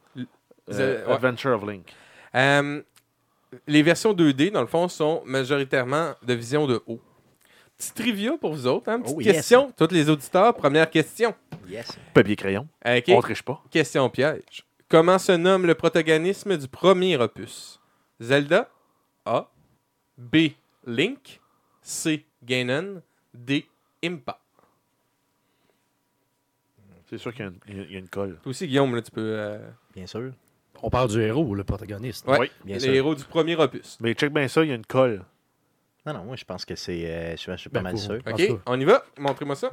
euh, 0.71 1.05
ouais. 1.05 1.13
Adventure 1.13 1.51
of 1.57 1.69
Link. 1.69 1.93
Euh, 2.37 2.81
les 3.67 3.83
versions 3.83 4.15
2D, 4.15 4.53
dans 4.53 4.61
le 4.61 4.69
fond, 4.69 4.87
sont 4.89 5.23
majoritairement 5.27 6.13
de 6.23 6.35
vision 6.35 6.67
de 6.69 6.81
haut. 6.87 7.01
Petit 7.77 7.93
trivia 7.93 8.37
pour 8.41 8.53
vous 8.55 8.69
autres, 8.69 8.89
hein? 8.89 9.01
Petite 9.01 9.17
Oh, 9.19 9.21
yes. 9.21 9.35
question, 9.35 9.73
tous 9.77 9.89
les 9.93 10.09
auditeurs. 10.09 10.55
Première 10.55 10.89
question. 10.89 11.35
Yes. 11.69 11.89
Papier 12.15 12.37
crayon. 12.37 12.69
OK. 12.87 13.05
On 13.09 13.21
triche 13.21 13.43
pas. 13.43 13.61
Question 13.71 14.09
piège. 14.11 14.65
Comment 14.89 15.19
se 15.19 15.33
nomme 15.33 15.67
le 15.67 15.75
protagonisme 15.75 16.57
du 16.57 16.69
premier 16.69 17.17
opus? 17.17 17.81
Zelda 18.21 18.69
A. 19.25 19.49
B. 20.19 20.37
Link. 20.87 21.41
C. 21.81 22.25
Ganon. 22.43 23.03
D. 23.35 23.67
Impa. 24.05 24.39
C'est 27.09 27.19
sûr 27.19 27.33
qu'il 27.33 27.45
y 27.45 27.49
a 27.49 27.51
une- 27.51 27.59
il 27.69 27.77
y, 27.77 27.81
a- 27.81 27.85
il 27.85 27.93
y 27.93 27.97
a 27.97 27.99
une 27.99 28.09
colle. 28.09 28.39
Toi 28.43 28.51
aussi, 28.51 28.67
Guillaume, 28.67 28.95
là, 28.95 29.03
tu 29.03 29.11
peux. 29.11 29.21
euh, 29.39 29.59
Bien 29.95 30.07
sûr. 30.07 30.33
On 30.83 30.89
parle 30.91 31.09
du 31.11 31.21
héros, 31.21 31.55
le 31.55 31.63
protagoniste? 31.63 32.27
Ouais, 32.27 32.39
Oui, 32.41 32.51
bien 32.65 32.75
les 32.77 32.81
sûr. 32.81 32.95
héros 32.95 33.15
du 33.15 33.25
premier 33.25 33.55
opus. 33.57 33.99
Mais 34.01 34.15
check 34.15 34.33
bien 34.33 34.49
ça, 34.49 34.65
il 34.65 34.69
y 34.71 34.73
a 34.73 34.75
une 34.75 34.87
colle. 34.87 35.25
Non, 36.07 36.15
non, 36.15 36.25
moi, 36.25 36.37
je 36.37 36.45
pense 36.45 36.65
que 36.65 36.75
c'est. 36.75 37.07
euh, 37.09 37.37
je, 37.37 37.53
je 37.53 37.57
suis 37.57 37.71
pas 37.71 37.79
Ben, 37.81 37.83
mal 37.85 37.93
pour- 37.93 38.01
sûr. 38.03 38.15
En 38.27 38.31
Ok, 38.33 38.47
tout 38.47 38.57
cas. 38.57 38.63
on 38.67 38.81
y 38.81 38.85
va. 38.85 39.05
Montrez-moi 39.19 39.55
ça. 39.55 39.71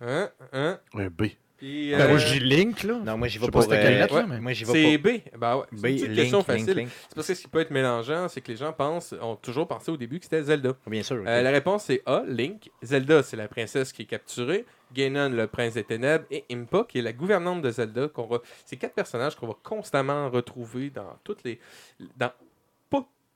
Un, 0.00 0.30
un. 0.52 0.78
Un 0.94 1.08
B. 1.10 1.24
Puis, 1.58 1.90
Ben, 1.90 2.00
euh, 2.02 2.08
moi, 2.10 2.18
je 2.18 2.32
dis 2.34 2.38
Link, 2.40 2.84
là. 2.84 3.00
Non, 3.04 3.18
moi, 3.18 3.26
j'y 3.26 3.38
vais 3.38 3.46
pas 3.46 3.50
pour. 3.52 3.62
c'était 3.64 3.82
quelle 3.82 3.94
euh, 3.94 3.98
lettre, 3.98 4.14
là, 4.14 4.20
ouais, 4.20 4.26
mais- 4.28 4.40
Moi, 4.40 4.52
j'y 4.52 4.64
vais 4.64 4.72
c'est 4.72 4.98
pour. 4.98 5.10
B. 5.12 5.38
Ben 5.38 5.56
ouais, 5.56 5.64
c'est 5.74 5.82
B, 5.82 5.86
une 5.86 5.94
petite 5.96 6.06
Link, 6.08 6.16
question 6.20 6.42
facile. 6.44 6.66
C'est 7.08 7.14
parce 7.16 7.26
que 7.26 7.34
ce 7.34 7.42
qui 7.42 7.48
peut 7.48 7.58
être 7.60 7.70
mélangeant, 7.72 8.28
c'est 8.28 8.40
que 8.40 8.50
les 8.52 8.56
gens 8.56 8.72
pensent, 8.72 9.12
ont 9.20 9.34
toujours 9.34 9.66
pensé 9.66 9.90
au 9.90 9.96
début 9.96 10.18
que 10.20 10.24
c'était 10.26 10.42
Zelda. 10.44 10.74
Bien 10.86 11.02
sûr. 11.02 11.22
Euh, 11.26 11.42
la 11.42 11.50
réponse 11.50 11.84
c'est 11.84 12.00
A, 12.06 12.22
Link. 12.28 12.70
Zelda, 12.82 13.22
c'est 13.24 13.36
la 13.36 13.48
princesse 13.48 13.92
qui 13.92 14.02
est 14.02 14.06
capturée. 14.06 14.64
Ganon, 14.94 15.30
le 15.30 15.46
prince 15.48 15.74
des 15.74 15.84
ténèbres. 15.84 16.24
Et 16.30 16.44
Impa, 16.50 16.84
qui 16.88 17.00
est 17.00 17.02
la 17.02 17.12
gouvernante 17.12 17.60
de 17.60 17.70
Zelda. 17.70 18.08
qu'on 18.08 18.26
va... 18.26 18.38
C'est 18.64 18.76
quatre 18.76 18.94
personnages 18.94 19.34
qu'on 19.34 19.48
va 19.48 19.56
constamment 19.62 20.30
retrouver 20.30 20.90
dans 20.90 21.18
toutes 21.24 21.42
les. 21.44 21.58
Dans 22.16 22.30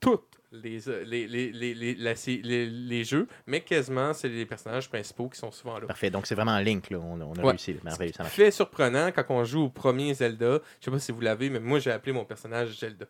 toutes 0.02 0.24
les, 0.52 0.86
euh, 0.90 1.02
les, 1.06 1.26
les, 1.26 1.50
les, 1.50 1.72
les, 1.72 1.94
la- 1.94 2.12
les- 2.26 2.66
les 2.66 3.04
jeux, 3.04 3.26
mais 3.46 3.60
quasiment, 3.62 4.12
c'est 4.12 4.28
les 4.28 4.44
personnages 4.44 4.86
principaux 4.90 5.30
qui 5.30 5.38
sont 5.38 5.50
souvent 5.50 5.78
là. 5.78 5.86
Parfait. 5.86 6.10
Donc, 6.10 6.26
c'est 6.26 6.34
vraiment 6.34 6.58
Link, 6.58 6.90
là. 6.90 6.98
On, 6.98 7.18
on 7.18 7.32
a 7.36 7.40
Ouais. 7.42 7.48
réussi. 7.52 7.74
Merveilleux, 7.82 8.12
ça 8.14 8.22
marche. 8.24 8.34
Fait 8.34 8.50
surprenant 8.50 9.10
quand 9.12 9.24
on 9.30 9.44
joue 9.44 9.62
au 9.62 9.68
premier 9.70 10.12
Zelda. 10.12 10.60
Je 10.80 10.84
sais 10.84 10.90
pas 10.90 10.98
si 10.98 11.10
vous 11.12 11.20
l'avez, 11.22 11.48
mais 11.48 11.60
moi 11.60 11.78
j'ai 11.78 11.90
appelé 11.90 12.12
mon 12.12 12.26
personnage 12.26 12.78
Zelda. 12.78 13.06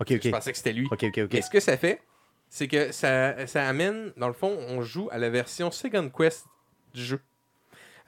Ok, 0.00 0.08
Je 0.10 0.16
ok. 0.16 0.30
pensais 0.32 0.52
que 0.52 0.58
c'était 0.58 0.74
lui. 0.74 0.86
Ok, 0.90 1.02
ok, 1.04 1.38
ce 1.42 1.48
que 1.48 1.60
ça 1.60 1.78
fait, 1.78 2.02
c'est 2.50 2.68
que 2.68 2.92
ça, 2.92 3.46
ça 3.46 3.66
amène, 3.66 4.12
dans 4.18 4.28
le 4.28 4.34
fond, 4.34 4.54
on 4.68 4.82
joue 4.82 5.08
à 5.12 5.16
la 5.16 5.30
version 5.30 5.70
Second 5.70 6.10
Quest 6.10 6.44
du 6.92 7.02
jeu. 7.02 7.20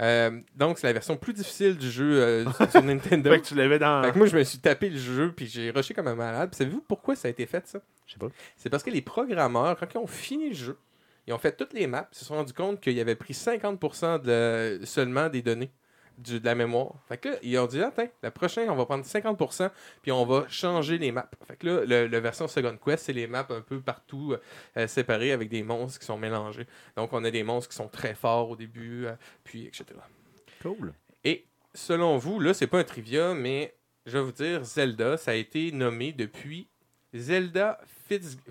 Euh, 0.03 0.41
donc, 0.57 0.78
c'est 0.78 0.87
la 0.89 0.93
version 0.93 1.16
plus 1.16 1.32
difficile 1.32 1.78
du 1.78 1.89
jeu 1.91 2.20
euh, 2.20 2.45
sur- 2.70 2.82
Nintendo. 2.82 3.30
Fait 3.30 3.41
que 3.41 3.47
tu 3.47 3.55
l'avais 3.55 3.78
dans. 3.78 4.03
Fait 4.03 4.12
que 4.12 4.18
moi, 4.18 4.26
je 4.26 4.37
me 4.37 4.43
suis 4.43 4.59
tapé 4.59 4.91
le 4.91 4.99
jeu, 4.99 5.32
puis 5.35 5.47
j'ai 5.47 5.70
rushé 5.70 5.95
comme 5.95 6.09
un 6.09 6.16
malade. 6.16 6.53
Savez-vous 6.55 6.82
pourquoi 6.87 7.14
ça 7.16 7.28
a 7.28 7.30
été 7.30 7.47
fait, 7.47 7.66
ça? 7.66 7.78
Je 8.07 8.12
sais 8.14 8.18
pas. 8.18 8.28
C'est 8.57 8.70
parce 8.70 8.82
que 8.82 8.90
les 8.90 9.02
programmeurs, 9.02 9.76
quand 9.78 9.86
ils 9.94 9.98
ont 9.98 10.07
fini 10.07 10.50
le 10.50 10.55
jeu, 10.55 10.78
ils 11.26 11.32
ont 11.32 11.38
fait 11.38 11.57
toutes 11.57 11.72
les 11.72 11.86
maps, 11.86 12.09
ils 12.12 12.18
se 12.18 12.24
sont 12.26 12.34
rendus 12.34 12.52
compte 12.52 12.80
qu'ils 12.80 13.00
avaient 13.00 13.14
pris 13.16 13.32
50% 13.34 14.18
de, 14.22 14.80
seulement 14.84 15.28
des 15.30 15.40
données 15.40 15.70
du- 16.18 16.38
de 16.38 16.44
la 16.44 16.55
mémoire. 16.55 16.92
Fait 17.09 17.16
que 17.16 17.30
là, 17.30 17.36
ils 17.42 17.59
ont 17.59 17.66
dit, 17.66 17.82
attends, 17.82 18.07
la 18.22 18.30
prochaine, 18.30 18.68
on 18.70 18.76
va 18.76 18.84
prendre 18.84 19.05
50%, 19.05 19.70
puis 20.02 20.12
on 20.12 20.24
va 20.26 20.44
changer 20.48 20.98
les 20.98 21.11
maps. 21.12 21.28
Fait 21.48 21.57
que 21.57 21.66
là, 21.66 21.84
le- 21.86 22.07
la 22.09 22.20
version 22.20 22.46
Second 22.46 22.76
Quest, 22.76 23.07
c'est 23.07 23.12
les 23.14 23.26
maps 23.26 23.46
un 23.48 23.62
peu 23.62 23.80
partout 23.80 24.36
euh, 24.76 24.86
séparées 24.86 25.32
avec 25.32 25.48
des 25.48 25.62
monstres 25.62 25.98
qui 25.98 26.05
sont 26.07 26.18
mélangés. 26.18 26.66
Donc, 26.96 27.12
on 27.14 27.24
a 27.24 27.30
des 27.30 27.42
monstres 27.42 27.70
qui 27.70 27.76
sont 27.76 27.88
très 27.88 28.14
forts 28.14 28.50
au 28.50 28.57
début, 28.57 29.07
euh, 29.07 29.14
puis 29.44 29.66
etc. 29.66 29.86
Cool. 30.62 30.92
Et 31.24 31.46
selon 31.72 32.18
vous, 32.18 32.38
là, 32.38 32.52
c'est 32.55 32.66
pas 32.66 32.78
un 32.80 32.84
trivia, 32.84 33.32
mais 33.34 33.74
je 34.07 34.18
vais 34.18 34.22
vous 34.24 34.32
dire, 34.32 34.62
Zelda, 34.62 35.16
ça 35.16 35.30
a 35.30 35.34
été 35.34 35.72
nommé 35.72 36.12
depuis 36.12 36.68
Zelda 37.14 37.80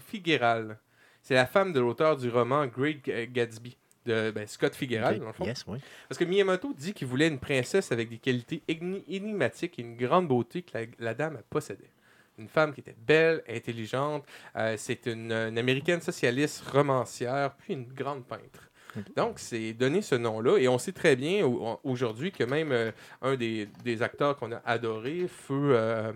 Fitzgerald. 0.07 0.77
C'est 1.21 1.35
la 1.35 1.45
femme 1.45 1.71
de 1.73 1.79
l'auteur 1.79 2.17
du 2.17 2.29
roman 2.29 2.65
Great 2.67 3.03
Ga- 3.05 3.25
Gatsby, 3.27 3.77
de 4.05 4.31
ben, 4.31 4.45
Scott 4.47 4.75
Fitzgerald, 4.75 5.19
dans 5.21 5.27
le 5.27 5.33
fond. 5.33 5.45
Yes, 5.45 5.63
oui. 5.67 5.79
Parce 6.09 6.17
que 6.19 6.25
Miyamoto 6.25 6.73
dit 6.73 6.93
qu'il 6.93 7.07
voulait 7.07 7.27
une 7.29 7.39
princesse 7.39 7.91
avec 7.91 8.09
des 8.09 8.17
qualités 8.17 8.61
éni- 8.67 9.03
énigmatiques 9.07 9.79
et 9.79 9.81
une 9.83 9.95
grande 9.95 10.27
beauté 10.27 10.61
que 10.63 10.77
la, 10.77 10.85
la 10.99 11.13
dame 11.13 11.39
possédait. 11.49 11.89
Une 12.37 12.47
femme 12.49 12.73
qui 12.73 12.81
était 12.81 12.95
belle, 13.07 13.43
intelligente. 13.47 14.25
euh, 14.57 14.75
c'est 14.77 15.05
une, 15.05 15.31
une 15.31 15.57
américaine 15.57 16.01
socialiste, 16.01 16.63
romancière, 16.67 17.53
puis 17.55 17.73
une 17.75 17.85
grande 17.85 18.25
peintre. 18.25 18.69
Donc, 19.15 19.39
c'est 19.39 19.73
donné 19.73 20.01
ce 20.03 20.15
nom-là. 20.15 20.57
Et 20.57 20.67
on 20.67 20.77
sait 20.77 20.91
très 20.91 21.15
bien 21.15 21.45
au- 21.45 21.79
aujourd'hui 21.83 22.31
que 22.31 22.43
même 22.43 22.71
euh, 22.71 22.91
un 23.21 23.35
des, 23.35 23.67
des 23.83 24.01
acteurs 24.03 24.35
qu'on 24.35 24.51
a 24.51 24.61
adoré, 24.65 25.27
Feu, 25.27 25.71
euh, 25.75 26.11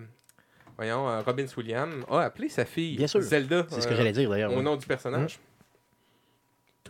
voyons, 0.78 1.06
euh, 1.08 1.20
Robin 1.20 1.44
Williams, 1.56 2.04
a 2.08 2.20
appelé 2.22 2.48
sa 2.48 2.64
fille 2.64 2.96
Bien 2.96 3.06
sûr. 3.06 3.20
Zelda. 3.20 3.66
C'est 3.68 3.82
ce 3.82 3.86
que 3.88 3.92
euh, 3.92 3.96
j'allais 3.96 4.12
dire, 4.12 4.30
d'ailleurs. 4.30 4.52
Au 4.54 4.62
nom 4.62 4.76
du 4.76 4.86
personnage. 4.86 5.38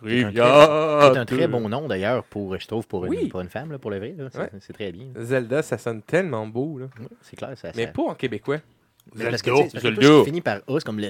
C'est 0.01 0.07
un 0.07 0.09
Trivia! 0.31 1.11
C'est 1.13 1.19
un 1.19 1.25
très 1.25 1.49
bon 1.49 1.69
nom, 1.69 1.89
d'ailleurs, 1.89 2.23
pour, 2.25 2.57
je 2.57 2.67
trouve, 2.69 2.87
pour 2.87 3.05
une, 3.07 3.29
pour 3.29 3.41
une 3.41 3.49
femme, 3.49 3.73
là, 3.73 3.79
pour 3.79 3.91
le 3.91 3.99
vrai. 3.99 4.15
là. 4.17 4.29
C'est 4.31 4.39
Ouais. 4.39 4.51
très 4.75 4.93
bien. 4.93 5.07
Zelda, 5.17 5.63
ça 5.63 5.77
sonne 5.77 6.03
tellement 6.03 6.47
beau. 6.47 6.79
Là. 6.79 6.87
Oui, 7.01 7.07
c'est 7.21 7.35
clair. 7.37 7.53
Ça, 7.57 7.73
Mais 7.75 7.87
ça- 7.87 7.93
pas 7.93 8.03
en 8.03 8.15
québécois. 8.15 8.59
Mais 9.15 9.25
parce 9.31 9.41
que, 9.43 9.51
Zelda. 9.51 9.63
parce 9.63 9.73
que 9.73 9.81
Zelda. 9.81 10.01
toi, 10.07 10.19
tu 10.21 10.25
finis 10.27 10.41
par 10.43 10.57
A, 10.59 10.61
c'est 10.69 10.85
comme 10.85 11.01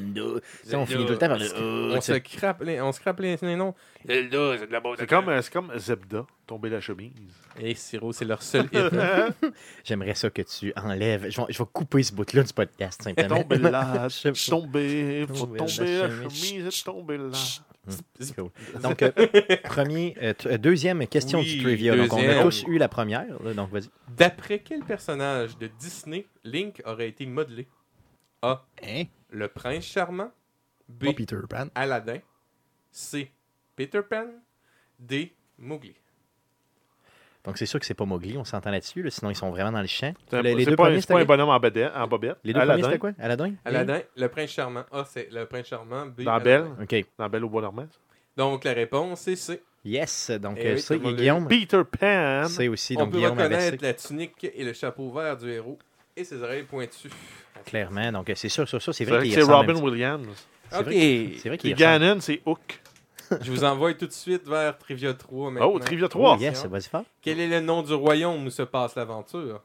sais, 0.63 0.77
on 0.77 0.87
Zelda. 0.87 0.87
finit 0.87 1.05
tout 1.07 1.13
le 1.13 1.19
temps 1.19 1.29
par 1.29 1.39
le 1.39 1.93
On 1.93 1.97
A. 1.97 2.01
se 2.01 2.13
crappe 2.13 2.63
les, 2.63 2.81
on 2.81 2.93
se 2.93 3.01
crappe 3.01 3.19
les, 3.21 3.37
les 3.43 3.57
noms. 3.57 3.75
Zelda, 4.09 4.59
c'est 4.59 4.67
de 4.67 4.73
la 4.73 4.81
beauté. 4.81 5.01
C'est 5.01 5.07
comme, 5.07 5.29
euh, 5.29 5.43
c'est 5.43 5.53
comme 5.53 5.73
Zebda, 5.79 6.27
tomber 6.47 6.71
la 6.71 6.81
chemise. 6.81 7.13
Et 7.61 7.75
Siro, 7.75 8.13
c'est 8.13 8.25
leur 8.25 8.43
seul 8.43 8.67
hit. 8.73 8.83
J'aimerais 9.85 10.15
ça 10.15 10.31
que 10.31 10.43
tu 10.43 10.73
enlèves. 10.77 11.29
Je 11.31 11.41
vais, 11.41 11.47
je 11.51 11.59
vais 11.59 11.69
couper 11.73 12.03
ce 12.03 12.13
bout-là 12.15 12.43
du 12.43 12.53
podcast, 12.53 13.03
simplement. 13.03 13.43
Tomber 13.43 13.59
là, 13.59 14.09
Je- 14.09 14.51
tomber, 14.51 15.27
faut 15.29 15.47
Tomber 15.47 15.59
la 15.59 15.67
chemise. 15.69 16.45
chemise, 16.45 16.83
tomber 16.85 17.19
là. 17.19 17.31
Cool. 18.37 18.51
Donc, 18.83 19.03
euh, 19.03 19.11
premier, 19.65 20.15
euh, 20.21 20.35
euh, 20.45 20.59
deuxième 20.59 21.07
question 21.07 21.39
Oui, 21.39 21.57
du 21.57 21.63
trivia. 21.63 21.97
Donc, 21.97 22.13
on 22.13 22.19
a 22.29 22.43
tous 22.43 22.65
eu 22.67 22.77
la 22.77 22.89
première. 22.89 23.25
là, 23.43 23.55
donc, 23.55 23.71
vas-y. 23.71 23.89
D'après 24.15 24.59
quel 24.59 24.81
personnage 24.85 25.57
de 25.57 25.69
Disney 25.79 26.27
Link 26.45 26.83
aurait 26.85 27.09
été 27.09 27.25
modelé? 27.25 27.67
A. 28.43 28.63
Hein? 28.85 29.05
Le 29.31 29.49
prince 29.49 29.85
charmant. 29.85 30.31
B. 30.87 31.07
Pas 31.07 31.13
Peter 31.15 31.37
Pan. 31.49 31.69
Aladdin. 31.75 32.19
C. 32.91 33.31
Peter 33.79 34.01
Pan. 34.03 34.27
D. 34.99 35.33
Mowgli. 35.57 35.95
Donc, 37.45 37.57
c'est 37.57 37.67
sûr 37.67 37.79
que 37.79 37.87
c'est 37.87 37.95
pas 37.95 38.05
Mowgli, 38.05 38.37
on 38.37 38.45
s'entend 38.45 38.73
là-dessus. 38.73 39.03
là, 39.05 39.11
sinon, 39.11 39.31
ils 39.31 39.37
sont 39.37 39.51
vraiment 39.51 39.71
dans 39.71 39.81
le 39.81 39.87
champ. 39.87 40.13
C'est 40.29 40.43
Les, 40.43 40.55
les 40.57 40.65
c'est 40.65 40.71
deux 40.71 40.77
pas, 40.77 40.87
premiers, 40.87 41.01
c'est 41.01 41.07
pas 41.13 41.21
un 41.21 41.25
bonhomme 41.25 41.49
en, 41.49 41.59
bobette- 41.61 41.93
en 41.95 42.09
les 42.43 42.53
deux 42.53 42.59
Aladdin, 42.59 42.73
premiers, 42.73 42.83
c'était 42.83 42.99
quoi? 42.99 43.11
Aladdin? 43.21 43.53
Aladdin, 43.65 44.01
le 44.17 44.29
prince 44.29 44.51
charmant. 44.51 44.85
A. 44.91 45.05
C'est 45.05 45.29
le 45.33 45.47
prince 45.47 45.67
charmant. 45.69 46.07
B. 46.07 46.23
Dans 46.23 46.33
Aladdin. 46.35 46.75
Belle, 46.77 47.01
OK. 47.01 47.07
dans 47.17 47.29
Belle 47.29 47.45
au 47.45 47.49
bois 47.49 47.63
dormant. 47.63 47.87
Donc, 48.37 48.65
la 48.65 48.73
réponse, 48.73 49.21
c'est 49.21 49.37
C. 49.37 49.63
Yes. 49.85 50.31
Donc, 50.33 50.59
Eh 50.61 50.75
oui, 50.75 51.01
l'a 51.05 51.13
Guillaume, 51.13 51.47
Peter 51.47 51.83
Pan. 51.85 52.47
c'est 52.49 52.67
aussi. 52.67 52.95
On 52.97 53.03
Donc, 53.03 53.13
peut 53.13 53.19
Guillaume 53.19 53.39
reconnaître 53.39 53.83
la 53.83 53.95
tunique 53.95 54.45
et 54.53 54.65
le 54.65 54.73
chapeau 54.73 55.11
vert 55.13 55.37
du 55.37 55.49
héros 55.51 55.79
et 56.17 56.25
ses 56.25 56.43
oreilles 56.43 56.65
pointues. 56.65 57.11
clairement. 57.65 58.11
Donc, 58.11 58.31
c'est 58.35 58.49
sûr, 58.49 58.69
sur 58.69 58.83
ça, 58.83 58.93
c'est 58.93 59.05
C'est 59.05 59.11
vrai 59.11 59.31
c'est 59.31 59.43
Robin 59.43 59.77
Williams. 59.81 60.27
C'est 60.71 60.77
Ok. 60.79 60.85
vrai, 60.85 60.95
c'est 61.39 61.57
qu'il 61.59 61.73
ressemble. 61.73 61.75
Ganon, 61.75 62.21
c'est 62.21 62.43
Hook. 62.45 62.81
Je 63.41 63.51
vous 63.51 63.65
envoie 63.65 63.95
tout 63.95 64.07
de 64.07 64.13
suite 64.13 64.47
vers 64.47 64.77
Trivia 64.79 65.15
3 65.15 65.51
maintenant. 65.51 65.71
Oh, 65.73 65.79
Trivia 65.79 66.09
3. 66.09 66.35
Oh, 66.35 66.41
yes, 66.41 66.67
vas-y 66.67 66.83
fort. 66.83 67.05
Quel 67.21 67.41
est 67.41 67.49
le 67.49 67.61
nom 67.61 67.83
du 67.83 67.95
royaume 67.95 68.47
où 68.47 68.51
se 68.51 68.63
passe 68.63 68.95
l'aventure? 68.97 69.63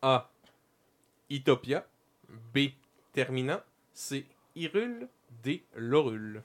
A. 0.00 0.30
Utopia. 1.30 1.84
B. 2.54 2.68
Termina. 3.12 3.64
C. 3.92 4.26
Hyrule. 4.54 5.08
D. 5.42 5.64
Lorule. 5.76 6.42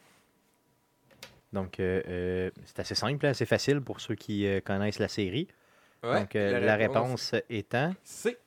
Donc, 1.53 1.79
euh, 1.79 2.01
euh, 2.07 2.51
c'est 2.65 2.79
assez 2.79 2.95
simple, 2.95 3.25
assez 3.25 3.45
facile 3.45 3.81
pour 3.81 4.01
ceux 4.01 4.15
qui 4.15 4.45
euh, 4.45 4.59
connaissent 4.59 4.99
la 4.99 5.07
série. 5.07 5.47
Ouais, 6.03 6.19
Donc, 6.19 6.35
euh, 6.35 6.59
la, 6.59 6.75
réponse 6.75 7.33
étant 7.49 7.93
C. 8.03 8.37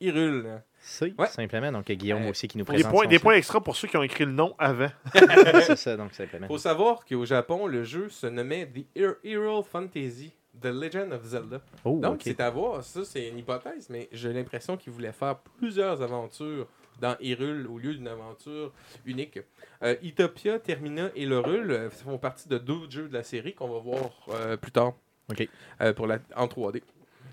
Hyrule. 0.00 0.62
C, 0.80 1.14
Ouais. 1.18 1.26
simplement. 1.26 1.70
Donc, 1.72 1.90
Guillaume 1.90 2.22
Euh, 2.24 2.30
aussi 2.30 2.48
qui 2.48 2.56
nous 2.58 2.64
Des 2.64 2.72
présente 2.72 2.90
points, 2.92 3.04
son 3.04 3.10
des 3.10 3.18
points 3.18 3.34
extra 3.34 3.60
pour 3.60 3.76
ceux 3.76 3.86
qui 3.88 3.96
ont 3.96 4.02
écrit 4.02 4.24
le 4.24 4.32
nom 4.32 4.54
avant. 4.58 4.88
c'est 5.66 5.76
ça, 5.76 5.96
donc 5.96 6.12
simplement. 6.14 6.46
Faut 6.46 6.58
savoir 6.58 7.04
qu'au 7.04 7.24
Japon, 7.24 7.66
le 7.66 7.84
jeu 7.84 8.08
se 8.08 8.26
nommait 8.26 8.66
The 8.66 9.16
Hyrule 9.24 9.62
Fantasy. 9.64 10.32
The 10.60 10.66
Legend 10.66 11.12
of 11.12 11.22
Zelda. 11.24 11.60
Oh, 11.84 12.00
Donc, 12.02 12.20
c'est 12.24 12.40
à 12.40 12.50
voir. 12.50 12.82
Ça, 12.82 13.04
c'est 13.04 13.28
une 13.28 13.38
hypothèse, 13.38 13.88
mais 13.88 14.08
j'ai 14.12 14.32
l'impression 14.32 14.76
qu'ils 14.76 14.92
voulaient 14.92 15.12
faire 15.12 15.38
plusieurs 15.58 16.02
aventures 16.02 16.66
dans 17.00 17.16
Hyrule 17.20 17.66
au 17.66 17.78
lieu 17.78 17.94
d'une 17.94 18.08
aventure 18.08 18.72
unique. 19.06 19.38
Euh, 19.82 19.94
Utopia, 20.02 20.58
Termina 20.58 21.10
et 21.14 21.24
Lorule 21.24 21.70
euh, 21.70 21.88
font 21.88 22.18
partie 22.18 22.48
de 22.48 22.58
deux 22.58 22.90
jeux 22.90 23.08
de 23.08 23.14
la 23.14 23.22
série 23.22 23.54
qu'on 23.54 23.68
va 23.68 23.78
voir 23.78 24.10
euh, 24.30 24.56
plus 24.58 24.72
tard 24.72 24.92
Ok. 25.30 25.48
euh, 25.80 25.92
pour 25.94 26.06
la, 26.06 26.18
en 26.36 26.46
3D. 26.46 26.82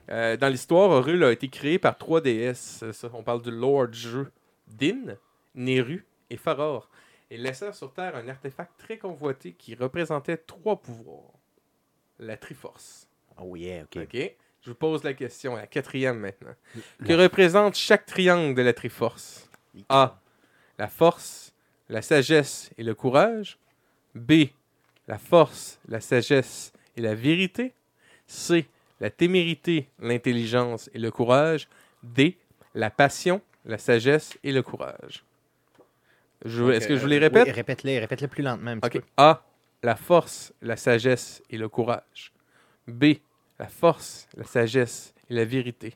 Euh, 0.10 0.38
dans 0.38 0.48
l'histoire, 0.48 0.90
Hyrule 1.00 1.24
a 1.24 1.32
été 1.32 1.50
créé 1.50 1.80
par 1.80 1.98
trois 1.98 2.22
déesses. 2.22 2.84
On 3.14 3.24
parle 3.24 3.42
du 3.42 3.52
lore 3.52 3.88
du 3.88 4.00
jeu. 4.00 4.32
Din, 4.68 5.18
Neru 5.56 6.06
et 6.30 6.38
Faror. 6.38 6.90
Et 7.30 7.38
laissèrent 7.38 7.76
sur 7.76 7.92
Terre 7.94 8.16
un 8.16 8.28
artefact 8.28 8.72
très 8.78 8.98
convoité 8.98 9.54
qui 9.54 9.76
représentait 9.76 10.38
trois 10.38 10.78
pouvoirs. 10.78 11.34
La 12.20 12.38
Triforce. 12.38 13.08
Oh, 13.40 13.56
yeah, 13.56 13.84
ok. 13.84 13.98
OK. 14.04 14.36
Je 14.62 14.70
vous 14.72 14.76
pose 14.76 15.04
la 15.04 15.14
question, 15.14 15.56
la 15.56 15.68
quatrième 15.68 16.20
maintenant. 16.20 16.56
Que 17.06 17.14
représente 17.14 17.76
chaque 17.76 18.06
triangle 18.06 18.56
de 18.56 18.62
la 18.62 18.74
Triforce? 18.74 19.50
A. 19.88 20.20
La 20.78 20.88
force, 20.88 21.54
la 21.90 22.02
sagesse 22.02 22.72
et 22.78 22.84
le 22.84 22.96
courage. 22.96 23.58
B. 24.16 24.48
La 25.08 25.18
force, 25.18 25.80
la 25.88 26.02
sagesse 26.02 26.74
et 26.96 27.02
la 27.02 27.16
vérité. 27.16 27.74
C. 28.26 28.68
La 29.00 29.10
témérité, 29.10 29.90
l'intelligence 30.00 30.90
et 30.94 31.00
le 31.00 31.12
courage. 31.12 31.68
D. 32.04 32.38
La 32.74 32.90
passion, 32.90 33.42
la 33.66 33.78
sagesse 33.78 34.38
et 34.44 34.52
le 34.52 34.62
courage. 34.62 35.24
Est-ce 36.46 36.88
que 36.88 36.96
je 36.96 37.00
euh, 37.00 37.02
vous 37.02 37.08
les 37.08 37.18
oui, 37.18 37.24
répète? 37.24 37.56
répète-les, 37.56 38.00
répète-les 38.00 38.28
plus 38.28 38.44
lentement 38.44 38.72
un 38.72 38.80
petit 38.80 39.00
OK. 39.00 39.04
A. 39.18 39.44
La 39.84 39.96
force, 39.96 40.54
la 40.62 40.76
sagesse 40.76 41.44
et 41.50 41.58
le 41.58 41.70
courage. 41.70 42.32
B. 42.88 43.16
La 43.60 43.68
force, 43.68 44.28
la 44.36 44.44
sagesse 44.44 45.14
et 45.30 45.34
la 45.34 45.46
vérité. 45.46 45.94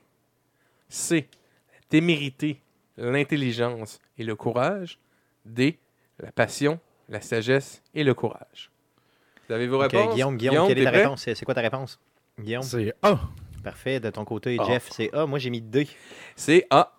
C. 0.89 1.27
La 1.73 1.79
témérité, 1.89 2.59
l'intelligence 2.97 3.99
et 4.17 4.23
le 4.23 4.35
courage. 4.35 4.97
D. 5.45 5.77
La 6.19 6.31
passion, 6.31 6.79
la 7.09 7.21
sagesse 7.21 7.81
et 7.93 8.03
le 8.03 8.13
courage. 8.13 8.71
Vous 9.47 9.53
avez 9.55 9.67
vos 9.67 9.79
réponses? 9.79 10.13
Guillaume, 10.13 10.37
Guillaume, 10.37 10.67
quelle 10.67 10.79
est 10.79 10.83
ta 10.83 10.91
réponse? 10.91 11.21
C'est 11.21 11.45
quoi 11.45 11.55
ta 11.55 11.61
réponse? 11.61 11.99
Guillaume, 12.41 12.63
C'est 12.63 12.93
A. 13.01 13.19
parfait. 13.63 13.99
De 13.99 14.09
ton 14.09 14.25
côté, 14.25 14.57
Ah. 14.59 14.63
Jeff, 14.65 14.89
c'est 14.91 15.13
A. 15.15 15.25
Moi, 15.25 15.39
j'ai 15.39 15.49
mis 15.49 15.61
D. 15.61 15.87
C'est 16.35 16.65
A. 16.69 16.91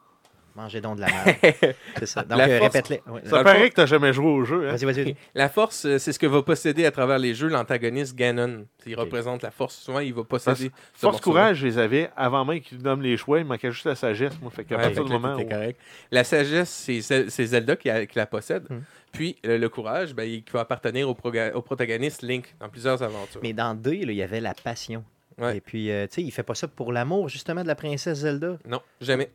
Mangez 0.54 0.82
donc 0.82 0.96
de 0.96 1.00
la 1.00 1.06
merde. 1.06 1.36
c'est 1.98 2.04
ça. 2.04 2.24
Donc, 2.24 2.38
euh, 2.38 2.58
force- 2.58 2.74
répète-les. 2.74 3.00
Ouais. 3.10 3.22
Ça 3.24 3.42
paraît 3.42 3.70
que 3.70 3.74
t'as 3.74 3.86
jamais 3.86 4.12
joué 4.12 4.26
au 4.26 4.44
jeu. 4.44 4.68
Hein? 4.68 4.76
Vas-y, 4.76 4.84
vas-y. 4.84 5.16
La 5.34 5.48
force, 5.48 5.86
euh, 5.86 5.96
c'est 5.98 6.12
ce 6.12 6.18
que 6.18 6.26
va 6.26 6.42
posséder 6.42 6.84
à 6.84 6.90
travers 6.90 7.18
les 7.18 7.32
jeux 7.34 7.48
l'antagoniste 7.48 8.14
Ganon. 8.14 8.66
Il 8.84 8.94
représente 8.96 9.40
la 9.42 9.50
force. 9.50 9.76
Souvent, 9.76 10.00
il 10.00 10.12
va 10.12 10.24
posséder. 10.24 10.70
ce 10.92 10.98
Force 11.00 11.22
courage, 11.22 11.56
je 11.56 11.66
les 11.68 11.78
avais 11.78 12.10
avant 12.18 12.44
même 12.44 12.60
qu'ils 12.60 12.82
nomment 12.82 13.00
les 13.00 13.16
choix. 13.16 13.38
Il 13.38 13.46
manquait 13.46 13.70
juste 13.72 13.86
la 13.86 13.94
sagesse. 13.94 14.34
Moi, 14.42 14.50
fait 14.50 14.64
qu'à 14.64 14.76
Ouais, 14.76 14.82
partir 14.82 15.06
du 15.06 15.12
moment 15.12 15.36
où. 15.36 15.48
correct. 15.48 15.80
La 16.10 16.22
sagesse, 16.22 16.68
c'est 16.68 16.98
Zel- 17.00 17.30
c'est 17.30 17.46
Zelda 17.46 17.74
qui, 17.74 17.88
a- 17.88 18.04
qui 18.04 18.18
la 18.18 18.26
possède. 18.26 18.66
Hmm. 18.68 18.80
Puis 19.10 19.38
le 19.44 19.66
courage, 19.68 20.12
ben, 20.14 20.24
il 20.24 20.44
va 20.52 20.60
appartenir 20.60 21.08
au, 21.08 21.12
au 21.54 21.62
protagoniste 21.62 22.20
Link 22.20 22.54
dans 22.60 22.68
plusieurs 22.68 23.02
aventures. 23.02 23.40
Mais 23.42 23.54
dans 23.54 23.74
D, 23.74 24.04
là, 24.04 24.12
il 24.12 24.16
y 24.18 24.22
avait 24.22 24.40
la 24.40 24.52
passion. 24.52 25.02
Ouais. 25.38 25.56
Et 25.56 25.60
puis, 25.60 25.90
euh, 25.90 26.06
tu 26.06 26.14
sais, 26.16 26.22
il 26.22 26.30
fait 26.30 26.42
pas 26.42 26.54
ça 26.54 26.68
pour 26.68 26.92
l'amour, 26.92 27.28
justement, 27.28 27.62
de 27.62 27.68
la 27.68 27.74
princesse 27.74 28.18
Zelda? 28.18 28.58
Non, 28.66 28.80
jamais. 29.00 29.30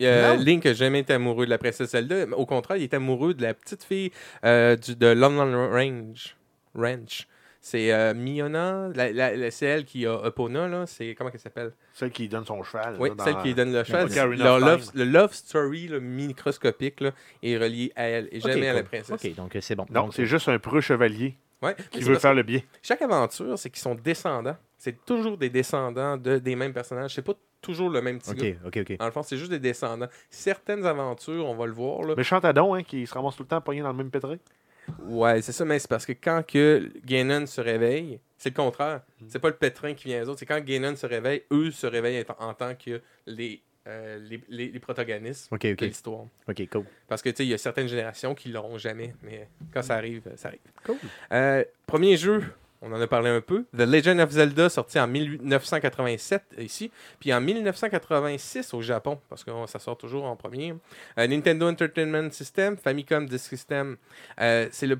Euh, 0.00 0.36
Non? 0.36 0.42
Link 0.42 0.64
n'a 0.64 0.72
jamais 0.72 1.00
été 1.00 1.12
amoureux 1.12 1.44
de 1.44 1.50
la 1.50 1.58
princesse 1.58 1.90
Zelda. 1.90 2.26
Au 2.36 2.44
contraire, 2.46 2.76
il 2.76 2.82
est 2.84 2.94
amoureux 2.94 3.34
de 3.34 3.42
la 3.42 3.54
petite 3.54 3.84
fille 3.84 4.10
euh, 4.44 4.74
du, 4.76 4.96
de 4.96 5.06
London 5.06 5.68
Range. 5.70 6.36
Ranch. 6.74 7.28
C'est 7.64 7.92
euh, 7.92 8.12
Miona, 8.12 8.88
la- 8.96 9.12
la- 9.12 9.36
la- 9.36 9.50
c'est 9.52 9.66
elle 9.66 9.84
qui 9.84 10.04
a 10.04 10.20
Epona, 10.26 10.66
là. 10.66 10.84
C'est, 10.88 11.14
comment 11.14 11.30
elle 11.32 11.38
s'appelle? 11.38 11.70
Celle 11.92 12.10
qui 12.10 12.28
donne 12.28 12.44
son 12.44 12.60
cheval. 12.64 12.96
Oui, 12.98 13.10
là, 13.10 13.14
dans- 13.14 13.24
celle 13.24 13.36
qui 13.42 13.54
donne 13.54 13.72
le 13.72 13.84
cheval. 13.84 14.08
Leur 14.36 14.58
love- 14.58 14.90
le 14.94 15.04
love 15.04 15.32
story 15.32 15.86
là, 15.86 16.00
microscopique 16.00 17.00
là, 17.00 17.12
est 17.44 17.56
relié 17.56 17.92
à 17.94 18.04
elle 18.08 18.28
et 18.32 18.40
jamais 18.40 18.66
à 18.68 18.72
la 18.72 18.82
princesse. 18.82 19.24
OK, 19.24 19.34
donc 19.36 19.56
c'est 19.60 19.76
bon. 19.76 19.86
Non, 19.90 20.02
Donc, 20.04 20.14
c'est 20.14 20.26
juste 20.26 20.48
un 20.48 20.58
preux 20.58 20.80
chevalier 20.80 21.36
Ouais, 21.62 21.76
qui 21.92 22.00
veut 22.00 22.18
faire 22.18 22.34
le 22.34 22.42
bien. 22.42 22.60
chaque 22.82 23.02
aventure, 23.02 23.56
c'est 23.56 23.70
qu'ils 23.70 23.82
sont 23.82 23.94
descendants. 23.94 24.56
C'est 24.84 25.04
toujours 25.04 25.38
des 25.38 25.48
descendants 25.48 26.16
de, 26.16 26.38
des 26.38 26.56
mêmes 26.56 26.72
personnages. 26.72 27.14
C'est 27.14 27.22
pas 27.22 27.34
toujours 27.60 27.88
le 27.88 28.02
même 28.02 28.18
petit 28.18 28.34
gars. 28.34 28.48
OK, 28.66 28.78
OK, 28.78 28.90
OK. 28.90 28.96
Dans 28.98 29.04
le 29.04 29.12
fond, 29.12 29.22
c'est 29.22 29.36
juste 29.36 29.52
des 29.52 29.60
descendants. 29.60 30.08
Certaines 30.28 30.84
aventures, 30.84 31.46
on 31.46 31.54
va 31.54 31.66
le 31.66 31.72
voir. 31.72 32.02
Là. 32.02 32.14
Mais 32.16 32.24
Chantadon, 32.24 32.74
hein, 32.74 32.82
qui 32.82 33.06
se 33.06 33.14
ramasse 33.14 33.36
tout 33.36 33.44
le 33.44 33.48
temps 33.48 33.60
pogné 33.60 33.80
dans 33.80 33.92
le 33.92 33.96
même 33.96 34.10
pétrin. 34.10 34.38
Ouais, 35.04 35.40
c'est 35.40 35.52
ça, 35.52 35.64
mais 35.64 35.78
c'est 35.78 35.86
parce 35.86 36.04
que 36.04 36.10
quand 36.10 36.44
que 36.44 36.90
Ganon 37.06 37.46
se 37.46 37.60
réveille, 37.60 38.18
c'est 38.36 38.48
le 38.48 38.56
contraire. 38.56 39.02
Mm. 39.20 39.26
C'est 39.28 39.38
pas 39.38 39.50
le 39.50 39.54
pétrin 39.54 39.94
qui 39.94 40.08
vient 40.08 40.24
aux 40.24 40.30
autres. 40.30 40.40
C'est 40.40 40.46
quand 40.46 40.60
Ganon 40.60 40.96
se 40.96 41.06
réveille, 41.06 41.44
eux 41.52 41.70
se 41.70 41.86
réveillent 41.86 42.24
en, 42.40 42.48
en 42.48 42.54
tant 42.54 42.74
que 42.74 43.00
les, 43.28 43.62
euh, 43.86 44.18
les, 44.18 44.42
les, 44.48 44.66
les 44.66 44.80
protagonistes 44.80 45.48
de 45.52 45.86
l'histoire. 45.86 46.24
OK, 46.48 46.68
cool. 46.72 46.86
Parce 47.06 47.22
que, 47.22 47.28
tu 47.28 47.36
sais, 47.36 47.46
il 47.46 47.50
y 47.50 47.54
a 47.54 47.58
certaines 47.58 47.86
générations 47.86 48.34
qui 48.34 48.48
l'auront 48.48 48.78
jamais, 48.78 49.14
mais 49.22 49.46
quand 49.72 49.82
ça 49.82 49.94
arrive, 49.94 50.22
ça 50.34 50.48
arrive. 50.48 50.60
Cool. 50.84 50.96
Euh, 51.30 51.64
premier 51.86 52.16
jeu, 52.16 52.42
on 52.82 52.92
en 52.92 53.00
a 53.00 53.06
parlé 53.06 53.30
un 53.30 53.40
peu. 53.40 53.64
The 53.76 53.82
Legend 53.82 54.20
of 54.20 54.30
Zelda, 54.30 54.68
sorti 54.68 54.98
en 54.98 55.06
1987 55.06 56.56
ici, 56.58 56.90
puis 57.20 57.32
en 57.32 57.40
1986 57.40 58.74
au 58.74 58.82
Japon, 58.82 59.20
parce 59.28 59.44
que 59.44 59.50
ça 59.66 59.78
sort 59.78 59.96
toujours 59.96 60.24
en 60.24 60.36
premier. 60.36 60.74
Euh, 61.18 61.26
Nintendo 61.28 61.68
Entertainment 61.68 62.30
System, 62.30 62.76
Famicom 62.76 63.26
Disk 63.26 63.50
System. 63.50 63.96
Euh, 64.40 64.68
c'est 64.72 64.88
le 64.88 64.98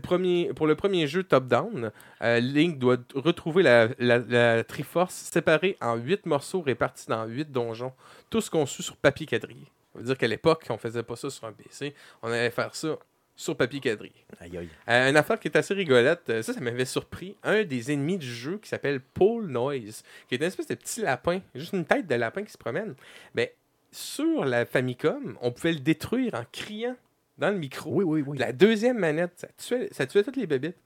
premier, 0.00 0.52
pour 0.54 0.68
le 0.68 0.76
premier 0.76 1.08
jeu 1.08 1.24
top-down, 1.24 1.90
euh, 2.22 2.40
Link 2.40 2.78
doit 2.78 2.98
retrouver 3.14 3.62
la 3.98 4.64
Triforce 4.64 5.14
séparée 5.14 5.76
en 5.80 5.96
huit 5.96 6.24
morceaux 6.26 6.62
répartis 6.62 7.06
dans 7.08 7.26
huit 7.26 7.50
donjons, 7.50 7.92
tous 8.30 8.48
conçus 8.48 8.84
sur 8.84 8.96
papier 8.96 9.26
quadrillé. 9.26 9.66
Ça 9.92 9.98
veut 9.98 10.04
dire 10.06 10.18
qu'à 10.18 10.28
l'époque, 10.28 10.64
on 10.70 10.78
faisait 10.78 11.02
pas 11.02 11.16
ça 11.16 11.30
sur 11.30 11.46
un 11.46 11.52
PC, 11.52 11.94
on 12.22 12.28
allait 12.28 12.50
faire 12.50 12.74
ça 12.74 12.96
sur 13.36 13.56
papier 13.56 13.80
quadrillé. 13.80 14.14
Aïe, 14.40 14.56
aïe. 14.56 14.68
Euh, 14.88 15.10
une 15.10 15.16
affaire 15.16 15.38
qui 15.38 15.48
est 15.48 15.56
assez 15.56 15.74
rigolote, 15.74 16.28
euh, 16.30 16.42
ça, 16.42 16.52
ça 16.52 16.60
m'avait 16.60 16.84
surpris. 16.84 17.36
Un 17.42 17.64
des 17.64 17.92
ennemis 17.92 18.18
du 18.18 18.32
jeu 18.32 18.58
qui 18.58 18.68
s'appelle 18.68 19.00
Paul 19.00 19.46
Noise, 19.46 20.02
qui 20.28 20.34
est 20.34 20.38
une 20.38 20.44
espèce 20.44 20.68
de 20.68 20.74
petit 20.74 21.00
lapin, 21.00 21.40
juste 21.54 21.72
une 21.72 21.84
tête 21.84 22.06
de 22.06 22.14
lapin 22.14 22.42
qui 22.42 22.52
se 22.52 22.58
promène. 22.58 22.94
Ben, 23.34 23.48
sur 23.90 24.44
la 24.44 24.66
Famicom, 24.66 25.36
on 25.40 25.50
pouvait 25.52 25.72
le 25.72 25.80
détruire 25.80 26.34
en 26.34 26.44
criant 26.50 26.96
dans 27.38 27.50
le 27.50 27.58
micro. 27.58 27.90
Oui, 27.90 28.04
oui, 28.04 28.24
oui. 28.26 28.38
La 28.38 28.52
deuxième 28.52 28.98
manette, 28.98 29.32
ça 29.36 29.48
tuait, 29.56 29.88
ça 29.92 30.06
tuait 30.06 30.22
toutes 30.22 30.36
les 30.36 30.46
bébites. 30.46 30.76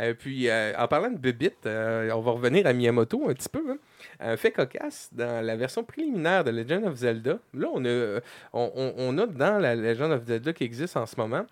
Euh, 0.00 0.14
puis, 0.14 0.48
euh, 0.48 0.72
en 0.78 0.86
parlant 0.86 1.10
de 1.10 1.18
bébites, 1.18 1.66
euh, 1.66 2.10
on 2.12 2.20
va 2.20 2.32
revenir 2.32 2.66
à 2.66 2.72
Miyamoto 2.72 3.28
un 3.28 3.34
petit 3.34 3.48
peu. 3.48 3.64
hein. 3.68 3.78
Un 4.20 4.36
fait 4.36 4.52
cocasse, 4.52 5.10
dans 5.12 5.44
la 5.44 5.56
version 5.56 5.82
préliminaire 5.82 6.44
de 6.44 6.50
Legend 6.50 6.84
of 6.84 6.94
Zelda, 6.96 7.38
là, 7.54 7.68
on 7.72 7.84
a, 7.84 8.20
on, 8.52 9.18
a 9.18 9.26
dans 9.26 9.58
la 9.58 9.74
Legend 9.74 10.12
of 10.12 10.24
Zelda 10.24 10.52
qui 10.52 10.64
existe 10.64 10.96
en 10.96 11.06
ce 11.06 11.16
moment, 11.16 11.44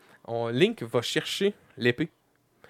Link 0.52 0.82
va 0.82 1.02
chercher 1.02 1.55
l'épée. 1.77 2.09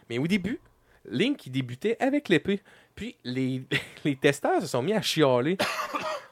Mais 0.09 0.19
au 0.19 0.27
début, 0.27 0.61
Link, 1.09 1.49
débutait 1.49 1.97
avec 2.01 2.29
l'épée. 2.29 2.61
Puis, 2.95 3.17
les, 3.25 3.63
les 4.05 4.17
testeurs 4.17 4.61
se 4.63 4.67
sont 4.67 4.83
mis 4.83 4.93
à 4.95 5.03
chialer. 5.03 5.59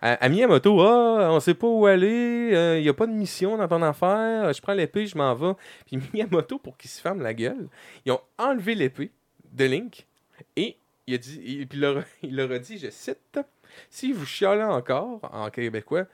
À, 0.06 0.28
Miyamoto, 0.28 0.82
ah, 0.82 1.30
on 1.30 1.40
sait 1.40 1.54
pas 1.54 1.66
où 1.66 1.86
aller, 1.86 2.76
il 2.76 2.82
n'y 2.82 2.88
a 2.90 2.92
pas 2.92 3.06
de 3.06 3.12
mission 3.12 3.56
dans 3.56 3.66
ton 3.66 3.80
affaire, 3.80 4.52
je 4.52 4.60
prends 4.60 4.74
l'épée, 4.74 5.06
je 5.06 5.16
m'en 5.16 5.34
vais. 5.34 5.54
Puis 5.86 5.98
Miyamoto, 6.12 6.58
pour 6.58 6.76
qu'il 6.76 6.90
se 6.90 7.00
ferme 7.00 7.22
la 7.22 7.32
gueule, 7.32 7.68
ils 8.04 8.12
ont 8.12 8.20
enlevé 8.36 8.74
l'épée 8.74 9.10
de 9.55 9.64
Link 9.64 10.06
et 10.56 10.76
il 11.06 11.14
a 11.14 11.18
dit, 11.18 11.40
il, 11.44 11.66
puis 11.66 11.78
il 11.78 11.81
leur, 11.81 12.05
il 12.22 12.36
leur 12.36 12.51
a 12.51 12.59
dit, 12.59 12.78
je 12.78 12.90
cite, 12.90 13.39
si 13.90 14.12
vous 14.12 14.26
chialez 14.26 14.62
encore 14.62 15.20
en 15.32 15.51
québécois, 15.51 16.06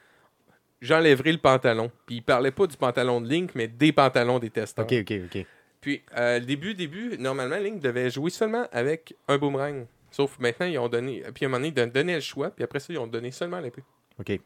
j'enlèverai 0.81 1.33
le 1.33 1.39
pantalon. 1.39 1.91
Puis 2.07 2.17
il 2.17 2.23
parlait 2.23 2.51
pas 2.51 2.67
du 2.67 2.77
pantalon 2.77 3.21
de 3.21 3.29
Link, 3.29 3.53
mais 3.55 3.69
des 3.69 3.93
pantalons 3.93 4.39
des 4.39 4.51
testeurs. 4.51 4.85
OK, 4.85 4.95
OK, 5.01 5.13
OK. 5.27 5.47
Puis, 5.81 6.03
euh, 6.17 6.41
début, 6.41 6.75
début, 6.75 7.17
normalement, 7.19 7.57
Link 7.57 7.81
devait 7.81 8.11
jouer 8.11 8.31
seulement 8.31 8.67
avec 8.71 9.15
un 9.29 9.39
boomerang. 9.39 9.87
Sauf 10.11 10.39
maintenant, 10.39 10.67
ils 10.67 10.79
ont 10.79 10.89
donné. 10.89 11.23
Puis 11.35 11.45
à 11.45 11.49
un 11.49 11.51
moment 11.51 11.59
donné, 11.59 11.69
ils 11.69 11.75
don- 11.75 11.87
donnaient 11.87 12.17
le 12.17 12.21
choix, 12.21 12.51
puis 12.51 12.65
après 12.65 12.81
ça, 12.81 12.93
ils 12.93 12.99
ont 12.99 13.07
donné 13.07 13.31
seulement 13.31 13.61
l'épée. 13.61 13.83
OK. 14.19 14.39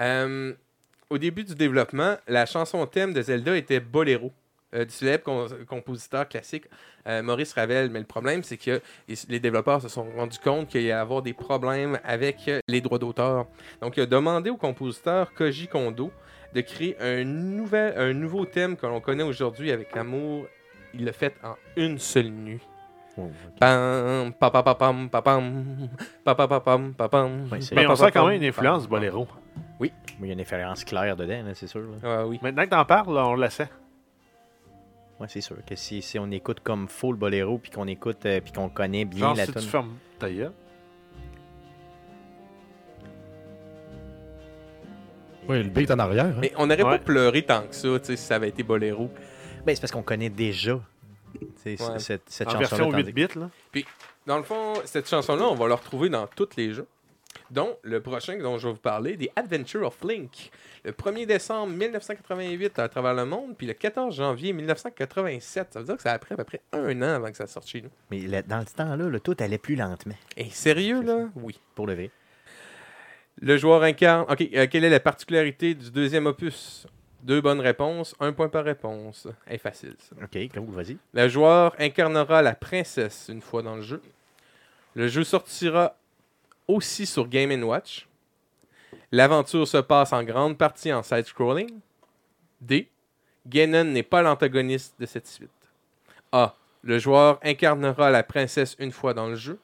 Euh, 0.00 0.52
au 1.08 1.18
début 1.18 1.44
du 1.44 1.54
développement, 1.54 2.16
la 2.26 2.44
chanson 2.44 2.84
thème 2.86 3.14
de 3.14 3.22
Zelda 3.22 3.56
était 3.56 3.80
Bolero. 3.80 4.32
Euh, 4.74 4.84
du 4.84 4.90
célèbre 4.90 5.24
com- 5.24 5.48
compositeur 5.68 6.28
classique 6.28 6.64
euh, 7.06 7.22
Maurice 7.22 7.52
Ravel. 7.52 7.90
Mais 7.90 7.98
le 8.00 8.04
problème, 8.06 8.42
c'est 8.42 8.56
que 8.56 8.80
les 9.28 9.40
développeurs 9.40 9.80
se 9.82 9.88
sont 9.88 10.06
rendus 10.16 10.38
compte 10.38 10.68
qu'il 10.68 10.82
y 10.82 10.84
allait 10.90 11.00
avoir 11.00 11.22
des 11.22 11.32
problèmes 11.34 11.98
avec 12.04 12.48
euh, 12.48 12.60
les 12.68 12.80
droits 12.80 12.98
d'auteur. 12.98 13.46
Donc, 13.80 13.96
il 13.96 14.02
a 14.02 14.06
demandé 14.06 14.50
au 14.50 14.56
compositeur 14.56 15.32
Koji 15.34 15.68
Kondo 15.68 16.10
de 16.54 16.60
créer 16.60 16.96
un, 17.00 17.24
nouvel, 17.24 17.94
un 17.98 18.12
nouveau 18.12 18.44
thème 18.44 18.76
que 18.76 18.86
l'on 18.86 19.00
connaît 19.00 19.24
aujourd'hui 19.24 19.70
avec 19.72 19.96
amour. 19.96 20.46
Il 20.94 21.04
l'a 21.04 21.12
fait 21.12 21.34
en 21.42 21.56
une 21.76 21.98
seule 21.98 22.28
nuit. 22.30 22.60
Oh, 23.16 23.30
Pam, 23.60 24.32
pa, 24.32 24.50
pa, 24.50 24.62
pa, 24.64 24.74
pam, 24.74 25.08
pa, 25.08 25.22
pam, 25.22 25.88
pa, 26.24 26.34
pa, 26.34 26.48
pa, 26.48 26.60
pam, 26.60 26.94
pa, 26.94 27.08
pam, 27.08 27.48
Ouais, 27.50 27.60
c'est- 27.60 27.74
pa, 27.74 27.80
Mais 27.80 27.86
on 27.86 27.94
sent 27.94 28.10
quand 28.12 28.20
pam, 28.22 28.28
même 28.28 28.42
une 28.42 28.48
influence 28.48 28.82
pam, 28.82 28.90
boléro. 28.90 29.28
Il 29.80 29.90
y 30.26 30.30
a 30.30 30.32
une 30.32 30.40
inférence 30.40 30.84
claire 30.84 31.16
dedans, 31.16 31.42
c'est 31.54 31.66
sûr. 31.68 31.80
là. 31.80 31.86
pam. 32.00 32.10
Ah 32.10 32.26
oui. 32.26 32.38
Maintenant 32.42 32.64
que 32.64 32.70
t'en 32.70 32.84
parles, 32.84 33.14
là, 33.14 33.26
on 33.26 33.34
la 33.36 33.50
sait. 33.50 33.68
Ouais, 35.20 35.26
c'est 35.28 35.40
sûr 35.40 35.56
que 35.64 35.76
si, 35.76 36.02
si 36.02 36.18
on 36.18 36.30
écoute 36.30 36.60
comme 36.60 36.88
faux 36.88 37.12
le 37.12 37.18
boléro, 37.18 37.58
puis 37.58 37.70
qu'on 37.70 37.86
écoute, 37.86 38.26
euh, 38.26 38.40
puis 38.40 38.52
qu'on 38.52 38.68
connaît 38.68 39.04
bien 39.04 39.20
Genre, 39.28 39.36
la 39.36 39.44
si 39.46 39.52
tu 39.52 39.54
tonne. 39.58 39.62
fermes 39.64 39.94
ta 40.18 40.30
gueule. 40.30 40.52
Oui, 45.48 45.62
le 45.62 45.68
beat 45.68 45.90
en 45.90 45.98
arrière. 45.98 46.26
hein. 46.26 46.34
Mais 46.40 46.52
on 46.56 46.66
n'aurait 46.66 46.82
Ouais. 46.82 46.98
pas 46.98 47.04
pleuré 47.04 47.42
tant 47.42 47.62
que 47.66 47.74
ça, 47.74 47.88
tu 47.98 48.06
sais, 48.06 48.16
si 48.16 48.24
ça 48.24 48.36
avait 48.36 48.48
été 48.48 48.62
Boléro. 48.62 49.10
Ben, 49.66 49.74
c'est 49.74 49.80
parce 49.80 49.92
qu'on 49.92 50.02
connaît 50.02 50.30
déjà 50.30 50.80
tu 51.38 51.46
sais, 51.56 51.70
Ouais. 51.82 51.98
cette, 51.98 52.22
cette 52.30 52.48
chanson-là. 52.48 52.58
version 52.68 52.90
tandis 52.90 53.04
8 53.10 53.12
bits, 53.12 53.38
là. 53.38 53.50
Dans 54.26 54.36
le 54.38 54.42
fond, 54.44 54.74
cette 54.84 55.08
chanson-là, 55.08 55.44
on 55.44 55.54
va 55.54 55.68
la 55.68 55.74
retrouver 55.74 56.08
dans 56.08 56.26
tous 56.28 56.48
les 56.56 56.72
jeux. 56.72 56.86
Dont 57.50 57.76
le 57.82 58.00
prochain 58.00 58.38
dont 58.38 58.58
je 58.58 58.66
vais 58.68 58.72
vous 58.74 58.80
parler, 58.80 59.16
des 59.16 59.30
Adventures 59.36 59.82
of 59.86 60.02
Link. 60.02 60.50
Le 60.84 60.92
1er 60.92 61.26
décembre 61.26 61.72
1988 61.72 62.78
à 62.78 62.88
travers 62.88 63.14
le 63.14 63.24
monde, 63.24 63.56
puis 63.56 63.66
le 63.66 63.72
14 63.74 64.14
janvier 64.14 64.52
1987. 64.52 65.72
Ça 65.72 65.78
veut 65.80 65.84
dire 65.86 65.96
que 65.96 66.02
ça 66.02 66.12
a 66.12 66.18
pris 66.18 66.34
à 66.34 66.36
peu 66.36 66.44
près 66.44 66.60
un 66.72 67.00
an 67.02 67.14
avant 67.16 67.30
que 67.30 67.36
ça 67.36 67.46
sorte 67.46 67.66
chez 67.68 67.82
nous. 67.82 67.90
Mais 68.10 68.20
le- 68.20 68.42
dans 68.42 68.64
ce 68.66 68.74
temps-là, 68.74 69.08
le 69.08 69.20
tout 69.20 69.36
allait 69.40 69.58
plus 69.58 69.76
lentement, 69.76 70.14
Et 70.36 70.50
sérieux, 70.50 71.02
là? 71.02 71.28
Oui. 71.36 71.58
pour 71.74 71.86
le 71.86 71.94
vrai. 71.94 72.10
Le 73.40 73.56
joueur 73.56 73.82
incarne. 73.82 74.26
Ok, 74.30 74.42
euh, 74.54 74.66
quelle 74.70 74.84
est 74.84 74.90
la 74.90 75.00
particularité 75.00 75.74
du 75.74 75.90
deuxième 75.90 76.26
opus? 76.26 76.86
Deux 77.22 77.40
bonnes 77.40 77.60
réponses, 77.60 78.14
un 78.20 78.32
point 78.32 78.48
par 78.48 78.64
réponse. 78.64 79.26
est 79.48 79.58
facile, 79.58 79.96
ça. 79.98 80.14
OK, 80.22 80.38
cool, 80.52 80.70
vas-y. 80.70 80.98
Le 81.14 81.28
joueur 81.28 81.74
incarnera 81.78 82.42
la 82.42 82.54
princesse 82.54 83.26
une 83.28 83.40
fois 83.40 83.62
dans 83.62 83.76
le 83.76 83.82
jeu. 83.82 84.00
Le 84.94 85.08
jeu 85.08 85.24
sortira 85.24 85.96
aussi 86.68 87.06
sur 87.06 87.28
Game 87.28 87.62
Watch. 87.62 88.08
L'aventure 89.12 89.66
se 89.68 89.78
passe 89.78 90.12
en 90.12 90.22
grande 90.24 90.58
partie 90.58 90.92
en 90.92 91.02
side-scrolling. 91.02 91.80
D. 92.60 92.88
Ganon 93.46 93.84
n'est 93.84 94.02
pas 94.02 94.22
l'antagoniste 94.22 94.94
de 94.98 95.06
cette 95.06 95.26
suite. 95.26 95.50
A. 96.32 96.54
Le 96.82 96.98
joueur 96.98 97.38
incarnera 97.42 98.10
la 98.10 98.22
princesse 98.22 98.76
une 98.78 98.92
fois 98.92 99.14
dans 99.14 99.28
le 99.28 99.36
jeu. 99.36 99.58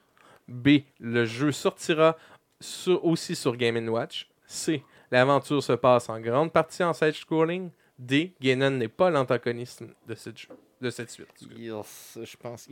B. 0.48 0.80
Le 1.00 1.24
jeu 1.24 1.52
sortira 1.52 2.16
sur- 2.60 3.04
aussi 3.04 3.34
sur 3.36 3.56
Game 3.56 3.88
Watch. 3.88 4.28
C. 4.46 4.82
L'aventure 5.10 5.62
se 5.62 5.72
passe 5.72 6.08
en 6.08 6.20
grande 6.20 6.52
partie 6.52 6.84
en 6.84 6.92
side-scrolling. 6.92 7.70
D. 7.98 8.32
Ganon 8.40 8.70
n'est 8.70 8.88
pas 8.88 9.10
l'antagoniste 9.10 9.82
de 10.06 10.14
cette, 10.14 10.38
jeu- 10.38 10.48
de 10.80 10.90
cette 10.90 11.10
suite. 11.10 11.28
je 11.40 12.36
pense. 12.36 12.68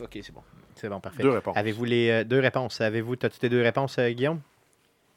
OK, 0.00 0.18
c'est 0.22 0.32
bon. 0.32 0.42
C'est 0.74 0.88
bon, 0.88 1.00
parfait. 1.00 1.22
Deux 1.22 1.30
réponses. 1.30 1.56
Avez-vous 1.56 1.84
les 1.84 2.10
euh, 2.10 2.24
deux 2.24 2.40
réponses? 2.40 2.80
Avez-vous, 2.80 3.14
as-tu 3.22 3.38
tes 3.38 3.48
deux 3.48 3.62
réponses, 3.62 3.98
euh, 3.98 4.10
Guillaume? 4.10 4.40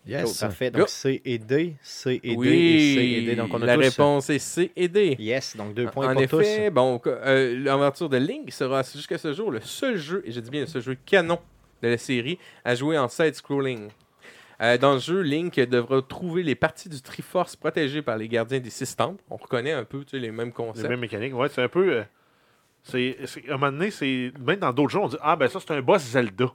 Yes. 0.07 0.39
Parfait. 0.39 0.71
Go. 0.71 0.79
Donc, 0.79 0.89
C 0.89 1.21
et 1.25 1.37
D, 1.37 1.75
C 1.81 2.19
et 2.23 2.29
D 2.31 2.35
oui, 2.37 2.47
et 2.47 2.95
C 2.95 3.01
et 3.01 3.21
D. 3.25 3.35
Donc, 3.35 3.53
on 3.53 3.61
a 3.61 3.65
la 3.65 3.75
tous... 3.75 3.81
réponse 3.81 4.29
est 4.29 4.39
C 4.39 4.71
et 4.75 4.87
D. 4.87 5.15
Yes, 5.19 5.55
donc 5.57 5.73
deux 5.73 5.87
points 5.87 6.15
en 6.15 6.25
pour 6.27 6.41
effet, 6.41 6.69
bon, 6.69 7.01
euh, 7.05 7.59
l'aventure 7.59 8.09
de 8.09 8.17
Link 8.17 8.51
sera 8.51 8.81
jusqu'à 8.81 9.17
ce 9.17 9.33
jour 9.33 9.51
le 9.51 9.59
seul 9.61 9.97
jeu, 9.97 10.23
et 10.25 10.31
je 10.31 10.39
dis 10.39 10.49
bien 10.49 10.61
le 10.61 10.67
seul 10.67 10.81
jeu 10.81 10.97
canon 11.05 11.39
de 11.83 11.89
la 11.89 11.97
série, 11.97 12.39
à 12.63 12.75
jouer 12.75 12.97
en 12.97 13.07
side-scrolling. 13.07 13.89
Euh, 14.61 14.77
dans 14.77 14.93
le 14.93 14.99
jeu, 14.99 15.21
Link 15.21 15.57
devra 15.59 16.01
trouver 16.01 16.43
les 16.43 16.55
parties 16.55 16.89
du 16.89 17.01
Triforce 17.01 17.55
protégées 17.55 18.01
par 18.01 18.17
les 18.17 18.27
gardiens 18.27 18.59
des 18.59 18.69
six 18.69 18.95
temples. 18.95 19.23
On 19.29 19.37
reconnaît 19.37 19.71
un 19.71 19.85
peu 19.85 20.03
tu 20.03 20.11
sais, 20.11 20.19
les 20.19 20.31
mêmes 20.31 20.47
Les 20.47 20.53
concepts. 20.53 20.89
mêmes 20.89 20.99
mécaniques. 20.99 21.33
Ouais, 21.33 21.47
c'est 21.49 21.61
un 21.61 21.69
peu. 21.69 21.93
euh, 21.93 22.03
c'est, 22.83 23.17
c'est- 23.25 23.49
à 23.49 23.53
un 23.53 23.57
moment 23.57 23.71
donné, 23.71 23.91
c'est. 23.91 24.31
Même 24.39 24.59
dans 24.59 24.73
d'autres 24.73 24.91
jeux, 24.91 24.99
on 24.99 25.07
dit 25.07 25.17
Ah, 25.21 25.35
ben 25.35 25.47
ça, 25.47 25.59
c'est 25.59 25.71
un 25.73 25.81
boss 25.81 26.01
Zelda. 26.01 26.45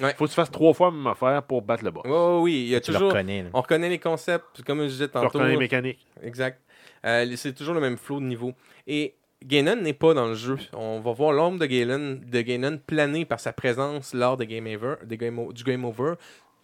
Ouais. 0.00 0.14
Faut 0.14 0.24
que 0.24 0.30
tu 0.30 0.34
fasses 0.34 0.50
trois 0.50 0.74
fois 0.74 0.88
la 0.90 0.96
même 0.96 1.06
affaire 1.06 1.42
pour 1.42 1.62
battre 1.62 1.82
le 1.84 1.90
boss. 1.90 2.04
Ouais, 2.04 2.42
oui, 2.42 2.52
il 2.64 2.68
y 2.68 2.74
a 2.76 2.80
Tu 2.80 2.90
le 2.90 2.96
toujours. 2.96 3.10
reconnais. 3.12 3.42
là. 3.44 3.48
On 3.54 3.60
reconnaît 3.62 3.88
les 3.88 3.98
concepts, 3.98 4.62
comme 4.62 4.82
je 4.82 4.88
disais 4.88 5.08
tantôt. 5.08 5.28
reconnais 5.28 5.50
les 5.52 5.56
mécaniques. 5.56 6.06
Exact. 6.22 6.60
Euh, 7.06 7.26
c'est 7.36 7.54
toujours 7.54 7.74
le 7.74 7.80
même 7.80 7.96
flow 7.96 8.20
de 8.20 8.24
niveau. 8.26 8.52
Et 8.86 9.14
Ganon 9.44 9.76
n'est 9.76 9.92
pas 9.94 10.12
dans 10.12 10.26
le 10.26 10.34
jeu. 10.34 10.58
On 10.74 11.00
va 11.00 11.12
voir 11.12 11.32
l'ombre 11.32 11.58
de 11.60 11.66
Ganon, 11.66 12.18
de 12.22 12.40
Ganon 12.42 12.78
planer 12.86 13.24
par 13.24 13.40
sa 13.40 13.52
présence 13.52 14.12
lors 14.12 14.36
de 14.36 14.44
Game 14.44 14.66
Over, 14.66 14.96
des 15.04 15.16
game 15.16 15.38
O- 15.38 15.52
du 15.52 15.62
Game 15.64 15.84
Over. 15.84 16.14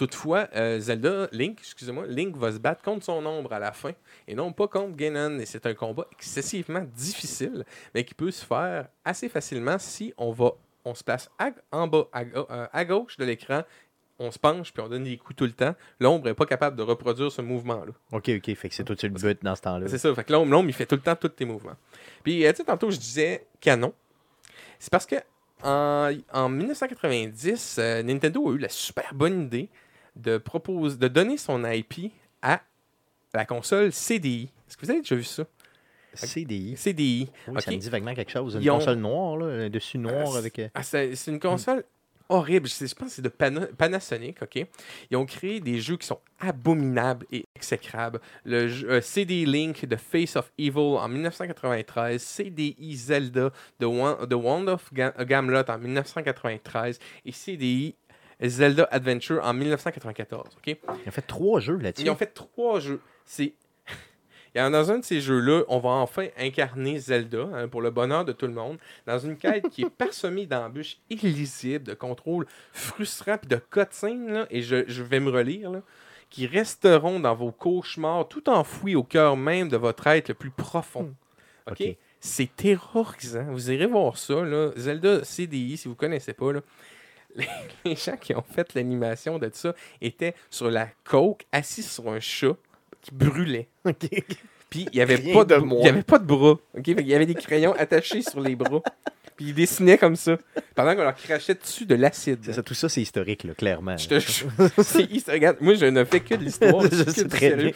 Toutefois, 0.06 0.48
euh, 0.56 0.80
Zelda, 0.80 1.28
Link, 1.30 1.58
excusez-moi, 1.60 2.06
Link 2.08 2.36
va 2.36 2.50
se 2.50 2.58
battre 2.58 2.82
contre 2.82 3.04
son 3.04 3.24
ombre 3.24 3.52
à 3.52 3.60
la 3.60 3.70
fin 3.70 3.92
et 4.26 4.34
non 4.34 4.52
pas 4.52 4.66
contre 4.66 4.96
Ganon. 4.96 5.38
Et 5.38 5.46
c'est 5.46 5.64
un 5.64 5.74
combat 5.74 6.08
excessivement 6.10 6.84
difficile, 6.96 7.64
mais 7.94 8.02
qui 8.04 8.12
peut 8.14 8.32
se 8.32 8.44
faire 8.44 8.88
assez 9.04 9.28
facilement 9.28 9.78
si 9.78 10.12
on 10.18 10.32
va, 10.32 10.54
on 10.84 10.96
se 10.96 11.04
place 11.04 11.30
à- 11.38 11.52
en 11.70 11.86
bas, 11.86 12.08
à, 12.12 12.22
euh, 12.22 12.66
à 12.72 12.84
gauche 12.84 13.16
de 13.16 13.24
l'écran, 13.24 13.62
on 14.18 14.32
se 14.32 14.40
penche 14.40 14.72
puis 14.72 14.82
on 14.82 14.88
donne 14.88 15.04
des 15.04 15.16
coups 15.16 15.36
tout 15.36 15.44
le 15.44 15.52
temps. 15.52 15.76
L'ombre 16.00 16.24
n'est 16.24 16.34
pas 16.34 16.46
capable 16.46 16.74
de 16.76 16.82
reproduire 16.82 17.30
ce 17.30 17.40
mouvement-là. 17.40 17.92
OK, 18.10 18.28
OK. 18.28 18.54
Fait 18.56 18.68
que 18.68 18.74
c'est 18.74 18.82
toi 18.82 18.96
tu 18.96 19.06
le 19.06 19.14
but 19.14 19.38
dans 19.44 19.54
ce 19.54 19.62
temps-là. 19.62 19.86
C'est 19.86 19.98
ça. 19.98 20.12
Fait 20.16 20.24
que 20.24 20.32
l'homme, 20.32 20.68
il 20.68 20.72
fait 20.72 20.86
tout 20.86 20.96
le 20.96 21.00
temps 21.00 21.14
tous 21.14 21.28
tes 21.28 21.44
mouvements. 21.44 21.76
Puis, 22.24 22.44
euh, 22.44 22.50
tu 22.50 22.56
sais, 22.56 22.64
tantôt, 22.64 22.90
je 22.90 22.98
disais 22.98 23.46
canon. 23.60 23.92
C'est 24.80 24.90
parce 24.90 25.06
que 25.06 25.14
en, 25.62 26.10
en 26.32 26.48
1990, 26.48 27.76
euh, 27.78 28.02
Nintendo 28.02 28.50
a 28.50 28.54
eu 28.54 28.58
la 28.58 28.68
super 28.68 29.14
bonne 29.14 29.42
idée 29.42 29.68
de, 30.16 30.38
propose, 30.38 30.98
de 30.98 31.08
donner 31.08 31.36
son 31.36 31.64
IP 31.64 32.12
à 32.42 32.60
la 33.34 33.44
console 33.44 33.92
CDI. 33.92 34.50
Est-ce 34.68 34.76
que 34.76 34.84
vous 34.86 34.90
avez 34.90 35.00
déjà 35.00 35.14
vu 35.16 35.24
ça? 35.24 35.44
CDI. 36.14 36.76
CDI. 36.76 37.30
Oui, 37.48 37.62
ça 37.62 37.70
me 37.70 37.76
dit 37.78 37.88
vaguement 37.88 38.14
quelque 38.14 38.30
chose. 38.32 38.58
Une 38.60 38.70
ont- 38.70 38.74
console 38.78 38.96
noire, 38.98 39.36
là, 39.38 39.46
un 39.64 39.70
dessus 39.70 39.96
noir 39.98 40.32
Ah, 40.34 40.38
avec... 40.38 40.58
euh, 40.58 40.68
Ah, 40.74 40.82
c'est 40.82 41.14
une 41.28 41.40
console 41.40 41.84
horrible. 42.28 42.68
Je 42.68 42.94
pense 42.94 43.08
que 43.08 43.14
c'est 43.14 43.22
de 43.22 43.28
Pana- 43.30 43.66
Panasonic, 43.78 44.42
OK? 44.42 44.66
Ils 45.10 45.16
ont 45.16 45.24
créé 45.24 45.60
des 45.60 45.80
jeux 45.80 45.96
qui 45.96 46.06
sont 46.06 46.20
abominables 46.38 47.26
et 47.32 47.46
exécrables. 47.56 48.20
Le 48.44 48.68
jeu, 48.68 48.90
euh, 48.90 49.00
CD 49.00 49.46
Link 49.46 49.86
de 49.86 49.96
Face 49.96 50.36
of 50.36 50.52
Evil 50.58 50.78
en 50.98 51.08
1993, 51.08 52.22
CDI 52.22 52.94
Zelda 52.96 53.50
de 53.80 53.86
Wand, 53.86 54.26
de 54.26 54.34
Wand 54.34 54.66
of 54.68 54.92
Ga- 54.92 55.14
Gamlot 55.24 55.64
en 55.70 55.78
1993 55.78 56.98
et 57.24 57.32
CDI 57.32 57.94
Zelda 58.48 58.88
Adventure 58.90 59.40
en 59.44 59.54
1994, 59.54 60.56
OK? 60.56 60.66
Ils 60.66 61.08
ont 61.08 61.12
fait 61.12 61.22
trois 61.22 61.60
jeux 61.60 61.76
là-dessus. 61.76 62.04
Ils 62.04 62.10
ont 62.10 62.16
fait 62.16 62.34
trois 62.34 62.80
jeux. 62.80 63.00
C'est. 63.24 63.54
Dans 64.54 64.90
un 64.90 64.98
de 64.98 65.04
ces 65.04 65.20
jeux-là, 65.20 65.62
on 65.68 65.78
va 65.78 65.90
enfin 65.90 66.28
incarner 66.38 66.98
Zelda, 66.98 67.48
hein, 67.54 67.68
pour 67.68 67.80
le 67.80 67.90
bonheur 67.90 68.24
de 68.24 68.32
tout 68.32 68.46
le 68.46 68.52
monde, 68.52 68.76
dans 69.06 69.18
une 69.18 69.36
quête 69.36 69.70
qui 69.70 69.82
est 69.82 69.90
parsemée 69.98 70.44
d'embûches 70.44 70.98
illisibles, 71.08 71.84
de 71.84 71.94
contrôles 71.94 72.46
frustrants, 72.72 73.38
puis 73.38 73.48
de 73.48 73.56
cutscenes, 73.56 74.46
et 74.50 74.60
je, 74.60 74.84
je 74.86 75.02
vais 75.02 75.20
me 75.20 75.30
relire, 75.30 75.70
là, 75.70 75.80
qui 76.28 76.46
resteront 76.46 77.20
dans 77.20 77.34
vos 77.34 77.52
cauchemars, 77.52 78.28
tout 78.28 78.48
enfouis 78.50 78.94
au 78.94 79.02
cœur 79.02 79.36
même 79.36 79.68
de 79.68 79.76
votre 79.76 80.06
être 80.06 80.28
le 80.28 80.34
plus 80.34 80.50
profond. 80.50 81.14
OK? 81.70 81.80
OK. 81.80 81.96
C'est 82.24 82.54
terrorisant. 82.54 83.46
Vous 83.50 83.72
irez 83.72 83.86
voir 83.86 84.16
ça, 84.16 84.44
là. 84.44 84.70
Zelda 84.76 85.24
CDI, 85.24 85.76
si 85.76 85.88
vous 85.88 85.96
connaissez 85.96 86.32
pas, 86.32 86.52
là. 86.52 86.60
Les, 87.36 87.48
les 87.84 87.96
gens 87.96 88.16
qui 88.16 88.34
ont 88.34 88.42
fait 88.42 88.74
l'animation 88.74 89.38
de 89.38 89.50
ça 89.52 89.74
étaient 90.00 90.34
sur 90.50 90.70
la 90.70 90.88
coke, 91.04 91.46
assis 91.52 91.82
sur 91.82 92.08
un 92.08 92.20
chat 92.20 92.56
qui 93.00 93.10
brûlait. 93.12 93.68
Puis 94.70 94.86
il 94.92 94.96
n'y 94.96 95.00
avait, 95.02 95.18
pas 95.34 95.44
de, 95.44 95.60
il 95.60 95.84
y 95.84 95.88
avait 95.88 96.02
pas 96.02 96.18
de 96.18 96.24
bras. 96.24 96.58
qu'il 96.82 97.06
y 97.06 97.14
avait 97.14 97.26
des 97.26 97.34
crayons 97.34 97.74
attachés 97.74 98.22
sur 98.22 98.40
les 98.40 98.56
bras. 98.56 98.80
Puis 99.42 99.50
ils 99.50 99.54
dessinaient 99.54 99.98
comme 99.98 100.14
ça. 100.14 100.38
Pendant 100.74 100.94
qu'on 100.94 101.02
leur 101.02 101.16
crachait 101.16 101.54
dessus 101.54 101.84
de 101.84 101.94
l'acide. 101.96 102.52
Ça, 102.52 102.62
tout 102.62 102.74
ça, 102.74 102.88
c'est 102.88 103.02
historique, 103.02 103.42
là, 103.44 103.54
clairement. 103.54 103.96
Je 103.96 104.08
te 104.08 104.20
jure. 104.20 104.50
C'est- 104.82 105.30
regarde, 105.30 105.56
moi, 105.60 105.74
je 105.74 105.86
ne 105.86 106.04
fais 106.04 106.20
que 106.20 106.34
de 106.36 106.44
l'histoire. 106.44 106.82
Je 106.92 107.10
c'est 107.10 107.28
très 107.28 107.56
bien. 107.56 107.72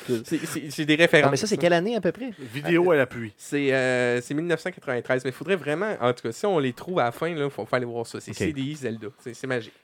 C'est 0.70 0.84
des 0.84 0.94
références. 0.94 1.24
Non, 1.26 1.30
mais 1.32 1.36
ça, 1.36 1.47
c'est 1.47 1.56
quelle 1.56 1.72
année 1.72 1.97
à 1.97 2.01
peu 2.01 2.12
près? 2.12 2.30
Vidéo 2.38 2.93
à 2.93 2.97
l'appui. 2.97 3.32
C'est 3.36 3.72
euh, 3.72 4.20
c'est 4.20 4.34
1993. 4.34 5.24
Mais 5.24 5.30
il 5.30 5.34
faudrait 5.34 5.56
vraiment. 5.56 5.97
En 6.01 6.12
tout 6.12 6.22
cas, 6.22 6.32
si 6.32 6.47
on 6.47 6.59
les 6.59 6.72
trouve 6.72 7.01
à 7.01 7.05
la 7.05 7.12
fin, 7.12 7.28
il 7.28 7.51
faut, 7.51 7.66
aller 7.72 7.84
voir 7.84 8.06
ça. 8.06 8.20
C'est 8.20 8.30
Ok. 8.30 8.36
CDI 8.36 8.76
Zelda. 8.76 9.09
C'est 9.20 9.34
c'est 9.34 9.47
magique. 9.47 9.74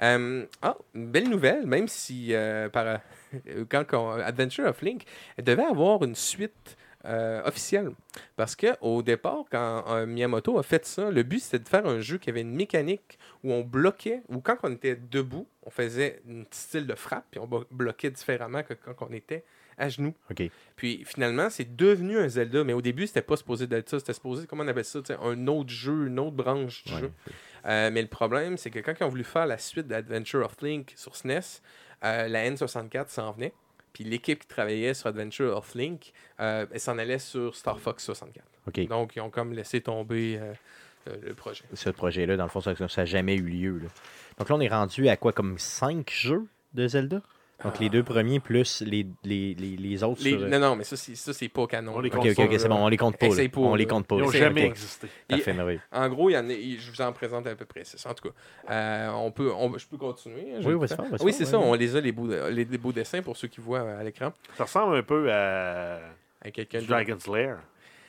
Euh, 0.00 0.46
ah, 0.62 0.76
une 0.94 1.10
belle 1.10 1.28
nouvelle, 1.28 1.66
même 1.66 1.86
si 1.86 2.28
euh, 2.30 2.68
par, 2.68 2.86
euh, 2.86 3.64
quand 3.68 3.84
on- 3.92 4.10
Adventure 4.20 4.66
of 4.66 4.80
Link 4.82 5.04
elle 5.36 5.44
devait 5.44 5.64
avoir 5.64 6.02
une 6.02 6.14
suite 6.14 6.76
euh, 7.04 7.42
officielle. 7.44 7.90
Parce 8.36 8.54
que 8.56 8.68
au 8.80 9.02
départ, 9.02 9.44
quand 9.50 9.84
euh, 9.88 10.06
Miyamoto 10.06 10.58
a 10.58 10.62
fait 10.62 10.84
ça, 10.86 11.10
le 11.10 11.22
but 11.22 11.40
c'était 11.40 11.58
de 11.58 11.68
faire 11.68 11.86
un 11.86 12.00
jeu 12.00 12.18
qui 12.18 12.30
avait 12.30 12.42
une 12.42 12.54
mécanique 12.54 13.18
où 13.42 13.52
on 13.52 13.62
bloquait, 13.62 14.22
ou 14.28 14.40
quand 14.40 14.56
on 14.62 14.72
était 14.72 14.96
debout, 14.96 15.46
on 15.64 15.70
faisait 15.70 16.22
un 16.28 16.44
petit 16.44 16.60
style 16.60 16.86
de 16.86 16.94
frappe, 16.94 17.24
puis 17.30 17.40
on 17.40 17.46
blo- 17.46 17.66
bloquait 17.70 18.10
différemment 18.10 18.62
que 18.62 18.74
quand 18.74 18.94
on 19.08 19.12
était 19.12 19.44
à 19.78 19.88
genoux. 19.88 20.14
Puis 20.76 21.02
finalement, 21.06 21.48
c'est 21.50 21.74
devenu 21.76 22.18
un 22.18 22.28
Zelda, 22.28 22.62
mais 22.62 22.74
au 22.74 22.82
début, 22.82 23.06
c'était 23.06 23.22
pas 23.22 23.36
supposé 23.36 23.66
d'être 23.66 23.88
ça. 23.88 23.98
C'était 23.98 24.12
supposé, 24.12 24.46
comment 24.46 24.62
on 24.64 24.68
appelle 24.68 24.84
ça, 24.84 25.00
un 25.22 25.46
autre 25.46 25.70
jeu, 25.70 26.06
une 26.08 26.18
autre 26.18 26.36
branche 26.36 26.84
du 26.84 26.92
Ouais. 26.92 27.00
jeu. 27.00 27.10
Euh, 27.64 27.90
mais 27.90 28.02
le 28.02 28.08
problème, 28.08 28.58
c'est 28.58 28.70
que 28.70 28.80
quand 28.80 28.92
ils 29.00 29.04
ont 29.04 29.08
voulu 29.08 29.24
faire 29.24 29.46
la 29.46 29.56
suite 29.56 29.86
d'Adventure 29.88 30.44
of 30.44 30.56
Link 30.60 30.92
sur 30.96 31.16
SNES, 31.16 31.62
euh, 32.04 32.28
la 32.28 32.50
N64 32.50 33.08
s'en 33.08 33.32
venait. 33.32 33.54
Puis 33.92 34.04
l'équipe 34.04 34.40
qui 34.40 34.46
travaillait 34.46 34.94
sur 34.94 35.08
Adventure 35.08 35.56
of 35.56 35.74
Link, 35.74 36.12
euh, 36.40 36.66
elle 36.70 36.80
s'en 36.80 36.98
allait 36.98 37.18
sur 37.18 37.54
Star 37.54 37.78
Fox 37.78 38.04
64. 38.04 38.44
OK. 38.68 38.86
Donc, 38.88 39.16
ils 39.16 39.20
ont 39.20 39.30
comme 39.30 39.52
laissé 39.52 39.80
tomber 39.80 40.38
euh, 40.38 40.52
euh, 41.08 41.16
le 41.22 41.34
projet. 41.34 41.64
Ce 41.74 41.90
projet-là, 41.90 42.36
dans 42.36 42.44
le 42.44 42.50
fond, 42.50 42.60
ça 42.60 42.74
n'a 42.74 43.04
jamais 43.04 43.34
eu 43.36 43.46
lieu. 43.46 43.78
là. 43.78 43.88
Donc 44.38 44.48
là, 44.48 44.54
on 44.54 44.60
est 44.60 44.68
rendu 44.68 45.08
à 45.08 45.16
quoi, 45.16 45.32
comme 45.32 45.58
cinq 45.58 46.10
jeux 46.10 46.46
de 46.74 46.88
Zelda? 46.88 47.20
Donc 47.64 47.78
les 47.78 47.88
deux 47.88 48.02
premiers 48.02 48.40
plus 48.40 48.82
les, 48.82 49.06
les, 49.24 49.54
les, 49.54 49.76
les 49.76 50.02
autres 50.02 50.22
Les- 50.24 50.30
sur... 50.30 50.42
euh, 50.42 50.48
Non, 50.48 50.58
non, 50.58 50.76
mais 50.76 50.84
ça, 50.84 50.96
c'est 50.96 51.14
ça, 51.14 51.32
c'est 51.32 51.48
pas 51.48 51.66
canon. 51.66 51.92
On 51.96 52.00
les 52.00 52.10
là. 52.10 52.16
Ok, 52.16 52.26
ok, 52.26 52.38
ok, 52.50 52.54
c'est 52.58 52.68
bon, 52.68 52.76
on 52.84 52.88
les 52.88 52.96
compte 52.96 53.16
pas. 53.16 53.26
là. 53.28 53.48
On 53.56 53.74
les 53.74 53.86
compte 53.86 54.06
pas. 54.06 54.16
Ils 54.16 54.22
n'ont 54.22 54.30
jamais 54.30 54.66
existé. 54.66 55.08
Parfait, 55.28 55.52
merveilleux. 55.52 55.80
En 55.92 56.08
gros, 56.08 56.30
il 56.30 56.32
y 56.32 56.36
en 56.36 56.48
a, 56.48 56.52
je 56.52 56.90
vous 56.90 57.00
en 57.00 57.12
présente 57.12 57.46
à 57.46 57.54
peu 57.54 57.64
près. 57.64 57.82
C'est 57.84 57.98
ça, 57.98 58.10
en 58.10 58.14
tout 58.14 58.28
cas. 58.28 58.34
Euh, 58.70 59.10
on 59.10 59.30
peut, 59.30 59.50
on- 59.52 59.76
je 59.78 59.86
peux 59.86 59.96
continuer. 59.96 60.54
hein, 60.56 60.60
Oui, 60.64 60.88
faire, 60.88 61.02
vas-y 61.02 61.22
Oui, 61.24 61.32
c'est 61.32 61.44
ça. 61.44 61.58
On 61.58 61.74
les 61.74 61.94
a, 61.96 62.00
les 62.00 62.12
beaux, 62.12 62.26
les, 62.28 62.64
les 62.64 62.78
beaux 62.78 62.92
dessins 62.92 63.22
pour 63.22 63.36
ceux 63.36 63.48
qui 63.48 63.60
voient 63.60 63.80
euh, 63.82 64.00
à 64.00 64.04
l'écran. 64.04 64.32
Ça 64.56 64.64
ressemble 64.64 64.96
un 64.96 65.02
peu 65.02 65.30
à 65.32 66.00
quelqu'un 66.52 66.80
de- 66.80 66.86
Dragon's 66.86 67.26
Lair, 67.28 67.58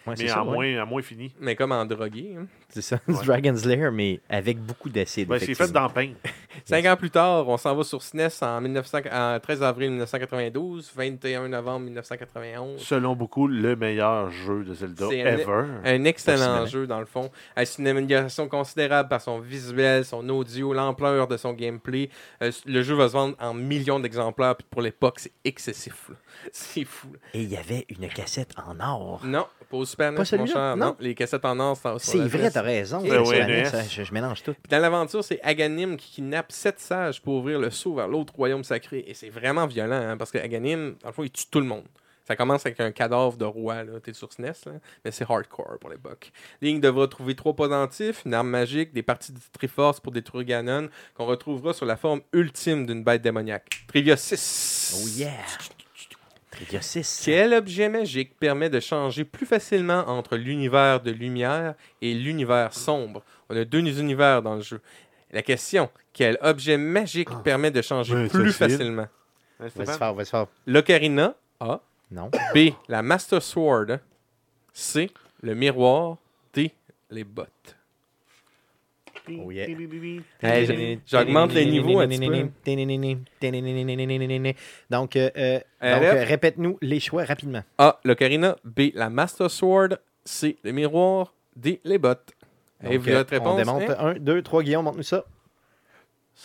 Ouais, 0.06 0.16
c'est 0.18 0.24
mais 0.24 0.30
ça, 0.30 0.44
ouais. 0.44 0.52
moins, 0.74 0.84
en 0.84 0.86
moins 0.86 1.02
fini. 1.02 1.34
Mais 1.40 1.56
comme 1.56 1.72
en 1.72 1.86
drogué. 1.86 2.36
hein. 2.38 2.46
C'est 2.70 2.82
ça, 2.82 3.00
Ouais. 3.08 3.14
c'est 3.20 3.26
Dragon's 3.26 3.66
Lair, 3.66 3.92
mais 3.92 4.20
avec 4.30 4.60
beaucoup 4.60 4.90
d'acide. 4.90 5.28
Ben, 5.30 5.40
c'est 5.40 5.54
fait 5.56 5.72
dans 5.72 5.90
Paint. 5.90 6.12
Cinq 6.66 6.86
ans 6.86 6.96
plus 6.98 7.10
tard, 7.10 7.48
on 7.48 7.58
s'en 7.58 7.76
va 7.76 7.84
sur 7.84 8.02
SNES 8.02 8.30
en, 8.42 8.62
1900 8.62 9.00
en 9.12 9.40
13 9.40 9.64
avril 9.64 9.90
1992, 9.92 10.92
21 10.96 11.48
novembre 11.50 11.86
1991. 11.86 12.82
Selon 12.82 13.16
beaucoup, 13.16 13.48
le 13.48 13.76
meilleur 13.76 14.30
jeu 14.32 14.64
de 14.64 14.74
Zelda 14.74 15.08
C'est 15.10 15.22
un- 15.24 15.38
ever. 15.38 15.66
Un 15.86 16.04
excellent 16.06 16.66
jeu, 16.66 16.88
dans 16.88 17.00
le 17.00 17.06
fond. 17.06 17.30
Euh, 17.58 17.64
C'est 17.66 17.82
une 17.82 17.88
amélioration 17.88 18.48
considérable 18.48 19.10
par 19.10 19.22
son 19.22 19.40
visuel, 19.40 20.06
son 20.06 20.28
audio, 20.30 20.74
l'ampleur 20.74 21.28
de 21.28 21.38
son 21.38 21.54
gameplay. 21.54 22.10
Euh, 22.42 22.52
le 22.66 22.82
jeu 22.84 22.94
va 22.96 23.08
se 23.08 23.14
vendre 23.14 23.36
en 23.40 23.54
millions 23.54 24.00
d'exemplaires, 24.00 24.56
puis 24.56 24.68
pour 24.70 24.82
l'époque, 24.82 25.20
c'est 25.20 25.32
excessif. 25.44 26.12
C'est 26.52 26.84
fou. 26.86 27.08
là. 27.14 27.20
Et 27.34 27.42
il 27.44 27.50
y 27.50 27.58
avait 27.58 27.86
une 27.90 28.08
cassette 28.10 28.52
en 28.58 28.80
or. 28.80 29.22
Non, 29.24 29.46
pas 29.70 29.78
au 29.78 29.86
Super 29.94 30.12
NES, 30.12 30.18
mon 30.38 30.46
cher. 30.48 30.76
Non. 30.76 30.86
Non, 30.88 30.96
les 31.00 31.14
cassettes 31.14 31.46
en 31.46 31.60
or, 31.60 31.78
c'est 31.78 32.00
C'est 32.00 32.28
vrai, 32.28 32.50
t'as 32.50 32.62
raison. 32.64 33.00
Oui, 33.02 33.10
NES. 33.10 33.66
Je, 33.90 34.04
je 34.04 34.14
mélange 34.14 34.42
tout. 34.42 34.54
Puis 34.54 34.70
Dans 34.72 34.80
l'aventure, 34.80 35.24
c'est 35.24 35.40
Aganim 35.44 35.98
qui 35.98 36.12
kidnappe 36.14 36.52
sept 36.52 36.80
sages 36.80 37.22
pour 37.22 37.36
ouvrir 37.36 37.60
le 37.60 37.70
saut 37.70 37.94
vers 37.94 38.08
l'autre 38.08 38.34
royaume 38.36 38.64
sacré. 38.64 39.04
Et 39.08 39.14
c'est 39.14 39.30
vraiment 39.30 39.68
violent, 39.68 39.96
hein, 39.96 40.18
parce 40.18 40.32
que 40.32 40.40
Aganim, 40.40 40.96
dans 41.02 41.10
le 41.10 41.14
fond, 41.14 41.24
il 41.24 41.30
tue 41.30 41.46
tout 41.52 41.60
le 41.60 41.68
monde. 41.68 41.84
Ça 42.26 42.36
commence 42.38 42.66
avec 42.66 42.80
un 42.80 42.92
cadavre 42.92 43.36
de 43.38 43.44
roi, 43.46 43.84
là. 43.84 44.00
T'es 44.02 44.14
sur 44.14 44.32
SNES, 44.32 44.54
là. 44.66 44.72
Mais 45.04 45.12
c'est 45.12 45.30
hardcore 45.30 45.78
pour 45.80 45.90
l'époque. 45.90 46.32
Link 46.62 46.82
devra 46.82 47.08
trouver 47.08 47.36
trois 47.36 47.54
pendentifs, 47.54 48.24
une 48.26 48.34
arme 48.34 48.48
magique, 48.50 48.94
des 48.94 49.04
parties 49.04 49.34
de 49.34 49.40
Triforce 49.52 50.00
pour 50.00 50.12
détruire 50.14 50.46
Ganon, 50.46 50.90
qu'on 51.16 51.26
retrouvera 51.26 51.74
sur 51.74 51.86
la 51.86 51.98
forme 51.98 52.22
ultime 52.32 52.86
d'une 52.86 53.04
bête 53.04 53.22
démoniaque. 53.22 53.84
Trivia 53.88 54.16
6. 54.18 54.96
Oh 55.04 55.08
yeah! 55.20 55.32
Trivia 56.54 56.82
6. 56.82 57.22
Quel 57.26 57.54
objet 57.54 57.90
magique 57.90 58.38
permet 58.40 58.70
de 58.70 58.80
changer 58.80 59.26
plus 59.26 59.46
facilement 59.48 60.08
entre 60.08 60.38
l'univers 60.38 61.02
de 61.02 61.10
lumière 61.12 61.74
et 62.02 62.14
l'univers 62.14 62.74
sombre? 62.74 63.24
On 63.50 63.58
a 63.58 63.66
deux 63.66 64.00
univers 64.00 64.42
dans 64.44 64.56
le 64.56 64.62
jeu. 64.62 64.80
La 65.32 65.42
question 65.42 65.90
quel 66.14 66.38
objet 66.42 66.78
magique 66.78 67.30
permet 67.44 67.72
de 67.72 67.82
changer 67.82 68.28
plus 68.28 68.54
facile. 68.54 68.78
facilement? 68.78 69.02
Hein, 69.04 69.10
Vas-y 69.60 69.72
Stéphane? 69.72 69.98
faire, 69.98 70.14
vas-y 70.14 70.26
faire. 70.28 70.46
L'ocarina 70.68 71.34
A. 71.60 71.82
Non. 72.12 72.30
B. 72.54 72.70
La 72.88 73.02
Master 73.02 73.42
Sword. 73.42 74.00
C. 74.74 75.10
Le 75.42 75.56
miroir. 75.56 76.18
D. 76.54 76.72
Les 77.10 77.24
bottes. 77.24 77.76
Oh 79.30 79.52
yeah. 79.52 79.68
Hey, 80.42 81.00
J'augmente 81.06 81.54
les 81.54 81.66
niveaux 81.66 82.00
un 82.00 82.08
petit 82.08 82.20
peu. 82.28 82.50
Donc, 84.90 85.16
euh, 85.16 85.30
euh, 85.38 85.60
Euh, 85.84 85.94
donc, 85.96 86.04
euh, 86.04 86.24
répète-nous 86.26 86.78
les 86.82 87.00
choix 87.00 87.24
rapidement. 87.24 87.64
A. 87.78 88.00
L'ocarina. 88.04 88.58
B. 88.64 88.90
La 88.94 89.10
Master 89.10 89.50
Sword. 89.50 89.98
C. 90.26 90.58
Le 90.64 90.72
miroir. 90.72 91.34
D. 91.56 91.80
Les 91.84 91.98
bottes. 91.98 92.34
Et 92.84 92.98
Donc, 92.98 93.08
votre 93.08 93.34
euh, 93.34 93.38
réponse 93.38 93.54
On 93.54 93.58
démonte 93.58 93.82
est- 93.84 93.98
1, 93.98 94.14
2, 94.16 94.42
3. 94.42 94.64
Guillaume, 94.64 94.84
montre-nous 94.86 95.04
ça. 95.04 95.24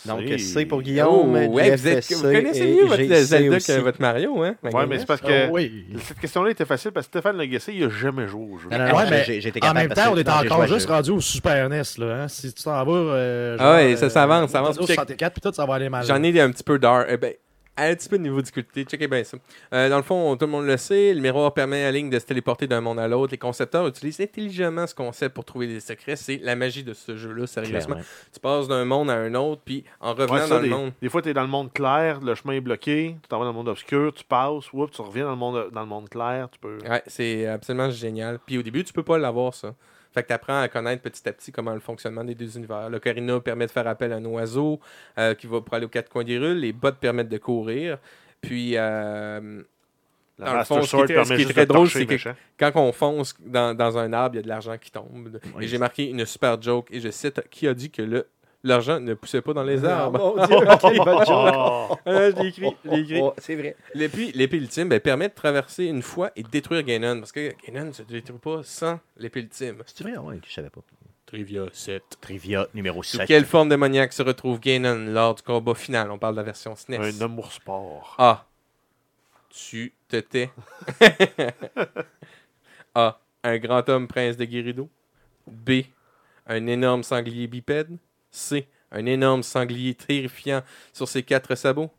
Donc, 0.05 0.21
C'est- 0.27 0.37
C 0.37 0.65
pour 0.65 0.81
Guillaume. 0.81 1.09
Oh, 1.09 1.53
ouais, 1.53 1.75
vous, 1.75 1.87
êtes- 1.87 2.13
vous 2.13 2.21
connaissez 2.21 2.61
et 2.61 2.73
mieux 2.75 2.85
votre 2.85 3.03
Zelda 3.03 3.57
aussi. 3.57 3.67
que 3.67 3.79
votre 3.81 4.01
Mario, 4.01 4.41
hein? 4.43 4.55
Ouais, 4.63 4.87
mais 4.87 4.99
c'est 4.99 5.05
parce 5.05 5.19
que 5.19 5.47
Ah 5.47 5.49
oui. 5.51 5.85
cette 6.05 6.19
question-là 6.19 6.51
était 6.51 6.63
facile 6.65 6.91
parce 6.91 7.07
que 7.07 7.11
Stéphane 7.19 7.35
l'a 7.37 7.45
guessé, 7.45 7.73
il 7.73 7.81
n'a 7.85 7.89
jamais 7.89 8.27
joué 8.27 8.45
au 8.53 8.57
jeu. 8.57 8.69
Non, 8.71 8.77
non, 8.77 8.85
non, 8.87 8.95
Ouais, 8.97 9.23
j'ai- 9.25 9.33
mais 9.41 9.49
été 9.49 9.59
En 9.65 9.73
même 9.73 9.89
temps, 9.89 10.11
on 10.13 10.17
est 10.17 10.29
encore 10.29 10.67
juste 10.67 10.87
rendu 10.87 11.11
au 11.11 11.19
Super 11.19 11.69
NES. 11.69 11.81
Là, 11.97 12.23
hein? 12.23 12.27
Si 12.29 12.53
tu 12.53 12.63
t'en 12.63 12.83
vas. 12.85 12.91
euh, 12.93 13.57
Ah 13.59 13.75
ouais, 13.75 13.95
ça, 13.97 14.09
ça 14.09 14.23
avance, 14.23 14.51
ça 14.51 14.59
avance. 14.59 14.75
Nintendo 14.79 14.87
64, 14.87 15.33
puis 15.33 15.41
tout, 15.41 15.53
ça 15.53 15.65
va 15.65 15.75
aller 15.75 15.89
mal. 15.89 16.05
J'en 16.05 16.23
ai 16.23 16.39
un 16.39 16.51
petit 16.51 16.63
peu 16.63 16.79
d'art. 16.79 17.05
Eh 17.09 17.17
ben, 17.17 17.33
un 17.87 17.95
petit 17.95 18.09
peu 18.09 18.17
de 18.17 18.23
niveau 18.23 18.37
de 18.37 18.41
difficulté. 18.41 18.83
Checkez 18.83 19.07
bien 19.07 19.23
ça. 19.23 19.37
Euh, 19.73 19.89
dans 19.89 19.97
le 19.97 20.03
fond, 20.03 20.35
tout 20.37 20.45
le 20.45 20.51
monde 20.51 20.65
le 20.65 20.77
sait, 20.77 21.13
le 21.13 21.21
miroir 21.21 21.53
permet 21.53 21.83
à 21.85 21.91
Link 21.91 22.11
de 22.11 22.19
se 22.19 22.25
téléporter 22.25 22.67
d'un 22.67 22.81
monde 22.81 22.99
à 22.99 23.07
l'autre. 23.07 23.31
Les 23.31 23.37
concepteurs 23.37 23.87
utilisent 23.87 24.19
intelligemment 24.21 24.87
ce 24.87 24.95
concept 24.95 25.35
pour 25.35 25.45
trouver 25.45 25.67
des 25.67 25.79
secrets. 25.79 26.15
C'est 26.15 26.37
la 26.43 26.55
magie 26.55 26.83
de 26.83 26.93
ce 26.93 27.15
jeu-là, 27.15 27.47
sérieusement. 27.47 27.95
Clairement. 27.95 28.03
Tu 28.33 28.39
passes 28.39 28.67
d'un 28.67 28.85
monde 28.85 29.09
à 29.09 29.15
un 29.15 29.33
autre, 29.35 29.61
puis 29.63 29.83
en 29.99 30.13
revenant 30.13 30.33
Ouais, 30.33 30.39
ça, 30.41 30.55
dans 30.55 30.61
des, 30.61 30.69
le 30.69 30.75
monde. 30.75 30.91
des 31.01 31.09
fois, 31.09 31.21
tu 31.21 31.29
es 31.29 31.33
dans 31.33 31.41
le 31.41 31.47
monde 31.47 31.71
clair, 31.73 32.19
le 32.21 32.35
chemin 32.35 32.53
est 32.53 32.61
bloqué, 32.61 33.15
tu 33.21 33.27
t'en 33.29 33.39
vas 33.39 33.45
dans 33.45 33.51
le 33.51 33.57
monde 33.57 33.69
obscur, 33.69 34.13
tu 34.13 34.23
passes, 34.23 34.71
whoop, 34.73 34.91
tu 34.91 35.01
reviens 35.01 35.25
dans 35.25 35.31
le 35.31 35.37
monde, 35.37 35.69
dans 35.71 35.81
le 35.81 35.87
monde 35.87 36.09
clair, 36.09 36.49
tu 36.51 36.59
peux. 36.59 36.77
Ouais, 36.87 37.01
c'est 37.07 37.47
absolument 37.47 37.89
génial. 37.89 38.39
Puis 38.45 38.57
au 38.57 38.61
début, 38.63 38.83
tu 38.83 38.93
peux 38.93 39.03
pas 39.03 39.17
l'avoir, 39.17 39.53
ça. 39.53 39.73
Fait 40.13 40.23
que 40.23 40.27
tu 40.27 40.33
apprends 40.33 40.59
à 40.61 40.67
connaître 40.67 41.03
petit 41.03 41.27
à 41.29 41.33
petit 41.33 41.51
comment 41.51 41.73
le 41.73 41.79
fonctionnement 41.79 42.23
des 42.23 42.33
deux 42.35 42.57
univers. 42.57 42.89
L'ocarina 42.89 43.39
permet 43.39 43.67
de 43.67 43.71
faire 43.71 43.87
appel 43.87 44.11
à 44.11 44.15
un 44.15 44.25
oiseau 44.25 44.79
euh, 45.17 45.35
qui 45.35 45.45
va 45.47 45.61
pour 45.61 45.73
aller 45.75 45.85
aux 45.85 45.89
quatre 45.89 46.09
coins 46.09 46.23
des 46.23 46.37
rues. 46.39 46.55
Les 46.55 46.73
bottes 46.73 46.97
permettent 46.97 47.29
de 47.29 47.37
courir. 47.37 47.97
Puis, 48.41 48.73
euh, 48.75 49.61
La 50.39 50.45
Dans 50.45 50.51
le 50.53 50.57
Master 50.59 50.77
fond, 50.77 50.83
ce 50.83 50.95
qui 50.95 51.01
est 51.01 51.05
très- 51.05 51.13
permet 51.15 51.25
ce 51.25 51.29
qui 51.29 51.33
est 51.33 51.37
juste 51.43 51.51
très 51.53 51.65
de 51.65 51.73
drôle, 51.73 51.89
c'est 51.89 52.05
que- 52.05 52.29
quand 52.57 52.71
on 52.75 52.91
fonce 52.93 53.35
dans, 53.41 53.75
dans 53.75 53.97
un 53.97 54.13
arbre, 54.13 54.35
il 54.35 54.37
y 54.37 54.39
a 54.39 54.43
de 54.43 54.47
l'argent 54.47 54.77
qui 54.77 54.89
tombe. 54.89 55.37
Oui. 55.55 55.65
Et 55.65 55.67
j'ai 55.67 55.77
marqué 55.77 56.09
une 56.09 56.25
super 56.25 56.61
joke. 56.61 56.87
Et 56.91 57.01
je 57.01 57.09
cite 57.11 57.41
Qui 57.49 57.67
a 57.67 57.73
dit 57.73 57.91
que 57.91 58.01
le, 58.01 58.25
l'argent 58.63 58.99
ne 58.99 59.13
poussait 59.13 59.41
pas 59.41 59.53
dans 59.53 59.63
les 59.63 59.83
arbres 59.85 60.19
Oh, 60.21 60.35
mon 60.37 60.45
Dieu, 60.47 60.55
ok, 60.67 61.05
bonne 61.05 61.25
joke. 61.25 61.53
Oh! 61.55 61.97
Ah, 62.05 62.29
Je 62.31 62.41
l'ai 62.41 62.47
écrit. 62.49 62.75
je 62.85 62.89
l'ai 62.89 62.99
écrit. 63.01 63.19
Oh, 63.21 63.33
c'est 63.37 63.55
vrai. 63.55 63.75
L'épée, 63.93 64.31
l'épée 64.33 64.57
ultime 64.57 64.89
ben, 64.89 64.99
permet 64.99 65.29
de 65.29 65.33
traverser 65.33 65.85
une 65.85 66.01
fois 66.01 66.31
et 66.35 66.43
de 66.43 66.49
détruire 66.49 66.83
Ganon. 66.83 67.19
Parce 67.19 67.31
que 67.31 67.53
Ganon 67.65 67.87
ne 67.87 67.91
se 67.93 68.03
détruit 68.03 68.37
pas 68.39 68.61
sans 68.63 68.99
l'épée 69.17 69.41
ultime. 69.41 69.83
C'est 69.85 70.03
vrai, 70.03 70.17
ouais, 70.17 70.39
je 70.47 70.53
savais 70.53 70.69
pas. 70.69 70.81
Trivia 71.25 71.65
7. 71.71 72.01
Trivia 72.21 72.67
numéro 72.73 73.03
Sous 73.03 73.17
7. 73.17 73.27
quelle 73.27 73.45
forme 73.45 73.69
démoniaque 73.69 74.13
se 74.13 74.23
retrouve 74.23 74.59
Ganon 74.59 75.05
lors 75.11 75.35
du 75.35 75.43
combat 75.43 75.75
final? 75.75 76.09
On 76.11 76.17
parle 76.17 76.33
de 76.33 76.39
la 76.39 76.43
version 76.43 76.75
SNES. 76.75 76.97
Un 76.97 77.21
amour 77.21 77.51
sport. 77.51 78.15
A. 78.17 78.45
Tu 79.51 79.93
te 80.07 80.17
tais. 80.17 80.49
A. 82.95 83.19
Un 83.43 83.57
grand 83.57 83.87
homme 83.89 84.07
prince 84.07 84.37
de 84.37 84.45
Gerudo. 84.45 84.89
B. 85.47 85.81
Un 86.47 86.65
énorme 86.67 87.03
sanglier 87.03 87.47
bipède. 87.47 87.97
C. 88.31 88.67
Un 88.91 89.05
énorme 89.05 89.43
sanglier 89.43 89.93
terrifiant 89.95 90.61
sur 90.93 91.07
ses 91.07 91.23
quatre 91.23 91.55
sabots. 91.55 91.91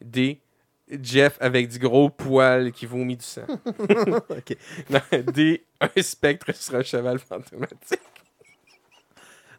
D. 0.00 0.40
Jeff 1.00 1.38
avec 1.40 1.68
du 1.68 1.78
gros 1.78 2.10
poil 2.10 2.72
qui 2.72 2.86
vomit 2.86 3.16
du 3.16 3.24
sang. 3.24 3.46
Ok. 4.28 4.56
Non, 4.90 5.00
D. 5.32 5.64
Un 5.80 6.02
spectre 6.02 6.54
sur 6.54 6.74
un 6.74 6.82
cheval 6.82 7.18
fantomatique. 7.18 8.00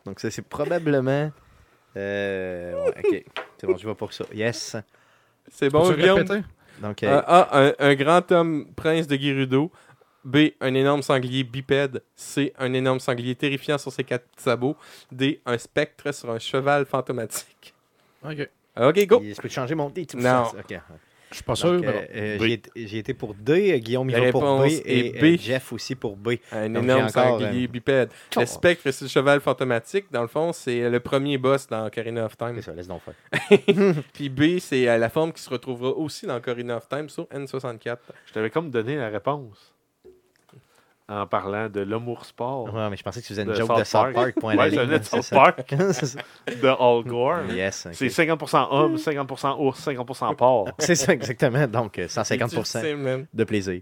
Donc, 0.06 0.20
ça, 0.20 0.30
c'est 0.30 0.42
probablement. 0.42 1.32
Euh, 1.96 2.74
ouais, 2.86 2.94
ok. 3.04 3.24
C'est 3.58 3.68
bon, 3.68 3.78
je 3.78 3.88
vais 3.88 3.96
pour 3.96 4.12
ça. 4.14 4.26
Yes. 4.34 4.76
C'est 5.50 5.70
bon, 5.70 5.90
Guillaume? 5.94 6.20
répéter? 6.20 6.42
Donc, 6.82 7.04
Euh, 7.04 7.08
euh, 7.08 7.22
A. 7.26 7.60
Un, 7.68 7.74
un 7.80 7.96
grand 7.96 8.32
homme 8.32 8.68
prince 8.76 9.08
de 9.08 9.16
Gerudo. 9.16 9.72
B. 10.26 10.38
Un 10.62 10.74
énorme 10.74 11.02
sanglier 11.02 11.44
bipède. 11.44 12.02
C. 12.16 12.54
Un 12.58 12.74
énorme 12.74 13.00
sanglier 13.00 13.36
terrifiant 13.36 13.78
sur 13.78 13.92
ses 13.92 14.04
quatre 14.04 14.26
sabots. 14.38 14.76
D. 15.12 15.42
Un 15.46 15.58
spectre 15.58 16.14
sur 16.14 16.30
un 16.32 16.40
cheval 16.40 16.86
fantomatique. 16.86 17.74
Ok. 18.26 18.50
Ok, 18.80 19.06
go! 19.06 19.22
je 19.24 19.40
peux 19.40 19.48
te 19.50 19.54
changer 19.54 19.76
mon 19.76 19.90
D 19.90 20.06
tout 20.06 20.18
Non. 20.18 20.46
ça. 20.46 20.54
Ok. 20.58 20.80
Je 21.30 21.38
suis 21.38 21.44
pas 21.46 21.56
sûr, 21.56 21.70
euh, 21.70 21.80
euh, 22.14 22.58
j'ai 22.76 23.00
été- 23.00 23.16
pour 23.16 23.34
D, 23.34 23.80
Guillaume 23.80 24.08
La 24.12 24.20
il 24.20 24.26
va 24.26 24.32
pour 24.32 24.42
B 24.42 24.46
réponse 24.62 24.82
et 24.86 25.14
euh, 25.16 25.36
B. 25.36 25.40
Jeff 25.40 25.74
aussi 25.74 25.96
pour 25.96 26.16
B. 26.16 26.34
Un 26.52 26.70
Donc, 26.70 26.84
énorme 26.84 27.10
sanglier 27.10 27.64
euh, 27.66 27.68
bipède. 27.68 28.10
Oh. 28.36 28.42
Le 28.42 28.46
spectre 28.46 28.92
sur 28.92 29.06
le 29.06 29.10
cheval 29.10 29.42
fantomatique, 29.42 30.06
dans 30.12 30.22
le 30.22 30.28
fond, 30.28 30.54
c'est 30.54 30.88
le 30.92 31.00
premier 31.00 31.40
boss 31.40 31.66
dans 31.66 31.88
Ocarina 31.88 32.26
of 32.26 32.38
Time. 32.38 32.54
C'est 32.58 32.62
ça, 32.62 32.74
laisse 32.74 32.88
donc 32.88 33.02
faire. 33.02 33.60
Puis 34.14 34.30
B, 34.30 34.60
c'est 34.60 34.88
euh, 34.88 35.00
la 35.00 35.10
forme 35.10 35.34
qui 35.34 35.42
se 35.42 35.50
retrouvera 35.50 35.90
aussi 35.90 36.28
dans 36.28 36.36
Ocarina 36.36 36.78
of 36.78 36.88
Time 36.88 37.10
sur 37.10 37.24
N64. 37.26 37.98
Je 38.28 38.34
t'avais 38.34 38.52
comme 38.52 38.70
donné 38.70 38.96
la 38.98 39.10
réponse. 39.10 39.73
En 41.10 41.28
parlant 41.28 41.68
de 41.70 41.82
l'amour 41.82 42.26
sport 42.26 42.74
Ouais, 42.74 42.90
mais 42.90 42.96
je 42.98 43.04
pensais 43.04 43.22
que 43.22 43.26
tu 43.26 43.34
faisais 43.34 43.44
une 43.44 43.50
De 43.50 43.54
joke 43.56 43.68
South 43.68 43.80
de 43.80 43.84
South 43.84 44.14
Park. 44.14 44.36
Park. 44.40 44.58
Ouais, 44.58 45.00
South 45.04 45.22
ça. 45.22 45.36
Park. 45.36 45.70
De 45.76 46.68
Al 46.68 47.04
Gore. 47.04 47.52
yes. 47.52 47.86
ok. 47.88 47.94
C'est 47.94 48.08
50% 48.08 48.68
homme, 48.72 48.96
50% 48.96 49.58
ours, 49.60 49.88
50% 49.88 50.36
porc. 50.36 50.70
C'est 50.80 50.96
ça, 50.96 51.14
exactement. 51.14 51.68
Donc, 51.68 52.00
euh, 52.00 52.04
C'est 52.08 52.16
150 52.24 52.50
difficile, 52.52 52.98
man. 52.98 53.26
de 53.34 53.44
plaisir. 53.44 53.82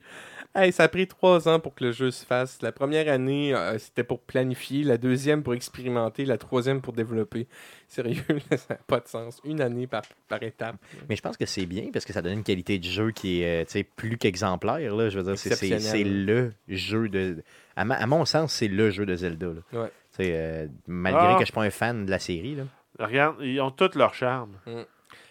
Hey, 0.54 0.74
ça 0.74 0.84
a 0.84 0.88
pris 0.90 1.08
trois 1.08 1.48
ans 1.48 1.62
pour 1.62 1.74
que 1.74 1.86
le 1.86 1.92
jeu 1.94 2.12
se 2.12 2.26
fasse. 2.26 2.62
La 2.62 2.74
première 2.74 3.08
année, 3.12 3.54
euh, 3.56 3.78
c'était 3.80 4.04
pour 4.04 4.20
planifier. 4.20 4.84
La 4.84 4.98
deuxième, 4.98 5.44
pour 5.44 5.54
expérimenter. 5.54 6.26
La 6.26 6.38
troisième, 6.38 6.82
pour 6.82 6.92
développer. 6.92 7.48
Sérieux, 7.88 8.22
là, 8.50 8.58
ça 8.58 8.74
n'a 8.74 8.80
pas 8.86 9.00
de 9.00 9.08
sens. 9.08 9.40
Une 9.46 9.62
année 9.62 9.88
par, 9.88 10.02
par 10.28 10.44
étape. 10.44 10.76
Mais 11.08 11.16
je 11.16 11.22
pense 11.22 11.38
que 11.38 11.46
c'est 11.46 11.66
bien 11.66 11.90
parce 11.94 12.04
que 12.04 12.12
ça 12.12 12.22
donne 12.22 12.34
une 12.34 12.44
qualité 12.44 12.78
de 12.80 12.84
jeu 12.84 13.12
qui 13.12 13.42
est 13.44 13.62
euh, 13.62 13.66
tu 13.66 13.72
sais, 13.72 13.84
plus 13.84 14.18
qu'exemplaire. 14.18 14.94
là. 14.96 15.08
Je 15.08 15.18
veux 15.20 15.24
dire, 15.24 15.38
c'est- 15.38 15.56
c'est 15.56 15.70
Exceptionnel. 15.70 15.82
c'est 15.82 16.04
le 16.04 16.54
jeu 16.68 17.08
de. 17.08 17.38
À, 17.78 17.86
ma- 17.86 17.96
à 17.96 18.06
mon 18.06 18.26
sens, 18.26 18.52
c'est 18.54 18.68
le 18.68 18.90
jeu 18.90 19.06
de 19.06 19.16
Zelda. 19.16 19.48
là. 19.48 19.82
Ouais. 19.84 19.92
Euh, 20.20 20.68
malgré 20.86 21.22
Ah. 21.24 21.28
que 21.30 21.36
je 21.38 21.40
ne 21.40 21.46
suis 21.46 21.54
pas 21.54 21.64
un 21.64 21.70
fan 21.72 22.06
de 22.06 22.12
la 22.12 22.20
série. 22.20 22.56
Là. 22.56 22.64
Regarde, 23.00 23.38
ils 23.42 23.60
ont 23.62 23.72
tout 23.72 23.90
leur 23.96 24.14
charme. 24.14 24.52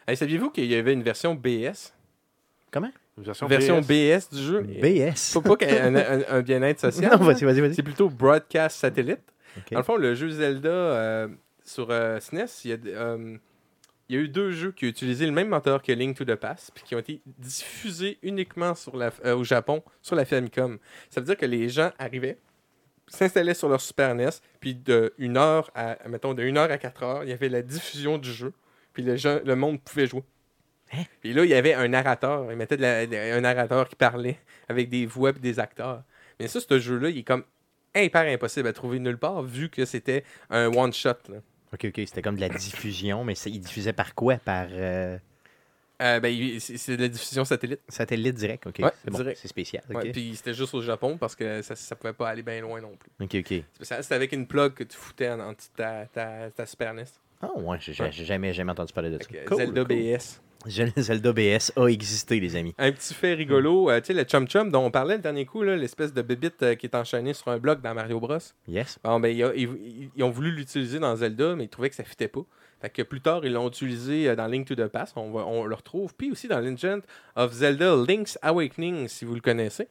Hey, 0.09 0.17
Saviez-vous 0.17 0.49
qu'il 0.51 0.65
y 0.65 0.75
avait 0.75 0.95
une 0.95 1.03
version 1.03 1.35
BS 1.35 1.93
Comment? 2.73 2.91
Version, 3.25 3.47
Version 3.47 3.81
BS. 3.81 3.87
BS 3.87 4.35
du 4.35 4.43
jeu. 4.43 4.61
BS. 4.63 5.33
Pas, 5.35 5.41
pas 5.41 5.57
qu'un 5.57 5.95
un, 5.95 6.23
un 6.29 6.41
bien-être 6.43 6.81
social. 6.81 7.11
Non, 7.19 7.25
vas-y, 7.25 7.45
vas-y, 7.45 7.61
vas-y. 7.61 7.75
C'est 7.75 7.83
plutôt 7.83 8.09
Broadcast 8.09 8.79
Satellite. 8.79 9.21
Dans 9.73 9.79
le 9.79 9.85
fond, 9.85 9.97
le 9.97 10.15
jeu 10.15 10.31
Zelda 10.31 10.69
euh, 10.69 11.29
sur 11.65 11.91
euh, 11.91 12.21
SNES, 12.21 12.47
il 12.65 12.71
y, 12.71 12.73
a, 12.73 12.77
euh, 12.87 13.37
il 14.09 14.17
y 14.17 14.19
a 14.19 14.23
eu 14.23 14.29
deux 14.29 14.51
jeux 14.51 14.73
qui 14.73 14.87
ont 14.87 14.89
utilisé 14.89 15.27
le 15.27 15.33
même 15.33 15.49
moteur 15.49 15.83
que 15.83 15.93
Link 15.93 16.17
to 16.17 16.25
the 16.25 16.35
Past, 16.35 16.73
puis 16.75 16.85
qui 16.85 16.95
ont 16.95 16.99
été 16.99 17.21
diffusés 17.39 18.19
uniquement 18.23 18.75
sur 18.75 18.97
la, 18.97 19.11
euh, 19.25 19.37
au 19.37 19.45
Japon 19.45 19.83
sur 20.03 20.17
la 20.17 20.25
Famicom. 20.25 20.79
Ça 21.11 21.21
veut 21.21 21.27
dire 21.27 21.37
que 21.37 21.47
les 21.47 21.69
gens 21.69 21.91
arrivaient, 21.99 22.39
s'installaient 23.07 23.55
sur 23.55 23.69
leur 23.69 23.81
Super 23.81 24.15
NES, 24.15 24.31
puis 24.61 24.75
de 24.75 25.15
1 25.21 25.37
heure 25.37 25.71
à, 25.75 25.97
mettons, 26.09 26.35
de 26.35 26.43
1 26.43 26.57
heure 26.57 26.71
à 26.71 26.79
4 26.79 27.03
heures, 27.03 27.25
il 27.25 27.31
y 27.31 27.33
avait 27.33 27.49
la 27.49 27.63
diffusion 27.63 28.19
du 28.19 28.33
jeu, 28.33 28.53
puis 28.93 29.03
les 29.03 29.17
gens, 29.17 29.39
le 29.45 29.55
monde 29.57 29.81
pouvait 29.81 30.07
jouer. 30.07 30.23
Hein? 30.93 31.05
Puis 31.21 31.33
là, 31.33 31.45
il 31.45 31.51
y 31.51 31.55
avait 31.55 31.75
un 31.75 31.89
narrateur. 31.89 32.47
De 32.49 32.77
la- 32.77 33.07
de- 33.07 33.17
un 33.17 33.41
narrateur 33.41 33.89
qui 33.89 33.97
parlait 33.97 34.39
avec 34.69 34.89
des 34.89 35.07
voix 35.07 35.31
et 35.31 35.33
des 35.35 35.59
acteurs. 35.61 36.03
Mais 36.39 36.49
ça, 36.49 36.61
ce 36.61 36.79
jeu-là, 36.79 37.11
il 37.11 37.19
est 37.19 37.23
comme 37.23 37.45
hyper 37.95 38.23
impossible 38.23 38.69
à 38.69 38.73
trouver 38.73 38.99
nulle 38.99 39.19
part 39.19 39.43
vu 39.43 39.69
que 39.69 39.85
c'était 39.85 40.25
un 40.49 40.67
one-shot. 40.69 41.15
Ok, 41.73 41.85
ok, 41.85 41.95
c'était 42.07 42.23
comme 42.23 42.37
de 42.37 42.41
la 42.41 42.49
diffusion, 42.49 43.23
mais 43.25 43.35
il 43.47 43.61
diffusait 43.61 43.93
par 43.93 44.15
quoi? 44.15 44.37
Par 44.37 44.67
euh, 44.71 45.17
Euh, 46.03 46.19
ben, 46.19 46.29
il- 46.29 46.61
c'est 46.61 46.97
de 46.97 47.03
la 47.03 47.09
diffusion 47.09 47.45
satellite. 47.45 47.81
satellite 47.89 48.35
direct. 48.35 48.67
Ok, 48.67 48.77
Ouais, 48.81 48.91
c'est 49.05 49.11
bon, 49.11 49.19
direct. 49.19 49.39
c'est 49.41 49.49
spécial. 49.49 49.85
Ok, 49.91 49.97
Ouais, 49.97 50.13
Puis 50.13 50.35
c'était 50.35 50.55
juste 50.55 50.73
au 50.75 50.81
Japon 50.81 51.19
parce 51.19 51.37
que 51.37 51.61
ça, 51.63 51.95
pouvait 51.95 52.15
pas 52.15 52.31
aller 52.31 52.43
bien 52.43 52.61
loin 52.63 52.81
non 52.81 52.97
plus. 52.97 53.11
ok. 53.21 53.45
ok. 53.47 53.65
C'était 53.83 54.15
avec 54.15 54.33
une 54.33 54.47
plug 54.47 54.73
que 54.75 54.85
tu 54.85 54.97
foutais 54.97 55.29
en, 55.29 55.41
en 55.41 55.55
ta, 55.77 56.07
ta, 56.07 56.51
ta 56.51 56.65
Super 56.67 56.95
NES. 56.95 57.05
Ah 57.43 57.51
ouais, 57.57 57.77
j'ai 57.81 57.93
j'ai- 57.93 58.05
Ouais. 58.05 58.13
j'ai 58.13 58.25
jamais, 58.25 58.53
jamais 58.55 58.73
entendu 58.73 58.93
parler 58.95 59.11
de 59.11 59.19
ça. 59.23 59.29
Cool, 59.47 59.57
Zelda 59.59 59.85
cool. 59.85 59.97
BS. 59.97 60.41
Zelda 60.67 61.01
Zelda 61.03 61.33
BS 61.33 61.73
a 61.77 61.87
existé, 61.87 62.39
les 62.41 62.55
amis. 62.57 62.75
Un 62.79 62.93
petit 62.93 63.15
fait 63.15 63.35
rigolo, 63.35 63.91
euh, 63.91 64.01
tu 64.01 64.07
sais, 64.09 64.13
le 64.15 64.25
Chum 64.25 64.47
Chum 64.47 64.71
dont 64.71 64.85
on 64.85 64.91
parlait 64.91 65.17
le 65.17 65.23
dernier 65.23 65.47
coup, 65.47 65.63
l'espèce 65.63 66.13
de 66.13 66.23
bébite 66.23 66.63
euh, 66.63 66.75
qui 66.75 66.87
est 66.87 66.95
enchaînée 66.95 67.33
sur 67.33 67.49
un 67.49 67.59
bloc 67.59 67.81
dans 67.81 67.95
Mario 67.95 68.21
Bros. 68.21 68.37
Yes. 68.69 68.99
Bon, 69.03 69.19
ben, 69.21 69.35
ils, 69.35 70.11
ils 70.17 70.23
ont 70.23 70.31
voulu 70.31 70.51
l'utiliser 70.51 70.99
dans 70.99 71.17
Zelda, 71.17 71.55
mais 71.57 71.65
ils 71.65 71.69
trouvaient 71.69 71.91
que 71.91 71.97
ça 71.97 72.05
fitait 72.05 72.29
pas. 72.29 72.43
Fait 72.83 72.91
que 72.91 73.03
plus 73.03 73.21
tard, 73.21 73.45
ils 73.45 73.53
l'ont 73.53 73.69
utilisé 73.69 74.29
euh, 74.29 74.37
dans 74.37 74.47
Link 74.47 74.67
to 74.67 74.75
the 74.75 74.87
Past, 74.89 75.15
on, 75.17 75.31
va- 75.31 75.45
on 75.47 75.65
le 75.65 75.75
retrouve. 75.75 76.15
Puis 76.15 76.31
aussi 76.31 76.49
dans 76.49 76.61
Legend 76.61 77.03
of 77.37 77.53
Zelda 77.53 77.95
Link's 77.97 78.39
Awakening, 78.43 79.09
si 79.09 79.25
vous 79.25 79.35
le 79.35 79.41
connaissez. 79.41 79.89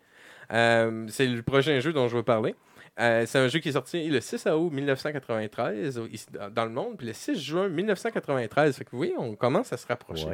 Euh, 0.51 1.05
c'est 1.09 1.27
le 1.27 1.43
prochain 1.43 1.79
jeu 1.79 1.93
dont 1.93 2.07
je 2.07 2.17
veux 2.17 2.23
parler. 2.23 2.55
Euh, 2.99 3.25
c'est 3.25 3.39
un 3.39 3.47
jeu 3.47 3.59
qui 3.59 3.69
est 3.69 3.73
sorti 3.73 4.09
le 4.09 4.19
6 4.19 4.45
août 4.47 4.69
1993 4.71 5.97
au- 5.99 6.07
ici, 6.07 6.25
dans- 6.51 6.65
le 6.65 6.71
monde, 6.71 6.97
puis 6.97 7.07
le 7.07 7.13
6 7.13 7.39
juin 7.41 7.69
1993. 7.69 8.75
Fait 8.77 8.83
que 8.85 8.91
vous 8.91 8.97
voyez, 8.97 9.17
on 9.17 9.35
commence 9.35 9.71
à 9.71 9.77
se 9.77 9.87
rapprocher. 9.87 10.25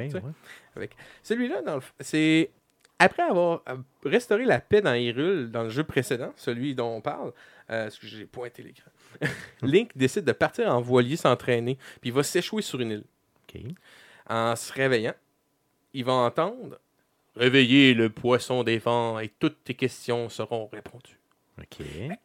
Ouais, 0.75 0.81
ouais. 0.81 0.89
Celui-là, 1.23 1.61
dans 1.61 1.75
le 1.75 1.81
f- 1.81 1.91
c'est 1.99 2.49
après 2.97 3.23
avoir 3.23 3.61
euh, 3.69 3.75
restauré 4.03 4.45
la 4.45 4.59
paix 4.59 4.81
dans 4.81 4.93
Hyrule 4.93 5.51
dans 5.51 5.63
le 5.63 5.69
jeu 5.69 5.83
précédent, 5.83 6.31
celui 6.37 6.73
dont 6.75 6.95
on 6.95 7.01
parle, 7.01 7.33
euh, 7.69 7.83
parce 7.83 7.99
que 7.99 8.07
j'ai 8.07 8.25
pointé 8.25 8.63
l'écran, 8.63 8.89
Link 9.61 9.91
décide 9.95 10.23
de 10.25 10.31
partir 10.31 10.67
en 10.73 10.81
voilier 10.81 11.17
s'entraîner, 11.17 11.75
puis 12.01 12.09
il 12.09 12.13
va 12.13 12.23
s'échouer 12.23 12.61
sur 12.61 12.79
une 12.79 12.91
île. 12.91 13.03
En 14.29 14.55
se 14.55 14.73
réveillant, 14.73 15.13
il 15.93 16.03
va 16.03 16.13
entendre 16.13 16.79
Réveillez 17.37 17.93
le 17.93 18.09
poisson 18.09 18.63
des 18.63 18.77
vents 18.77 19.19
et 19.19 19.27
toutes 19.27 19.61
tes 19.65 19.73
questions 19.73 20.29
seront 20.29 20.67
répondues. 20.71 21.19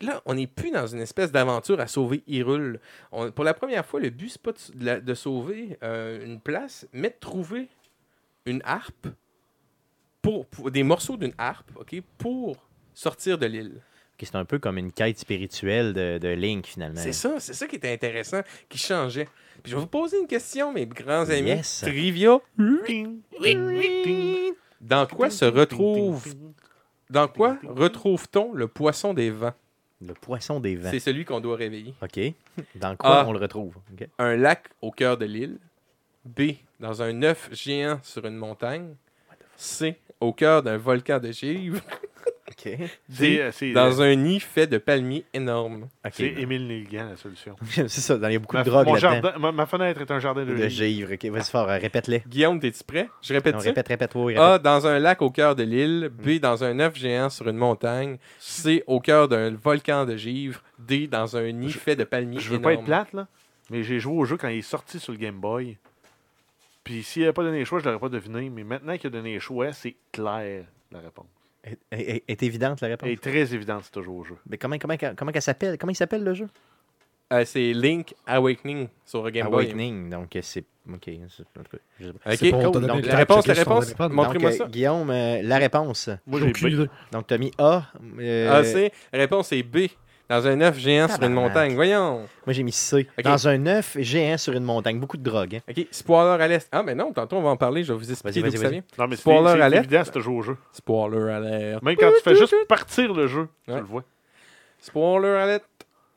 Là, 0.01 0.23
on 0.27 0.35
n'est 0.35 0.47
plus 0.47 0.71
dans 0.71 0.87
une 0.87 1.01
espèce 1.01 1.31
d'aventure 1.31 1.79
à 1.81 1.87
sauver 1.87 2.23
Hyrule. 2.27 2.81
On- 3.13 3.31
pour 3.31 3.45
la 3.45 3.55
première 3.55 3.87
fois, 3.87 4.01
le 4.01 4.11
but, 4.11 4.29
c'est 4.31 4.43
pas 4.43 4.53
de, 4.53 4.79
de 4.79 4.85
la- 4.85 5.01
de 5.01 5.15
sauver 5.15 5.79
euh, 5.83 6.25
une 6.25 6.41
place, 6.41 6.87
mais 6.93 7.11
de 7.11 7.15
trouver 7.21 7.69
une 8.47 8.61
harpe, 8.65 9.07
pour, 10.23 10.47
pour- 10.47 10.71
des 10.71 10.83
morceaux 10.83 11.17
d'une 11.17 11.35
harpe, 11.39 11.71
ok, 11.77 11.97
pour 12.19 12.57
sortir 12.95 13.39
de 13.39 13.47
l'île. 13.47 13.73
Ok, 14.19 14.27
c'est 14.27 14.35
un 14.37 14.45
peu 14.45 14.59
comme 14.59 14.77
une 14.79 14.93
quête 14.93 15.19
spirituelle 15.19 15.93
de, 15.95 16.19
de 16.19 16.29
Link, 16.29 16.67
finalement. 16.67 17.01
C'est 17.01 17.13
ça, 17.13 17.39
c'est 17.41 17.55
ça 17.55 17.67
qui 17.67 17.77
était 17.77 17.93
intéressant, 17.93 18.41
qui 18.69 18.77
changeait. 18.79 19.27
Puis 19.63 19.71
je 19.71 19.77
vais 19.77 19.81
vous 19.81 19.87
poser 19.87 20.19
une 20.19 20.27
question, 20.27 20.73
mes 20.73 20.87
grands 20.87 21.29
amis. 21.31 21.51
Yes. 21.51 21.81
Trivia. 21.87 22.39
Dans 24.81 25.07
quoi 25.07 25.31
se 25.31 25.45
retrouve. 25.45 26.23
Dans 27.11 27.29
quoi 27.29 27.59
retrouve-t-on 27.67 28.53
le 28.53 28.69
poisson 28.69 29.13
des 29.13 29.31
vents? 29.31 29.53
Le 30.01 30.15
poisson 30.15 30.61
des 30.61 30.77
vents. 30.77 30.91
C'est 30.91 31.01
celui 31.01 31.27
qu'on 31.27 31.41
doit 31.41 31.57
réveiller. 31.57 31.95
Ok. 32.03 32.19
Dans 32.75 32.97
quoi 32.97 33.27
on 33.27 33.33
le 33.33 33.39
retrouve? 33.39 33.75
Un 34.19 34.37
lac 34.37 34.69
au 34.81 34.91
cœur 34.91 35.19
de 35.19 35.27
l'île. 35.27 35.59
B, 36.25 36.53
dans 36.79 37.03
un 37.03 37.23
œuf 37.23 37.49
géant 37.53 37.99
sur 38.03 38.25
une 38.27 38.37
montagne. 38.37 38.95
C, 39.57 39.99
au 40.21 40.33
cœur 40.33 40.63
d'un 40.63 40.79
volcan 40.79 41.19
de 41.19 41.33
givre. 41.33 41.81
Ok. 42.51 42.69
C'est 43.09 43.41
euh, 43.41 43.53
c'est, 43.53 43.73
Dans 43.73 44.03
un 44.03 44.15
nid 44.17 44.41
fait 44.41 44.67
de 44.67 44.79
palmiers 44.79 45.25
énormes. 45.33 45.89
C'est 46.13 46.27
Émile 46.27 46.67
Nilgan, 46.67 47.11
la 47.11 47.17
solution. 47.17 47.55
c'est 47.71 47.89
ça, 47.89 48.19
il 48.21 48.33
y 48.33 48.37
a 48.37 48.39
beaucoup 48.39 48.57
Ma, 48.57 48.65
de 48.65 48.71
drogue 48.71 48.87
mon 48.87 48.97
jardin, 48.97 49.33
ma, 49.39 49.53
ma 49.53 49.67
fenêtre 49.67 50.01
est 50.01 50.11
un 50.11 50.19
jardin 50.19 50.45
de, 50.45 50.55
De 50.55 50.69
givre. 50.69 51.13
Ok, 51.13 51.25
vas-y 51.27 51.51
fort, 51.51 51.69
euh, 51.69 51.79
répète-les. 51.79 52.23
Guillaume, 52.27 52.59
t'es-tu 52.59 52.83
prêt? 52.83 53.09
Je 53.23 53.33
répète 53.33 53.55
Non, 53.55 53.61
ça. 53.61 53.67
répète, 53.69 53.89
répète, 53.89 54.11
oui, 54.17 54.35
répète. 54.35 54.43
A, 54.43 54.59
dans 54.59 54.87
un 54.87 54.99
lac 54.99 55.23
au 55.23 55.31
cœur 55.31 55.55
de 55.55 55.63
l'île. 55.63 56.11
B, 56.13 56.41
dans 56.41 56.65
un 56.65 56.79
œuf 56.81 56.97
géant 56.97 57.31
sur 57.31 57.49
une 57.49 57.57
montagne. 57.57 58.19
C, 58.39 58.83
au 58.87 59.01
cœur 59.01 59.29
d'un 59.29 59.51
volcan 59.55 60.05
de 60.05 60.17
givre. 60.17 60.61
D, 60.79 61.07
dans 61.07 61.37
un 61.37 61.51
nid 61.53 61.71
Je- 61.71 61.79
fait 61.79 61.95
de 61.97 62.05
palmiers 62.05 62.41
Je 62.41 62.51
veux 62.51 62.61
pas 62.61 62.73
être 62.73 62.85
plate, 62.85 63.13
là, 63.13 63.29
mais 63.71 63.83
j'ai 63.85 64.01
joué 64.01 64.15
au 64.15 64.25
jeu 64.25 64.37
quand 64.37 64.49
il 64.49 64.59
est 64.59 64.63
sorti 64.63 64.99
sur 64.99 65.13
le 65.13 65.19
Game 65.19 65.39
Boy. 65.39 65.77
Puis 66.83 67.03
s'il 67.03 67.23
n'avait 67.23 67.33
pas 67.33 67.43
donné 67.45 67.59
les 67.59 67.65
choix, 67.65 67.79
je 67.79 67.85
l'aurais 67.85 67.99
pas 68.01 68.09
deviné. 68.09 68.51
Mais 68.51 68.65
maintenant 68.65 68.97
qu'il 68.97 69.07
a 69.09 69.11
donné 69.11 69.35
les 69.35 69.41
choix, 69.41 69.73
c'est 69.73 69.95
clair, 70.13 70.65
la 70.91 70.99
réponse. 71.01 71.27
Est, 71.63 71.79
est- 71.93 72.25
est 72.27 72.43
évidente 72.43 72.81
la 72.81 72.89
réponse? 72.89 73.07
Elle 73.07 73.13
est 73.15 73.21
très 73.23 73.55
évidente, 73.55 73.83
c'est 73.85 73.91
toujours 73.93 74.17
au 74.17 74.25
jeu. 74.25 74.37
Mais 74.49 74.57
comment, 74.57 74.79
comment, 74.79 74.97
comment, 75.17 75.31
qu'elle 75.33 75.43
s'appelle? 75.43 75.77
Comment 75.79 75.93
il 75.93 75.97
s'appelle 75.97 76.25
le 76.25 76.33
jeu? 76.35 76.49
Euh, 77.33 77.45
c'est 77.45 77.73
Link 77.75 78.15
Awakening 78.27 78.89
sur 79.05 79.31
Game 79.31 79.49
Boy. 79.49 79.67
Awakening. 79.67 80.11
Donc 80.11 80.35
euh, 80.35 80.41
c'est. 80.43 80.65
Ok. 80.93 81.03
c'est- 81.05 81.43
en 81.59 81.63
tout 81.63 81.77
cas, 81.77 81.83
je 82.01 82.07
sais 82.07 82.13
pas. 82.13 82.31
Ok, 82.31 82.37
C'est 82.39 82.51
pour 82.51 82.61
te 82.73 82.79
cool. 82.79 82.87
Donc, 82.89 83.07
la 83.07 83.17
réponse, 83.17 83.47
la 83.47 83.55
réponse. 83.55 83.95
Montrez-moi 83.99 84.51
Donc, 84.51 84.59
ça. 84.59 84.65
euh, 84.65 84.69
Guillaume, 84.69 85.11
euh, 85.11 85.43
la 85.43 85.59
réponse. 85.59 86.11
Moi, 86.27 86.41
J'ai 86.41 86.53
B. 86.75 86.89
Donc 87.13 87.27
tu 87.29 87.35
as 87.35 87.39
mis 87.39 87.53
A. 87.59 87.85
euh, 88.19 88.49
Ah, 88.51 88.65
c'est. 88.65 88.91
Réponse 89.13 89.53
est 89.53 89.63
B. 89.63 89.87
Dans 90.31 90.47
un 90.47 90.61
œuf 90.61 90.79
géant 90.79 91.09
sur 91.09 91.23
une 91.25 91.33
montagne. 91.35 91.75
Voyons. 91.75 92.21
Moi 92.47 92.53
j'ai 92.55 92.63
mis 92.63 92.73
C. 92.73 93.07
Dans 93.25 93.49
un 93.49 93.67
œuf 93.67 93.97
géant 93.99 94.39
sur 94.39 94.53
une 94.55 94.63
montagne. 94.65 94.99
Beaucoup 95.01 95.17
de 95.17 95.23
drogue. 95.23 95.57
hein. 95.57 95.61
OK. 95.77 95.87
Spoiler 95.91 96.43
à 96.43 96.49
l'est. 96.49 96.69
Ah, 96.73 96.83
mais 96.83 96.95
non, 96.95 97.13
tantôt 97.13 97.37
on 97.37 97.43
va 97.43 97.51
en 97.51 97.57
parler. 97.57 97.83
Je 97.83 97.93
vais 97.93 97.99
vous 97.99 98.11
expliquer 98.11 98.41
Vas-y, 98.41 98.51
d'où 98.53 98.59
vas-y, 98.59 98.63
ça 98.63 98.71
vient. 98.71 98.83
Non, 98.97 99.07
mais 99.09 99.17
c'est 99.17 99.23
Spoiler 99.23 99.55
c'est 99.57 99.61
alert. 99.63 99.85
évident, 99.85 100.03
c'est 100.05 100.13
toujours 100.13 100.37
au 100.37 100.43
jeu. 100.43 100.57
Spoiler 100.73 101.31
alerte. 101.33 101.83
Même 101.83 101.97
quand 101.97 102.11
tu 102.17 102.23
fais 102.23 102.37
juste 102.37 102.55
partir 102.69 103.13
le 103.13 103.27
jeu, 103.27 103.49
tu 103.67 103.75
le 103.75 103.81
vois. 103.83 104.05
Spoiler 104.81 105.29
alerte. 105.37 105.65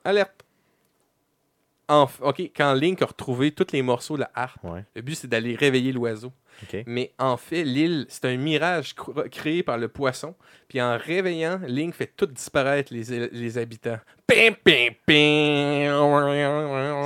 Alerte. 0.05 0.42
OK, 2.21 2.39
quand 2.55 2.73
Link 2.73 3.01
a 3.01 3.05
retrouvé 3.05 3.51
tous 3.51 3.67
les 3.73 3.81
morceaux 3.81 4.15
de 4.15 4.21
la 4.21 4.31
harpe, 4.35 4.63
Ouais. 4.63 4.83
le 4.95 5.01
but 5.01 5.15
c'est 5.15 5.27
d'aller 5.27 5.55
réveiller 5.55 5.91
l'oiseau. 5.91 6.31
Mais 6.85 7.11
en 7.17 7.35
fait, 7.35 7.63
l'île, 7.63 8.05
c'est 8.09 8.25
un 8.25 8.37
mirage 8.37 8.93
cr- 8.95 9.27
créé 9.29 9.63
par 9.63 9.77
le 9.77 9.87
poisson. 9.87 10.35
Puis 10.67 10.81
en 10.81 10.97
réveillant, 10.97 11.59
Link 11.67 11.93
fait 11.95 12.11
tout 12.15 12.27
disparaître 12.27 12.93
les, 12.93 13.27
les 13.29 13.57
habitants. 13.57 13.97
Pim, 14.27 14.53
pim, 14.63 14.89
pim. 15.05 15.13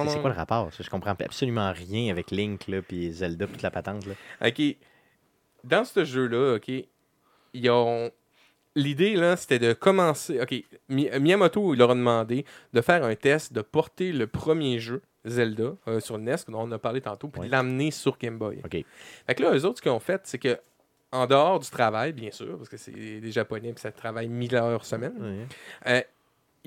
C'est 0.10 0.20
quoi 0.22 0.30
le 0.30 0.36
rapport? 0.36 0.72
Ça? 0.74 0.84
Je 0.84 0.90
comprends 0.90 1.12
absolument 1.20 1.72
rien 1.72 2.12
avec 2.12 2.32
Link 2.32 2.68
là, 2.68 2.82
puis 2.82 3.12
Zelda, 3.12 3.46
puis 3.48 3.54
toute 3.54 3.64
la 3.64 3.72
patente. 3.72 4.06
Là. 4.06 4.14
OK. 4.48 4.62
Dans 5.64 5.86
ce 5.86 6.04
jeu-là, 6.06 6.56
OK, 6.58 6.72
ils 7.54 7.70
ont. 7.70 8.12
L'idée, 8.78 9.16
là, 9.16 9.36
c'était 9.36 9.60
de 9.60 9.74
commencer. 9.74 10.40
OK, 10.42 10.54
Mi- 10.90 11.10
Miyamoto, 11.20 11.74
il 11.74 11.78
leur 11.80 11.92
a 11.92 11.96
demandé 11.96 12.46
de 12.74 12.82
faire 12.82 13.04
un 13.04 13.16
test, 13.16 13.52
de 13.54 13.62
porter 13.62 14.12
le 14.12 14.28
premier 14.28 14.80
jeu, 14.80 15.02
Zelda, 15.26 15.74
euh, 15.88 16.00
sur 16.00 16.18
NES, 16.18 16.36
dont 16.48 16.62
on 16.62 16.72
a 16.72 16.78
parlé 16.78 17.02
tantôt, 17.02 17.28
puis 17.28 17.42
de 17.48 17.52
l'amener 17.52 17.92
sur 17.92 18.18
Game 18.18 18.38
Boy. 18.38 18.62
OK. 18.64 18.86
Fait 19.26 19.36
que 19.36 19.42
là, 19.44 19.54
eux 19.56 19.66
autres, 19.66 19.78
ce 19.78 19.82
qu'ils 19.82 19.92
ont 19.92 20.00
fait, 20.00 20.22
c'est 20.26 20.38
que 20.38 20.58
en 21.12 21.26
dehors 21.26 21.60
du 21.60 21.70
travail, 21.70 22.12
bien 22.14 22.32
sûr, 22.32 22.58
parce 22.58 22.70
que 22.70 22.78
c'est 22.78 22.92
des 22.92 23.32
Japonais 23.32 23.70
et 23.70 23.74
ça 23.80 23.92
travaille 23.92 24.28
1000 24.28 24.56
heures 24.56 24.86
semaine, 24.86 25.14
euh, 25.88 26.02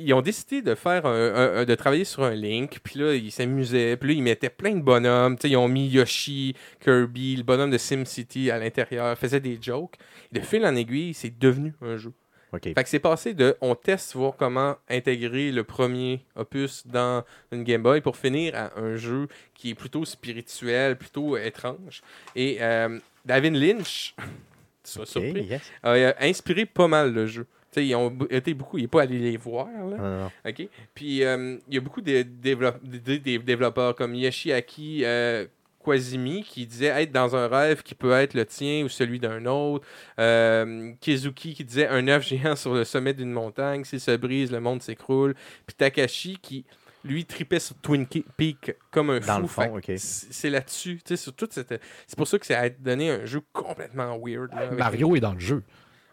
ils 0.04 0.12
ont 0.14 0.22
décidé 0.22 0.62
de 0.62 0.74
faire 0.74 1.06
un- 1.06 1.34
un- 1.34 1.56
un- 1.58 1.64
de 1.64 1.74
travailler 1.74 2.04
sur 2.04 2.22
un 2.24 2.34
link, 2.34 2.80
puis 2.82 2.98
là, 3.00 3.14
ils 3.14 3.30
s'amusaient, 3.30 3.96
puis 3.96 4.08
là, 4.10 4.14
ils 4.14 4.22
mettaient 4.22 4.50
plein 4.50 4.74
de 4.74 4.82
bonhommes, 4.82 5.36
tu 5.36 5.42
sais, 5.42 5.50
ils 5.50 5.56
ont 5.56 5.68
mis 5.68 5.88
Yoshi, 5.88 6.54
Kirby, 6.80 7.36
le 7.36 7.42
bonhomme 7.42 7.70
de 7.70 7.78
SimCity 7.78 8.50
à 8.50 8.58
l'intérieur, 8.58 9.16
faisaient 9.18 9.40
des 9.40 9.58
jokes. 9.60 9.94
De 10.32 10.40
fil 10.40 10.64
en 10.64 10.74
aiguille, 10.76 11.14
c'est 11.14 11.38
devenu 11.38 11.74
un 11.82 11.96
jeu. 11.96 12.12
OK. 12.52 12.62
Fait 12.64 12.74
que 12.74 12.88
c'est 12.88 12.98
passé 12.98 13.32
de 13.32 13.56
on 13.60 13.76
teste 13.76 14.14
voir 14.16 14.34
comment 14.36 14.76
intégrer 14.88 15.52
le 15.52 15.62
premier 15.62 16.24
opus 16.34 16.84
dans 16.84 17.22
une 17.52 17.62
Game 17.62 17.80
Boy 17.82 18.00
pour 18.00 18.16
finir 18.16 18.56
à 18.56 18.76
un 18.76 18.96
jeu 18.96 19.28
qui 19.54 19.70
est 19.70 19.74
plutôt 19.76 20.04
spirituel, 20.04 20.96
plutôt 20.98 21.36
étrange. 21.36 22.02
Et 22.34 22.58
euh, 22.60 22.98
David 23.24 23.54
Lynch, 23.54 24.16
tu 24.18 24.90
seras 24.90 25.02
OK, 25.04 25.08
surpris, 25.10 25.44
yes. 25.44 25.62
a 25.84 25.90
euh, 25.92 26.12
inspiré 26.20 26.66
pas 26.66 26.88
mal 26.88 27.12
le 27.12 27.26
jeu. 27.26 27.46
Tu 27.72 27.80
sais, 27.80 27.86
ils 27.86 27.94
ont 27.94 28.12
été 28.30 28.52
beaucoup, 28.54 28.78
il 28.78 28.82
n'est 28.82 28.88
pas 28.88 29.02
allé 29.02 29.18
les 29.18 29.36
voir. 29.36 29.66
Là. 29.66 29.96
Non. 29.96 30.30
OK? 30.44 30.68
Puis 30.94 31.22
euh, 31.24 31.56
il 31.68 31.74
y 31.74 31.78
a 31.78 31.80
beaucoup 31.80 32.00
de 32.00 32.22
développe- 32.22 32.82
de- 32.82 32.98
de- 32.98 33.16
de 33.18 33.36
développeurs 33.42 33.94
comme 33.94 34.14
Yoshiaki 34.14 35.02
euh, 35.04 35.46
Kwazimi 35.78 36.42
qui 36.42 36.66
disait 36.66 36.86
être 37.02 37.12
dans 37.12 37.36
un 37.36 37.46
rêve 37.48 37.82
qui 37.82 37.94
peut 37.94 38.10
être 38.12 38.34
le 38.34 38.44
tien 38.44 38.84
ou 38.84 38.88
celui 38.88 39.18
d'un 39.20 39.46
autre. 39.46 39.86
Euh, 40.18 40.92
Kizuki 41.00 41.54
qui 41.54 41.64
disait 41.64 41.86
un 41.88 42.06
œuf 42.08 42.26
géant 42.26 42.56
sur 42.56 42.74
le 42.74 42.84
sommet 42.84 43.14
d'une 43.14 43.32
montagne, 43.32 43.84
s'il 43.84 44.00
se 44.00 44.16
brise, 44.16 44.50
le 44.52 44.60
monde 44.60 44.82
s'écroule. 44.82 45.34
Puis 45.66 45.74
Takashi 45.76 46.38
qui 46.42 46.64
lui 47.02 47.24
tripait 47.24 47.60
sur 47.60 47.76
Twin 47.76 48.06
Peak 48.36 48.74
comme 48.90 49.08
un 49.08 49.20
Dans 49.20 49.36
fou. 49.46 49.62
le 49.62 49.70
fond, 49.70 49.80
C'est 49.96 50.50
là-dessus. 50.50 51.00
sur 51.16 51.32
toute 51.32 51.52
cette- 51.54 51.80
C'est 52.06 52.16
pour 52.16 52.28
ça 52.28 52.38
que 52.38 52.44
ça 52.44 52.58
a 52.60 52.68
donné 52.68 53.10
un 53.10 53.24
jeu 53.24 53.40
complètement 53.54 54.18
weird. 54.22 54.50
là, 54.52 54.70
Mario 54.72 55.16
est 55.16 55.20
dans 55.20 55.32
le 55.32 55.40
jeu. 55.40 55.62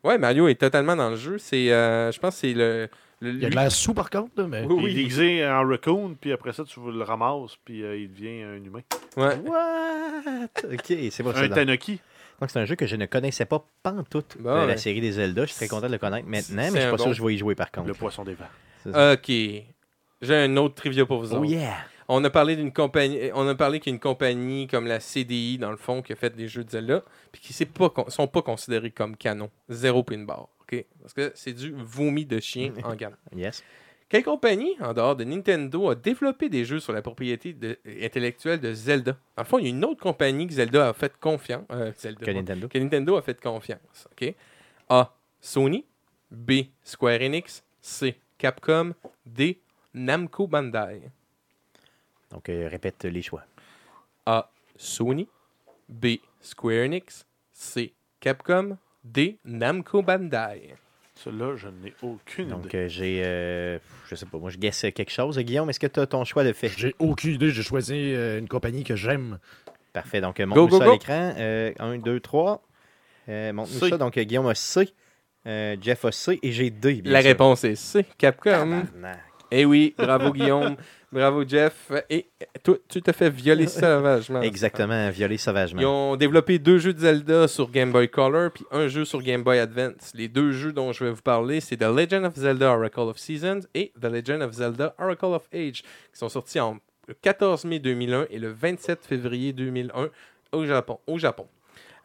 Ouais, 0.04 0.18
Mario 0.18 0.48
est 0.48 0.56
totalement 0.56 0.96
dans 0.96 1.10
le 1.10 1.16
jeu. 1.16 1.38
C'est, 1.38 1.72
euh, 1.72 2.12
je 2.12 2.20
pense 2.20 2.36
que 2.36 2.40
c'est 2.42 2.54
le. 2.54 2.88
le- 3.22 3.34
Il 3.34 3.46
a 3.46 3.50
de 3.50 3.56
l'air 3.56 3.72
sous 3.72 3.94
par 3.94 4.10
contre, 4.10 4.32
là, 4.42 4.48
mais. 4.48 4.64
Oui, 4.64 4.76
Il 4.84 4.90
est 4.92 4.94
déguisé 5.04 5.46
en 5.48 5.68
raccoon, 5.68 6.16
puis 6.20 6.32
après 6.32 6.54
ça, 6.54 6.64
tu 6.64 6.80
le 6.80 7.04
ramasses, 7.04 7.58
puis 7.66 7.84
euh, 7.84 7.98
il 7.98 8.12
devient 8.12 8.44
un 8.44 8.56
humain. 8.64 8.82
Ouais. 9.16 9.36
What? 9.46 10.48
OK, 10.74 10.94
c'est 11.12 11.24
bon. 11.24 11.32
Un 11.36 11.50
Tanuki. 11.50 12.00
Donc, 12.40 12.52
c'est 12.52 12.60
un 12.60 12.66
jeu 12.66 12.76
que 12.76 12.86
je 12.86 12.96
ne 12.96 13.08
connaissais 13.08 13.46
pas 13.46 13.66
pantoute 13.82 14.38
Bon, 14.40 14.62
de 14.64 14.68
la 14.68 14.78
série 14.78 15.02
des 15.02 15.14
Zelda. 15.14 15.42
Je 15.46 15.48
suis 15.54 15.56
très 15.56 15.68
content 15.68 15.88
de 15.88 15.92
le 15.94 15.98
connaître 15.98 16.28
maintenant, 16.28 16.56
mais 16.58 16.66
je 16.68 16.78
suis 16.78 16.82
un 16.82 16.92
pas 16.92 16.98
sûr 17.00 17.08
que 17.08 17.14
je 17.14 17.24
vais 17.24 17.34
y 17.34 17.38
jouer 17.40 17.56
par 17.56 17.72
contre. 17.72 17.88
Le 17.88 17.94
poisson 17.96 18.24
des 18.24 18.36
vents. 18.36 19.14
Ok. 19.14 19.28
J'ai 20.22 20.36
un 20.36 20.56
autre 20.58 20.76
trivia 20.76 21.06
pour 21.06 21.20
vous 21.20 21.34
Oh 21.34 21.38
autres. 21.38 21.46
yeah! 21.52 21.78
On 22.10 22.24
a 22.24 22.30
parlé 22.30 22.56
d'une 22.56 22.72
compagnie, 22.72 23.20
on 23.34 23.48
a 23.48 23.56
parlé 23.56 23.80
qu'une 23.82 24.00
compagnie 24.00 24.68
comme 24.68 24.88
la 24.88 25.00
CDI 25.02 25.58
dans 25.58 25.72
le 25.72 25.78
fond 25.78 26.02
qui 26.02 26.14
a 26.14 26.16
fait 26.16 26.36
des 26.36 26.48
jeux 26.48 26.64
de 26.64 26.70
Zelda, 26.70 27.04
puis 27.32 27.42
qui 27.42 27.54
ne 27.64 28.10
sont 28.10 28.28
pas 28.28 28.42
considérés 28.42 28.92
comme 28.92 29.18
canon, 29.18 29.50
zéro 29.68 30.04
pin 30.04 30.20
bar, 30.24 30.48
ok? 30.62 30.86
Parce 31.02 31.14
que 31.14 31.32
c'est 31.36 31.52
du 31.54 31.74
vomi 31.76 32.26
de 32.26 32.40
chien 32.40 32.74
en 32.84 32.96
gamme. 32.96 33.16
Yes. 33.36 33.64
Quelle 34.10 34.24
compagnie, 34.24 34.74
en 34.80 34.94
dehors 34.94 35.18
de 35.18 35.26
Nintendo, 35.26 35.90
a 35.90 35.96
développé 35.96 36.48
des 36.48 36.64
jeux 36.64 36.80
sur 36.80 36.94
la 36.94 37.02
propriété 37.02 37.52
de- 37.52 37.78
intellectuelle 38.02 38.62
de 38.62 38.72
Zelda? 38.74 39.18
Dans 39.36 39.44
le 39.44 39.48
fond, 39.48 39.58
il 39.60 39.64
y 39.66 39.68
a 39.68 39.70
une 39.72 39.84
autre 39.84 40.02
compagnie 40.02 40.48
que 40.48 40.54
Zelda 40.54 40.88
a 40.88 40.94
fait 40.94 41.12
confiance. 41.20 41.66
euh, 41.72 41.92
Zelda, 41.98 42.22
Que 42.22 42.32
ouais, 42.32 42.34
Nintendo. 42.38 42.70
que 42.70 42.78
Nintendo 42.78 43.18
a 43.18 43.22
fait 43.22 43.38
confiance. 43.42 44.08
ok? 44.14 44.34
A. 44.88 45.14
Sony. 45.42 45.86
B. 46.32 46.52
Square 46.84 47.22
Enix. 47.22 47.66
C. 47.82 48.16
Capcom. 48.38 48.94
D. 49.26 49.60
Namco 49.94 50.48
Bandai. 50.48 51.02
Donc, 52.32 52.50
euh, 52.50 52.68
répète 52.70 53.06
les 53.06 53.22
choix. 53.22 53.44
A. 54.26 54.50
Sony. 54.76 55.28
B. 55.90 56.18
Square 56.42 56.86
Enix. 56.86 57.26
C. 57.54 57.94
Capcom. 58.20 58.78
D. 59.04 59.38
Namco 59.46 60.02
Bandai. 60.02 60.76
Celui-là, 61.16 61.56
je 61.56 61.68
n'ai 61.70 61.94
aucune 62.04 62.50
Donc, 62.50 62.66
idée. 62.66 62.78
euh, 62.78 62.88
j'ai. 62.90 63.22
euh, 63.26 63.80
je 64.08 64.16
sais 64.16 64.26
pas, 64.28 64.38
moi, 64.38 64.50
je 64.52 64.58
guesse 64.58 64.82
quelque 64.94 65.10
chose. 65.10 65.40
Guillaume, 65.40 65.70
est-ce 65.70 65.80
que 65.80 65.88
tu 65.88 66.00
as 66.00 66.06
ton 66.06 66.24
choix 66.26 66.44
de 66.44 66.54
fait? 66.54 66.70
J'ai 66.78 66.94
aucune 67.00 67.34
idée. 67.36 67.50
J'ai 67.50 67.64
choisi 67.64 67.96
euh, 68.14 68.38
une 68.40 68.48
compagnie 68.48 68.84
que 68.84 68.96
j'aime. 68.96 69.40
Parfait. 69.94 70.22
Donc, 70.22 70.40
montre-nous 70.40 70.78
ça 70.78 70.86
go. 70.86 70.92
à 70.92 70.94
l'écran. 70.94 71.34
Euh, 71.38 71.72
un, 71.80 71.98
deux, 71.98 72.20
trois. 72.20 72.62
Euh, 73.30 73.52
montre-nous 73.54 73.80
C. 73.80 73.90
ça. 73.90 73.98
Donc, 73.98 74.20
Guillaume 74.20 74.48
a 74.48 74.54
C. 74.56 74.90
Euh, 75.48 75.76
Jeff 75.82 76.06
a 76.06 76.12
C. 76.12 76.38
Et 76.44 76.52
j'ai 76.52 76.70
D. 76.70 77.02
bien 77.02 77.14
La 77.14 77.22
sûr. 77.22 77.30
réponse 77.30 77.64
est 77.64 77.76
C. 77.76 78.06
Capcom. 78.18 78.52
Tabarnak. 78.52 79.20
Eh 79.52 79.66
oui, 79.66 79.96
bravo 79.98 80.32
Guillaume. 80.32 80.76
bravo 81.12 81.48
Jeff. 81.48 81.92
Et 82.10 82.28
toi, 82.64 82.78
tu 82.88 83.02
te 83.02 83.12
fais 83.12 83.30
violer 83.30 83.68
sauvagement. 83.68 84.42
Exactement, 84.42 85.10
violé 85.10 85.38
sauvagement. 85.38 85.82
Ils 85.82 85.86
ont 85.86 86.16
développé 86.16 86.60
deux 86.60 86.78
jeux 86.80 86.94
de 86.94 87.00
Zelda 87.00 87.48
sur 87.48 87.72
Game 87.72 87.92
Boy 87.92 88.10
Color 88.10 88.52
puis 88.52 88.66
un 88.72 88.88
jeu 88.88 89.06
sur 89.06 89.22
Game 89.22 89.44
Boy 89.44 89.60
Advance. 89.60 90.12
Les 90.14 90.28
deux 90.28 90.52
jeux 90.52 90.74
dont 90.74 90.92
je 90.92 91.04
vais 91.04 91.12
vous 91.12 91.22
parler, 91.22 91.60
c'est 91.62 91.78
The 91.78 91.84
Legend 91.84 92.26
of 92.26 92.36
Zelda 92.36 92.72
Oracle 92.72 93.00
of 93.00 93.18
Seasons 93.18 93.62
et 93.74 93.94
The 94.00 94.06
Legend 94.06 94.42
of 94.42 94.52
Zelda 94.54 94.96
Oracle 95.00 95.26
of 95.26 95.48
Age, 95.54 95.84
qui 95.84 96.20
sont 96.20 96.30
sortis 96.30 96.60
en 96.60 96.80
le 97.08 97.14
14 97.14 97.64
mai 97.66 97.80
2001 97.80 98.28
et 98.30 98.38
le 98.38 98.52
27 98.52 99.06
février 99.06 99.54
2001 99.54 100.10
au 100.52 100.66
Japon. 100.66 101.00
Au 101.08 101.18
Japon. 101.18 101.48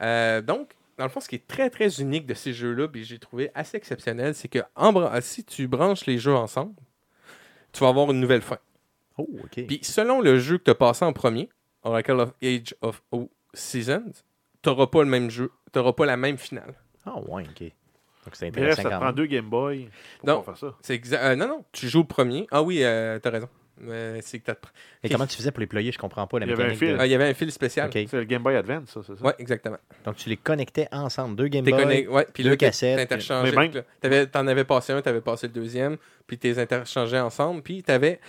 Euh, 0.01 0.41
donc, 0.41 0.71
dans 0.97 1.05
le 1.05 1.11
fond, 1.11 1.21
ce 1.21 1.29
qui 1.29 1.37
est 1.37 1.47
très 1.47 1.71
très 1.71 2.01
unique 2.01 2.27
de 2.27 2.35
ces 2.35 2.53
jeux-là, 2.53 2.87
puis 2.87 3.05
j'ai 3.05 3.19
trouvé 3.19 3.51
assez 3.55 3.77
exceptionnel, 3.77 4.35
c'est 4.35 4.49
que 4.49 4.61
en 4.77 4.93
si 5.21 5.45
tu 5.45 5.67
branches 5.67 6.07
les 6.07 6.19
jeux 6.19 6.35
ensemble, 6.35 6.75
tu 7.73 7.81
vas 7.81 7.89
avoir 7.89 8.11
une 8.11 8.21
nouvelle 8.21 8.43
fin. 8.43 8.59
Oh, 9.19 9.29
OK. 9.45 9.67
Puis 9.67 9.81
selon 9.83 10.21
le 10.21 10.39
jeu 10.39 10.59
que 10.59 10.65
tu 10.65 10.71
as 10.71 10.75
passé 10.75 11.05
en 11.05 11.13
premier, 11.13 11.49
Oracle 11.83 12.21
of 12.21 12.33
Age 12.43 12.75
of 12.81 13.03
O 13.13 13.31
Seasons, 13.55 14.13
tu 14.63 14.69
n'auras 14.71 14.87
pas 14.87 15.03
le 15.03 15.09
même 15.09 15.31
jeu, 15.31 15.51
tu 15.73 15.79
n'auras 15.79 15.93
pas 15.93 16.07
la 16.07 16.17
même 16.17 16.39
finale. 16.39 16.75
Ah, 17.05 17.19
ouais, 17.29 17.43
OK. 17.43 17.63
Donc, 18.25 18.35
c'est 18.37 18.51
Bref, 18.53 18.63
intéressant 18.63 18.83
ça 18.83 18.89
te 18.89 18.95
quand 18.95 19.01
prend 19.01 19.13
deux 19.13 19.27
Game 19.27 19.51
Boy 19.51 19.89
pour 20.21 20.29
Non. 20.29 20.43
faire 20.45 20.57
ça. 20.57 20.75
C'est 20.81 20.97
exa- 20.97 21.19
euh, 21.21 21.35
non, 21.37 21.49
non, 21.49 21.65
tu 21.73 21.89
joues 21.89 22.03
le 22.03 22.07
premier. 22.07 22.47
Ah 22.53 22.63
oui, 22.63 22.85
euh, 22.85 23.19
tu 23.21 23.27
as 23.29 23.31
raison. 23.33 23.49
Euh, 23.85 24.19
c'est 24.23 24.39
que 24.39 24.45
t'as- 24.47 24.57
Et 25.03 25.09
comment 25.09 25.27
tu 25.27 25.37
faisais 25.37 25.51
pour 25.51 25.61
les 25.61 25.67
ployer? 25.67 25.91
Je 25.93 25.99
comprends 25.99 26.27
pas 26.27 26.39
la 26.39 26.47
Il 26.47 26.51
y 26.51 26.53
avait 26.53 26.63
un 26.63 26.67
mécanique. 26.67 26.79
fil. 26.89 26.93
de- 26.97 27.01
Ah, 27.01 27.07
il 27.07 27.11
y 27.13 27.15
avait 27.15 27.29
un 27.29 27.35
fil 27.35 27.51
spécial. 27.53 27.89
OK. 27.89 27.93
C'est 28.09 28.13
le 28.17 28.25
Game 28.25 28.43
Boy 28.43 28.57
Advance, 28.57 28.91
ça, 28.91 29.01
c'est 29.07 29.17
ça? 29.19 29.25
Ouais, 29.25 29.35
exactement. 29.39 29.79
Donc, 30.05 30.17
tu 30.17 30.29
les 30.29 30.37
connectais 30.37 30.89
ensemble. 30.93 31.37
Deux 31.37 31.49
Game 31.49 31.65
T'es 31.65 31.71
Boy. 31.73 32.07
ouais, 32.09 32.27
puis 32.33 32.43
deux 32.45 32.51
là, 32.51 32.57
t'es- 32.57 32.67
cassettes, 32.67 32.99
t'interchangeais. 33.09 33.51
Mais 33.51 33.63
même- 33.69 33.75
là. 33.75 33.83
T'avais- 34.01 34.27
T'en 34.27 34.47
avais 34.47 34.65
passé 34.65 34.93
un, 34.93 35.03
t'avais 35.03 35.21
passé 35.21 35.47
le 35.49 35.53
deuxième, 35.53 35.97
puis 36.27 36.39
t'es 36.39 36.59
interchangés 36.59 37.19
ensemble, 37.21 37.63
puis 37.63 37.83
t'avais 37.83 38.21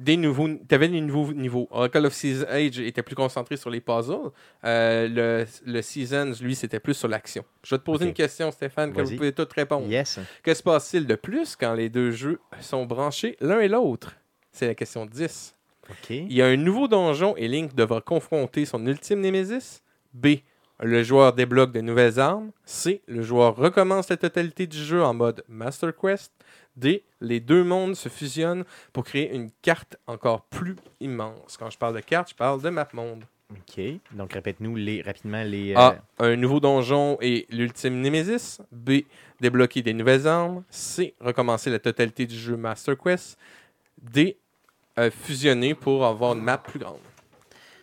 des 0.00 0.16
nouveaux, 0.16 0.48
t'avais 0.66 0.88
des 0.88 1.00
nouveaux 1.00 1.32
niveaux. 1.32 1.68
Oracle 1.70 2.06
of 2.06 2.12
Seasons 2.12 2.46
Age 2.48 2.80
était 2.80 3.02
plus 3.04 3.14
concentré 3.14 3.56
sur 3.56 3.70
les 3.70 3.80
puzzles. 3.80 4.30
Euh, 4.64 5.06
le, 5.08 5.46
le 5.72 5.82
Seasons, 5.82 6.32
lui, 6.42 6.56
c'était 6.56 6.80
plus 6.80 6.94
sur 6.94 7.06
l'action. 7.06 7.44
Je 7.62 7.74
vais 7.76 7.78
te 7.78 7.84
poser 7.84 8.04
Ok. 8.04 8.08
une 8.08 8.14
question, 8.14 8.50
Stéphane, 8.50 8.90
que 8.92 8.96
Vas-y. 8.96 9.10
vous 9.10 9.16
pouvez 9.18 9.32
toutes 9.32 9.52
répondre. 9.52 9.86
Yes. 9.86 10.18
Que 10.42 10.52
se 10.52 10.64
passe-t-il 10.64 11.06
de 11.06 11.14
plus 11.14 11.54
quand 11.54 11.74
les 11.74 11.90
deux 11.90 12.10
jeux 12.10 12.40
sont 12.60 12.86
branchés 12.86 13.36
l'un 13.40 13.60
et 13.60 13.68
l'autre? 13.68 14.16
C'est 14.54 14.68
la 14.68 14.74
question 14.76 15.04
10. 15.04 15.54
OK. 15.90 16.10
Il 16.10 16.32
y 16.32 16.40
a 16.40 16.46
un 16.46 16.56
nouveau 16.56 16.86
donjon 16.88 17.34
et 17.36 17.48
Link 17.48 17.74
devra 17.74 18.00
confronter 18.00 18.64
son 18.64 18.86
ultime 18.86 19.20
némésis. 19.20 19.82
B. 20.14 20.36
Le 20.80 21.02
joueur 21.02 21.32
débloque 21.32 21.72
de 21.72 21.80
nouvelles 21.80 22.20
armes. 22.20 22.50
C. 22.64 23.02
Le 23.08 23.22
joueur 23.22 23.56
recommence 23.56 24.08
la 24.08 24.16
totalité 24.16 24.66
du 24.68 24.78
jeu 24.78 25.02
en 25.02 25.12
mode 25.12 25.42
Master 25.48 25.92
Quest. 25.94 26.32
D. 26.76 27.02
Les 27.20 27.40
deux 27.40 27.64
mondes 27.64 27.96
se 27.96 28.08
fusionnent 28.08 28.64
pour 28.92 29.04
créer 29.04 29.34
une 29.34 29.50
carte 29.60 29.96
encore 30.06 30.42
plus 30.42 30.76
immense. 31.00 31.56
Quand 31.58 31.70
je 31.70 31.78
parle 31.78 31.96
de 31.96 32.00
carte, 32.00 32.30
je 32.30 32.34
parle 32.36 32.62
de 32.62 32.70
map 32.70 32.88
monde. 32.92 33.24
OK. 33.50 33.80
Donc, 34.12 34.32
répète-nous 34.32 34.76
les, 34.76 35.02
rapidement 35.02 35.42
les. 35.42 35.72
euh, 35.72 35.78
A. 35.78 35.96
Un 36.18 36.36
nouveau 36.36 36.60
donjon 36.60 37.18
et 37.20 37.46
l'ultime 37.50 38.00
némésis. 38.00 38.60
B. 38.72 39.00
Débloquer 39.40 39.82
des 39.82 39.92
nouvelles 39.94 40.26
armes. 40.28 40.62
C. 40.70 41.14
Recommencer 41.20 41.70
la 41.70 41.80
totalité 41.80 42.24
du 42.26 42.36
jeu 42.36 42.56
Master 42.56 42.96
Quest. 42.96 43.36
D. 44.00 44.36
euh, 44.98 45.10
fusionner 45.10 45.74
pour 45.74 46.04
avoir 46.04 46.34
une 46.34 46.42
map 46.42 46.58
plus 46.58 46.78
grande. 46.78 46.98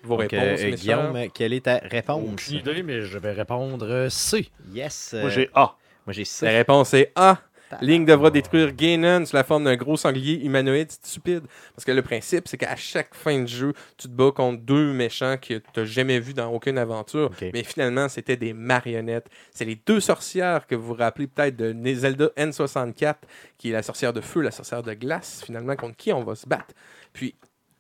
Vos 0.04 0.18
donc, 0.18 0.32
réponses, 0.32 0.62
euh? 0.62 0.72
Guillaume, 0.72 1.28
quelle 1.34 1.54
est 1.54 1.66
ta 1.66 1.78
réponse? 1.78 2.24
Aucune 2.34 2.58
idée, 2.58 2.84
mais 2.84 3.02
je 3.02 3.18
vais 3.18 3.34
répondre 3.34 3.86
euh, 3.88 4.10
C. 4.10 4.50
Yes. 4.74 5.16
Moi, 5.20 5.30
j'ai 5.30 5.50
A. 5.54 5.76
moi, 6.06 6.14
j'ai 6.14 6.24
La 6.24 6.26
C. 6.26 6.50
réponse 6.50 6.94
est 6.94 7.12
A. 7.16 7.40
Link 7.82 8.08
devra 8.08 8.30
détruire 8.30 8.74
Ganon 8.74 9.26
sous 9.26 9.36
la 9.36 9.44
forme 9.44 9.64
d'un 9.64 9.76
gros 9.76 9.98
sanglier 9.98 10.44
humanoïde 10.44 10.92
stupide. 10.92 11.44
Parce 11.76 11.86
que 11.86 11.92
le 11.92 12.02
principe, 12.02 12.48
c'est 12.48 12.58
qu'à 12.58 12.76
chaque 12.76 13.16
fin 13.16 13.42
de 13.42 13.48
jeu, 13.48 13.74
tu 13.98 14.08
te 14.08 14.14
bats 14.14 14.32
contre 14.32 14.62
deux 14.62 14.94
méchants 14.94 15.38
que 15.38 15.56
tu 15.56 15.64
n'as 15.78 15.86
jamais 15.86 16.20
vus 16.20 16.34
dans 16.34 16.52
aucune 16.52 16.78
aventure. 16.78 17.32
Mais 17.54 17.64
finalement, 17.64 18.10
c'était 18.10 18.38
des 18.38 18.54
marionnettes. 18.54 19.28
C'est 19.52 19.66
les 19.66 19.80
deux 19.86 20.00
sorcières 20.00 20.68
que 20.68 20.76
vous 20.76 20.88
vous 20.88 20.94
rappelez 20.96 21.28
peut-être 21.28 21.56
de 21.56 21.74
Zelda 21.94 22.28
N64, 22.38 23.16
qui 23.58 23.70
est 23.70 23.74
la 23.74 23.84
sorcière 23.84 24.14
de 24.14 24.22
feu, 24.22 24.42
la 24.42 24.52
sorcière 24.52 24.84
de 24.84 24.94
glace, 24.94 25.44
finalement, 25.46 25.76
contre 25.76 25.96
qui 25.96 26.12
on 26.12 26.24
va 26.24 26.36
se 26.36 26.48
battre. 26.48 26.74
Puis, 27.14 27.36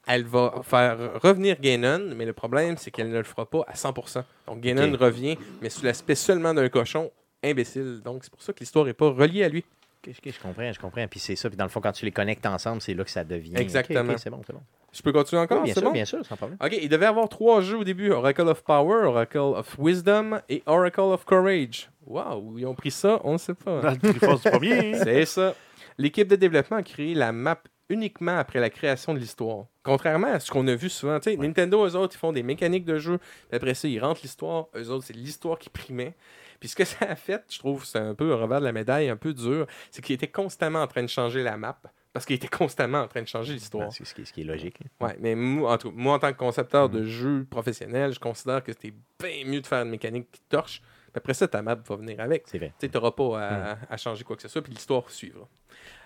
elle 0.08 0.26
va 0.26 0.62
faire 0.64 1.22
revenir 1.22 1.60
Ganon, 1.60 2.14
mais 2.16 2.26
le 2.26 2.34
problème, 2.34 2.78
c'est 2.78 2.92
qu'elle 2.92 3.10
ne 3.10 3.18
le 3.18 3.24
fera 3.24 3.46
pas 3.46 3.64
à 3.68 3.74
100%. 3.74 4.24
Donc, 4.48 4.62
Ganon 4.62 4.98
revient, 4.98 5.38
mais 5.62 5.70
sous 5.70 5.86
l'aspect 5.86 6.16
seulement 6.16 6.54
d'un 6.54 6.70
cochon 6.70 7.12
imbécile. 7.44 8.02
Donc, 8.04 8.24
c'est 8.24 8.32
pour 8.32 8.42
ça 8.42 8.54
que 8.54 8.60
l'histoire 8.60 8.86
n'est 8.86 8.94
pas 8.94 9.10
reliée 9.10 9.44
à 9.44 9.50
lui. 9.50 9.64
Ok, 10.08 10.14
je 10.26 10.40
comprends, 10.40 10.72
je 10.74 10.80
comprends. 10.80 11.08
Puis 11.08 11.20
c'est 11.20 11.36
ça. 11.36 11.48
Puis 11.50 11.58
dans 11.58 11.66
le 11.66 11.70
fond, 11.70 11.80
quand 11.80 11.92
tu 11.92 12.06
les 12.06 12.12
connectes 12.12 12.46
ensemble, 12.46 12.82
c'est 12.82 12.94
là 12.94 13.04
que 13.04 13.10
ça 13.12 13.24
devient. 13.24 13.54
Exactement. 13.56 14.14
ok, 14.14 14.20
c'est 14.20 14.30
bon, 14.32 14.42
c'est 14.46 14.54
bon. 14.54 14.62
Je 14.92 15.02
peux 15.02 15.12
continuer 15.14 15.42
encore? 15.42 15.60
Oui, 15.60 15.66
bien 15.66 15.74
c'est 15.74 15.80
sûr, 15.80 15.88
bon? 15.90 15.94
bien 15.94 16.06
sûr, 16.06 16.26
sans 16.26 16.36
problème. 16.36 16.58
OK, 16.62 16.78
il 16.82 16.90
devait 16.90 17.06
avoir 17.06 17.30
trois 17.30 17.62
jeux 17.62 17.78
au 17.78 17.84
début 17.84 18.10
Oracle 18.12 18.42
of 18.48 18.64
Power, 18.64 19.06
Oracle 19.06 19.38
of 19.38 19.76
Wisdom 19.80 20.40
et 20.50 20.64
Oracle 20.66 21.02
of 21.02 21.24
Courage. 21.24 21.90
Waouh, 22.06 22.58
ils 22.58 22.66
ont 22.66 22.74
pris 22.76 22.92
ça, 22.92 23.22
on 23.24 23.34
ne 23.34 23.38
sait 23.38 23.54
pas. 23.54 23.80
Dans 23.82 23.92
le 23.92 23.98
Triforce 23.98 24.42
du 24.44 24.50
premier. 24.50 24.96
hein. 24.96 25.02
C'est 25.04 25.26
ça. 25.26 25.56
L'équipe 25.98 26.28
de 26.28 26.36
développement 26.36 26.78
a 26.78 26.84
créé 26.84 27.14
la 27.14 27.32
map 27.32 27.62
uniquement 27.92 28.38
après 28.38 28.60
la 28.60 28.70
création 28.70 29.14
de 29.14 29.20
l'histoire. 29.20 29.66
Contrairement 29.84 30.28
à 30.28 30.40
ce 30.40 30.50
qu'on 30.52 30.68
a 30.68 30.76
vu 30.76 30.90
souvent, 30.90 31.20
tu 31.20 31.32
sais, 31.32 31.38
Nintendo, 31.38 31.86
eux 31.86 31.96
autres, 31.96 32.16
ils 32.16 32.20
font 32.20 32.32
des 32.32 32.44
mécaniques 32.44 32.86
de 32.86 32.98
jeu, 32.98 33.18
puis 33.18 33.56
après 33.58 33.74
ça, 33.74 33.88
ils 33.88 34.00
rentrent 34.00 34.22
l'histoire. 34.24 34.68
Eux 34.76 34.90
autres, 34.90 35.06
c'est 35.06 35.14
l'histoire 35.16 35.58
qui 35.60 35.70
primait. 35.70 36.16
Puis 36.60 36.70
ce 36.70 36.76
que 36.76 36.86
ça 36.86 37.06
a 37.10 37.16
fait, 37.16 37.44
je 37.50 37.60
trouve, 37.60 37.86
c'est 37.86 37.98
un 38.00 38.14
peu 38.14 38.32
un 38.34 38.36
revers 38.36 38.60
de 38.60 38.66
la 38.66 38.72
médaille, 38.72 39.10
un 39.10 39.18
peu 39.18 39.34
dur, 39.34 39.66
c'est 39.90 40.04
qu'il 40.04 40.14
était 40.16 40.28
constamment 40.28 40.82
en 40.82 40.88
train 40.88 41.02
de 41.02 41.08
changer 41.08 41.42
la 41.42 41.58
map, 41.58 41.80
parce 42.14 42.26
qu'il 42.26 42.36
était 42.36 42.48
constamment 42.48 43.00
en 43.02 43.08
train 43.08 43.22
de 43.24 43.28
changer 43.28 43.54
l'histoire. 43.54 43.86
Ben, 43.88 43.92
c'est 43.92 44.06
ce 44.06 44.14
qui, 44.14 44.26
ce 44.26 44.32
qui 44.34 44.42
est 44.42 44.46
logique. 44.46 44.78
là. 44.80 45.08
Ouais, 45.08 45.18
mais 45.20 45.34
moi 45.34 45.74
en, 45.74 45.78
tout- 45.78 45.92
moi, 45.92 46.14
en 46.16 46.20
tant 46.20 46.32
que 46.32 46.38
concepteur 46.38 46.88
de 46.90 47.04
jeux 47.04 47.46
professionnels, 47.50 48.14
je 48.14 48.20
considère 48.20 48.64
que 48.64 48.72
c'était 48.74 48.94
bien 49.20 49.46
mieux 49.46 49.62
de 49.62 49.68
faire 49.68 49.82
une 49.84 49.90
mécanique 49.90 50.28
qui 50.32 50.42
torche. 50.50 50.82
Puis 50.82 51.18
après 51.18 51.34
ça, 51.34 51.48
ta 51.48 51.62
map 51.62 51.76
va 51.76 51.96
venir 51.96 52.20
avec. 52.22 52.44
C'est 52.46 52.58
vrai. 52.60 52.74
Tu 52.80 52.90
n'auras 52.94 53.12
pas 53.12 53.42
à, 53.42 53.78
à 53.90 53.98
changer 53.98 54.24
quoi 54.24 54.36
que 54.38 54.42
ce 54.44 54.48
soit, 54.48 54.62
puis 54.62 54.72
l'histoire 54.72 55.10
suivra. 55.10 55.48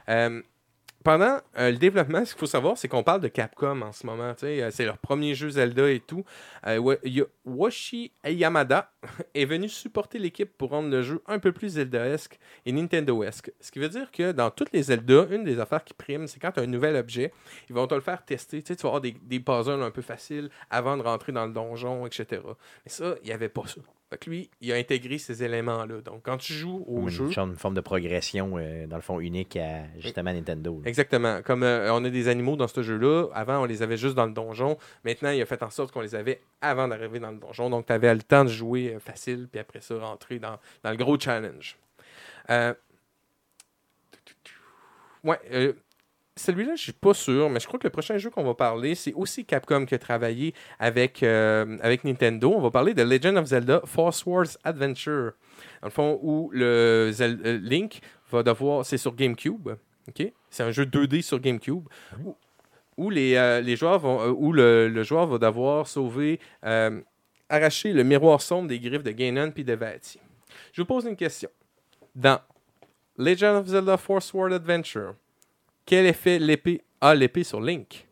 Euh, 0.09 0.41
pendant 1.05 1.37
euh, 1.57 1.71
le 1.71 1.77
développement, 1.77 2.25
ce 2.25 2.31
qu'il 2.33 2.39
faut 2.39 2.45
savoir, 2.47 2.77
c'est 2.77 2.87
qu'on 2.89 3.03
parle 3.03 3.21
de 3.21 3.27
Capcom 3.29 3.81
en 3.83 3.91
ce 3.93 4.05
moment. 4.05 4.33
euh, 4.43 4.69
c'est 4.73 4.83
leur 4.85 4.97
premier 4.97 5.35
jeu 5.35 5.49
Zelda 5.51 5.89
et 5.89 6.01
tout. 6.01 6.25
Euh, 6.67 6.77
Wa- 6.79 6.95
Yo- 7.03 7.27
Washi 7.45 8.11
Yamada 8.27 8.91
est 9.35 9.45
venu 9.45 9.69
supporter 9.69 10.19
l'équipe 10.19 10.51
pour 10.57 10.71
rendre 10.71 10.89
le 10.89 11.01
jeu 11.01 11.21
un 11.27 11.39
peu 11.39 11.51
plus 11.51 11.69
Zelda-esque 11.69 12.39
et 12.65 12.71
Nintendo-esque. 12.71 13.51
Ce 13.59 13.71
qui 13.71 13.79
veut 13.79 13.89
dire 13.89 14.11
que 14.11 14.31
dans 14.31 14.51
toutes 14.51 14.71
les 14.73 14.83
Zelda, 14.83 15.27
une 15.31 15.43
des 15.43 15.59
affaires 15.59 15.83
qui 15.83 15.93
prime, 15.93 16.27
c'est 16.27 16.39
quand 16.39 16.51
tu 16.51 16.59
as 16.59 16.63
un 16.63 16.67
nouvel 16.67 16.95
objet, 16.95 17.31
ils 17.69 17.75
vont 17.75 17.87
te 17.87 17.95
le 17.95 18.01
faire 18.01 18.23
tester. 18.25 18.61
Tu, 18.61 18.67
sais, 18.67 18.75
tu 18.75 18.83
vas 18.83 18.89
avoir 18.89 19.01
des, 19.01 19.15
des 19.23 19.39
puzzles 19.39 19.81
un 19.81 19.91
peu 19.91 20.01
faciles 20.01 20.49
avant 20.69 20.97
de 20.97 21.01
rentrer 21.03 21.31
dans 21.31 21.45
le 21.45 21.53
donjon, 21.53 22.05
etc. 22.05 22.41
Mais 22.45 22.91
ça, 22.91 23.15
il 23.23 23.27
n'y 23.27 23.33
avait 23.33 23.49
pas 23.49 23.65
ça. 23.65 23.81
Fait 24.09 24.17
que 24.19 24.29
lui, 24.29 24.51
il 24.61 24.71
a 24.71 24.75
intégré 24.75 25.17
ces 25.17 25.43
éléments-là. 25.43 26.01
Donc, 26.01 26.21
quand 26.23 26.37
tu 26.37 26.53
joues 26.53 26.85
au 26.87 26.99
Comme 26.99 27.09
jeu, 27.09 27.25
Une, 27.25 27.31
genre 27.31 27.47
une 27.47 27.55
forme 27.55 27.73
de 27.73 27.81
progression, 27.81 28.53
euh, 28.57 28.85
dans 28.85 28.97
le 28.97 29.01
fond, 29.01 29.19
unique 29.19 29.57
à 29.57 29.85
justement 29.97 30.31
Nintendo. 30.31 30.79
là. 30.83 30.87
Exactement. 30.87 31.41
Comme 31.43 31.63
euh, 31.63 31.91
on 31.91 32.05
a 32.05 32.09
des 32.11 32.27
animaux 32.27 32.55
dans 32.55 32.67
ce 32.67 32.83
jeu-là, 32.83 33.29
avant 33.33 33.63
on 33.63 33.65
les 33.65 33.81
avait 33.81 33.97
juste 33.97 34.13
dans 34.13 34.27
le 34.27 34.31
donjon. 34.31 34.77
Maintenant, 35.03 35.31
il 35.31 35.41
a 35.41 35.45
fait 35.47 35.63
en 35.63 35.71
sorte 35.71 35.91
qu'on 35.91 36.01
les 36.01 36.13
avait 36.13 36.41
avant 36.61 36.87
d'arriver 36.87 37.19
dans 37.19 37.31
le 37.31 37.37
donjon. 37.37 37.71
Donc, 37.71 37.87
tu 37.87 37.93
avais 37.93 38.13
le 38.13 38.21
temps 38.21 38.43
de 38.43 38.49
jouer 38.49 38.94
euh, 38.95 38.99
facile, 38.99 39.47
puis 39.51 39.59
après 39.59 39.81
ça, 39.81 39.97
rentrer 39.99 40.39
dans, 40.39 40.59
dans 40.83 40.91
le 40.91 40.97
gros 40.97 41.19
challenge. 41.19 41.77
Euh, 42.49 42.73
Ouais, 45.23 45.39
euh, 45.51 45.73
celui-là, 46.37 46.75
je 46.75 46.83
suis 46.83 46.91
pas 46.93 47.13
sûr, 47.15 47.49
mais 47.49 47.59
je 47.59 47.65
crois 47.67 47.79
que 47.79 47.87
le 47.87 47.91
prochain 47.91 48.17
jeu 48.17 48.29
qu'on 48.29 48.43
va 48.43 48.53
parler, 48.53 48.93
c'est 48.93 49.13
aussi 49.13 49.43
Capcom 49.45 49.85
qui 49.85 49.95
a 49.95 49.97
travaillé 49.99 50.53
avec, 50.77 51.23
euh, 51.23 51.77
avec 51.81 52.03
Nintendo. 52.03 52.53
On 52.55 52.61
va 52.61 52.69
parler 52.69 52.93
de 52.93 53.01
Legend 53.01 53.37
of 53.37 53.45
Zelda 53.47 53.81
Force 53.85 54.25
Wars 54.25 54.45
Adventure. 54.63 55.31
Dans 55.81 55.87
le 55.87 55.89
fond, 55.91 56.19
où 56.21 56.51
le 56.53 57.09
Zel- 57.11 57.39
euh, 57.45 57.57
Link 57.59 58.01
va 58.29 58.43
devoir. 58.43 58.85
C'est 58.85 58.97
sur 58.97 59.15
GameCube. 59.15 59.69
ok? 60.07 60.31
C'est 60.51 60.63
un 60.63 60.71
jeu 60.71 60.85
2D 60.85 61.21
sur 61.23 61.39
GameCube. 61.39 61.87
Où, 62.23 62.35
où 62.97 63.09
les, 63.09 63.35
euh, 63.35 63.61
les 63.61 63.75
joueurs 63.75 63.97
vont. 63.97 64.27
où 64.29 64.51
le, 64.53 64.89
le 64.89 65.03
joueur 65.03 65.25
va 65.25 65.39
devoir 65.39 65.87
sauver. 65.87 66.39
Arracher 67.49 67.93
le 67.93 68.03
miroir 68.03 68.41
sombre 68.41 68.69
des 68.69 68.79
griffes 68.79 69.03
de 69.03 69.11
Ganon 69.11 69.51
puis 69.51 69.63
de 69.63 69.73
Vati. 69.73 70.19
Je 70.73 70.81
vous 70.81 70.85
pose 70.85 71.05
une 71.05 71.15
question. 71.15 71.49
Dans 72.13 72.39
Legend 73.17 73.57
of 73.57 73.67
Zelda 73.67 73.97
Force 73.97 74.33
Wars 74.33 74.53
Adventure, 74.53 75.15
quel 75.85 76.05
effet 76.05 76.39
l'épée 76.39 76.81
a 77.01 77.13
l'épée 77.13 77.43
sur 77.43 77.61
Link? 77.61 78.07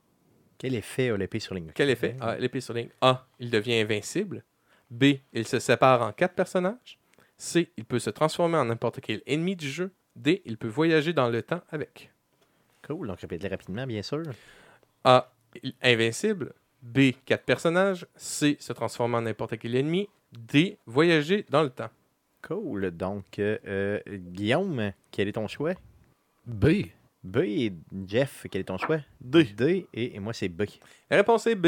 Quel 0.58 0.76
effet 0.76 1.10
a 1.10 1.18
l'épée 1.18 1.40
sur 1.40 1.56
Link? 1.56 1.72
Quel 1.74 1.90
effet 1.90 2.16
a 2.22 2.38
l'épée 2.38 2.62
sur 2.62 2.74
Link? 2.74 2.92
A. 3.02 3.26
Il 3.40 3.50
devient 3.50 3.82
invincible. 3.82 4.44
B. 4.90 5.16
Il 5.34 5.48
se 5.48 5.60
sépare 5.60 6.02
en 6.02 6.12
quatre 6.12 6.36
personnages. 6.36 7.00
C. 7.38 7.72
Il 7.76 7.86
peut 7.86 8.00
se 8.00 8.10
transformer 8.10 8.58
en 8.58 8.66
n'importe 8.66 9.02
quel 9.02 9.22
ennemi 9.26 9.56
du 9.56 9.70
jeu. 9.70 9.92
D. 10.16 10.42
Il 10.46 10.58
peut 10.58 10.68
voyager 10.68 11.12
dans 11.12 11.30
le 11.30 11.42
temps 11.42 11.62
avec. 11.70 12.12
Cool, 12.86 13.08
donc 13.08 13.20
répétez 13.20 13.48
rapidement, 13.48 13.88
bien 13.88 14.02
sûr. 14.02 14.24
A. 15.04 15.34
Invincible. 15.82 16.54
B. 16.84 17.14
Quatre 17.26 17.46
personnages. 17.46 18.06
C. 18.16 18.58
Se 18.60 18.74
transformer 18.74 19.18
en 19.18 19.22
n'importe 19.22 19.58
quel 19.58 19.76
ennemi. 19.76 20.08
D. 20.32 20.78
Voyager 20.86 21.46
dans 21.50 21.64
le 21.64 21.70
temps. 21.70 21.90
Cool, 22.46 22.92
donc 22.92 23.40
euh, 23.40 23.58
euh, 23.66 24.00
Guillaume, 24.06 24.92
quel 25.12 25.30
est 25.30 25.34
ton 25.34 25.48
choix? 25.48 25.76
B. 26.46 26.88
B 27.24 27.38
et 27.38 27.74
Jeff, 28.06 28.46
quel 28.52 28.62
est 28.62 28.66
ton 28.66 28.78
choix? 28.78 29.00
D. 29.22 29.46
D 29.46 29.88
et, 29.94 30.16
et 30.16 30.20
moi 30.20 30.34
c'est 30.34 30.50
B. 30.50 30.64
La 31.10 31.18
réponse 31.18 31.48
est 31.48 31.56
B. 31.56 31.68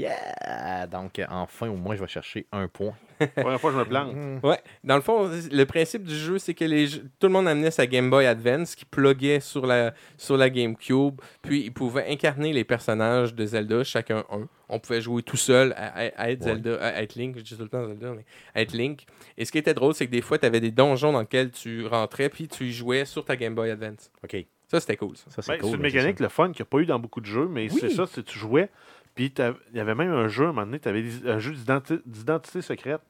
Yeah! 0.00 0.86
Donc, 0.86 1.20
enfin, 1.28 1.68
au 1.68 1.76
moins, 1.76 1.94
je 1.96 2.00
vais 2.02 2.06
chercher 2.08 2.46
un 2.52 2.68
point. 2.68 2.94
Première 3.34 3.58
fois 3.60 3.72
je 3.72 3.78
me 3.78 3.84
plante. 3.84 4.14
Ouais, 4.44 4.60
dans 4.84 4.96
le 4.96 5.00
fond, 5.00 5.30
le 5.50 5.64
principe 5.64 6.04
du 6.04 6.14
jeu, 6.14 6.38
c'est 6.38 6.52
que 6.52 6.64
les 6.64 6.86
jeux- 6.86 7.04
tout 7.18 7.26
le 7.28 7.32
monde 7.32 7.48
amenait 7.48 7.70
sa 7.70 7.86
Game 7.86 8.10
Boy 8.10 8.26
Advance 8.26 8.74
qui 8.74 8.84
pluguait 8.84 9.40
sur 9.40 9.66
la, 9.66 9.94
sur 10.18 10.36
la 10.36 10.50
GameCube, 10.50 11.20
puis 11.40 11.62
ils 11.62 11.72
pouvaient 11.72 12.10
incarner 12.10 12.52
les 12.52 12.64
personnages 12.64 13.34
de 13.34 13.46
Zelda, 13.46 13.84
chacun 13.84 14.24
un. 14.30 14.46
On 14.68 14.78
pouvait 14.80 15.00
jouer 15.00 15.22
tout 15.22 15.36
seul 15.36 15.72
à, 15.76 15.86
à- 15.86 16.00
à 16.24 16.30
être 16.30 16.40
Ouais. 16.44 16.52
Zelda, 16.52 16.76
à 16.84 17.02
être 17.02 17.14
Link, 17.14 17.36
je 17.38 17.42
dis 17.42 17.56
tout 17.56 17.62
le 17.62 17.68
temps 17.68 17.86
Zelda, 17.86 18.12
mais 18.12 18.24
à 18.54 18.60
être 18.60 18.72
Link. 18.74 19.06
Et 19.38 19.44
ce 19.46 19.52
qui 19.52 19.58
était 19.58 19.74
drôle, 19.74 19.94
c'est 19.94 20.06
que 20.06 20.10
des 20.12 20.20
fois, 20.22 20.38
tu 20.38 20.44
avais 20.46 20.60
des 20.60 20.70
donjons 20.72 21.12
dans 21.12 21.20
lesquels 21.20 21.50
tu 21.52 21.86
rentrais, 21.86 22.28
puis 22.28 22.48
tu 22.48 22.64
y 22.64 22.72
jouais 22.72 23.04
sur 23.06 23.24
ta 23.24 23.36
Game 23.36 23.54
Boy 23.54 23.70
Advance. 23.70 24.10
OK, 24.24 24.36
Ça, 24.68 24.80
c'était 24.80 24.96
cool. 24.96 25.16
Ça. 25.16 25.30
ça 25.30 25.42
c'est 25.42 25.52
Ben, 25.52 25.60
cool. 25.60 25.70
c'est 25.70 25.76
une 25.76 25.82
là, 25.82 25.88
mécanique, 25.88 26.20
le 26.20 26.28
fun, 26.28 26.48
qu'il 26.52 26.62
n'y 26.62 26.66
a 26.66 26.70
pas 26.70 26.78
eu 26.80 26.86
dans 26.86 26.98
beaucoup 26.98 27.20
de 27.20 27.26
jeux, 27.26 27.46
mais 27.48 27.70
Oui. 27.70 27.78
c'est 27.80 27.90
ça, 27.90 28.04
c'est 28.06 28.24
tu 28.24 28.38
jouais. 28.38 28.68
Puis 29.16 29.32
il 29.36 29.76
y 29.76 29.80
avait 29.80 29.94
même 29.96 30.12
un 30.12 30.28
jeu, 30.28 30.44
à 30.44 30.48
un 30.50 30.52
moment 30.52 30.66
donné, 30.66 30.78
tu 30.78 30.88
avais 30.88 31.04
un 31.26 31.38
jeu 31.40 31.52
d'identi- 31.54 32.00
d'identité 32.06 32.62
secrète. 32.62 33.00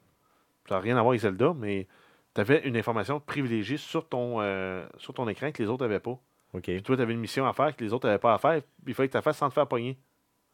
Ça 0.68 0.76
n'a 0.76 0.80
rien 0.80 0.96
à 0.96 1.00
voir 1.02 1.10
avec 1.10 1.20
Zelda, 1.20 1.52
mais 1.58 1.86
tu 2.34 2.40
avais 2.40 2.66
une 2.66 2.76
information 2.76 3.20
privilégiée 3.20 3.76
sur 3.76 4.08
ton, 4.08 4.40
euh, 4.40 4.86
sur 4.96 5.12
ton 5.12 5.28
écran 5.28 5.52
que 5.52 5.62
les 5.62 5.68
autres 5.68 5.84
n'avaient 5.84 6.00
pas. 6.00 6.18
OK. 6.54 6.62
Puis 6.62 6.82
toi, 6.82 6.96
tu 6.96 7.02
avais 7.02 7.12
une 7.12 7.20
mission 7.20 7.44
à 7.46 7.52
faire 7.52 7.76
que 7.76 7.84
les 7.84 7.92
autres 7.92 8.06
n'avaient 8.06 8.18
pas 8.18 8.32
à 8.34 8.38
faire. 8.38 8.62
Puis 8.62 8.92
il 8.92 8.94
fallait 8.94 9.08
que 9.08 9.12
tu 9.12 9.18
la 9.18 9.22
fasses 9.22 9.36
sans 9.36 9.48
te 9.48 9.54
faire 9.54 9.66
pogner. 9.66 9.98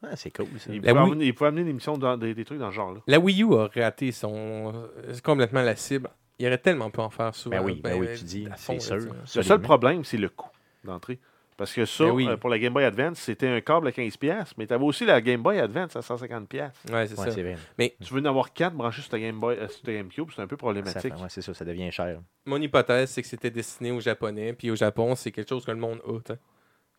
Ah, 0.03 0.17
c'est 0.17 0.31
cool, 0.35 0.47
ça. 0.59 0.73
Pouvaient, 0.73 0.93
Wii- 0.93 1.45
amener, 1.47 1.63
des 1.65 1.73
missions 1.73 1.97
dans, 1.97 2.17
des, 2.17 2.35
des 2.35 2.45
trucs 2.45 2.59
dans 2.59 2.71
ce 2.71 2.75
genre-là. 2.75 3.01
La 3.07 3.21
Wii 3.21 3.43
U 3.45 3.55
a 3.55 3.69
raté 3.73 4.11
son 4.11 4.73
euh, 4.75 5.15
complètement 5.23 5.63
la 5.63 5.77
cible. 5.77 6.11
Il 6.39 6.47
aurait 6.49 6.59
tellement 6.59 6.91
pu 6.91 6.99
en 6.99 7.11
faire 7.11 7.33
souvent. 7.35 7.59
Ben 7.59 7.63
oui, 7.65 7.81
ben 7.81 8.01
oui, 8.01 8.09
tu 8.19 8.25
dis, 8.25 8.49
c'est 8.57 8.81
sûr. 8.81 8.97
Le 9.37 9.43
seul 9.43 9.61
problème, 9.61 10.03
c'est 10.05 10.17
le 10.17 10.29
coût 10.29 10.49
d'entrée. 10.83 11.21
Parce 11.63 11.75
que 11.75 11.85
ça, 11.85 12.05
Ben 12.07 12.11
oui. 12.11 12.27
euh, 12.29 12.37
pour 12.37 12.51
la 12.51 12.59
Game 12.59 12.73
Boy 12.73 12.83
Advance, 12.83 13.21
c'était 13.21 13.47
un 13.47 13.61
câble 13.61 13.87
à 13.87 13.93
15$, 13.93 14.53
mais 14.59 14.67
tu 14.67 14.75
avais 14.75 14.85
aussi 14.85 15.05
la 15.05 15.21
Game 15.21 15.41
Boy 15.43 15.61
Advance 15.61 15.95
à 15.95 16.01
150$. 16.01 16.51
Ouais, 16.53 16.71
c'est 16.83 16.93
Ouais, 16.93 17.07
ça. 17.07 17.31
c'est 17.31 17.43
vrai. 17.43 17.95
Tu 18.05 18.13
veux 18.15 18.21
en 18.21 18.25
avoir 18.25 18.53
4 18.53 18.75
branchés 18.75 19.01
sur 19.03 19.11
ta 19.11 19.21
Game 19.21 19.39
Boy, 19.39 19.57
euh, 19.59 19.69
sur 19.69 19.83
ta 19.83 19.93
GameCube, 19.93 20.29
c'est 20.35 20.43
un 20.43 20.49
peu 20.49 20.57
problématique. 20.57 21.13
ouais, 21.15 21.29
c'est 21.29 21.41
ça, 21.43 21.55
ça 21.55 21.65
devient 21.65 21.93
cher. 21.93 22.21
Mon 22.47 22.61
hypothèse, 22.61 23.11
c'est 23.11 23.23
que 23.23 23.29
c'était 23.29 23.51
destiné 23.51 23.93
aux 23.93 24.01
Japonais. 24.01 24.53
Puis 24.55 24.73
au 24.73 24.77
Japon, 24.77 25.15
c'est 25.15 25.31
quelque 25.31 25.49
chose 25.49 25.65
que 25.65 25.71
le 25.71 25.77
monde 25.77 26.01
a. 26.05 26.35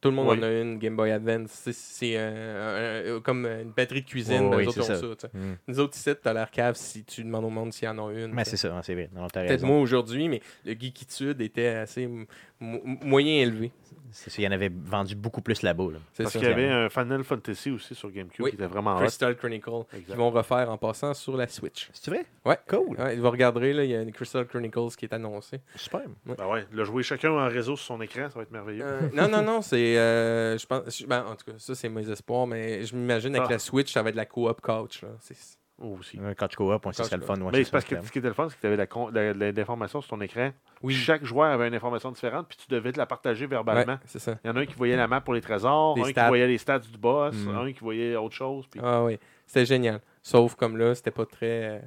Tout 0.02 0.10
le 0.10 0.16
monde 0.16 0.28
Oui. 0.32 0.40
en 0.40 0.44
a 0.44 0.52
une 0.52 0.80
Game 0.80 0.98
Boy 0.98 1.12
Advance. 1.12 1.52
C'est- 1.72 2.16
euh, 2.18 3.14
un- 3.14 3.18
un- 3.18 3.22
comme 3.22 3.46
une 3.46 3.72
batterie 3.72 4.02
de 4.02 4.06
cuisine. 4.08 4.54
Oui, 4.54 4.64
les 4.64 4.68
autres 4.68 4.84
ça. 4.84 5.28
Hmm. 5.34 5.56
Nous 5.68 5.80
autres 5.80 5.96
ici, 5.96 6.10
t'as 6.22 6.34
l'air 6.34 6.52
cave 6.52 6.76
si 6.76 7.06
tu 7.06 7.24
demandes 7.24 7.46
au 7.46 7.50
monde 7.50 7.72
s'il 7.72 7.86
y 7.86 7.88
en 7.90 7.98
a 8.06 8.12
une. 8.12 8.34
Mais 8.34 8.44
c'est 8.44 8.58
ça, 8.58 8.76
hein, 8.76 8.82
c'est 8.84 8.96
vrai. 8.96 9.10
Peut-être 9.34 9.64
moi 9.64 9.80
aujourd'hui, 9.80 10.28
mais 10.28 10.42
le 10.66 10.74
geekitude 10.74 11.40
était 11.40 11.68
assez 11.68 12.08
mo- 12.08 12.82
moyen 12.84 13.44
élevé. 13.44 13.72
C'est 14.14 14.30
ça, 14.30 14.42
il 14.42 14.46
y 14.46 14.48
en 14.48 14.52
avait 14.52 14.72
vendu 14.74 15.16
beaucoup 15.16 15.42
plus 15.42 15.62
là-bas. 15.62 15.92
là. 15.92 16.00
C'est 16.14 16.24
Parce 16.24 16.34
qu'il 16.38 16.44
y 16.44 16.52
avait 16.52 16.70
un 16.70 16.90
Final 16.90 17.24
Fantasy 17.24 17.72
aussi 17.72 17.96
sur 17.96 18.10
GameCube 18.12 18.46
Oui. 18.46 18.52
qui 18.52 18.56
était 18.56 18.66
vraiment 18.68 18.96
hot. 18.96 19.00
Crystal 19.02 19.36
Chronicle, 19.36 19.72
qu'ils 20.06 20.16
vont 20.16 20.30
refaire 20.32 20.70
en 20.70 20.78
passant 20.78 21.14
sur 21.14 21.36
la 21.36 21.48
Switch. 21.48 21.90
C'est 21.94 22.12
vrai? 22.12 22.26
Ouais. 22.46 22.58
Cool. 22.70 22.98
Ouais, 23.00 23.16
vous 23.18 23.30
regarderez, 23.30 23.74
là, 23.74 23.84
il 23.84 23.90
y 23.92 23.96
a 23.96 24.02
une 24.02 24.12
Crystal 24.12 24.46
Chronicles 24.48 24.96
qui 24.98 25.06
est 25.06 25.14
annoncé. 25.14 25.60
Super. 25.76 26.02
Ben 26.26 26.48
ouais, 26.48 26.66
le 26.72 26.84
jouer 26.84 27.04
chacun 27.04 27.32
en 27.32 27.48
réseau 27.50 27.76
sur 27.76 27.86
son 27.96 28.02
écran, 28.02 28.30
ça 28.30 28.36
va 28.40 28.44
être 28.44 28.52
merveilleux. 28.52 28.84
Euh, 28.86 29.02
non, 29.14 29.28
non, 29.28 29.42
non, 29.42 29.62
c'est. 29.62 29.98
euh, 29.98 30.58
je 30.58 30.66
pense. 30.66 31.02
ben, 31.04 31.26
en 31.26 31.36
tout 31.36 31.46
cas, 31.52 31.58
ça, 31.58 31.74
c'est 31.76 31.90
mes 31.90 32.10
espoirs, 32.10 32.48
mais 32.48 32.84
je 32.86 32.96
m'imagine 32.96 33.36
avec 33.36 33.48
Ah. 33.50 33.54
la 33.54 33.60
Switch, 33.60 33.92
ça 33.92 34.02
va 34.04 34.10
être 34.10 34.16
la 34.16 34.26
co-op 34.26 34.62
couch. 34.62 35.02
Là. 35.02 35.10
C'est- 35.20 35.58
aussi. 35.88 36.20
Un 36.24 36.34
coach 36.34 36.56
co-op, 36.56 36.88
serait 36.94 37.18
le 37.18 37.24
fun. 37.24 37.40
ouais, 37.42 37.50
Mais 37.54 37.64
c'est 37.64 37.72
parce 37.72 37.86
que 37.86 37.96
ce 38.04 38.12
qui 38.12 38.20
était 38.20 38.28
le 38.28 38.34
fun, 38.34 38.48
c'est 38.50 38.56
que 38.56 38.62
tu 38.62 38.68
avais 38.68 38.78
la 38.78 39.34
la- 39.34 39.52
l'information 39.52 40.02
sur 40.02 40.10
ton 40.10 40.22
écran. 40.22 40.52
Oui, 40.82 40.94
Chaque 40.94 41.24
joueur 41.26 41.52
avait 41.52 41.68
une 41.68 41.76
information 41.76 42.12
différente, 42.12 42.48
puis 42.48 42.58
tu 42.58 42.68
devais 42.74 42.92
te 42.92 42.98
la 42.98 43.06
partager 43.06 43.46
ouais, 43.46 43.50
verbalement. 43.52 43.98
c'est 44.06 44.20
ça. 44.20 44.38
Il 44.44 44.48
y 44.48 44.50
en 44.52 44.56
a 44.56 44.60
un 44.62 44.66
qui 44.66 44.76
voyait 44.76 44.96
la 44.98 45.08
map 45.08 45.22
pour 45.22 45.34
les 45.34 45.42
trésors, 45.42 45.96
Les 45.98 46.02
un 46.04 46.06
stats. 46.12 46.22
qui 46.24 46.28
voyait 46.28 46.48
les 46.48 46.58
stats 46.58 46.80
du 46.80 46.98
boss, 46.98 47.36
Mhm. 47.36 47.56
un 47.58 47.72
qui 47.74 47.80
voyait 47.80 48.16
autre 48.16 48.36
chose. 48.36 48.66
puis- 48.70 48.80
Ah 48.84 49.04
oui, 49.04 49.18
c'était 49.46 49.66
génial. 49.66 50.00
Sauf 50.22 50.56
comme 50.56 50.78
là, 50.78 50.94
c'était 50.96 51.12
pas 51.12 51.26
très. 51.26 51.78
euh, 51.78 51.80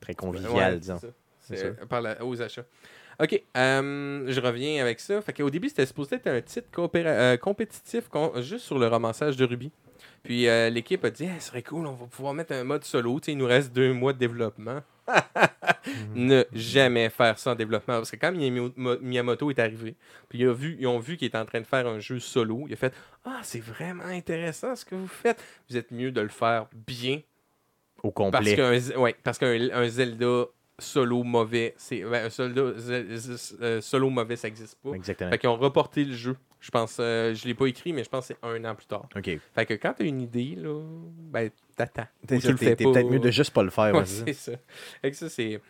Très 0.00 0.14
convivial, 0.14 0.74
ouais, 0.74 0.78
disons. 0.78 0.98
c'est 0.98 1.06
ça. 1.08 1.12
C'est 1.40 1.56
C'est 1.56 1.86
par 1.88 2.00
la- 2.00 2.24
aux 2.24 2.40
achats. 2.40 2.64
Ok, 3.20 3.40
euh, 3.56 4.24
je 4.26 4.40
reviens 4.40 4.82
avec 4.82 4.98
ça. 4.98 5.20
Fait 5.22 5.32
qu'au 5.32 5.48
début, 5.48 5.68
c'était 5.68 5.86
supposé 5.86 6.16
être 6.16 6.26
un 6.26 6.40
titre 6.40 6.68
coopéra- 6.72 7.06
euh, 7.10 7.36
compétitif 7.36 8.08
con- 8.08 8.32
juste 8.40 8.64
sur 8.64 8.78
le 8.78 8.86
ramassage 8.88 9.36
de 9.36 9.44
Ruby. 9.44 9.70
Puis 10.24 10.48
euh, 10.48 10.70
l'équipe 10.70 11.04
a 11.04 11.10
dit, 11.10 11.24
Eh, 11.24 11.38
ce 11.38 11.48
serait 11.48 11.62
cool, 11.62 11.86
on 11.86 11.92
va 11.92 12.06
pouvoir 12.06 12.34
mettre 12.34 12.52
un 12.52 12.64
mode 12.64 12.82
solo. 12.84 13.20
Tu 13.20 13.26
sais, 13.26 13.32
il 13.32 13.38
nous 13.38 13.46
reste 13.46 13.72
deux 13.72 13.92
mois 13.92 14.12
de 14.12 14.18
développement. 14.18 14.80
ne 16.14 16.44
jamais 16.52 17.10
faire 17.10 17.38
ça 17.38 17.52
en 17.52 17.54
développement. 17.54 17.94
Parce 17.94 18.10
que 18.10 18.16
quand 18.16 18.32
Miyamoto 18.32 19.50
est 19.50 19.58
arrivé, 19.58 19.94
puis 20.28 20.38
il 20.40 20.48
a 20.48 20.52
vu, 20.52 20.76
ils 20.80 20.86
ont 20.86 20.98
vu 20.98 21.16
qu'il 21.16 21.26
était 21.28 21.38
en 21.38 21.44
train 21.44 21.60
de 21.60 21.66
faire 21.66 21.86
un 21.86 21.98
jeu 22.00 22.18
solo, 22.18 22.64
il 22.66 22.72
a 22.72 22.76
fait 22.76 22.92
Ah, 23.24 23.40
c'est 23.42 23.60
vraiment 23.60 24.04
intéressant 24.04 24.74
ce 24.76 24.84
que 24.84 24.94
vous 24.94 25.06
faites. 25.08 25.42
Vous 25.68 25.76
êtes 25.76 25.90
mieux 25.90 26.10
de 26.10 26.20
le 26.20 26.28
faire 26.28 26.66
bien. 26.86 27.20
Au 28.02 28.10
Parce 28.10 28.32
complet. 28.32 28.56
qu'un 28.56 28.98
ouais, 29.00 29.14
parce 29.22 29.38
qu'un 29.38 29.46
un 29.72 29.88
Zelda 29.88 30.44
solo 30.78 31.22
mauvais, 31.22 31.74
c'est 31.76 32.02
ben, 32.02 32.26
un 32.26 32.30
Zelda 32.30 32.62
Zel- 32.78 33.14
Zel- 33.16 33.56
euh, 33.62 33.80
solo 33.80 34.10
mauvais, 34.10 34.36
ça 34.36 34.48
n'existe 34.48 34.76
pas. 34.82 34.92
Exactement. 34.92 35.30
Fait 35.30 35.38
qu'ils 35.38 35.48
ont 35.48 35.56
reporté 35.56 36.04
le 36.04 36.12
jeu. 36.14 36.36
Je 36.64 36.70
pense, 36.70 36.96
euh, 36.98 37.34
je 37.34 37.46
l'ai 37.46 37.52
pas 37.52 37.66
écrit, 37.66 37.92
mais 37.92 38.02
je 38.04 38.08
pense 38.08 38.26
que 38.26 38.34
c'est 38.40 38.48
un 38.48 38.64
an 38.64 38.74
plus 38.74 38.86
tard. 38.86 39.06
OK. 39.14 39.30
Fait 39.54 39.66
que 39.66 39.74
quand 39.74 39.92
t'as 39.98 40.04
une 40.06 40.22
idée, 40.22 40.54
là, 40.56 40.80
ben, 41.30 41.50
t'attends. 41.76 42.06
T'es 42.26 42.38
tu 42.38 42.50
le 42.50 42.56
fais 42.56 42.74
t'es 42.74 42.84
pas. 42.84 42.92
peut-être 42.92 43.10
mieux 43.10 43.18
de 43.18 43.30
juste 43.30 43.50
pas 43.52 43.62
le 43.62 43.68
faire. 43.68 43.92
Ouais, 43.92 44.00
ouais, 44.00 44.06
c'est 44.06 44.32
ça. 44.32 44.52
Fait 45.02 45.10
que 45.10 45.16
ça, 45.18 45.28
c'est. 45.28 45.60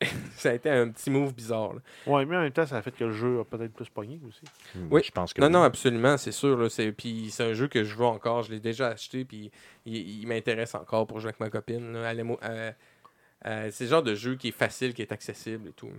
ça 0.36 0.48
a 0.48 0.54
été 0.54 0.70
un 0.70 0.88
petit 0.88 1.10
move 1.10 1.34
bizarre. 1.34 1.74
là. 1.74 1.80
Ouais, 2.06 2.24
mais 2.24 2.34
en 2.38 2.40
même 2.40 2.50
temps, 2.50 2.64
ça 2.64 2.78
a 2.78 2.82
fait 2.82 2.92
que 2.92 3.04
le 3.04 3.12
jeu 3.12 3.40
a 3.40 3.44
peut-être 3.44 3.74
plus 3.74 3.90
pogné 3.90 4.22
aussi. 4.26 4.40
Oui. 4.90 5.02
Je 5.04 5.10
pense 5.10 5.34
que 5.34 5.40
Non, 5.42 5.48
oui. 5.48 5.52
non, 5.52 5.62
absolument, 5.64 6.16
c'est 6.16 6.32
sûr. 6.32 6.56
Là, 6.56 6.70
c'est... 6.70 6.92
Puis 6.92 7.28
c'est 7.30 7.44
un 7.44 7.52
jeu 7.52 7.68
que 7.68 7.84
je 7.84 7.94
veux 7.94 8.06
encore. 8.06 8.42
Je 8.42 8.52
l'ai 8.52 8.60
déjà 8.60 8.88
acheté, 8.88 9.26
puis 9.26 9.50
il, 9.84 10.22
il 10.22 10.26
m'intéresse 10.26 10.74
encore 10.74 11.06
pour 11.06 11.20
jouer 11.20 11.28
avec 11.28 11.40
ma 11.40 11.50
copine. 11.50 11.92
là. 11.92 12.14
Euh, 12.14 12.72
euh, 13.44 13.68
c'est 13.70 13.84
le 13.84 13.90
genre 13.90 14.02
de 14.02 14.14
jeu 14.14 14.36
qui 14.36 14.48
est 14.48 14.52
facile, 14.52 14.94
qui 14.94 15.02
est 15.02 15.12
accessible 15.12 15.68
et 15.68 15.72
tout. 15.72 15.90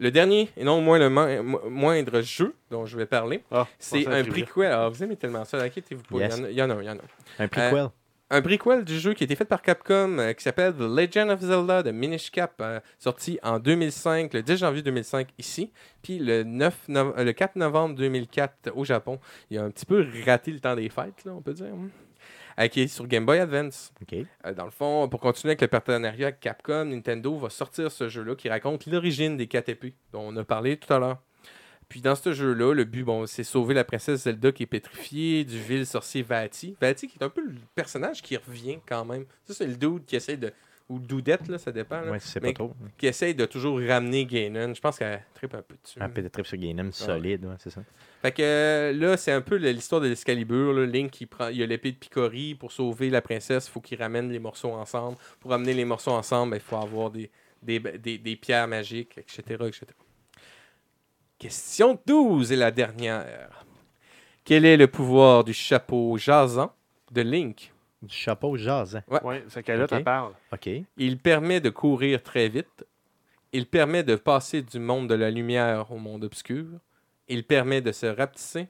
Le 0.00 0.10
dernier, 0.12 0.48
et 0.56 0.62
non 0.64 0.80
moins 0.80 0.98
le 0.98 1.10
mo- 1.10 1.42
mo- 1.42 1.68
moindre 1.70 2.20
jeu 2.20 2.54
dont 2.70 2.86
je 2.86 2.96
vais 2.96 3.06
parler, 3.06 3.42
Ah, 3.50 3.66
c'est 3.78 4.06
un 4.06 4.22
prequel. 4.44 4.66
Alors, 4.72 4.90
vous 4.92 5.02
aimez 5.02 5.16
tellement 5.16 5.44
ça, 5.44 5.58
inquiétez-vous 5.60 6.02
pas. 6.04 6.18
Yes. 6.20 6.38
Il, 6.38 6.40
y 6.40 6.42
en 6.42 6.44
a, 6.44 6.50
il 6.50 6.56
y 6.56 6.62
en 6.62 6.70
a 6.70 6.74
un, 6.74 6.82
il 6.82 6.86
y 6.86 6.90
en 6.90 6.92
a 6.92 6.96
un. 6.96 7.44
Un 7.44 7.48
prequel. 7.48 7.88
Un 8.30 8.42
prequel 8.42 8.84
du 8.84 8.98
jeu 8.98 9.14
qui 9.14 9.24
a 9.24 9.26
été 9.26 9.34
fait 9.36 9.46
par 9.46 9.62
Capcom 9.62 10.18
euh, 10.18 10.32
qui 10.34 10.42
s'appelle 10.42 10.74
The 10.74 10.82
Legend 10.82 11.30
of 11.30 11.40
Zelda 11.40 11.82
de 11.82 11.90
Minish 11.90 12.30
Cap, 12.30 12.52
euh, 12.60 12.78
sorti 12.98 13.38
en 13.42 13.58
2005, 13.58 14.34
le 14.34 14.42
10 14.42 14.58
janvier 14.58 14.82
2005 14.82 15.28
ici, 15.38 15.72
puis 16.02 16.18
le, 16.18 16.44
9 16.44 16.76
nov- 16.88 17.14
euh, 17.18 17.24
le 17.24 17.32
4 17.32 17.56
novembre 17.56 17.94
2004 17.96 18.70
au 18.76 18.84
Japon. 18.84 19.18
Il 19.50 19.56
a 19.58 19.62
un 19.64 19.70
petit 19.70 19.86
peu 19.86 20.06
raté 20.26 20.50
le 20.52 20.60
temps 20.60 20.76
des 20.76 20.90
fêtes, 20.90 21.24
là, 21.24 21.32
on 21.34 21.40
peut 21.40 21.54
dire. 21.54 21.72
Qui 22.66 22.80
est 22.80 22.88
sur 22.88 23.06
Game 23.06 23.24
Boy 23.24 23.38
Advance. 23.38 23.92
Euh, 24.12 24.54
dans 24.54 24.64
le 24.64 24.72
fond, 24.72 25.08
pour 25.08 25.20
continuer 25.20 25.52
avec 25.52 25.60
le 25.60 25.68
partenariat 25.68 26.28
avec 26.28 26.40
Capcom, 26.40 26.86
Nintendo 26.86 27.36
va 27.36 27.50
sortir 27.50 27.92
ce 27.92 28.08
jeu-là 28.08 28.34
qui 28.34 28.48
raconte 28.48 28.86
l'origine 28.86 29.36
des 29.36 29.46
4 29.46 29.68
épées 29.68 29.94
dont 30.12 30.22
on 30.22 30.36
a 30.36 30.44
parlé 30.44 30.76
tout 30.76 30.92
à 30.92 30.98
l'heure. 30.98 31.18
Puis 31.88 32.02
dans 32.02 32.16
ce 32.16 32.32
jeu-là, 32.32 32.74
le 32.74 32.84
but, 32.84 33.02
bon, 33.04 33.26
c'est 33.26 33.44
sauver 33.44 33.74
la 33.74 33.84
princesse 33.84 34.24
Zelda 34.24 34.52
qui 34.52 34.64
est 34.64 34.66
pétrifiée 34.66 35.44
du 35.44 35.58
vil 35.58 35.86
sorcier 35.86 36.22
Vati. 36.22 36.76
Vati 36.80 37.08
qui 37.08 37.18
est 37.18 37.24
un 37.24 37.30
peu 37.30 37.42
le 37.42 37.54
personnage 37.74 38.20
qui 38.20 38.36
revient 38.36 38.78
quand 38.86 39.04
même. 39.04 39.24
Ça, 39.44 39.54
c'est 39.54 39.66
le 39.66 39.76
dude 39.76 40.04
qui 40.04 40.16
essaie 40.16 40.36
de... 40.36 40.52
Ou 40.90 40.98
doudette, 40.98 41.48
là, 41.48 41.58
ça 41.58 41.70
dépend. 41.70 42.00
là, 42.00 42.12
Ouais, 42.12 42.18
c'est 42.18 42.40
pas 42.40 42.52
trop. 42.54 42.72
Qui 42.96 43.08
essaie 43.08 43.34
de 43.34 43.44
toujours 43.44 43.78
ramener 43.78 44.24
Ganon. 44.24 44.72
Je 44.74 44.80
pense 44.80 44.98
qu'elle 44.98 45.22
tripe 45.34 45.52
un 45.54 45.60
peu 45.60 45.74
dessus. 45.82 46.00
Un 46.00 46.08
peu 46.08 46.22
de 46.22 46.28
trip 46.28 46.46
sur 46.46 46.56
Gainem 46.56 46.92
solide, 46.92 47.44
ouais, 47.44 47.54
c'est 47.58 47.68
ça. 47.68 47.82
Fait 48.22 48.32
que 48.32 48.92
là, 48.96 49.16
c'est 49.18 49.32
un 49.32 49.42
peu 49.42 49.56
l'histoire 49.56 50.00
de 50.00 50.08
l'Excalibur. 50.08 50.72
là. 50.72 50.86
Link, 50.86 51.20
il, 51.20 51.26
prend, 51.26 51.48
il 51.48 51.62
a 51.62 51.66
l'épée 51.66 51.92
de 51.92 51.96
Picori. 51.98 52.54
Pour 52.54 52.72
sauver 52.72 53.10
la 53.10 53.20
princesse, 53.20 53.66
il 53.66 53.70
faut 53.70 53.80
qu'il 53.82 54.00
ramène 54.00 54.32
les 54.32 54.38
morceaux 54.38 54.72
ensemble. 54.72 55.18
Pour 55.40 55.52
amener 55.52 55.74
les 55.74 55.84
morceaux 55.84 56.12
ensemble, 56.12 56.52
ben, 56.52 56.56
il 56.56 56.62
faut 56.62 56.76
avoir 56.76 57.10
des, 57.10 57.30
des, 57.62 57.78
des- 57.80 58.16
des 58.18 58.36
pierres 58.36 58.66
magiques, 58.66 59.18
etc., 59.18 59.42
etc. 59.66 59.86
Question 61.38 61.98
12 62.06 62.50
est 62.50 62.56
la 62.56 62.70
dernière. 62.70 63.64
Quel 64.44 64.64
est 64.64 64.76
le 64.76 64.88
pouvoir 64.88 65.44
du 65.44 65.52
chapeau 65.52 66.16
jasant 66.16 66.74
de 67.12 67.20
Link? 67.20 67.72
Du 68.02 68.14
chapeau 68.14 68.56
jasant. 68.56 69.02
Ouais, 69.22 69.44
c'est 69.48 69.62
qu'elle 69.62 69.80
là, 69.80 69.88
parles. 70.02 70.32
OK. 70.52 70.68
Il 70.96 71.18
permet 71.18 71.60
de 71.60 71.70
courir 71.70 72.22
très 72.22 72.48
vite. 72.48 72.84
Il 73.52 73.66
permet 73.66 74.02
de 74.04 74.14
passer 74.14 74.62
du 74.62 74.78
monde 74.78 75.08
de 75.08 75.14
la 75.14 75.30
lumière 75.30 75.90
au 75.90 75.98
monde 75.98 76.22
obscur. 76.24 76.66
Il 77.28 77.44
permet 77.44 77.80
de 77.80 77.90
se 77.92 78.06
rapetisser. 78.06 78.68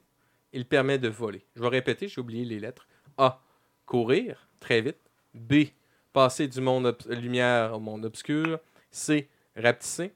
Il 0.53 0.65
permet 0.65 0.99
de 0.99 1.09
voler. 1.09 1.45
Je 1.57 1.61
vais 1.61 1.69
répéter, 1.69 2.09
j'ai 2.09 2.21
oublié 2.21 2.45
les 2.45 2.59
lettres. 2.59 2.87
A. 3.19 3.41
Courir 3.85 4.49
très 4.61 4.81
vite. 4.81 4.97
B. 5.35 5.65
Passer 6.13 6.49
du 6.49 6.61
monde 6.63 6.97
lumière 7.09 7.75
au 7.75 7.81
monde 7.81 8.07
obscur. 8.07 8.59
C. 8.91 9.29
Rapetisser. 9.57 10.13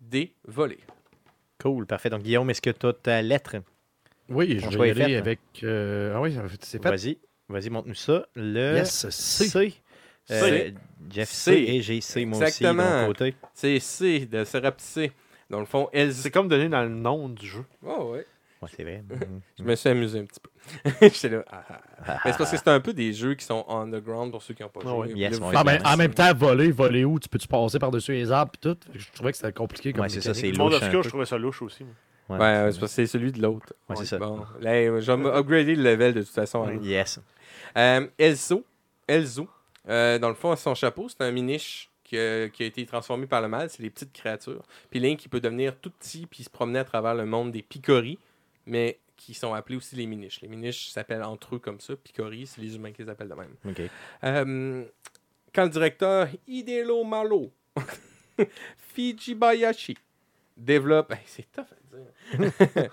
D. 0.00 0.32
Voler. 0.46 0.80
Cool, 1.60 1.86
parfait. 1.86 2.10
Donc, 2.10 2.22
Guillaume, 2.22 2.50
est-ce 2.50 2.60
que 2.62 2.70
tu 2.70 2.86
as 2.86 2.92
ta 2.94 3.22
lettre? 3.22 3.56
Oui, 4.28 4.58
je 4.58 4.76
vais 4.76 4.88
y 4.88 4.90
aller 4.90 5.14
avec. 5.16 5.38
euh, 5.62 6.14
Ah 6.16 6.20
oui, 6.20 6.36
c'est 6.60 6.82
fait. 6.82 6.88
Vas-y. 6.90 7.18
Vas-y, 7.48 7.70
montre-nous 7.70 7.94
ça. 7.94 8.26
Le 8.34 8.76
Yes, 8.76 9.08
C. 9.10 9.44
C. 9.48 9.74
Euh, 10.32 10.70
Jeff 11.10 11.28
C. 11.30 11.52
C. 11.52 11.64
et 11.74 11.82
j'ai 11.82 12.00
C, 12.00 12.24
moi 12.24 12.38
aussi, 12.38 12.40
de 12.62 12.68
Exactement. 12.68 13.00
mon 13.02 13.06
côté. 13.08 13.34
C'est 13.54 13.78
C. 13.78 14.26
De 14.26 14.44
se 14.44 14.56
rapetisser. 14.56 15.12
Dans 15.48 15.60
le 15.60 15.66
fond, 15.66 15.88
elle. 15.92 16.12
C'est 16.12 16.32
comme 16.32 16.48
donné 16.48 16.68
dans 16.68 16.82
le 16.82 16.88
nom 16.88 17.28
du 17.28 17.46
jeu. 17.46 17.64
Oh, 17.84 18.10
ouais. 18.12 18.26
Ouais, 18.62 18.68
c'est 18.74 18.82
vrai. 18.82 19.04
Je 19.58 19.62
me 19.62 19.76
suis 19.76 19.88
amusé 19.88 20.18
un 20.18 20.24
petit 20.24 20.40
peu. 20.40 20.50
J'étais 21.02 21.28
là. 21.28 21.44
ah, 21.52 21.62
ah, 21.68 21.80
ah. 22.06 22.20
Mais 22.24 22.32
c'est 22.32 22.38
parce 22.38 22.50
que 22.50 22.56
c'est 22.56 22.68
un 22.68 22.80
peu 22.80 22.92
des 22.92 23.12
jeux 23.12 23.34
qui 23.34 23.44
sont 23.44 23.64
underground 23.68 24.32
pour 24.32 24.42
ceux 24.42 24.54
qui 24.54 24.62
n'ont 24.64 24.68
pas 24.68 24.80
Ah 24.84 24.88
joué. 24.88 25.12
Yes, 25.14 25.38
Ah, 25.54 25.62
ben, 25.62 25.78
la- 25.80 25.92
en 25.92 25.96
même 25.96 26.12
temps, 26.14 26.34
voler, 26.34 26.72
voler 26.72 27.04
où? 27.04 27.20
Tu 27.20 27.28
peux-tu 27.28 27.46
passer 27.46 27.78
par-dessus 27.78 28.12
les 28.12 28.32
arbres 28.32 28.50
et 28.56 28.58
tout? 28.58 28.76
Je 28.94 29.06
trouvais 29.14 29.30
que 29.30 29.36
c'était 29.38 29.52
compliqué 29.52 29.92
comme 29.92 30.02
Ouais, 30.02 30.08
c'est 30.08 30.20
ça, 30.22 30.34
c'est 30.34 30.50
Le 30.50 30.58
monde 30.58 30.72
louche 30.72 30.82
un 30.82 30.86
obscur, 30.86 31.02
je 31.04 31.08
trouvais 31.10 31.26
ça 31.26 31.38
louche 31.38 31.62
aussi. 31.62 31.84
moi. 31.84 31.94
Ouais, 32.28 32.38
Ouais, 32.38 32.72
c'est 32.72 32.80
parce 32.80 32.90
que 32.90 32.96
c'est 32.96 33.06
celui 33.06 33.30
de 33.30 33.40
l'autre. 33.40 33.72
Ouais, 33.88 33.94
c'est 33.96 34.06
ça. 34.06 34.18
Bon, 34.18 34.44
là, 34.60 35.00
je 35.00 35.12
vais 35.12 35.28
upgrader 35.28 35.76
le 35.76 35.82
level 35.84 36.14
de 36.14 36.22
toute 36.22 36.34
façon. 36.34 36.64
hein. 36.66 36.80
Yes. 36.82 37.20
Euh, 37.76 38.06
Elzo, 38.18 38.64
Elzo 39.06 39.48
euh, 39.88 40.18
dans 40.18 40.28
le 40.28 40.34
fond, 40.34 40.54
son 40.56 40.74
chapeau, 40.74 41.08
c'est 41.08 41.20
un 41.20 41.30
miniche 41.30 41.90
qui 42.02 42.18
a, 42.18 42.48
qui 42.48 42.62
a 42.62 42.66
été 42.66 42.84
transformé 42.86 43.26
par 43.26 43.40
le 43.40 43.48
mal. 43.48 43.70
C'est 43.70 43.82
les 43.82 43.90
petites 43.90 44.12
créatures. 44.12 44.64
Puis 44.90 45.00
Link, 45.00 45.24
il 45.24 45.28
peut 45.28 45.40
devenir 45.40 45.78
tout 45.78 45.90
petit 45.90 46.26
puis 46.26 46.44
se 46.44 46.50
promener 46.50 46.80
à 46.80 46.84
travers 46.84 47.14
le 47.14 47.26
monde 47.26 47.52
des 47.52 47.62
Picori, 47.62 48.18
mais 48.66 48.98
qui 49.16 49.34
sont 49.34 49.54
appelés 49.54 49.76
aussi 49.76 49.96
les 49.96 50.06
miniches. 50.06 50.40
Les 50.40 50.48
miniches 50.48 50.88
s'appellent 50.88 51.22
entre 51.22 51.56
eux 51.56 51.58
comme 51.58 51.80
ça. 51.80 51.96
Picori, 51.96 52.46
c'est 52.46 52.60
les 52.60 52.76
humains 52.76 52.92
qui 52.92 53.02
les 53.02 53.08
appellent 53.08 53.28
de 53.28 53.34
même. 53.34 53.54
Euh, 54.24 54.84
quand 55.54 55.64
le 55.64 55.70
directeur 55.70 56.28
Hidelo 56.46 57.04
Malo 57.04 57.50
Fijibayashi 58.94 59.96
développe. 60.56 61.12
Hey, 61.12 61.20
c'est 61.26 61.50
tough 61.50 61.66
à 61.70 61.96
dire. 61.96 62.90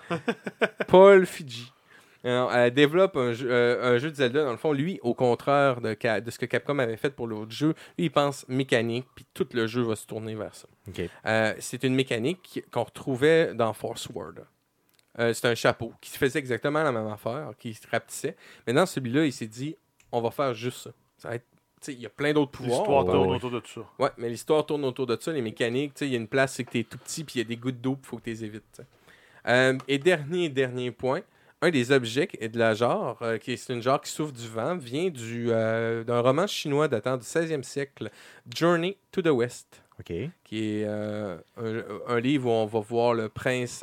Paul 0.88 1.26
Fiji. 1.26 1.73
Alors, 2.24 2.52
elle 2.54 2.72
développe 2.72 3.16
un 3.16 3.32
jeu, 3.32 3.48
euh, 3.50 3.94
un 3.94 3.98
jeu 3.98 4.10
de 4.10 4.16
Zelda. 4.16 4.44
Dans 4.44 4.50
le 4.50 4.56
fond, 4.56 4.72
lui, 4.72 4.98
au 5.02 5.14
contraire 5.14 5.80
de, 5.80 5.94
ce 5.94 6.38
que 6.38 6.46
Capcom 6.46 6.78
avait 6.78 6.96
fait 6.96 7.10
pour 7.10 7.26
l'autre 7.26 7.52
jeu, 7.52 7.74
lui, 7.98 8.06
il 8.06 8.10
pense 8.10 8.48
mécanique, 8.48 9.06
puis 9.14 9.26
tout 9.34 9.46
le 9.52 9.66
jeu 9.66 9.82
va 9.82 9.94
se 9.94 10.06
tourner 10.06 10.34
vers 10.34 10.54
ça. 10.54 10.66
Euh, 11.26 11.54
c'est 11.58 11.84
une 11.84 11.94
mécanique 11.94 12.62
qu'on 12.70 12.84
retrouvait 12.84 13.54
dans 13.54 13.72
Force 13.74 14.08
Word. 14.08 14.34
Euh, 15.18 15.32
c'est 15.32 15.46
un 15.46 15.54
chapeau 15.54 15.92
qui 16.00 16.10
faisait 16.10 16.38
exactement 16.38 16.82
la 16.82 16.90
même 16.90 17.06
affaire, 17.08 17.52
qui 17.58 17.74
se 17.74 17.86
rapetissait. 17.88 18.36
Mais 18.66 18.72
dans 18.72 18.86
celui-là, 18.86 19.26
il 19.26 19.32
s'est 19.32 19.46
dit 19.46 19.76
on 20.10 20.20
va 20.20 20.30
faire 20.30 20.54
juste 20.54 20.78
ça. 20.78 20.90
Ça 21.18 21.28
va 21.28 21.34
être- 21.36 21.46
tu 21.80 21.90
sais, 21.90 21.92
Il 21.92 22.00
y 22.00 22.06
a 22.06 22.10
plein 22.10 22.32
d'autres 22.32 22.50
pouvoirs. 22.52 22.80
L'histoire 22.80 23.04
ouais, 23.04 23.12
tourne 23.12 23.28
ouais. 23.28 23.36
autour 23.36 23.50
de 23.50 23.60
tout 23.60 23.70
ça. 23.70 23.80
Ouais, 23.98 24.10
mais 24.16 24.28
l'histoire 24.28 24.64
tourne 24.64 24.84
autour 24.84 25.06
de 25.06 25.16
ça. 25.20 25.32
Les 25.32 25.42
mécaniques, 25.42 25.94
tu 25.94 25.98
sais, 26.00 26.06
il 26.06 26.12
y 26.12 26.14
a 26.16 26.18
une 26.18 26.28
place, 26.28 26.54
c'est 26.54 26.64
que 26.64 26.70
tu 26.70 26.78
es 26.80 26.84
tout 26.84 26.98
petit, 26.98 27.22
puis 27.24 27.34
il 27.36 27.38
y 27.38 27.40
a 27.42 27.48
des 27.48 27.56
gouttes 27.56 27.80
d'eau, 27.80 27.98
il 28.00 28.06
faut 28.06 28.16
que 28.16 28.22
tu 28.22 28.30
les 28.30 28.44
évites. 28.44 28.80
Euh, 29.46 29.76
et 29.86 29.98
dernier, 29.98 30.48
dernier 30.48 30.90
point, 30.90 31.20
un 31.64 31.70
des 31.70 31.92
objets 31.92 32.28
et 32.38 32.48
de 32.48 32.58
la 32.58 32.74
genre, 32.74 33.18
euh, 33.22 33.38
qui 33.38 33.52
est 33.52 33.68
une 33.70 33.82
genre 33.82 34.00
qui 34.00 34.10
souffre 34.10 34.32
du 34.32 34.46
vent, 34.46 34.76
vient 34.76 35.08
du, 35.08 35.46
euh, 35.48 36.04
d'un 36.04 36.20
roman 36.20 36.46
chinois 36.46 36.88
datant 36.88 37.16
du 37.16 37.24
16e 37.24 37.62
siècle, 37.62 38.10
Journey 38.54 38.98
to 39.10 39.22
the 39.22 39.28
West, 39.28 39.82
qui 40.44 40.58
est 40.58 40.84
euh, 40.84 41.38
un, 41.56 42.14
un 42.14 42.20
livre 42.20 42.48
où 42.48 42.52
on 42.52 42.66
va 42.66 42.80
voir 42.80 43.14
le 43.14 43.30
prince 43.30 43.82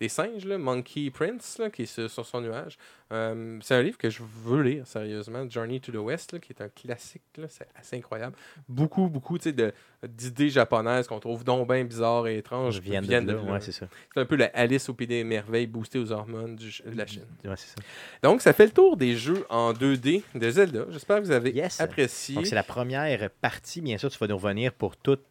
des 0.00 0.08
singes, 0.08 0.44
là, 0.44 0.58
Monkey 0.58 1.10
Prince, 1.10 1.56
là, 1.58 1.70
qui 1.70 1.82
est 1.82 1.86
sur, 1.86 2.10
sur 2.10 2.26
son 2.26 2.42
nuage. 2.42 2.76
Euh, 3.12 3.58
c'est 3.62 3.74
un 3.74 3.82
livre 3.82 3.98
que 3.98 4.08
je 4.10 4.22
veux 4.44 4.62
lire, 4.62 4.86
sérieusement, 4.86 5.48
Journey 5.48 5.78
to 5.80 5.92
the 5.92 5.96
West, 5.96 6.32
là, 6.32 6.38
qui 6.38 6.52
est 6.52 6.62
un 6.62 6.68
classique, 6.68 7.22
c'est 7.48 7.66
assez 7.78 7.96
incroyable. 7.96 8.34
Beaucoup, 8.68 9.08
beaucoup 9.08 9.36
de, 9.38 9.72
d'idées 10.08 10.48
japonaises 10.48 11.06
qu'on 11.06 11.20
trouve 11.20 11.44
donc 11.44 11.68
bien 11.70 11.84
bizarres 11.84 12.26
et 12.26 12.38
étranges 12.38 12.80
viens 12.80 13.02
de, 13.02 13.06
viennent 13.06 13.26
de 13.26 13.32
là. 13.34 13.42
Ouais, 13.42 13.60
c'est 13.60 13.86
un 14.16 14.24
peu 14.24 14.36
la 14.36 14.46
Alice 14.54 14.88
au 14.88 14.94
pays 14.94 15.06
des 15.06 15.22
merveilles 15.22 15.66
boostée 15.66 15.98
aux 15.98 16.10
hormones 16.12 16.56
du- 16.56 16.82
de 16.86 16.96
la 16.96 17.06
Chine. 17.06 17.22
Ouais, 17.44 17.56
ça. 17.56 17.74
Donc, 18.22 18.40
ça 18.40 18.52
fait 18.52 18.66
le 18.66 18.72
tour 18.72 18.96
des 18.96 19.14
jeux 19.16 19.44
en 19.50 19.72
2D 19.74 20.22
de 20.34 20.50
Zelda. 20.50 20.86
J'espère 20.90 21.18
que 21.20 21.24
vous 21.24 21.30
avez 21.30 21.50
Yes. 21.52 21.80
apprécié. 21.80 22.34
Donc, 22.36 22.46
c'est 22.46 22.54
la 22.54 22.62
première 22.62 23.28
partie. 23.42 23.80
Bien 23.82 23.98
sûr, 23.98 24.10
tu 24.10 24.18
vas 24.18 24.26
nous 24.26 24.36
revenir 24.36 24.72
pour 24.72 24.96
toute 24.96 25.22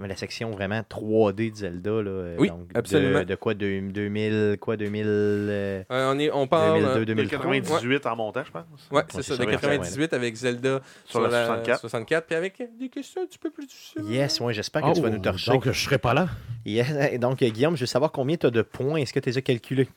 la 0.00 0.16
section 0.16 0.50
vraiment 0.52 0.80
3D 0.88 1.50
de 1.50 1.56
Zelda. 1.56 1.90
Là. 2.02 2.10
Euh, 2.10 2.36
Oui, 2.38 2.48
Donc, 2.48 2.70
absolument. 2.74 3.18
De, 3.20 3.24
de 3.24 3.34
quoi 3.34 3.54
de, 3.54 3.80
2000, 3.90 4.56
quoi, 4.60 4.76
2000... 4.76 5.04
euh, 5.06 5.82
on, 5.90 6.18
est, 6.18 6.30
on 6.30 6.46
parle... 6.46 6.80
2002, 6.80 7.04
De 7.04 7.14
2003. 7.16 7.38
98 7.38 8.06
en 8.06 8.16
montant, 8.16 8.42
je 8.44 8.50
pense. 8.50 8.64
Ouais, 8.90 9.02
c'est 9.08 9.22
ça, 9.22 9.32
de 9.34 9.38
ça, 9.38 9.44
ouais, 9.44 9.52
98 9.52 10.12
avec 10.12 10.34
Zelda 10.36 10.80
Sur 11.04 11.20
la 11.20 11.30
64. 11.30 11.80
64, 11.80 12.26
puis 12.26 12.36
avec 12.36 12.62
des 12.78 12.88
questions 12.88 13.22
un 13.22 13.26
petit 13.26 13.38
peu 13.38 13.50
plus 13.50 13.66
difficiles. 13.66 14.02
Yes, 14.06 14.40
ouais, 14.40 14.52
j'espère 14.54 14.82
que 14.82 14.92
tu 14.94 15.00
vas 15.00 15.10
nous 15.10 15.18
torcher. 15.18 15.50
Oh, 15.50 15.54
donc, 15.54 15.70
je 15.70 15.78
serai 15.84 15.98
pas 15.98 16.14
là? 16.14 16.28
Yes. 16.64 16.86
Donc, 17.20 17.42
euh, 17.42 17.48
Guillaume, 17.48 17.76
je 17.76 17.80
veux 17.80 17.86
savoir 17.86 18.12
combien 18.12 18.36
tu 18.36 18.46
as 18.46 18.50
de 18.50 18.62
points. 18.62 18.96
Est-ce 18.96 19.12
que 19.12 19.20
tu 19.20 19.28
les 19.30 19.38
as 19.38 19.42
calculés? 19.42 19.88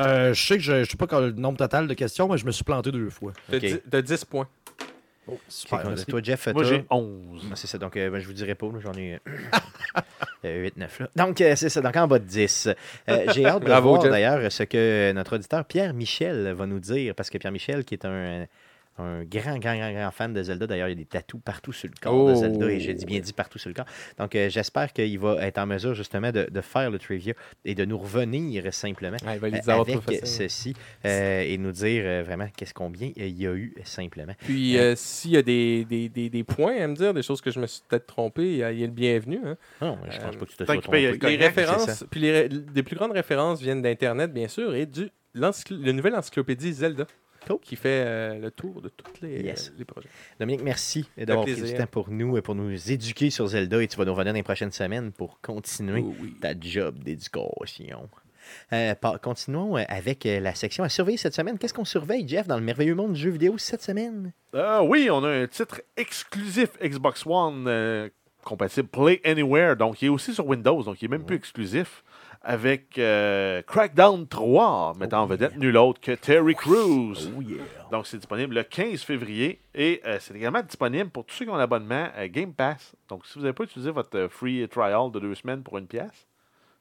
Euh, 0.00 0.34
je 0.34 0.46
sais 0.46 0.56
que 0.56 0.62
je 0.62 0.72
ne 0.72 0.84
sais 0.84 0.96
pas 0.96 1.06
quel- 1.06 1.26
le 1.26 1.32
nombre 1.32 1.56
total 1.58 1.86
de 1.86 1.94
questions, 1.94 2.26
mais 2.28 2.36
je 2.36 2.44
me 2.46 2.50
suis 2.50 2.64
planté 2.64 2.90
deux 2.90 3.10
fois. 3.10 3.32
T'as 3.48 3.56
Ok. 3.58 3.62
dix- 3.64 3.80
t'as 3.88 4.02
10 4.02 4.24
points. 4.24 4.48
Oh, 5.26 5.38
super, 5.48 5.82
merci. 5.86 6.04
toi, 6.06 6.20
Jeff, 6.22 6.46
Moi, 6.48 6.52
toi- 6.54 6.64
j'ai 6.64 6.84
11. 6.90 7.46
Ah, 7.50 7.54
C'est 7.56 7.66
ça, 7.66 7.78
donc 7.78 7.96
euh, 7.96 8.10
ben, 8.10 8.18
je 8.20 8.26
vous 8.26 8.32
dirai 8.34 8.54
pas, 8.54 8.66
j'en 8.80 8.92
ai 8.92 9.18
8-9 10.44 11.00
là. 11.00 11.08
Donc 11.16 11.40
euh, 11.40 11.56
c'est 11.56 11.68
ça, 11.70 11.80
donc 11.80 11.96
en 11.96 12.06
bas 12.06 12.18
de 12.18 12.24
10. 12.24 12.68
Euh, 13.08 13.24
J'ai 13.34 13.46
hâte 13.46 13.60
de 13.62 13.66
Bravo, 13.66 13.90
voir 13.96 14.02
d'ailleurs 14.10 14.52
ce 14.52 14.62
que 14.64 15.12
notre 15.12 15.36
auditeur 15.36 15.64
Pierre 15.64 15.94
Michel 15.94 16.52
va 16.52 16.66
nous 16.66 16.80
dire, 16.80 17.14
parce 17.14 17.30
que 17.30 17.38
Pierre 17.38 17.52
Michel, 17.52 17.84
qui 17.84 17.94
est 17.94 18.04
un, 18.04 18.46
un 18.98 19.24
grand, 19.24 19.58
grand, 19.58 19.76
grand, 19.76 19.92
grand 19.92 20.10
fan 20.12 20.32
de 20.32 20.42
Zelda, 20.42 20.66
d'ailleurs, 20.66 20.88
il 20.88 20.92
y 20.92 20.94
a 20.94 20.96
des 20.96 21.04
tatous 21.04 21.40
partout 21.44 21.72
sur 21.72 21.88
le 21.88 21.94
corps 22.00 22.26
de 22.28 22.32
Oh. 22.32 22.34
Zelda, 22.36 22.70
et 22.70 22.78
j'ai 22.80 22.94
dit 22.94 23.04
bien 23.04 23.20
dit 23.20 23.32
partout 23.32 23.58
sur 23.58 23.68
le 23.68 23.74
corps. 23.74 23.86
Donc 24.18 24.34
euh, 24.34 24.48
j'espère 24.48 24.92
qu'il 24.92 25.18
va 25.18 25.44
être 25.46 25.58
en 25.58 25.66
mesure 25.66 25.94
justement 25.94 26.30
de, 26.30 26.48
de 26.50 26.60
faire 26.60 26.90
le 26.90 26.98
trivia 26.98 27.34
et 27.64 27.74
de 27.74 27.84
nous 27.84 27.98
revenir 27.98 28.72
simplement. 28.72 29.16
Ah, 29.26 29.34
il 29.34 29.40
va 29.40 29.48
les 29.48 29.56
euh, 29.68 29.72
avoir 29.72 29.86
trop 29.86 30.00
avec 30.06 30.26
ceci 30.26 30.74
euh, 31.04 31.42
et 31.42 31.58
nous 31.58 31.72
dire 31.72 32.02
euh, 32.06 32.22
vraiment 32.24 32.48
qu'est-ce 32.56 32.74
combien 32.74 33.10
il 33.16 33.40
y 33.40 33.46
a 33.46 33.52
eu 33.54 33.74
simplement. 33.84 34.34
Puis, 34.38 34.78
euh, 34.78 34.94
s'il 34.96 35.32
y 35.32 35.36
a 35.36 35.42
des, 35.42 35.84
des, 35.84 36.08
des, 36.08 36.30
des 36.30 36.44
points 36.44 36.76
à 36.80 36.86
me 36.86 36.94
dire, 36.94 37.12
des 37.14 37.22
choses 37.22 37.40
que 37.40 37.50
je 37.50 37.58
me 37.60 37.66
suis 37.66 37.82
peut-être 37.88 38.06
trompé, 38.06 38.42
il 38.44 38.56
y 38.58 38.62
a, 38.62 38.70
le 38.70 38.86
bienvenu. 38.86 39.40
hein. 39.44 39.56
Non, 39.80 39.98
je 40.08 40.18
pense 40.20 40.36
pas 40.36 40.44
que 40.44 40.50
tu 40.50 40.56
te 40.56 40.64
sois 40.64 40.80
trompé. 40.80 41.10
le 41.12 41.28
Les 41.28 41.36
références, 41.36 42.04
puis 42.10 42.20
les, 42.20 42.48
les 42.48 42.82
plus 42.82 42.96
grandes 42.96 43.12
références 43.12 43.60
viennent 43.60 43.82
d'Internet, 43.82 44.32
bien 44.32 44.48
sûr, 44.48 44.74
et 44.74 44.86
du 44.86 45.08
le 45.34 45.90
nouvelle 45.90 46.14
encyclopédie 46.14 46.72
Zelda, 46.72 47.06
Cool. 47.46 47.58
qui 47.60 47.76
fait 47.76 48.02
euh, 48.06 48.38
le 48.38 48.50
tour 48.50 48.80
de 48.82 48.88
tous 48.88 49.12
les, 49.22 49.42
Yes. 49.42 49.68
euh, 49.68 49.74
les 49.78 49.84
projets. 49.84 50.08
Dominique, 50.40 50.62
merci 50.62 51.08
d'avoir 51.16 51.44
pris 51.46 51.54
du 51.54 51.74
temps 51.74 51.86
pour 51.86 52.10
nous, 52.10 52.36
et 52.36 52.42
pour 52.42 52.54
nous 52.54 52.90
éduquer 52.90 53.30
sur 53.30 53.46
Zelda 53.46 53.82
et 53.82 53.88
tu 53.88 53.96
vas 53.96 54.04
nous 54.04 54.12
revenir 54.12 54.32
dans 54.32 54.36
les 54.38 54.42
prochaines 54.42 54.72
semaines 54.72 55.12
pour 55.12 55.40
continuer 55.40 56.02
Oh 56.06 56.14
oui. 56.20 56.34
ta 56.40 56.52
job 56.58 56.98
d'éducation. 57.02 58.08
Euh, 58.72 58.94
continuons 59.22 59.76
avec 59.76 60.24
la 60.24 60.54
section 60.54 60.84
à 60.84 60.88
surveiller 60.90 61.16
cette 61.16 61.34
semaine. 61.34 61.56
Qu'est-ce 61.58 61.72
qu'on 61.74 61.84
surveille, 61.86 62.28
Jeff, 62.28 62.46
dans 62.46 62.56
le 62.56 62.62
merveilleux 62.62 62.94
monde 62.94 63.14
du 63.14 63.20
jeu 63.20 63.30
vidéo 63.30 63.56
cette 63.56 63.82
semaine? 63.82 64.32
Euh, 64.54 64.80
oui, 64.82 65.08
on 65.10 65.24
a 65.24 65.30
un 65.30 65.46
titre 65.46 65.80
exclusif 65.96 66.68
Xbox 66.82 67.24
One 67.26 68.10
compatible 68.42 68.88
Play 68.88 69.20
Anywhere. 69.24 69.76
Donc, 69.76 70.02
il 70.02 70.06
est 70.06 70.08
aussi 70.10 70.34
sur 70.34 70.46
Windows, 70.46 70.82
donc 70.82 71.00
il 71.00 71.06
est 71.06 71.08
même 71.08 71.24
plus 71.24 71.36
exclusif. 71.36 72.04
Avec 72.46 72.98
euh, 72.98 73.62
Crackdown 73.62 74.28
3, 74.28 74.94
mettant 74.98 75.22
en 75.22 75.26
vedette 75.26 75.56
nul 75.56 75.76
autre 75.78 76.00
que 76.00 76.12
Terry 76.12 76.54
Crews. 76.54 77.14
Oh 77.36 77.40
yeah! 77.40 77.56
Donc, 77.90 78.06
c'est 78.06 78.18
disponible 78.18 78.54
le 78.54 78.62
15 78.62 79.02
février 79.02 79.60
et 79.74 80.02
euh, 80.04 80.18
c'est 80.20 80.34
également 80.34 80.62
disponible 80.62 81.08
pour 81.10 81.24
tous 81.24 81.34
ceux 81.34 81.44
qui 81.46 81.50
ont 81.50 81.56
l'abonnement 81.56 82.08
à 82.14 82.28
Game 82.28 82.52
Pass. 82.52 82.94
Donc, 83.08 83.24
si 83.24 83.34
vous 83.34 83.40
n'avez 83.40 83.54
pas 83.54 83.64
utilisé 83.64 83.90
votre 83.90 84.16
euh, 84.18 84.28
free 84.28 84.68
trial 84.68 85.10
de 85.10 85.20
deux 85.20 85.34
semaines 85.34 85.62
pour 85.62 85.78
une 85.78 85.86
pièce, 85.86 86.26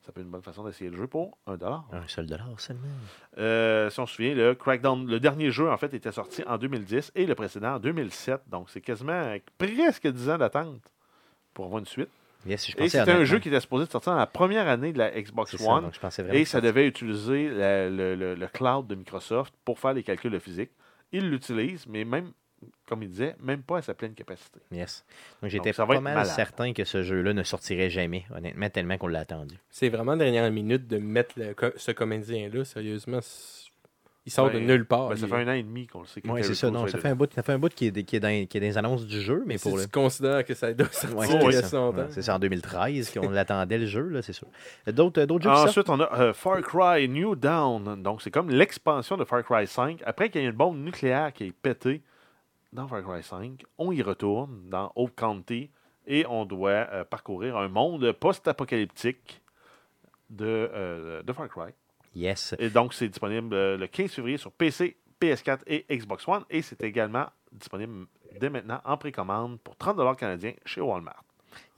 ça 0.06 0.12
peut 0.12 0.20
être 0.20 0.26
une 0.26 0.32
bonne 0.32 0.42
façon 0.42 0.66
d'essayer 0.66 0.90
le 0.90 0.98
jeu 0.98 1.08
pour 1.08 1.38
un 1.48 1.56
dollar. 1.56 1.86
Un 1.94 2.06
seul 2.08 2.26
dollar 2.26 2.48
seulement. 2.58 2.84
Euh, 3.38 3.90
si 3.90 4.00
on 4.02 4.06
se 4.06 4.16
souvient, 4.16 4.36
le 4.36 4.54
Crackdown, 4.54 5.08
le 5.08 5.20
dernier 5.20 5.50
jeu, 5.50 5.70
en 5.70 5.78
fait, 5.78 5.94
était 5.94 6.12
sorti 6.12 6.44
en 6.46 6.58
2010 6.58 7.14
et 7.16 7.26
le 7.26 7.36
précédent 7.36 7.76
en 7.76 7.80
2007. 7.80 8.42
Donc, 8.50 8.70
c'est 8.70 8.82
quasiment 8.82 9.14
euh, 9.14 9.38
presque 9.58 10.08
10 10.08 10.30
ans 10.30 10.38
d'attente 10.38 10.82
pour 11.54 11.66
avoir 11.66 11.80
une 11.80 11.86
suite. 11.86 12.10
Yes, 12.46 12.70
je 12.70 12.78
Et 12.78 12.90
c'était 12.90 13.12
un 13.12 13.24
jeu 13.24 13.40
qui 13.40 13.48
était 13.50 13.60
supposé 13.62 13.86
sortir 13.90 14.12
dans 14.14 14.18
la 14.20 14.28
première 14.28 14.68
année 14.68 14.92
de 14.92 14.98
la 14.98 15.12
Xbox 15.12 15.52
C'est 15.52 15.58
ça, 15.58 15.70
One. 15.70 15.84
donc 15.86 15.94
je 15.94 16.00
pensais 16.00 16.22
vraiment 16.24 16.38
Et 16.38 16.46
ça 16.46 16.60
devait 16.62 16.88
utiliser 16.88 17.48
la- 17.50 17.90
le, 17.90 18.16
le- 18.16 18.36
le 18.36 18.48
cloud 18.48 18.88
de 18.88 18.96
Microsoft 18.96 19.54
pour 19.64 19.80
faire 19.80 19.94
les 19.94 20.04
calculs 20.04 20.32
de 20.32 20.40
physique. 20.40 20.72
Il 21.12 21.30
l'utilise, 21.30 21.86
mais 21.88 22.04
même, 22.06 22.32
comme 22.88 23.04
il 23.04 23.10
disait, 23.10 23.36
même 23.40 23.62
pas 23.62 23.78
à 23.78 23.82
sa 23.82 23.94
pleine 23.94 24.14
capacité. 24.14 24.60
Yes. 24.72 25.06
Donc 25.42 25.52
j'étais 25.52 25.74
pas 25.74 25.86
mal 25.86 26.02
malade. 26.02 26.26
certain 26.26 26.74
que 26.74 26.84
ce 26.84 27.02
jeu-là 27.04 27.34
ne 27.34 27.44
sortirait 27.44 27.90
jamais, 27.90 28.26
honnêtement, 28.36 28.70
tellement 28.70 28.98
qu'on 28.98 29.08
l'a 29.08 29.20
attendu. 29.20 29.56
C'est 29.70 29.90
vraiment 29.90 30.18
dernière 30.18 30.50
minute 30.52 30.88
de 30.88 30.98
mettre 30.98 31.36
le 31.38 31.56
ce 31.78 31.92
comédien-là, 31.92 32.66
sérieusement. 32.66 33.20
Il 34.26 34.32
sort 34.32 34.48
de 34.50 34.54
Ben, 34.58 34.66
nulle 34.66 34.86
part. 34.86 35.10
Ben, 35.10 35.18
ça 35.18 35.28
fait 35.28 35.36
un 35.36 35.48
an 35.50 35.52
et 35.54 35.64
demi 35.64 35.86
qu'on 35.86 36.00
le 36.02 36.08
sait. 36.08 36.22
que 36.22 36.30
Oui, 36.30 36.44
c'est 36.46 36.56
ça. 36.56 36.72
Non, 36.72 36.88
ça 36.88 36.98
fait 36.98 37.10
un 37.10 37.16
bout, 37.16 37.30
ça 37.34 37.44
fait 37.44 37.52
un 37.52 37.60
bout 37.60 37.74
qui 37.74 37.88
est, 37.88 38.04
qui 38.04 38.16
est 38.16 38.20
dans, 38.22 38.30
qui 38.48 38.58
est 38.58 38.60
dans 38.62 38.66
les 38.68 38.78
annonces 38.78 39.06
du 39.06 39.20
jeu, 39.20 39.40
mais 39.46 39.56
Mais 39.56 39.58
si 39.58 39.68
pour 39.68 39.78
le. 39.78 39.84
tu 39.84 39.90
considères 39.90 40.46
que 40.46 40.54
ça 40.54 40.74
doit 40.74 40.88
sortir 40.92 41.18
Ouais, 41.18 41.28
Oh, 41.30 41.36
il 41.36 41.44
y 41.44 41.48
oui, 41.48 41.56
a 41.58 41.62
ça. 41.62 41.68
si 41.68 41.76
longtemps. 41.76 41.98
Ouais, 42.04 42.08
c'est 42.10 42.22
ça, 42.22 42.36
en 42.36 42.40
2013 42.40 43.12
qu'on 43.12 43.30
l'attendait 43.32 43.78
le 43.80 43.86
jeu, 43.86 44.08
là, 44.08 44.22
c'est 44.22 44.32
sûr. 44.32 44.48
D'autres 44.88 45.22
euh, 45.22 45.26
d'autres 45.26 45.44
jeux 45.44 45.50
qui 45.50 45.56
sortent? 45.58 45.70
Ensuite, 45.70 45.90
on 45.90 46.00
a 46.00 46.20
euh, 46.22 46.34
Far 46.34 46.62
Cry 46.62 47.10
New 47.10 47.36
Dawn. 47.36 48.02
Donc, 48.02 48.22
c'est 48.22 48.32
comme 48.32 48.50
l'expansion 48.50 49.18
de 49.18 49.26
Far 49.26 49.44
Cry 49.44 49.68
5. 49.68 50.02
Après 50.06 50.30
qu'il 50.30 50.42
y 50.42 50.46
ait 50.46 50.48
une 50.48 50.56
bombe 50.56 50.78
nucléaire 50.78 51.34
qui 51.34 51.46
est 51.48 51.52
pétée 51.52 52.02
dans 52.72 52.88
Far 52.88 53.04
Cry 53.04 53.22
5, 53.24 53.62
on 53.78 53.92
y 53.92 54.02
retourne 54.02 54.70
dans 54.70 54.92
Oak 54.96 55.16
County 55.16 55.70
et 56.08 56.26
on 56.30 56.46
doit 56.46 56.88
euh, 56.94 57.04
parcourir 57.04 57.58
un 57.58 57.68
monde 57.68 58.10
post-apocalyptique 58.14 59.42
de, 60.30 60.46
euh, 60.74 61.24
de 61.24 61.34
Far 61.34 61.50
Cry. 61.50 61.72
Yes. 62.16 62.56
Et 62.60 62.70
donc, 62.70 62.94
c'est 62.94 63.08
disponible 63.08 63.54
euh, 63.56 63.78
le 63.78 63.88
15 63.88 64.12
février 64.12 64.38
sur 64.38 64.52
PC, 64.52 64.98
PS4 65.20 65.60
et 65.68 65.86
Xbox 65.90 66.28
One. 66.28 66.44
Et 66.50 66.62
c'est 66.62 66.82
également 66.84 67.26
disponible 67.52 68.08
dès 68.40 68.50
maintenant 68.50 68.82
en 68.86 68.98
précommande 68.98 69.60
pour 69.60 69.76
30 69.76 70.18
canadiens 70.18 70.54
chez 70.66 70.82
Walmart. 70.82 71.24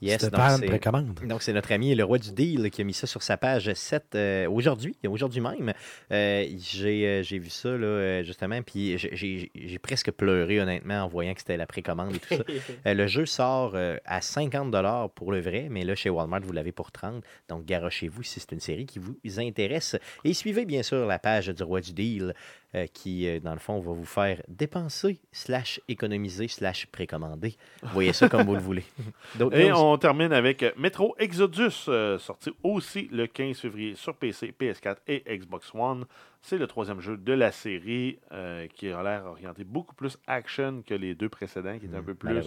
Yes. 0.02 0.20
Donc, 0.20 0.28
Stéphane, 0.30 0.60
c'est- 0.60 0.66
précommande. 0.66 1.20
Donc, 1.26 1.42
c'est 1.42 1.54
notre 1.54 1.72
ami 1.72 1.94
le 1.94 2.04
roi 2.04 2.18
du 2.18 2.30
deal 2.32 2.70
qui 2.70 2.82
a 2.82 2.84
mis 2.84 2.92
ça 2.92 3.06
sur 3.06 3.22
sa 3.22 3.36
page 3.38 3.72
7 3.72 4.14
euh, 4.14 4.48
aujourd'hui, 4.50 4.94
aujourd'hui 5.08 5.40
même. 5.40 5.72
Euh, 6.12 6.46
j'ai, 6.58 7.06
euh, 7.06 7.22
j'ai 7.22 7.38
vu 7.38 7.48
ça, 7.48 7.70
là, 7.70 7.86
euh, 7.86 8.22
justement, 8.22 8.60
puis 8.62 8.98
j'ai, 8.98 9.78
presque 9.78 10.10
pleuré, 10.10 10.60
honnêtement, 10.60 11.02
en 11.02 11.08
voyant 11.08 11.32
que 11.32 11.40
c'était 11.40 11.56
la 11.56 11.66
précommande 11.66 12.14
et 12.14 12.18
tout 12.18 12.34
ça. 12.36 12.44
Euh, 12.86 12.94
le 12.94 13.06
jeu 13.06 13.26
sort 13.26 13.72
euh, 13.74 13.96
à 14.04 14.20
50 14.20 14.74
pour 15.14 15.32
le 15.32 15.40
vrai, 15.40 15.68
mais 15.70 15.84
là, 15.84 15.94
chez 15.94 16.10
Walmart, 16.10 16.40
vous 16.42 16.52
l'avez 16.52 16.72
pour 16.72 16.92
30 16.92 17.24
Donc, 17.48 17.64
garochez-vous 17.64 18.22
si 18.22 18.38
c'est 18.40 18.52
une 18.52 18.60
série 18.60 18.86
qui 18.86 18.98
vous 18.98 19.16
intéresse. 19.38 19.96
Et 20.24 20.34
suivez, 20.34 20.66
bien 20.66 20.82
sûr, 20.82 21.06
la 21.06 21.18
page 21.18 21.48
du 21.48 21.62
roi 21.62 21.80
du 21.80 21.92
deal 21.92 22.34
euh, 22.74 22.86
qui, 22.92 23.26
euh, 23.26 23.40
dans 23.40 23.52
le 23.54 23.58
fond, 23.58 23.80
va 23.80 23.92
vous 23.92 24.04
faire 24.04 24.42
dépenser, 24.48 25.20
slash 25.32 25.80
économiser, 25.88 26.48
slash 26.48 26.86
précommander. 26.86 27.56
Vous 27.82 27.88
voyez 27.90 28.12
ça 28.12 28.28
comme 28.28 28.42
vous 28.42 28.54
le 28.54 28.60
voulez. 28.60 28.84
News? 29.38 29.76
On 29.92 29.98
termine 29.98 30.32
avec 30.32 30.64
Metro 30.76 31.14
Exodus, 31.18 31.86
euh, 31.88 32.18
sorti 32.18 32.50
aussi 32.62 33.08
le 33.12 33.26
15 33.26 33.58
février 33.58 33.94
sur 33.94 34.14
PC, 34.14 34.54
PS4 34.58 34.96
et 35.06 35.22
Xbox 35.38 35.72
One. 35.74 36.04
C'est 36.42 36.58
le 36.58 36.66
troisième 36.66 37.00
jeu 37.00 37.16
de 37.16 37.32
la 37.32 37.52
série 37.52 38.18
euh, 38.32 38.66
qui 38.68 38.90
a 38.90 39.02
l'air 39.02 39.26
orienté 39.26 39.64
beaucoup 39.64 39.94
plus 39.94 40.18
action 40.26 40.82
que 40.86 40.94
les 40.94 41.14
deux 41.14 41.28
précédents, 41.28 41.78
qui 41.78 41.86
étaient 41.86 41.96
un 41.96 42.02
peu 42.02 42.14
plus 42.14 42.40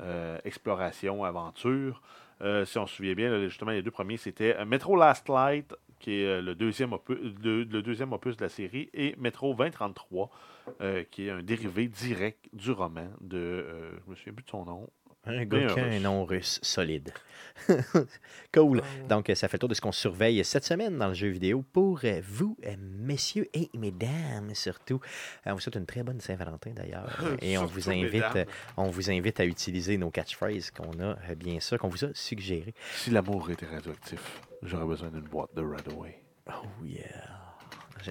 euh, 0.00 0.38
exploration, 0.44 1.24
aventure. 1.24 2.02
Si 2.64 2.78
on 2.78 2.86
se 2.86 2.96
souvient 2.96 3.14
bien, 3.14 3.30
là, 3.30 3.48
justement, 3.48 3.70
les 3.70 3.82
deux 3.82 3.90
premiers, 3.90 4.18
c'était 4.18 4.62
Metro 4.66 4.94
Last 4.94 5.28
Light, 5.28 5.74
qui 5.98 6.20
est 6.22 6.42
le, 6.42 6.54
deuxième 6.54 6.92
opus, 6.92 7.16
le, 7.42 7.64
le 7.64 7.82
deuxième 7.82 8.12
opus 8.12 8.36
de 8.36 8.44
la 8.44 8.50
série, 8.50 8.90
et 8.92 9.14
Metro 9.18 9.54
2033, 9.54 10.30
euh, 10.80 11.04
qui 11.10 11.28
est 11.28 11.30
un 11.30 11.42
dérivé 11.42 11.88
direct 11.88 12.48
du 12.52 12.72
roman 12.72 13.08
de... 13.20 13.64
je 14.04 14.10
me 14.10 14.14
souviens 14.14 14.34
plus 14.34 14.44
de 14.44 14.50
son 14.50 14.64
nom. 14.64 14.90
Un 15.26 15.44
gars 15.44 15.66
qui 15.66 15.80
a 15.80 15.84
un 15.84 16.00
nom 16.00 16.24
russe 16.24 16.60
solide. 16.62 17.12
cool. 18.54 18.82
Donc, 19.08 19.30
euh, 19.30 19.34
ça 19.34 19.48
fait 19.48 19.56
le 19.56 19.60
tour 19.60 19.68
de 19.68 19.74
ce 19.74 19.80
qu'on 19.80 19.92
surveille 19.92 20.44
cette 20.44 20.64
semaine 20.64 20.96
dans 20.98 21.08
le 21.08 21.14
jeu 21.14 21.28
vidéo 21.28 21.64
pour 21.72 22.00
euh, 22.04 22.20
vous, 22.22 22.56
euh, 22.64 22.76
messieurs 22.78 23.48
et 23.54 23.70
mesdames, 23.74 24.54
surtout. 24.54 25.00
Euh, 25.46 25.50
On 25.50 25.54
vous 25.54 25.60
souhaite 25.60 25.76
une 25.76 25.86
très 25.86 26.02
bonne 26.02 26.20
Saint-Valentin 26.20 26.70
d'ailleurs. 26.70 27.18
Et 27.42 27.58
on 27.58 27.66
vous, 27.66 27.90
invite, 27.90 28.12
mesdames. 28.12 28.44
on 28.76 28.88
vous 28.88 29.10
invite 29.10 29.40
à 29.40 29.46
utiliser 29.46 29.96
nos 29.98 30.10
catchphrases 30.10 30.70
qu'on 30.70 31.00
a, 31.00 31.16
bien 31.34 31.60
sûr, 31.60 31.78
qu'on 31.78 31.88
vous 31.88 32.04
a 32.04 32.08
suggérées. 32.14 32.74
Si 32.94 33.10
l'amour 33.10 33.50
était 33.50 33.66
radioactif, 33.66 34.40
j'aurais 34.62 34.86
besoin 34.86 35.10
d'une 35.10 35.20
boîte 35.20 35.54
de 35.54 35.62
Radaway. 35.62 36.22
Oh 36.48 36.84
yeah. 36.84 37.45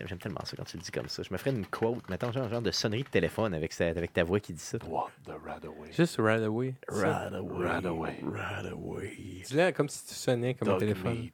J'aime 0.05 0.17
tellement 0.19 0.43
ça 0.45 0.55
quand 0.57 0.63
tu 0.65 0.77
le 0.77 0.83
dis 0.83 0.91
comme 0.91 1.07
ça. 1.07 1.23
Je 1.23 1.29
me 1.31 1.37
ferais 1.37 1.51
une 1.51 1.65
quote, 1.65 2.07
mettons, 2.09 2.31
genre, 2.31 2.49
genre 2.49 2.61
de 2.61 2.71
sonnerie 2.71 3.03
de 3.03 3.07
téléphone 3.09 3.53
avec, 3.53 3.71
sa- 3.73 3.87
avec 3.87 4.11
ta 4.13 4.23
voix 4.23 4.39
qui 4.39 4.53
dit 4.53 4.59
ça. 4.59 4.77
Boîte 4.79 5.11
de 5.25 5.31
Radaway? 5.31 5.91
Juste 5.91 6.17
right 6.19 6.43
away. 6.43 6.73
Radaway. 6.87 7.67
Radaway. 7.67 8.19
Radaway. 8.23 9.43
Dis-le 9.45 9.71
comme 9.71 9.89
si 9.89 10.05
tu 10.07 10.13
sonnais 10.13 10.53
comme 10.53 10.69
un 10.69 10.77
téléphone. 10.77 11.13
meat. 11.13 11.33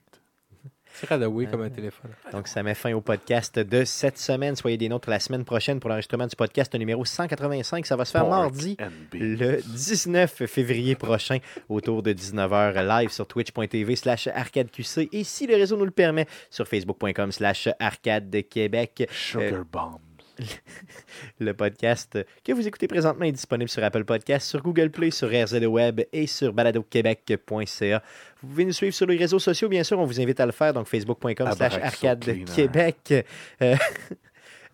C'est 0.93 1.09
right 1.09 1.23
away 1.23 1.45
comme 1.45 1.61
un 1.61 1.69
téléphone. 1.69 2.11
Donc, 2.31 2.47
ça 2.47 2.63
met 2.63 2.75
fin 2.75 2.93
au 2.93 3.01
podcast 3.01 3.57
de 3.59 3.83
cette 3.85 4.17
semaine. 4.17 4.55
Soyez 4.55 4.77
des 4.77 4.89
nôtres 4.89 5.09
la 5.09 5.19
semaine 5.19 5.45
prochaine 5.45 5.79
pour 5.79 5.89
l'enregistrement 5.89 6.27
du 6.27 6.35
podcast 6.35 6.73
numéro 6.75 7.05
185. 7.05 7.85
Ça 7.85 7.95
va 7.95 8.05
se 8.05 8.11
faire 8.11 8.21
Pork 8.21 8.31
mardi, 8.31 8.77
le 9.13 9.61
19 9.61 10.45
février 10.45 10.95
prochain, 10.95 11.37
autour 11.69 12.03
de 12.03 12.13
19h, 12.13 12.85
live 12.85 13.09
sur 13.09 13.27
twitch.tv 13.27 13.95
slash 13.95 14.27
arcadeqc 14.27 15.09
et 15.11 15.23
si 15.23 15.47
le 15.47 15.55
réseau 15.55 15.77
nous 15.77 15.85
le 15.85 15.91
permet, 15.91 16.27
sur 16.49 16.67
facebook.com 16.67 17.31
slash 17.31 17.69
arcade 17.79 18.35
québec. 18.49 19.07
Sugar 19.11 19.65
bombs. 19.65 20.10
Le 21.39 21.53
podcast 21.53 22.17
que 22.43 22.51
vous 22.51 22.67
écoutez 22.67 22.87
présentement 22.87 23.25
est 23.25 23.31
disponible 23.31 23.69
sur 23.69 23.83
Apple 23.83 24.03
Podcasts, 24.03 24.47
sur 24.47 24.61
Google 24.61 24.89
Play, 24.89 25.11
sur 25.11 25.29
RZO 25.29 25.65
Web 25.67 26.01
et 26.11 26.27
sur 26.27 26.53
baladoquebec.ca. 26.53 28.03
Vous 28.41 28.47
pouvez 28.47 28.65
nous 28.65 28.73
suivre 28.73 28.93
sur 28.93 29.05
les 29.05 29.17
réseaux 29.17 29.39
sociaux, 29.39 29.69
bien 29.69 29.83
sûr, 29.83 29.99
on 29.99 30.05
vous 30.05 30.19
invite 30.19 30.39
à 30.39 30.45
le 30.45 30.51
faire, 30.51 30.73
donc 30.73 30.87
facebook.com 30.87 31.51
slash 31.51 31.75
Abraxo 31.75 32.07
arcade. 32.07 32.45
Québec. 32.55 33.25
Euh, 33.61 33.75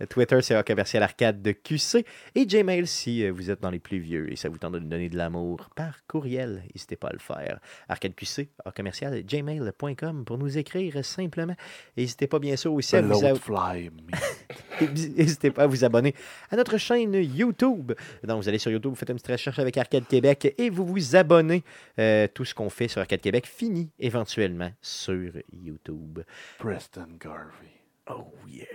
Twitter, 0.10 0.40
c'est 0.42 0.66
commercial 0.66 1.04
arcade 1.04 1.42
de 1.42 1.52
QC. 1.52 2.06
Et 2.36 2.46
Gmail, 2.46 2.86
si 2.88 3.24
euh, 3.26 3.32
vous 3.32 3.50
êtes 3.50 3.62
dans 3.62 3.70
les 3.70 3.80
plus 3.80 4.00
vieux 4.00 4.32
et 4.32 4.36
ça 4.36 4.50
vous 4.50 4.58
tente 4.58 4.74
de 4.74 4.80
nous 4.80 4.88
donner 4.88 5.10
de 5.10 5.18
l'amour 5.18 5.70
par 5.76 6.06
courriel, 6.08 6.64
n'hésitez 6.74 6.96
pas 6.96 7.08
à 7.10 7.14
le 7.14 7.20
faire. 7.20 7.60
ArcadeQC, 7.90 8.50
A 8.66 8.72
commercial, 8.72 9.24
gmail.com 9.24 10.26
pour 10.26 10.38
nous 10.38 10.58
écrire 10.58 11.04
simplement. 11.04 11.56
N'hésitez 11.96 12.28
pas, 12.28 12.40
bien 12.40 12.56
sûr, 12.56 12.74
aussi 12.74 12.96
à 12.96 13.02
vous, 13.02 13.26
a- 13.26 13.36
Fly 13.36 13.90
me. 14.82 15.18
N'hésitez 15.18 15.52
pas 15.52 15.64
à 15.64 15.68
vous 15.68 15.84
abonner 15.84 16.14
à 16.52 16.56
notre 16.56 16.78
chaîne 16.78 17.14
YouTube. 17.16 17.94
Donc, 18.24 18.44
vous 18.44 18.50
allez 18.50 18.60
sur 18.60 18.72
YouTube, 18.72 18.92
vous 18.92 18.96
faites 18.96 19.10
une 19.10 19.16
petite 19.16 19.32
recherche 19.32 19.60
avec 19.60 19.78
Arcade 19.78 20.08
Québec 20.08 20.54
et 20.58 20.70
vous 20.70 20.86
vous 20.86 21.16
abonnez. 21.16 21.64
Euh, 22.00 22.28
tout 22.34 22.46
ce 22.46 22.54
qu'on 22.54 22.70
fait 22.70 22.88
sur 22.88 23.02
Arcade 23.02 23.22
Québec 23.22 23.48
finit 23.48 23.90
éventuellement 24.00 24.72
sur 24.82 25.32
YouTube. 25.52 26.20
Preston 26.60 27.08
Garvey. 27.20 27.77
Oh 28.10 28.26
yeah! 28.48 28.66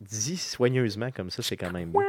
Dit 0.00 0.36
soigneusement 0.36 1.10
comme 1.10 1.30
ça, 1.30 1.42
c'est 1.42 1.56
quand 1.56 1.72
même 1.72 1.90
bien. 1.90 2.00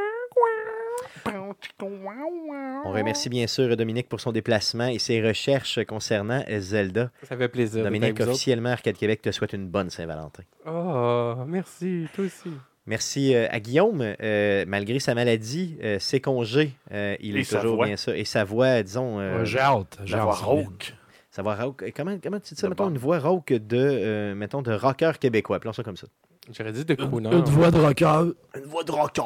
On 2.85 2.91
remercie 2.91 3.29
bien 3.29 3.47
sûr 3.47 3.75
Dominique 3.75 4.07
pour 4.09 4.19
son 4.19 4.31
déplacement 4.31 4.87
et 4.87 4.99
ses 4.99 5.21
recherches 5.25 5.83
concernant 5.85 6.43
Zelda. 6.59 7.11
Ça 7.23 7.35
fait 7.37 7.49
plaisir. 7.49 7.83
Dominique, 7.83 8.19
officiellement, 8.19 8.69
Arcade 8.69 8.95
Québec 8.97 9.21
te 9.21 9.31
souhaite 9.31 9.53
une 9.53 9.67
bonne 9.67 9.89
Saint-Valentin. 9.89 10.43
Oh, 10.65 11.35
merci, 11.47 12.07
toi 12.13 12.25
aussi. 12.25 12.51
Merci 12.85 13.35
euh, 13.35 13.47
à 13.51 13.59
Guillaume. 13.59 14.01
Euh, 14.21 14.65
malgré 14.67 14.99
sa 14.99 15.13
maladie, 15.13 15.77
euh, 15.83 15.99
ses 15.99 16.19
congés, 16.21 16.71
euh, 16.91 17.15
il 17.19 17.37
Et 17.37 17.41
est 17.41 17.49
toujours 17.55 17.75
voix. 17.75 17.85
bien 17.85 17.97
ça. 17.97 18.15
Et 18.17 18.25
sa 18.25 18.43
voix, 18.43 18.81
disons, 18.81 19.19
euh, 19.19 19.43
J'ai 19.45 19.59
hâte. 19.59 19.99
J'ai 20.05 20.15
La 20.15 20.23
voix 20.23 20.33
rauque. 20.35 20.95
Rauque. 21.41 21.83
euh, 21.83 21.89
Comment, 21.95 22.17
comment 22.21 22.39
tu 22.39 22.53
dis 22.53 22.59
ça? 22.59 22.67
De 22.67 22.71
Mettons 22.71 22.89
une 22.89 22.97
voix 22.97 23.19
rauque 23.19 23.53
de, 23.53 23.77
euh, 23.77 24.35
mettons, 24.35 24.61
de 24.61 24.73
rocker 24.73 25.11
québécois. 25.19 25.57
Appelons 25.57 25.73
ça 25.73 25.83
comme 25.83 25.97
ça. 25.97 26.07
J'aurais 26.51 26.71
dit 26.71 26.85
de 26.85 26.95
Une, 26.99 27.07
crooner. 27.07 27.29
une 27.31 27.43
voix 27.43 27.71
de 27.71 27.77
rocker. 27.79 28.31
Une 28.55 28.63
voix 28.65 28.83
de 28.83 28.91
rocker. 28.91 29.21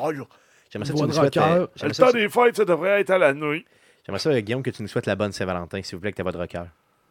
J'aimerais 0.70 0.86
ça, 0.88 0.94
Une 0.94 1.00
que 1.00 1.00
tu 1.00 1.02
nous 1.02 1.08
de 1.08 1.14
souhaites, 1.14 1.38
euh, 1.38 1.60
rocker. 1.62 1.88
Le 1.88 1.94
ça, 1.94 2.06
temps 2.08 2.12
des 2.12 2.30
fêtes, 2.30 2.58
ça 2.58 2.66
devrait 2.66 3.02
être 3.02 3.10
à 3.12 3.18
la 3.18 3.34
nuit. 3.34 3.66
j'aimerais 4.06 4.20
ça, 4.20 4.42
Guillaume, 4.42 4.64
que 4.64 4.72
tu 4.72 4.82
nous 4.82 4.88
souhaites 4.88 5.06
la 5.06 5.16
bonne 5.16 5.32
Saint-Valentin, 5.32 5.82
s'il 5.84 5.96
vous 5.96 6.02
plaît, 6.02 6.08
avec 6.10 6.16
ta 6.16 6.24
voix 6.24 6.32
de 6.32 6.38
rocker. 6.38 6.64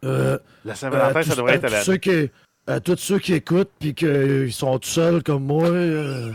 Euh, 0.04 0.38
La 0.64 0.74
Saint-Valentin, 0.74 1.22
ça 1.22 1.34
devrait 1.36 1.54
être 1.54 1.64
à 1.64 1.68
la 1.68 1.82
ceux 1.82 1.96
qui, 1.96 2.30
à 2.66 2.80
tous 2.80 2.96
ceux 2.96 3.18
qui 3.20 3.34
écoutent 3.34 3.70
puis 3.78 3.94
qu'ils 3.94 4.52
sont 4.52 4.78
tout 4.78 4.88
seuls 4.88 5.22
comme 5.22 5.44
moi, 5.44 5.68
euh, 5.68 6.32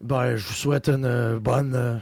ben, 0.00 0.36
je 0.36 0.46
vous 0.46 0.52
souhaite 0.54 0.88
une 0.88 1.38
bonne, 1.38 1.74
euh, 1.74 1.96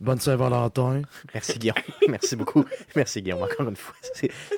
bonne 0.00 0.20
Saint-Valentin. 0.20 1.02
Merci, 1.34 1.58
Guillaume. 1.58 1.76
Merci 2.08 2.36
beaucoup. 2.36 2.64
Merci, 2.94 3.22
Guillaume, 3.22 3.42
encore 3.42 3.68
une 3.68 3.76
fois. 3.76 3.94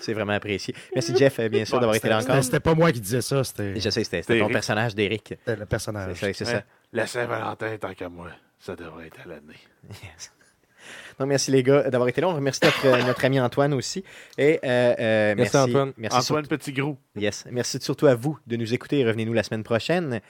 C'est 0.00 0.12
vraiment 0.12 0.32
apprécié. 0.32 0.74
Merci, 0.94 1.16
Jeff, 1.16 1.38
euh, 1.38 1.48
bien 1.48 1.64
sûr, 1.64 1.78
d'avoir 1.78 1.96
été 1.96 2.08
là 2.08 2.18
encore. 2.20 2.42
C'était 2.42 2.60
pas 2.60 2.74
moi 2.74 2.92
qui 2.92 3.00
disais 3.00 3.22
ça, 3.22 3.44
c'était 3.44 3.78
Je 3.78 3.90
sais, 3.90 4.04
c'était 4.04 4.38
ton 4.38 4.48
personnage 4.48 4.94
d'Eric. 4.94 5.28
c'était 5.28 5.56
le 5.56 5.66
personnage. 5.66 6.16
C'est 6.18 6.32
ça, 6.32 6.44
c'est 6.44 6.52
ça. 6.56 6.62
La 6.92 7.06
Saint-Valentin, 7.06 7.76
tant 7.78 7.94
qu'à 7.94 8.08
moi, 8.08 8.28
ça 8.58 8.74
devrait 8.74 9.06
être 9.06 9.20
à 9.24 9.28
l'année. 9.28 9.58
Yes. 10.02 10.32
Non, 11.20 11.26
merci 11.26 11.50
les 11.50 11.62
gars 11.62 11.90
d'avoir 11.90 12.08
été 12.08 12.20
là. 12.20 12.28
On 12.28 12.34
remercie 12.34 12.60
notre, 12.62 12.86
euh, 12.86 13.02
notre 13.02 13.24
ami 13.24 13.40
Antoine 13.40 13.74
aussi. 13.74 14.04
Et 14.38 14.60
euh, 14.64 14.94
euh, 14.98 15.34
Merci, 15.36 15.56
Antoine. 15.56 15.92
Merci, 15.96 16.18
Antoine 16.18 16.46
Petit-Gros. 16.46 16.96
surtout- 16.96 17.20
yes. 17.20 17.44
merci 17.50 17.78
surtout 17.80 18.06
à 18.06 18.14
vous 18.14 18.38
de 18.46 18.56
nous 18.56 18.72
écouter. 18.72 19.04
Revenez-nous 19.04 19.32
la 19.32 19.42
semaine 19.42 19.64
prochaine. 19.64 20.20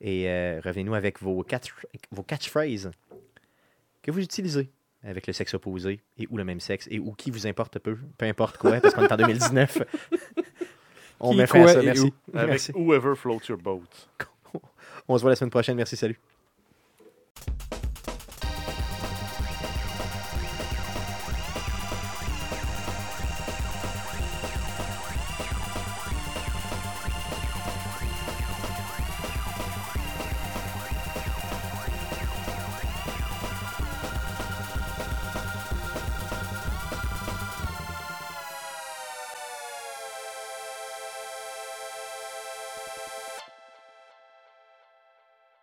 Et 0.00 0.28
euh, 0.28 0.60
revenez-nous 0.64 0.94
avec 0.94 1.22
vos, 1.22 1.42
catch, 1.42 1.72
vos 2.10 2.22
catchphrases 2.22 2.90
que 4.04 4.10
vous 4.10 4.20
utilisez 4.20 4.70
avec 5.02 5.26
le 5.26 5.32
sexe 5.32 5.54
opposé 5.54 6.00
et 6.18 6.26
ou 6.30 6.36
le 6.36 6.44
même 6.44 6.60
sexe 6.60 6.86
et 6.90 6.98
ou 6.98 7.12
qui 7.12 7.30
vous 7.30 7.46
importe 7.46 7.78
peu. 7.78 7.96
Peu 8.16 8.26
importe 8.26 8.58
quoi, 8.58 8.80
parce 8.80 8.94
qu'on 8.94 9.02
est 9.02 9.12
en 9.12 9.16
2019. 9.16 9.82
On 11.20 11.30
Qui, 11.30 11.36
met 11.38 11.46
fin 11.46 11.64
à 11.64 11.68
ça. 11.68 11.82
Merci. 11.82 12.12
Avec 12.34 12.50
Merci. 12.50 12.72
Whoever 12.74 13.14
Floats 13.16 13.40
Your 13.48 13.58
Boat. 13.58 13.82
On 15.08 15.16
se 15.16 15.22
voit 15.22 15.30
la 15.30 15.36
semaine 15.36 15.50
prochaine. 15.50 15.76
Merci, 15.76 15.96
salut. 15.96 16.20